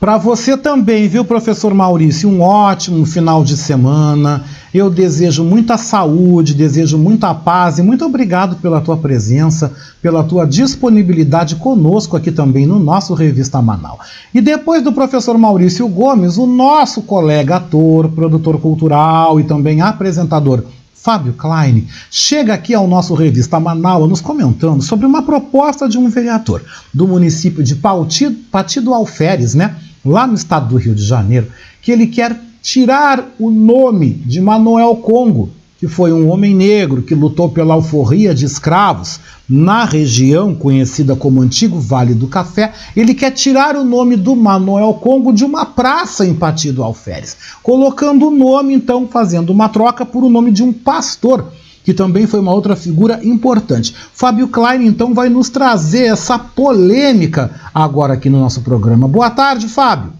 Para 0.00 0.16
você 0.16 0.56
também, 0.56 1.08
viu, 1.08 1.24
professor 1.24 1.74
Maurício? 1.74 2.28
Um 2.28 2.40
ótimo 2.40 3.04
final 3.04 3.44
de 3.44 3.56
semana. 3.56 4.44
Eu 4.72 4.88
desejo 4.88 5.42
muita 5.44 5.76
saúde, 5.76 6.54
desejo 6.54 6.96
muita 6.96 7.34
paz 7.34 7.78
e 7.78 7.82
muito 7.82 8.04
obrigado 8.04 8.56
pela 8.56 8.80
tua 8.80 8.96
presença, 8.96 9.72
pela 10.00 10.22
tua 10.22 10.46
disponibilidade 10.46 11.56
conosco 11.56 12.16
aqui 12.16 12.30
também 12.30 12.66
no 12.66 12.78
nosso 12.78 13.12
Revista 13.12 13.60
Manaus. 13.60 13.98
E 14.32 14.40
depois 14.40 14.82
do 14.82 14.92
professor 14.92 15.36
Maurício 15.36 15.86
Gomes, 15.88 16.38
o 16.38 16.46
nosso 16.46 17.02
colega 17.02 17.56
ator, 17.56 18.08
produtor 18.10 18.60
cultural 18.60 19.40
e 19.40 19.44
também 19.44 19.80
apresentador 19.80 20.64
Fábio 21.00 21.32
Klein, 21.34 21.86
chega 22.10 22.52
aqui 22.54 22.74
ao 22.74 22.88
nosso 22.88 23.14
Revista 23.14 23.60
Manaus 23.60 24.08
nos 24.08 24.20
comentando 24.20 24.82
sobre 24.82 25.06
uma 25.06 25.22
proposta 25.22 25.88
de 25.88 25.96
um 25.96 26.08
vereador 26.08 26.62
do 26.92 27.06
município 27.06 27.62
de 27.62 27.76
Patido, 27.76 28.36
Patido 28.50 28.92
Alferes, 28.92 29.54
né, 29.54 29.76
lá 30.04 30.26
no 30.26 30.34
estado 30.34 30.68
do 30.68 30.76
Rio 30.76 30.94
de 30.94 31.04
Janeiro, 31.04 31.48
que 31.80 31.92
ele 31.92 32.08
quer 32.08 32.38
tirar 32.60 33.24
o 33.38 33.50
nome 33.50 34.10
de 34.10 34.40
Manuel 34.40 34.96
Congo 34.96 35.50
que 35.78 35.86
foi 35.86 36.12
um 36.12 36.28
homem 36.28 36.54
negro 36.54 37.02
que 37.02 37.14
lutou 37.14 37.48
pela 37.48 37.74
alforria 37.74 38.34
de 38.34 38.44
escravos 38.44 39.20
na 39.48 39.84
região 39.84 40.52
conhecida 40.54 41.14
como 41.14 41.40
Antigo 41.40 41.78
Vale 41.78 42.14
do 42.14 42.26
Café, 42.26 42.72
ele 42.96 43.14
quer 43.14 43.30
tirar 43.30 43.76
o 43.76 43.84
nome 43.84 44.16
do 44.16 44.34
Manuel 44.34 44.94
Congo 44.94 45.32
de 45.32 45.44
uma 45.44 45.64
praça 45.64 46.26
em 46.26 46.34
Partido 46.34 46.82
Alferes, 46.82 47.36
colocando 47.62 48.26
o 48.26 48.30
nome, 48.30 48.74
então, 48.74 49.06
fazendo 49.06 49.50
uma 49.50 49.68
troca 49.68 50.04
por 50.04 50.24
o 50.24 50.28
nome 50.28 50.50
de 50.50 50.64
um 50.64 50.72
pastor, 50.72 51.52
que 51.84 51.94
também 51.94 52.26
foi 52.26 52.40
uma 52.40 52.52
outra 52.52 52.74
figura 52.74 53.20
importante. 53.24 53.94
Fábio 54.12 54.48
Klein, 54.48 54.84
então, 54.84 55.14
vai 55.14 55.28
nos 55.28 55.48
trazer 55.48 56.06
essa 56.06 56.38
polêmica 56.38 57.52
agora 57.72 58.14
aqui 58.14 58.28
no 58.28 58.40
nosso 58.40 58.60
programa. 58.62 59.06
Boa 59.06 59.30
tarde, 59.30 59.68
Fábio. 59.68 60.12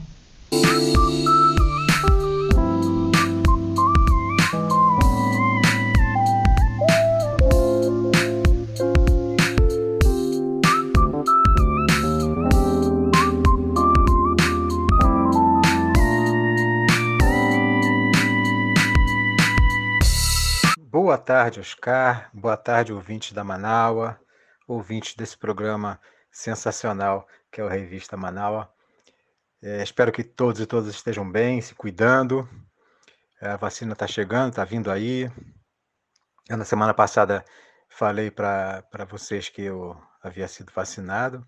Boa 21.18 21.24
tarde, 21.24 21.58
Oscar. 21.58 22.30
Boa 22.32 22.56
tarde, 22.56 22.92
ouvintes 22.92 23.32
da 23.32 23.42
Manaua, 23.42 24.16
ouvintes 24.68 25.16
desse 25.16 25.36
programa 25.36 26.00
sensacional 26.30 27.26
que 27.50 27.60
é 27.60 27.64
o 27.64 27.66
Revista 27.66 28.16
Manaua. 28.16 28.72
É, 29.60 29.82
espero 29.82 30.12
que 30.12 30.22
todos 30.22 30.60
e 30.60 30.66
todas 30.66 30.94
estejam 30.94 31.28
bem, 31.28 31.60
se 31.60 31.74
cuidando. 31.74 32.48
A 33.40 33.56
vacina 33.56 33.94
está 33.94 34.06
chegando, 34.06 34.50
está 34.50 34.64
vindo 34.64 34.92
aí. 34.92 35.28
Eu, 36.48 36.56
na 36.56 36.64
semana 36.64 36.94
passada, 36.94 37.44
falei 37.88 38.30
para 38.30 38.84
vocês 39.10 39.48
que 39.48 39.62
eu 39.62 40.00
havia 40.22 40.46
sido 40.46 40.72
vacinado. 40.72 41.44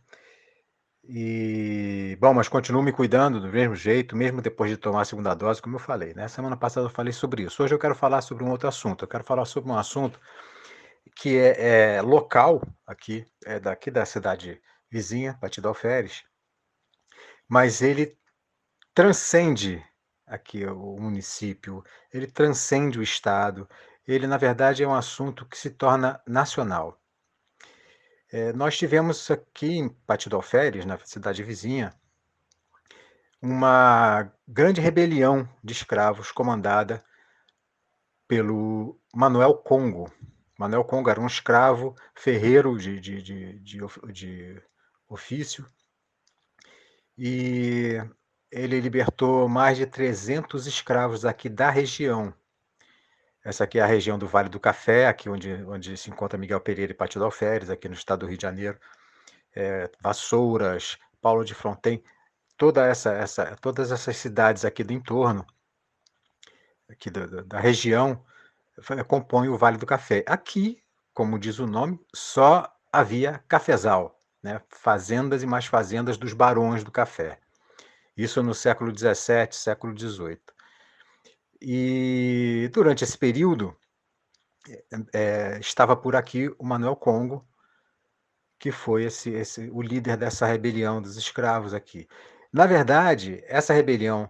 E, 1.12 2.16
bom, 2.20 2.32
mas 2.32 2.46
continuo 2.46 2.84
me 2.84 2.92
cuidando 2.92 3.40
do 3.40 3.48
mesmo 3.48 3.74
jeito, 3.74 4.14
mesmo 4.14 4.40
depois 4.40 4.70
de 4.70 4.76
tomar 4.76 5.00
a 5.00 5.04
segunda 5.04 5.34
dose, 5.34 5.60
como 5.60 5.74
eu 5.74 5.80
falei, 5.80 6.14
né? 6.14 6.28
Semana 6.28 6.56
passada 6.56 6.86
eu 6.86 6.90
falei 6.90 7.12
sobre 7.12 7.42
isso. 7.42 7.64
Hoje 7.64 7.74
eu 7.74 7.80
quero 7.80 7.96
falar 7.96 8.20
sobre 8.20 8.44
um 8.44 8.50
outro 8.50 8.68
assunto. 8.68 9.02
Eu 9.04 9.08
quero 9.08 9.24
falar 9.24 9.44
sobre 9.44 9.72
um 9.72 9.76
assunto 9.76 10.20
que 11.16 11.36
é, 11.36 11.96
é 11.96 12.02
local 12.02 12.62
aqui, 12.86 13.26
é 13.44 13.58
daqui 13.58 13.90
da 13.90 14.06
cidade 14.06 14.62
vizinha, 14.88 15.36
Batida 15.42 15.66
Alferes, 15.66 16.22
mas 17.48 17.82
ele 17.82 18.16
transcende 18.94 19.84
aqui 20.24 20.64
o 20.64 20.96
município, 20.96 21.82
ele 22.12 22.28
transcende 22.28 23.00
o 23.00 23.02
estado, 23.02 23.68
ele 24.06 24.28
na 24.28 24.36
verdade 24.36 24.84
é 24.84 24.86
um 24.86 24.94
assunto 24.94 25.44
que 25.44 25.58
se 25.58 25.70
torna 25.70 26.22
nacional. 26.24 26.99
É, 28.32 28.52
nós 28.52 28.78
tivemos 28.78 29.28
aqui 29.30 29.78
em 29.78 29.96
Alferes, 30.32 30.84
na 30.84 30.96
cidade 31.04 31.42
vizinha, 31.42 31.92
uma 33.42 34.32
grande 34.46 34.80
rebelião 34.80 35.48
de 35.64 35.72
escravos 35.72 36.30
comandada 36.30 37.02
pelo 38.28 39.00
Manuel 39.12 39.54
Congo. 39.54 40.12
Manuel 40.56 40.84
Congo 40.84 41.10
era 41.10 41.20
um 41.20 41.26
escravo 41.26 41.96
ferreiro 42.14 42.78
de, 42.78 43.00
de, 43.00 43.20
de, 43.20 43.58
de, 43.58 43.80
de 44.12 44.62
ofício 45.08 45.66
e 47.18 47.96
ele 48.50 48.78
libertou 48.78 49.48
mais 49.48 49.76
de 49.76 49.86
300 49.86 50.66
escravos 50.66 51.24
aqui 51.24 51.48
da 51.48 51.70
região 51.70 52.32
essa 53.44 53.64
aqui 53.64 53.78
é 53.78 53.82
a 53.82 53.86
região 53.86 54.18
do 54.18 54.26
Vale 54.26 54.48
do 54.48 54.60
Café, 54.60 55.06
aqui 55.06 55.28
onde, 55.28 55.52
onde 55.64 55.96
se 55.96 56.10
encontra 56.10 56.38
Miguel 56.38 56.60
Pereira 56.60 56.92
e 56.92 56.94
Pátio 56.94 57.22
Alferes, 57.24 57.70
aqui 57.70 57.88
no 57.88 57.94
estado 57.94 58.20
do 58.20 58.26
Rio 58.26 58.36
de 58.36 58.42
Janeiro. 58.42 58.78
É, 59.54 59.90
Vassouras, 60.00 60.98
Paulo 61.20 61.44
de 61.44 61.54
Fronten, 61.54 62.02
toda 62.56 62.86
essa, 62.86 63.12
essa, 63.12 63.56
todas 63.56 63.90
essas 63.90 64.16
cidades 64.16 64.64
aqui 64.64 64.84
do 64.84 64.92
entorno, 64.92 65.46
aqui 66.88 67.10
da, 67.10 67.26
da 67.42 67.58
região, 67.58 68.22
compõem 69.08 69.48
o 69.48 69.56
Vale 69.56 69.78
do 69.78 69.86
Café. 69.86 70.22
Aqui, 70.26 70.82
como 71.14 71.38
diz 71.38 71.58
o 71.58 71.66
nome, 71.66 71.98
só 72.14 72.70
havia 72.92 73.42
cafezal, 73.48 74.18
né? 74.42 74.60
fazendas 74.68 75.42
e 75.42 75.46
mais 75.46 75.66
fazendas 75.66 76.16
dos 76.16 76.32
barões 76.32 76.84
do 76.84 76.90
café. 76.90 77.38
Isso 78.16 78.42
no 78.42 78.54
século 78.54 78.96
XVII, 78.96 79.52
século 79.52 79.98
XVIII. 79.98 80.40
E 81.60 82.70
durante 82.72 83.04
esse 83.04 83.18
período, 83.18 83.76
é, 85.12 85.58
estava 85.58 85.96
por 85.96 86.16
aqui 86.16 86.48
o 86.58 86.64
Manuel 86.64 86.96
Congo, 86.96 87.46
que 88.58 88.72
foi 88.72 89.04
esse, 89.04 89.30
esse, 89.30 89.70
o 89.70 89.82
líder 89.82 90.16
dessa 90.16 90.46
rebelião 90.46 91.00
dos 91.02 91.16
escravos 91.16 91.74
aqui. 91.74 92.08
Na 92.52 92.66
verdade, 92.66 93.42
essa 93.46 93.72
rebelião 93.72 94.28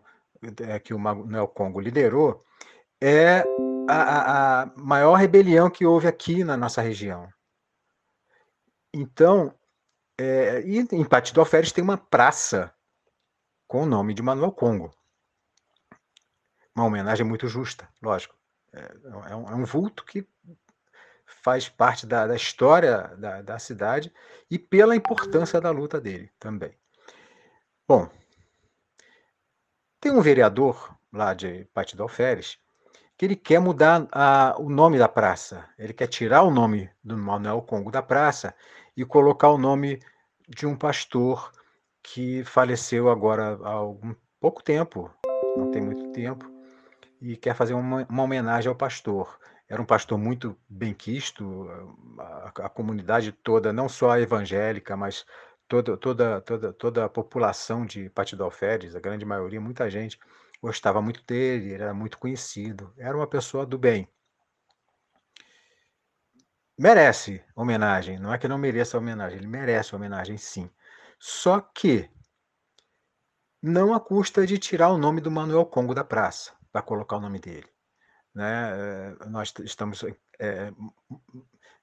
é, 0.63 0.79
que 0.79 0.93
o 0.93 0.99
Manuel 0.99 1.49
Congo 1.49 1.81
liderou 1.81 2.45
é 3.01 3.41
a, 3.89 4.63
a, 4.63 4.67
maior 4.77 5.15
rebelião 5.15 5.71
que 5.71 5.87
houve 5.87 6.07
aqui 6.07 6.45
na 6.45 6.57
nossa 6.57 6.83
região. 6.83 7.29
Então, 8.93 9.55
é, 10.19 10.63
e 10.63 10.79
em 10.79 11.05
Patido 11.05 11.41
Alferes 11.41 11.73
tem 11.73 11.83
uma 11.83 11.97
praça 11.97 12.75
com 13.67 13.83
o 13.83 13.87
nome 13.87 14.15
de 14.15 14.23
Manuel 14.23 14.53
Congo 14.53 14.91
uma 16.81 16.89
homenagem 16.89 17.25
muito 17.25 17.47
justa, 17.47 17.89
lógico. 18.03 18.35
É, 18.73 18.81
é, 19.31 19.37
um, 19.37 19.49
é 19.51 19.55
um, 19.55 19.65
vulto 19.65 20.05
que 20.05 20.27
faz 21.43 21.69
parte 21.69 22.07
da, 22.07 22.27
da 22.27 22.37
história 22.37 23.09
da, 23.17 23.43
da, 23.43 23.59
cidade 23.59 24.13
e 24.51 24.59
pela 24.59 24.95
importância 24.95 25.61
da 25.61 25.71
luta 25.71 26.01
dele 26.01 26.31
também. 26.39 26.73
Bom, 27.87 28.09
tem 30.01 30.13
um 30.13 30.21
vereador 30.21 30.97
lá 31.13 31.35
de 31.35 31.65
Partido 31.75 32.03
Alferes 32.03 32.59
que 33.19 33.27
ele 33.27 33.37
quer 33.37 33.61
mudar 33.61 34.09
a, 34.13 34.55
o 34.59 34.71
nome 34.71 34.99
da 34.99 35.09
praça. 35.09 35.69
Ele 35.79 35.93
quer 35.93 36.07
tirar 36.07 36.43
o 36.43 36.51
nome 36.51 36.89
do 37.05 37.19
Manuel 37.19 37.61
Congo 37.61 37.91
da 37.91 38.01
praça 38.01 38.55
e 38.97 39.05
colocar 39.05 39.51
o 39.51 39.59
nome 39.59 40.01
de 40.49 40.67
um 40.67 40.75
pastor 40.75 41.53
que 42.03 42.43
faleceu 42.45 43.11
agora 43.11 43.59
há 43.63 43.73
algum 43.73 44.15
pouco 44.41 44.63
tempo, 44.63 45.11
não 45.57 45.71
tem 45.71 45.83
muito 45.83 46.13
tempo, 46.13 46.50
e 47.21 47.37
quer 47.37 47.55
fazer 47.55 47.75
uma, 47.75 48.07
uma 48.09 48.23
homenagem 48.23 48.69
ao 48.69 48.75
pastor. 48.75 49.39
Era 49.69 49.81
um 49.81 49.85
pastor 49.85 50.19
muito 50.19 50.57
benquisto, 50.69 51.69
a, 52.19 52.53
a 52.65 52.69
comunidade 52.69 53.31
toda, 53.31 53.73
não 53.73 53.89
só 53.89 54.11
a 54.11 54.21
evangélica, 54.21 54.97
mas 54.97 55.25
toda, 55.69 55.97
toda, 55.97 56.41
toda, 56.41 56.73
toda 56.73 57.05
a 57.05 57.09
população 57.09 57.87
de 57.87 58.09
Partido 58.11 58.43
Alferes, 58.43 58.97
a 58.97 59.01
grande 59.01 59.25
maioria, 59.25 59.61
muita 59.61 59.89
gente 59.89 60.19
gostava 60.61 61.01
muito 61.01 61.23
dele, 61.25 61.73
ele 61.73 61.83
era 61.83 61.95
muito 61.95 62.19
conhecido, 62.19 62.93
era 62.99 63.17
uma 63.17 63.27
pessoa 63.27 63.65
do 63.65 63.79
bem. 63.79 64.09
Merece 66.77 67.45
homenagem, 67.55 68.19
não 68.19 68.33
é 68.33 68.39
que 68.39 68.49
não 68.49 68.59
mereça 68.59 68.99
homenagem, 68.99 69.39
ele 69.39 69.47
merece 69.47 69.95
homenagem 69.95 70.37
sim. 70.37 70.69
Só 71.19 71.61
que 71.61 72.11
não 73.63 73.95
a 73.95 74.01
custa 74.01 74.47
de 74.47 74.59
tirar 74.59 74.89
o 74.89 74.99
nome 74.99 75.21
do 75.21 75.31
Manuel 75.31 75.67
Congo 75.67 75.95
da 75.95 76.03
praça 76.03 76.60
para 76.73 76.83
colocar 76.83 77.17
o 77.17 77.21
nome 77.21 77.39
dele. 77.39 77.69
Né? 78.35 78.71
Eh, 78.73 79.27
nós 79.27 79.53
estamos 79.65 80.05
é, 80.39 80.73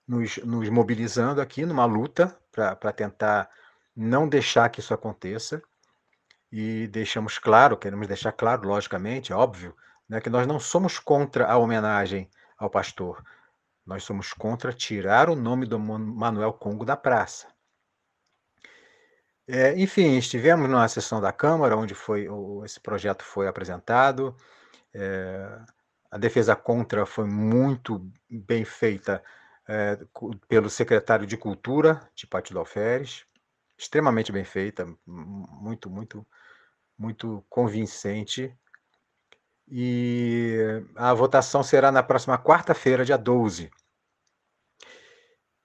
nos, 0.07 0.37
nos, 0.37 0.69
mobilizando 0.69 1.41
aqui 1.41 1.65
numa 1.65 1.85
luta 1.85 2.37
para 2.51 2.93
tentar 2.93 3.49
não 3.95 4.27
deixar 4.27 4.69
que 4.69 4.79
isso 4.79 4.93
aconteça 4.93 5.61
e 6.51 6.87
deixamos 6.87 7.37
claro, 7.37 7.75
queremos 7.75 8.07
deixar 8.07 8.31
claro, 8.31 8.67
logicamente, 8.67 9.33
óbvio, 9.33 9.75
né, 10.07 10.21
que 10.21 10.29
nós 10.29 10.47
não 10.47 10.59
somos 10.59 10.97
contra 10.97 11.45
a 11.47 11.57
homenagem 11.57 12.29
ao 12.57 12.69
pastor, 12.69 13.21
nós 13.85 14.03
somos 14.03 14.31
contra 14.33 14.71
tirar 14.71 15.29
o 15.29 15.35
nome 15.35 15.65
do 15.65 15.79
Manuel 15.79 16.53
Congo 16.53 16.85
da 16.85 16.95
praça. 16.95 17.47
É, 19.49 19.79
enfim, 19.79 20.17
estivemos 20.17 20.69
numa 20.69 20.87
sessão 20.89 21.21
da 21.21 21.31
Câmara 21.31 21.77
onde 21.77 21.95
foi 21.95 22.27
o, 22.27 22.65
esse 22.65 22.81
projeto 22.81 23.23
foi 23.23 23.47
apresentado. 23.47 24.35
É, 24.99 25.59
a 26.09 26.17
defesa 26.17 26.55
contra 26.55 27.05
foi 27.05 27.25
muito 27.25 28.11
bem 28.27 28.65
feita 28.65 29.23
é, 29.67 29.99
pelo 30.47 30.69
secretário 30.69 31.27
de 31.27 31.37
Cultura 31.37 32.09
de 32.15 32.57
Alferes, 32.57 33.25
extremamente 33.77 34.31
bem 34.31 34.43
feita, 34.43 34.87
muito, 35.05 35.89
muito, 35.89 36.25
muito 36.97 37.45
convincente. 37.47 38.57
E 39.69 40.81
a 40.95 41.13
votação 41.13 41.61
será 41.61 41.91
na 41.91 42.01
próxima 42.01 42.37
quarta-feira, 42.37 43.05
dia 43.05 43.17
12. 43.17 43.69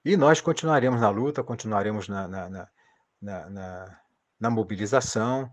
E 0.05 0.15
nós 0.17 0.41
continuaremos 0.41 0.99
na 1.01 1.09
luta, 1.09 1.41
continuaremos 1.41 2.07
na, 2.07 2.27
na, 2.27 2.49
na, 2.49 3.49
na, 3.49 3.99
na 4.37 4.49
mobilização. 4.49 5.49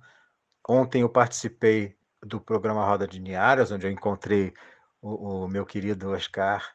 Ontem 0.69 1.03
eu 1.03 1.09
participei 1.09 1.97
do 2.23 2.41
programa 2.41 2.85
Roda 2.85 3.07
de 3.07 3.21
Niaras, 3.21 3.71
onde 3.71 3.87
eu 3.87 3.91
encontrei 3.91 4.53
o, 5.01 5.45
o, 5.45 5.49
meu 5.49 5.65
querido 5.65 6.11
Oscar 6.11 6.73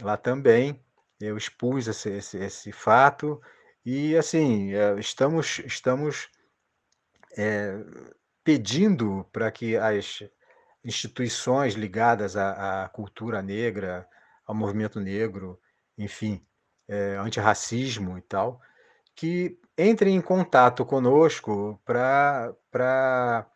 lá 0.00 0.16
também. 0.16 0.82
Eu 1.20 1.36
expus 1.36 1.88
esse, 1.88 2.10
esse, 2.10 2.38
esse 2.38 2.72
fato 2.72 3.40
e, 3.84 4.16
assim, 4.16 4.74
é, 4.74 4.98
estamos, 4.98 5.58
estamos 5.60 6.28
é, 7.36 7.78
pedindo 8.44 9.26
para 9.32 9.50
que 9.50 9.76
as 9.76 10.22
instituições 10.84 11.74
ligadas 11.74 12.36
à, 12.36 12.84
à, 12.84 12.88
cultura 12.88 13.42
negra, 13.42 14.08
ao 14.46 14.54
movimento 14.54 15.00
negro, 15.00 15.60
enfim, 15.96 16.46
é, 16.86 17.16
antirracismo 17.16 18.16
e 18.16 18.22
tal, 18.22 18.60
que 19.14 19.58
entrem 19.76 20.16
em 20.16 20.20
contato 20.20 20.84
conosco 20.84 21.80
para 21.84 22.54
eh, 22.74 23.46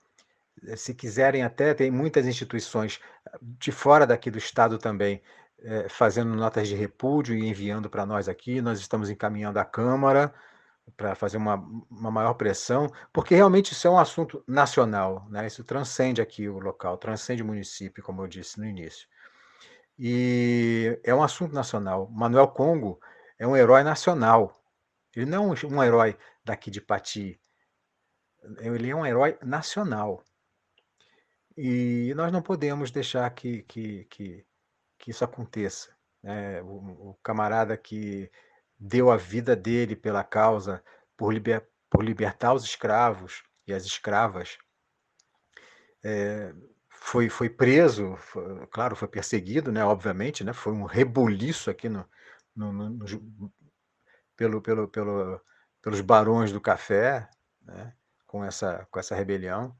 se 0.76 0.94
quiserem 0.94 1.42
até, 1.42 1.74
tem 1.74 1.90
muitas 1.90 2.26
instituições 2.26 3.00
ah, 3.26 3.38
de 3.40 3.72
fora 3.72 4.06
daqui 4.06 4.30
do 4.30 4.38
estado 4.38 4.78
também 4.78 5.22
é, 5.64 5.88
fazendo 5.88 6.34
notas 6.34 6.68
de 6.68 6.74
repúdio 6.74 7.34
e 7.36 7.46
enviando 7.48 7.88
para 7.88 8.04
nós 8.06 8.28
aqui. 8.28 8.60
Nós 8.60 8.80
estamos 8.80 9.10
encaminhando 9.10 9.58
à 9.58 9.64
Câmara 9.64 10.32
para 10.96 11.14
fazer 11.14 11.36
uma, 11.36 11.54
uma 11.90 12.10
maior 12.10 12.34
pressão, 12.34 12.88
porque 13.12 13.34
realmente 13.34 13.72
isso 13.72 13.86
é 13.86 13.90
um 13.90 13.98
assunto 13.98 14.42
nacional, 14.46 15.26
né? 15.30 15.46
isso 15.46 15.62
transcende 15.62 16.20
aqui 16.20 16.48
o 16.48 16.58
local, 16.58 16.96
transcende 16.98 17.42
o 17.42 17.46
município, 17.46 18.02
como 18.02 18.22
eu 18.22 18.26
disse 18.26 18.58
no 18.58 18.66
início. 18.66 19.06
E 19.98 20.98
é 21.04 21.14
um 21.14 21.22
assunto 21.22 21.54
nacional. 21.54 22.08
Manuel 22.10 22.48
Congo 22.48 23.00
é 23.38 23.46
um 23.46 23.56
herói 23.56 23.82
nacional. 23.84 24.60
Ele 25.14 25.26
não 25.26 25.52
é 25.52 25.66
um 25.66 25.82
herói 25.82 26.16
daqui 26.44 26.70
de 26.70 26.80
Pati. 26.80 27.40
Ele 28.58 28.90
é 28.90 28.96
um 28.96 29.06
herói 29.06 29.38
nacional. 29.42 30.24
E 31.56 32.12
nós 32.14 32.32
não 32.32 32.42
podemos 32.42 32.90
deixar 32.90 33.28
que, 33.30 33.62
que, 33.62 34.04
que, 34.04 34.46
que 34.98 35.10
isso 35.10 35.24
aconteça. 35.24 35.94
Né? 36.22 36.62
O, 36.62 37.10
o, 37.10 37.18
camarada 37.22 37.76
que 37.76 38.30
deu 38.78 39.10
a 39.10 39.16
vida 39.16 39.54
dele 39.54 39.94
pela 39.94 40.24
causa, 40.24 40.82
por, 41.16 41.32
liber, 41.32 41.68
por 41.90 42.04
libertar 42.04 42.54
os 42.54 42.64
escravos 42.64 43.42
e 43.66 43.72
as 43.72 43.84
escravas, 43.84 44.58
é, 46.02 46.52
foi, 46.88 47.28
foi 47.28 47.48
preso, 47.48 48.16
foi, 48.16 48.66
claro, 48.68 48.96
foi 48.96 49.08
perseguido, 49.08 49.70
né, 49.70 49.84
obviamente, 49.84 50.42
né, 50.44 50.52
foi 50.52 50.72
um 50.72 50.84
rebuliço 50.84 51.70
aqui 51.70 51.88
no, 51.88 52.08
no, 52.54 52.72
no, 52.72 52.90
no 52.90 53.52
pelo, 54.36 54.60
pelo, 54.60 54.88
pelo, 54.88 55.40
pelos 55.80 56.00
barões 56.00 56.52
do 56.52 56.60
café, 56.60 57.28
né, 57.60 57.94
com, 58.26 58.44
essa, 58.44 58.86
com 58.90 58.98
essa 58.98 59.14
rebelião, 59.14 59.76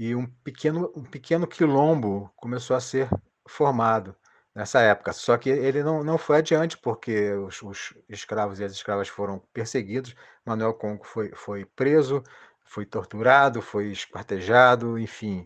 e 0.00 0.14
um 0.16 0.24
pequeno, 0.24 0.90
um 0.96 1.04
pequeno 1.04 1.46
quilombo 1.46 2.32
começou 2.34 2.74
a 2.74 2.80
ser 2.80 3.06
formado 3.46 4.16
nessa 4.54 4.80
época. 4.80 5.12
Só 5.12 5.36
que 5.36 5.50
ele 5.50 5.82
não, 5.82 6.02
não 6.02 6.16
foi 6.16 6.38
adiante, 6.38 6.78
porque 6.78 7.34
os, 7.34 7.60
os 7.60 7.92
escravos 8.08 8.58
e 8.58 8.64
as 8.64 8.72
escravas 8.72 9.08
foram 9.08 9.38
perseguidos. 9.52 10.16
Manuel 10.42 10.72
Congo 10.72 11.04
foi, 11.04 11.30
foi 11.34 11.66
preso, 11.66 12.22
foi 12.64 12.86
torturado, 12.86 13.60
foi 13.60 13.88
esquartejado, 13.88 14.98
enfim, 14.98 15.44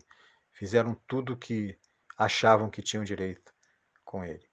fizeram 0.53 0.95
tudo 1.05 1.35
que 1.35 1.77
achavam 2.17 2.69
que 2.69 2.81
tinham 2.81 3.03
direito 3.03 3.53
com 4.05 4.23
ele. 4.23 4.47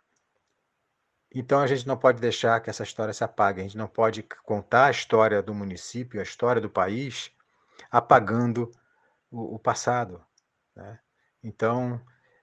Então 1.33 1.61
a 1.61 1.67
gente 1.69 1.87
não 1.87 1.97
pode 1.97 2.21
deixar 2.21 2.59
que 2.59 2.71
essa 2.71 2.83
história 2.83 3.15
se 3.15 3.23
apague, 3.23 3.61
a 3.61 3.63
gente 3.63 3.79
não 3.79 3.87
pode 3.87 4.25
contar 4.43 4.87
a 4.87 4.91
história 4.91 5.41
do 5.41 5.55
município, 5.55 6.19
a 6.19 6.25
história 6.25 6.61
do 6.61 6.69
país, 6.69 7.31
apagando 7.89 8.69
o, 9.33 9.57
o 9.57 9.59
passado. 9.59 10.25
Né? 10.77 10.99
Então, 11.43 12.01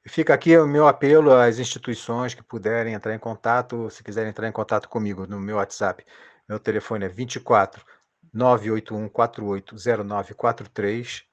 fica 0.07 0.33
aqui 0.33 0.57
o 0.57 0.67
meu 0.67 0.87
apelo 0.87 1.31
às 1.31 1.59
instituições 1.59 2.33
que 2.33 2.43
puderem 2.43 2.93
entrar 2.93 3.15
em 3.15 3.19
contato, 3.19 3.89
se 3.89 4.03
quiserem 4.03 4.31
entrar 4.31 4.47
em 4.47 4.51
contato 4.51 4.89
comigo 4.89 5.25
no 5.27 5.39
meu 5.39 5.57
WhatsApp. 5.57 6.03
Meu 6.47 6.59
telefone 6.59 7.05
é 7.05 7.09
24 7.09 7.85
981 8.33 9.09
480943. 9.09 11.23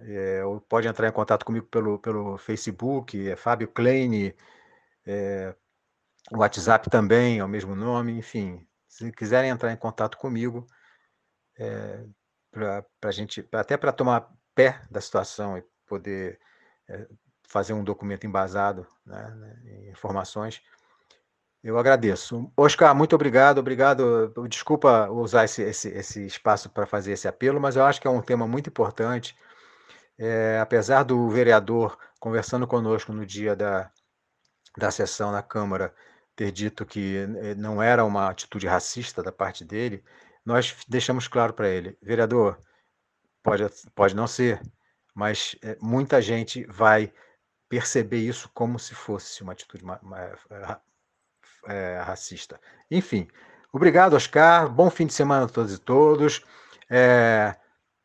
É, 0.00 0.42
pode 0.68 0.86
entrar 0.86 1.08
em 1.08 1.12
contato 1.12 1.44
comigo 1.44 1.66
pelo, 1.66 1.98
pelo 1.98 2.38
Facebook, 2.38 3.28
é 3.28 3.36
Fábio 3.36 3.68
Kleine, 3.68 4.34
é, 5.06 5.54
o 6.32 6.38
WhatsApp 6.38 6.88
também 6.88 7.38
é 7.38 7.44
o 7.44 7.48
mesmo 7.48 7.74
nome, 7.74 8.12
enfim. 8.12 8.66
Se 8.88 9.10
quiserem 9.12 9.50
entrar 9.50 9.72
em 9.72 9.76
contato 9.76 10.16
comigo, 10.16 10.66
é, 11.58 12.04
para 12.50 13.10
gente, 13.10 13.46
até 13.52 13.76
para 13.76 13.92
tomar 13.92 14.30
pé 14.54 14.80
da 14.90 15.00
situação 15.00 15.58
e 15.58 15.64
poder 15.86 16.38
é, 16.88 17.06
fazer 17.48 17.72
um 17.72 17.84
documento 17.84 18.26
embasado 18.26 18.86
né, 19.04 19.30
né, 19.36 19.56
em 19.64 19.90
informações. 19.90 20.62
Eu 21.62 21.78
agradeço. 21.78 22.52
Oscar, 22.56 22.94
muito 22.94 23.14
obrigado. 23.14 23.58
Obrigado. 23.58 24.32
Desculpa 24.48 25.08
usar 25.08 25.44
esse, 25.44 25.62
esse, 25.62 25.88
esse 25.88 26.26
espaço 26.26 26.68
para 26.68 26.86
fazer 26.86 27.12
esse 27.12 27.26
apelo, 27.26 27.60
mas 27.60 27.76
eu 27.76 27.84
acho 27.84 28.00
que 28.00 28.06
é 28.06 28.10
um 28.10 28.20
tema 28.20 28.46
muito 28.46 28.68
importante. 28.68 29.34
É, 30.18 30.58
apesar 30.60 31.02
do 31.02 31.28
vereador 31.28 31.98
conversando 32.20 32.66
conosco 32.66 33.12
no 33.12 33.24
dia 33.26 33.56
da, 33.56 33.90
da 34.76 34.90
sessão 34.90 35.32
na 35.32 35.42
Câmara 35.42 35.94
ter 36.36 36.50
dito 36.50 36.84
que 36.84 37.16
eh, 37.16 37.54
não 37.54 37.82
era 37.82 38.04
uma 38.04 38.28
atitude 38.28 38.66
racista 38.66 39.22
da 39.22 39.32
parte 39.32 39.64
dele, 39.64 40.02
nós 40.44 40.76
deixamos 40.88 41.28
claro 41.28 41.52
para 41.54 41.68
ele, 41.68 41.96
vereador, 42.02 42.58
pode, 43.44 43.64
pode 43.94 44.16
não 44.16 44.26
ser, 44.26 44.60
mas 45.14 45.54
é, 45.62 45.76
muita 45.80 46.20
gente 46.20 46.64
vai 46.64 47.12
perceber 47.68 48.18
isso 48.18 48.50
como 48.52 48.78
se 48.78 48.94
fosse 48.94 49.42
uma 49.42 49.52
atitude 49.52 49.84
é, 51.66 52.00
racista. 52.00 52.60
Enfim, 52.90 53.28
obrigado, 53.72 54.14
Oscar. 54.14 54.68
Bom 54.68 54.90
fim 54.90 55.06
de 55.06 55.12
semana 55.12 55.44
a 55.44 55.48
todos 55.48 55.74
e 55.74 55.78
todos. 55.78 56.44
É, 56.90 57.54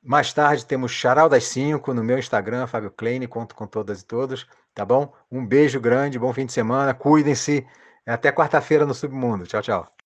mais 0.04 0.32
tarde 0.34 0.66
temos 0.66 0.92
Charal 0.92 1.30
das 1.30 1.46
5 1.46 1.94
no 1.94 2.04
meu 2.04 2.20
Instagram, 2.20 2.68
Fábio 2.68 2.92
Kleine, 2.92 3.28
conto 3.28 3.56
com 3.56 3.66
todas 3.66 4.02
e 4.02 4.06
todos, 4.06 4.48
tá 4.74 4.86
bom? 4.86 5.14
Um 5.32 5.46
beijo 5.46 5.80
grande, 5.80 6.20
bom 6.20 6.34
fim 6.34 6.46
de 6.46 6.54
semana, 6.54 6.94
cuidem-se. 6.94 7.66
Até 8.06 8.32
quarta-feira 8.32 8.86
no 8.86 8.94
Submundo. 8.94 9.46
Tchau, 9.46 9.62
tchau. 9.62 9.99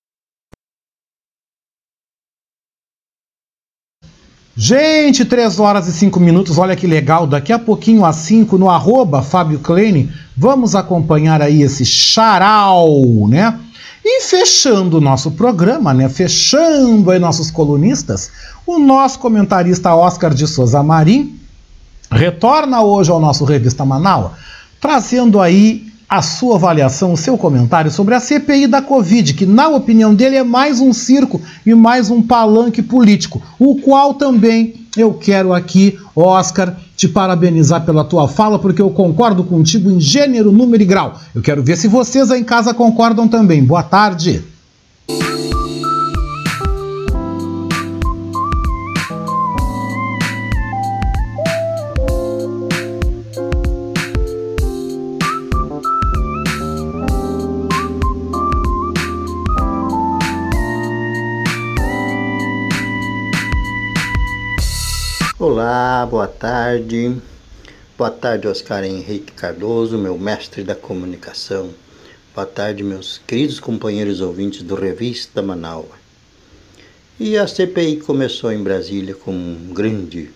Gente, 4.55 5.25
3 5.25 5.59
horas 5.59 5.87
e 5.87 5.93
5 5.93 6.19
minutos, 6.19 6.59
olha 6.59 6.75
que 6.75 6.85
legal. 6.85 7.25
Daqui 7.25 7.51
a 7.51 7.57
pouquinho, 7.57 8.05
às 8.05 8.17
5, 8.17 8.55
no 8.57 8.69
arroba 8.69 9.23
Fábio 9.23 9.59
Kleine, 9.59 10.11
vamos 10.37 10.75
acompanhar 10.75 11.41
aí 11.41 11.63
esse 11.63 11.83
charal, 11.83 12.87
né? 13.27 13.59
E 14.05 14.21
fechando 14.21 14.97
o 14.97 15.01
nosso 15.01 15.31
programa, 15.31 15.91
né? 15.91 16.07
Fechando 16.07 17.09
aí 17.09 17.17
nossos 17.17 17.49
colunistas, 17.49 18.29
o 18.65 18.77
nosso 18.77 19.17
comentarista 19.17 19.95
Oscar 19.95 20.33
de 20.33 20.45
Souza 20.45 20.83
Marim 20.83 21.39
retorna 22.11 22.83
hoje 22.83 23.09
ao 23.09 23.19
nosso 23.19 23.45
Revista 23.45 23.83
Manaus, 23.83 24.33
trazendo 24.79 25.41
aí 25.41 25.92
a 26.13 26.21
sua 26.21 26.57
avaliação, 26.57 27.13
o 27.13 27.17
seu 27.17 27.35
comentário 27.35 27.89
sobre 27.89 28.13
a 28.13 28.19
CPI 28.19 28.67
da 28.67 28.83
Covid, 28.83 29.33
que, 29.33 29.47
na 29.47 29.67
opinião 29.67 30.13
dele, 30.13 30.35
é 30.35 30.43
mais 30.43 30.79
um 30.79 30.93
circo 30.93 31.41
e 31.65 31.73
mais 31.73 32.11
um 32.11 32.21
palanque 32.21 32.83
político, 32.83 33.41
o 33.57 33.77
qual 33.77 34.13
também 34.13 34.75
eu 34.95 35.15
quero 35.15 35.51
aqui, 35.51 35.97
Oscar, 36.15 36.77
te 36.95 37.07
parabenizar 37.07 37.83
pela 37.83 38.03
tua 38.03 38.27
fala, 38.27 38.59
porque 38.59 38.79
eu 38.79 38.91
concordo 38.91 39.43
contigo 39.43 39.89
em 39.89 39.99
gênero, 39.99 40.51
número 40.51 40.83
e 40.83 40.85
grau. 40.85 41.19
Eu 41.33 41.41
quero 41.41 41.63
ver 41.63 41.77
se 41.77 41.87
vocês 41.87 42.29
aí 42.29 42.41
em 42.41 42.43
casa 42.43 42.75
concordam 42.75 43.27
também. 43.27 43.63
Boa 43.63 43.81
tarde. 43.81 44.43
Olá, 65.55 66.03
boa 66.07 66.27
tarde. 66.27 67.15
Boa 67.95 68.09
tarde, 68.09 68.47
Oscar 68.47 68.83
Henrique 68.83 69.33
Cardoso, 69.33 69.99
meu 69.99 70.17
mestre 70.17 70.63
da 70.63 70.73
comunicação. 70.73 71.69
Boa 72.33 72.47
tarde, 72.47 72.83
meus 72.83 73.21
queridos 73.27 73.59
companheiros 73.59 74.19
ouvintes 74.19 74.63
do 74.63 74.73
Revista 74.73 75.43
Manaus. 75.43 75.85
E 77.19 77.37
a 77.37 77.45
CPI 77.45 77.97
começou 77.97 78.51
em 78.51 78.63
Brasília 78.63 79.13
com 79.13 79.31
um 79.31 79.71
grande 79.71 80.31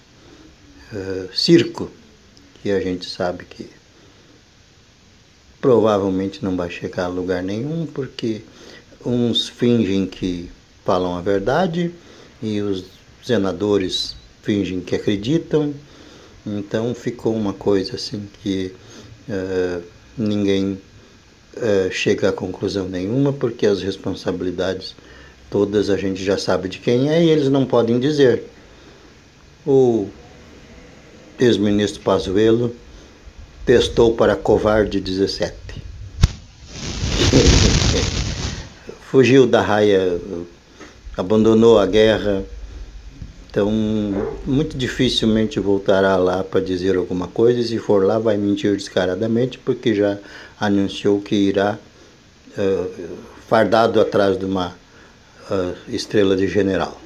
uh, 0.93 1.35
circo, 1.35 1.89
que 2.61 2.69
a 2.69 2.79
gente 2.79 3.09
sabe 3.09 3.43
que 3.45 3.67
provavelmente 5.59 6.45
não 6.45 6.55
vai 6.55 6.69
chegar 6.69 7.05
a 7.05 7.07
lugar 7.07 7.41
nenhum, 7.41 7.87
porque 7.87 8.43
uns 9.03 9.49
fingem 9.49 10.05
que 10.05 10.51
falam 10.85 11.17
a 11.17 11.21
verdade 11.21 11.91
e 12.39 12.61
os 12.61 12.85
senadores 13.23 14.15
fingem 14.47 14.79
que 14.79 14.95
acreditam, 14.95 15.73
então 16.45 16.95
ficou 16.95 17.35
uma 17.35 17.51
coisa 17.51 17.95
assim 17.95 18.29
que 18.41 18.71
uh, 19.27 19.83
ninguém 20.17 20.79
uh, 21.57 21.91
chega 21.91 22.29
a 22.29 22.31
conclusão 22.31 22.87
nenhuma, 22.87 23.33
porque 23.33 23.67
as 23.67 23.81
responsabilidades 23.81 24.95
todas 25.51 25.89
a 25.89 25.97
gente 25.97 26.23
já 26.23 26.37
sabe 26.37 26.69
de 26.69 26.79
quem 26.79 27.09
é 27.09 27.21
e 27.21 27.29
eles 27.29 27.49
não 27.49 27.65
podem 27.65 27.99
dizer. 27.99 28.43
O 29.65 30.07
ex-ministro 31.37 32.01
Pazuello 32.01 32.73
testou 33.65 34.13
para 34.13 34.33
covarde 34.33 35.01
17. 35.01 35.53
Fugiu 39.11 39.45
da 39.45 39.61
raia, 39.61 40.21
abandonou 41.17 41.79
a 41.79 41.85
guerra, 41.85 42.45
então, 43.49 43.71
muito 44.45 44.77
dificilmente 44.77 45.59
voltará 45.59 46.15
lá 46.17 46.43
para 46.43 46.59
dizer 46.59 46.95
alguma 46.95 47.27
coisa. 47.27 47.59
E 47.59 47.63
se 47.63 47.79
for 47.79 48.05
lá, 48.05 48.19
vai 48.19 48.37
mentir 48.37 48.75
descaradamente, 48.75 49.57
porque 49.57 49.95
já 49.95 50.17
anunciou 50.59 51.21
que 51.21 51.35
irá 51.35 51.79
uh, 52.57 53.17
fardado 53.47 54.01
atrás 54.01 54.37
de 54.37 54.45
uma 54.45 54.75
uh, 55.49 55.73
estrela 55.87 56.35
de 56.35 56.47
general. 56.47 56.99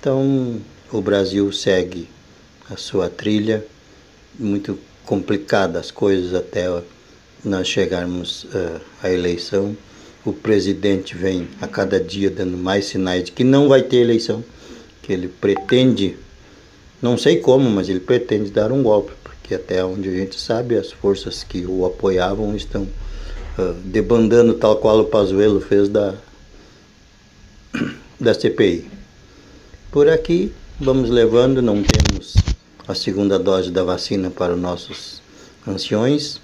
Então, 0.00 0.60
o 0.92 1.00
Brasil 1.00 1.50
segue 1.52 2.08
a 2.70 2.76
sua 2.76 3.08
trilha, 3.08 3.64
muito 4.38 4.78
complicada 5.06 5.78
as 5.78 5.90
coisas 5.90 6.34
até 6.34 6.66
nós 7.44 7.66
chegarmos 7.66 8.44
uh, 8.44 8.80
à 9.02 9.10
eleição. 9.10 9.76
O 10.24 10.32
presidente 10.32 11.16
vem 11.16 11.48
a 11.60 11.66
cada 11.66 11.98
dia 11.98 12.28
dando 12.28 12.56
mais 12.56 12.86
sinais 12.86 13.24
de 13.24 13.32
que 13.32 13.44
não 13.44 13.68
vai 13.68 13.82
ter 13.82 13.98
eleição, 13.98 14.44
que 15.08 15.12
ele 15.14 15.26
pretende, 15.26 16.18
não 17.00 17.16
sei 17.16 17.38
como, 17.38 17.70
mas 17.70 17.88
ele 17.88 17.98
pretende 17.98 18.50
dar 18.50 18.70
um 18.70 18.82
golpe, 18.82 19.12
porque 19.24 19.54
até 19.54 19.82
onde 19.82 20.06
a 20.06 20.12
gente 20.12 20.38
sabe, 20.38 20.76
as 20.76 20.92
forças 20.92 21.42
que 21.42 21.64
o 21.64 21.86
apoiavam 21.86 22.54
estão 22.54 22.82
uh, 22.82 23.72
debandando, 23.84 24.52
tal 24.52 24.76
qual 24.76 25.00
o 25.00 25.06
Pazuello 25.06 25.62
fez 25.62 25.88
da, 25.88 26.14
da 28.20 28.34
CPI. 28.34 28.86
Por 29.90 30.10
aqui, 30.10 30.52
vamos 30.78 31.08
levando, 31.08 31.62
não 31.62 31.82
temos 31.82 32.34
a 32.86 32.94
segunda 32.94 33.38
dose 33.38 33.70
da 33.70 33.82
vacina 33.82 34.28
para 34.28 34.52
os 34.52 34.60
nossos 34.60 35.22
anciões. 35.66 36.38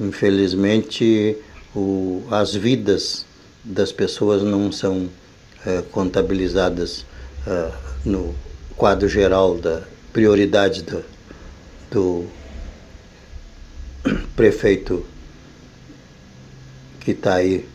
Infelizmente, 0.00 1.36
o, 1.76 2.24
as 2.28 2.56
vidas 2.56 3.24
das 3.62 3.92
pessoas 3.92 4.42
não 4.42 4.72
são 4.72 5.08
é, 5.64 5.80
contabilizadas 5.92 7.06
é, 7.46 7.70
no 8.04 8.34
quadro 8.76 9.08
geral 9.08 9.56
da 9.56 9.82
prioridade 10.12 10.84
do, 11.90 12.26
prefeito 14.36 15.04
que 17.00 17.10
está 17.12 17.34
aí 17.34 17.66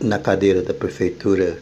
na 0.00 0.18
cadeira 0.18 0.62
da 0.62 0.74
prefeitura, 0.74 1.58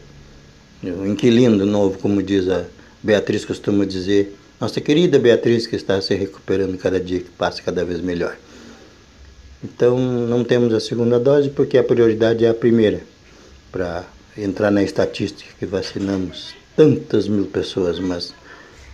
o 0.83 1.05
inquilino 1.05 1.65
novo, 1.65 1.97
como 1.99 2.21
diz 2.21 2.47
a 2.49 2.65
Beatriz 3.01 3.45
costuma 3.45 3.85
dizer, 3.85 4.35
nossa 4.59 4.81
querida 4.81 5.17
Beatriz 5.17 5.65
que 5.67 5.75
está 5.75 6.01
se 6.01 6.13
recuperando 6.15 6.77
cada 6.77 6.99
dia 6.99 7.19
que 7.19 7.29
passa 7.29 7.61
cada 7.61 7.85
vez 7.85 8.01
melhor. 8.01 8.37
Então 9.63 9.97
não 9.97 10.43
temos 10.43 10.73
a 10.73 10.79
segunda 10.79 11.19
dose 11.19 11.49
porque 11.49 11.77
a 11.77 11.83
prioridade 11.83 12.45
é 12.45 12.49
a 12.49 12.53
primeira, 12.53 13.01
para 13.71 14.03
entrar 14.37 14.71
na 14.71 14.83
estatística 14.83 15.51
que 15.57 15.65
vacinamos 15.65 16.55
tantas 16.75 17.27
mil 17.27 17.45
pessoas, 17.45 17.99
mas 17.99 18.33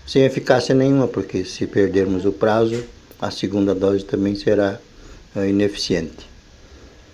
sem 0.06 0.24
eficácia 0.24 0.76
nenhuma, 0.76 1.08
porque 1.08 1.44
se 1.44 1.66
perdermos 1.66 2.26
o 2.26 2.32
prazo, 2.32 2.84
a 3.20 3.32
segunda 3.32 3.74
dose 3.74 4.04
também 4.04 4.36
será 4.36 4.80
uh, 5.36 5.46
ineficiente. 5.46 6.30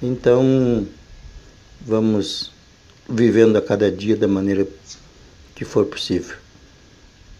Então 0.01 0.85
vamos 1.81 2.51
vivendo 3.09 3.55
a 3.55 3.61
cada 3.61 3.91
dia 3.91 4.15
da 4.15 4.27
maneira 4.27 4.67
que 5.55 5.63
for 5.63 5.85
possível. 5.85 6.35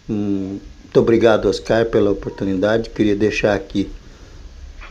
Hum, 0.08 0.58
muito 0.84 1.00
obrigado, 1.00 1.48
Oscar, 1.48 1.86
pela 1.86 2.10
oportunidade. 2.10 2.90
Queria 2.90 3.14
deixar 3.14 3.54
aqui 3.54 3.90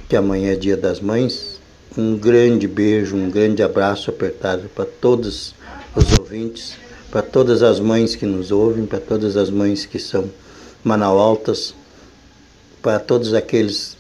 que 0.07 0.15
amanhã 0.15 0.51
é 0.51 0.55
Dia 0.55 0.77
das 0.77 0.99
Mães. 0.99 1.59
Um 1.97 2.15
grande 2.15 2.67
beijo, 2.67 3.15
um 3.15 3.29
grande 3.29 3.63
abraço 3.63 4.11
apertado 4.11 4.69
para 4.69 4.85
todos 4.85 5.55
os 5.97 6.19
ouvintes, 6.19 6.75
para 7.09 7.21
todas 7.21 7.63
as 7.63 7.79
mães 7.79 8.15
que 8.15 8.25
nos 8.25 8.51
ouvem, 8.51 8.85
para 8.85 8.99
todas 8.99 9.35
as 9.35 9.49
mães 9.49 9.85
que 9.85 9.99
são 9.99 10.29
manaualtas, 10.83 11.73
para 12.81 12.99
todos 12.99 13.33
aqueles 13.33 13.97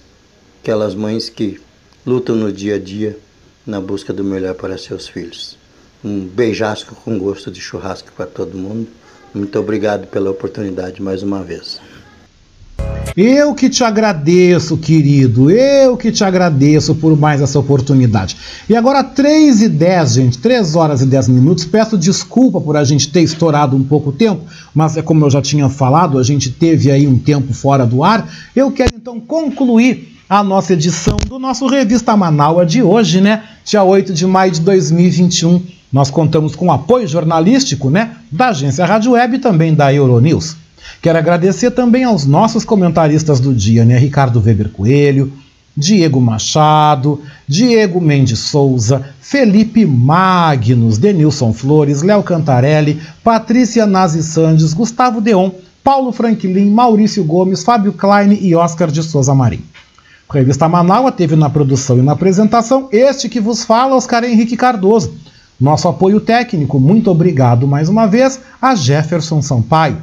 aquelas 0.61 0.93
mães 0.93 1.29
que 1.29 1.61
lutam 2.05 2.35
no 2.35 2.51
dia 2.51 2.75
a 2.75 2.79
dia 2.79 3.17
na 3.65 3.79
busca 3.79 4.11
do 4.13 4.23
melhor 4.23 4.53
para 4.55 4.77
seus 4.77 5.07
filhos. 5.07 5.57
Um 6.03 6.25
beijasco 6.25 6.95
com 6.95 7.17
gosto 7.17 7.49
de 7.49 7.59
churrasco 7.59 8.11
para 8.11 8.25
todo 8.25 8.57
mundo. 8.57 8.87
Muito 9.33 9.57
obrigado 9.59 10.07
pela 10.07 10.29
oportunidade 10.29 11.01
mais 11.01 11.23
uma 11.23 11.43
vez. 11.43 11.79
Eu 13.19 13.55
que 13.55 13.67
te 13.67 13.83
agradeço, 13.83 14.77
querido. 14.77 15.49
Eu 15.49 15.97
que 15.97 16.11
te 16.11 16.23
agradeço 16.23 16.93
por 16.93 17.17
mais 17.17 17.41
essa 17.41 17.57
oportunidade. 17.57 18.37
E 18.69 18.75
agora, 18.75 19.03
3 19.03 19.63
e 19.63 19.69
10, 19.69 20.13
gente, 20.13 20.37
3 20.37 20.75
horas 20.75 21.01
e 21.01 21.05
10 21.07 21.29
minutos. 21.29 21.65
Peço 21.65 21.97
desculpa 21.97 22.61
por 22.61 22.77
a 22.77 22.83
gente 22.83 23.11
ter 23.11 23.21
estourado 23.21 23.75
um 23.75 23.83
pouco 23.83 24.11
o 24.11 24.13
tempo, 24.13 24.43
mas 24.71 24.97
é 24.97 25.01
como 25.01 25.25
eu 25.25 25.31
já 25.31 25.41
tinha 25.41 25.67
falado, 25.67 26.19
a 26.19 26.23
gente 26.23 26.51
teve 26.51 26.91
aí 26.91 27.07
um 27.07 27.17
tempo 27.17 27.55
fora 27.55 27.87
do 27.87 28.03
ar. 28.03 28.31
Eu 28.55 28.71
quero 28.71 28.91
então 28.95 29.19
concluir 29.19 30.15
a 30.29 30.43
nossa 30.43 30.73
edição 30.73 31.17
do 31.27 31.39
nosso 31.39 31.65
Revista 31.65 32.15
Manaua 32.15 32.67
de 32.67 32.83
hoje, 32.83 33.19
né? 33.19 33.45
Dia 33.65 33.81
8 33.81 34.13
de 34.13 34.27
maio 34.27 34.51
de 34.51 34.61
2021. 34.61 35.63
Nós 35.91 36.11
contamos 36.11 36.55
com 36.55 36.67
o 36.67 36.71
apoio 36.71 37.07
jornalístico, 37.07 37.89
né? 37.89 38.11
Da 38.31 38.49
agência 38.49 38.85
Rádio 38.85 39.13
Web 39.13 39.37
e 39.37 39.39
também 39.39 39.73
da 39.73 39.91
Euronews. 39.91 40.66
Quero 41.01 41.17
agradecer 41.17 41.71
também 41.71 42.03
aos 42.03 42.25
nossos 42.25 42.65
comentaristas 42.65 43.39
do 43.39 43.53
dia, 43.53 43.85
né? 43.85 43.97
Ricardo 43.97 44.41
Weber 44.41 44.69
Coelho, 44.69 45.31
Diego 45.75 46.19
Machado, 46.19 47.21
Diego 47.47 48.01
Mendes 48.01 48.39
Souza, 48.39 49.05
Felipe 49.21 49.85
Magnus, 49.85 50.97
Denilson 50.97 51.53
Flores, 51.53 52.01
Léo 52.01 52.23
Cantarelli, 52.23 52.99
Patrícia 53.23 53.85
Nazi 53.85 54.23
Sandes, 54.23 54.73
Gustavo 54.73 55.21
Deon, 55.21 55.51
Paulo 55.83 56.11
Franklin, 56.11 56.71
Maurício 56.71 57.23
Gomes, 57.23 57.63
Fábio 57.63 57.93
Klein 57.93 58.39
e 58.41 58.55
Oscar 58.55 58.89
de 58.89 59.03
Souza 59.03 59.35
Marim. 59.35 59.61
A 60.27 60.33
revista 60.33 60.67
Manaua 60.67 61.11
teve 61.11 61.35
na 61.35 61.49
produção 61.49 61.99
e 61.99 62.01
na 62.01 62.13
apresentação 62.13 62.89
este 62.91 63.29
que 63.29 63.39
vos 63.39 63.63
fala, 63.63 63.95
Oscar 63.95 64.23
Henrique 64.23 64.57
Cardoso. 64.57 65.13
Nosso 65.61 65.87
apoio 65.87 66.19
técnico, 66.19 66.79
muito 66.79 67.09
obrigado 67.09 67.67
mais 67.67 67.87
uma 67.87 68.07
vez 68.07 68.41
a 68.61 68.73
Jefferson 68.75 69.41
Sampaio. 69.41 70.01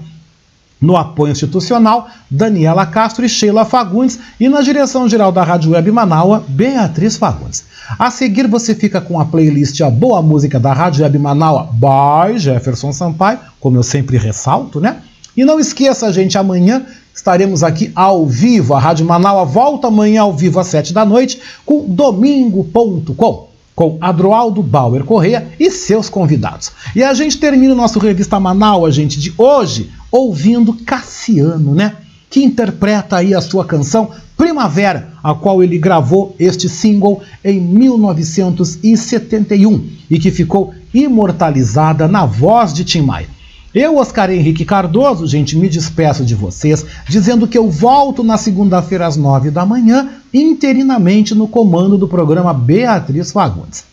No 0.80 0.96
apoio 0.96 1.32
institucional, 1.32 2.08
Daniela 2.30 2.84
Castro 2.84 3.24
e 3.24 3.28
Sheila 3.28 3.64
Fagundes. 3.64 4.18
E 4.38 4.48
na 4.48 4.60
direção-geral 4.60 5.32
da 5.32 5.42
Rádio 5.42 5.72
Web 5.72 5.90
Manaua, 5.90 6.44
Beatriz 6.46 7.16
Fagundes. 7.16 7.64
A 7.98 8.10
seguir, 8.10 8.46
você 8.46 8.74
fica 8.74 9.00
com 9.00 9.18
a 9.18 9.24
playlist 9.24 9.80
A 9.80 9.90
Boa 9.90 10.20
Música 10.20 10.58
da 10.58 10.72
Rádio 10.72 11.04
Web 11.04 11.18
Manaua 11.18 11.68
by 11.72 12.38
Jefferson 12.38 12.92
Sampaio, 12.92 13.38
como 13.60 13.76
eu 13.76 13.82
sempre 13.82 14.18
ressalto, 14.18 14.80
né? 14.80 14.96
E 15.36 15.44
não 15.44 15.58
esqueça, 15.58 16.12
gente, 16.12 16.38
amanhã 16.38 16.84
estaremos 17.14 17.62
aqui 17.62 17.90
ao 17.94 18.26
vivo. 18.26 18.74
A 18.74 18.80
Rádio 18.80 19.06
Manaua 19.06 19.44
volta 19.44 19.88
amanhã 19.88 20.22
ao 20.22 20.32
vivo 20.32 20.60
às 20.60 20.66
sete 20.66 20.92
da 20.92 21.04
noite 21.04 21.40
com 21.64 21.84
domingo.com 21.88 23.54
com 23.74 23.98
Adroaldo 24.00 24.62
Bauer 24.62 25.04
Correia 25.04 25.48
e 25.58 25.70
seus 25.70 26.08
convidados. 26.08 26.70
E 26.94 27.02
a 27.02 27.12
gente 27.12 27.38
termina 27.38 27.72
o 27.72 27.76
nosso 27.76 27.98
Revista 27.98 28.38
Manaus, 28.38 28.94
gente, 28.94 29.18
de 29.18 29.34
hoje, 29.36 29.90
ouvindo 30.16 30.72
Cassiano, 30.72 31.74
né? 31.74 31.96
Que 32.30 32.44
interpreta 32.44 33.16
aí 33.16 33.34
a 33.34 33.40
sua 33.40 33.64
canção 33.64 34.12
Primavera, 34.36 35.12
a 35.22 35.32
qual 35.34 35.62
ele 35.62 35.78
gravou 35.78 36.34
este 36.38 36.68
single 36.68 37.22
em 37.44 37.60
1971 37.60 39.88
e 40.10 40.18
que 40.18 40.30
ficou 40.30 40.74
imortalizada 40.92 42.06
na 42.08 42.26
voz 42.26 42.72
de 42.72 42.84
Tim 42.84 43.02
Maia. 43.02 43.28
Eu, 43.72 43.96
Oscar 43.96 44.30
Henrique 44.30 44.64
Cardoso, 44.64 45.26
gente, 45.26 45.56
me 45.56 45.68
despeço 45.68 46.24
de 46.24 46.34
vocês, 46.34 46.84
dizendo 47.08 47.46
que 47.48 47.58
eu 47.58 47.70
volto 47.70 48.22
na 48.22 48.36
segunda-feira 48.36 49.06
às 49.06 49.16
nove 49.16 49.50
da 49.50 49.66
manhã, 49.66 50.10
interinamente 50.32 51.34
no 51.34 51.48
comando 51.48 51.98
do 51.98 52.06
programa 52.06 52.54
Beatriz 52.54 53.32
Fagundes. 53.32 53.84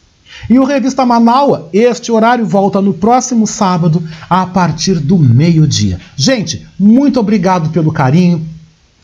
E 0.49 0.59
o 0.59 0.63
Revista 0.63 1.05
Manaua, 1.05 1.69
este 1.73 2.11
horário 2.11 2.45
volta 2.45 2.81
no 2.81 2.93
próximo 2.93 3.45
sábado, 3.47 4.03
a 4.30 4.45
partir 4.45 4.99
do 4.99 5.18
meio-dia. 5.18 5.99
Gente, 6.15 6.68
muito 6.80 7.19
obrigado 7.19 7.69
pelo 7.69 7.91
carinho, 7.91 8.45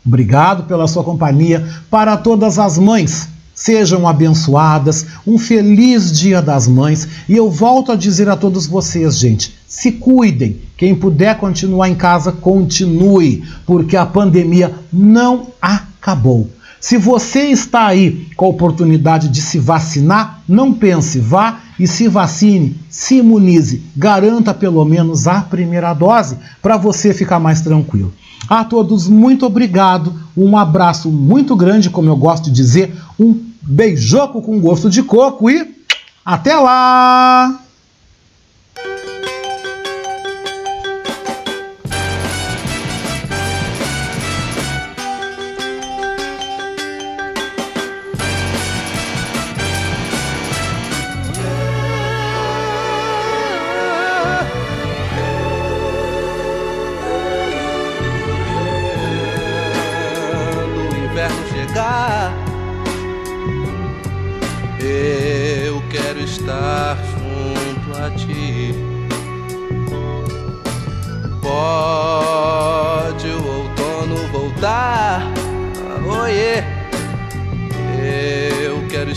obrigado 0.06 0.64
pela 0.64 0.88
sua 0.88 1.04
companhia. 1.04 1.68
Para 1.90 2.18
todas 2.18 2.60
as 2.60 2.78
mães, 2.78 3.30
Sejam 3.58 4.08
abençoadas, 4.08 5.08
um 5.26 5.40
feliz 5.40 6.12
Dia 6.12 6.44
das 6.44 6.68
Mães 6.68 7.08
e 7.28 7.36
eu 7.36 7.50
volto 7.50 7.92
a 7.92 7.96
dizer 7.96 8.30
a 8.30 8.38
todos 8.38 8.68
vocês, 8.68 9.18
gente, 9.18 9.52
se 9.68 9.94
cuidem. 9.94 10.62
Quem 10.78 10.94
puder 10.94 11.40
continuar 11.40 11.90
em 11.90 11.96
casa, 11.96 12.32
continue, 12.32 13.44
porque 13.66 13.98
a 13.98 14.06
pandemia 14.06 14.76
não 14.94 15.48
acabou. 15.60 16.48
Se 16.80 16.98
você 16.98 17.48
está 17.48 17.88
aí 17.88 18.28
com 18.36 18.46
a 18.46 18.50
oportunidade 18.50 19.30
de 19.30 19.42
se 19.42 19.60
vacinar, 19.60 20.42
não 20.48 20.74
pense, 20.74 21.20
vá 21.20 21.60
e 21.80 21.88
se 21.88 22.08
vacine, 22.08 22.76
se 22.90 23.18
imunize, 23.18 23.84
garanta 23.96 24.54
pelo 24.54 24.84
menos 24.86 25.28
a 25.28 25.42
primeira 25.42 25.94
dose 25.94 26.38
para 26.62 26.78
você 26.78 27.14
ficar 27.14 27.40
mais 27.40 27.62
tranquilo. 27.62 28.14
A 28.50 28.64
todos, 28.64 29.08
muito 29.08 29.46
obrigado, 29.46 30.14
um 30.36 30.58
abraço 30.58 31.10
muito 31.10 31.56
grande, 31.56 31.90
como 31.90 32.10
eu 32.10 32.16
gosto 32.16 32.46
de 32.46 32.52
dizer, 32.52 32.96
um 33.20 33.38
beijoco 33.62 34.42
com 34.42 34.60
gosto 34.60 34.90
de 34.90 35.04
coco 35.04 35.50
e 35.50 35.76
até 36.24 36.56
lá! 36.56 37.67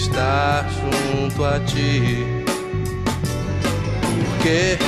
Estar 0.01 0.65
junto 0.79 1.45
a 1.45 1.61
ti. 1.61 2.25
Porque 4.17 4.79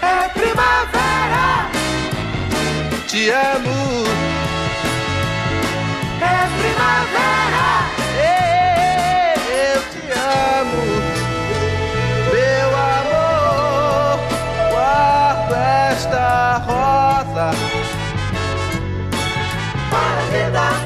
é 0.00 0.28
primavera. 0.38 1.68
Te 3.06 3.30
amo. 3.30 4.04
É 6.20 6.38
primavera. 6.60 7.68
Eu 9.66 9.80
te 9.92 10.04
amo, 10.58 10.82
meu 12.32 12.68
amor. 12.94 14.18
Guardo 14.72 15.54
esta 15.92 16.26
rosa 16.66 17.50
para 19.90 20.50
dar. 20.50 20.78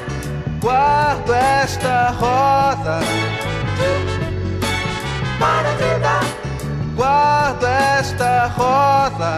Guardo 0.60 1.17
esta 1.34 2.12
rosa 2.12 3.00
para 5.38 5.70
te 5.76 5.98
dar. 6.00 6.24
Guardo 6.96 7.66
esta 8.00 8.48
rosa 8.56 9.36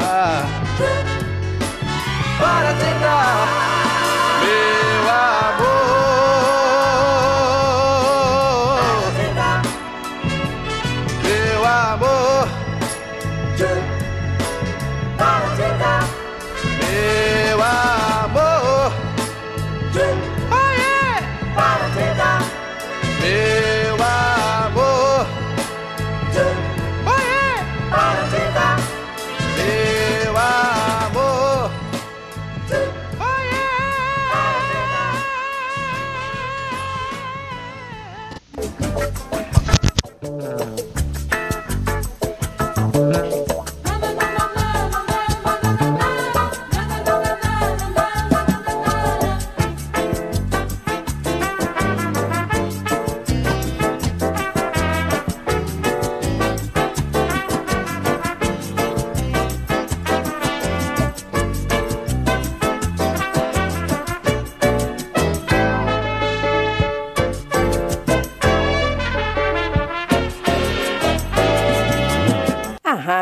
para 2.40 2.72
te 2.80 2.90
dar, 3.04 3.49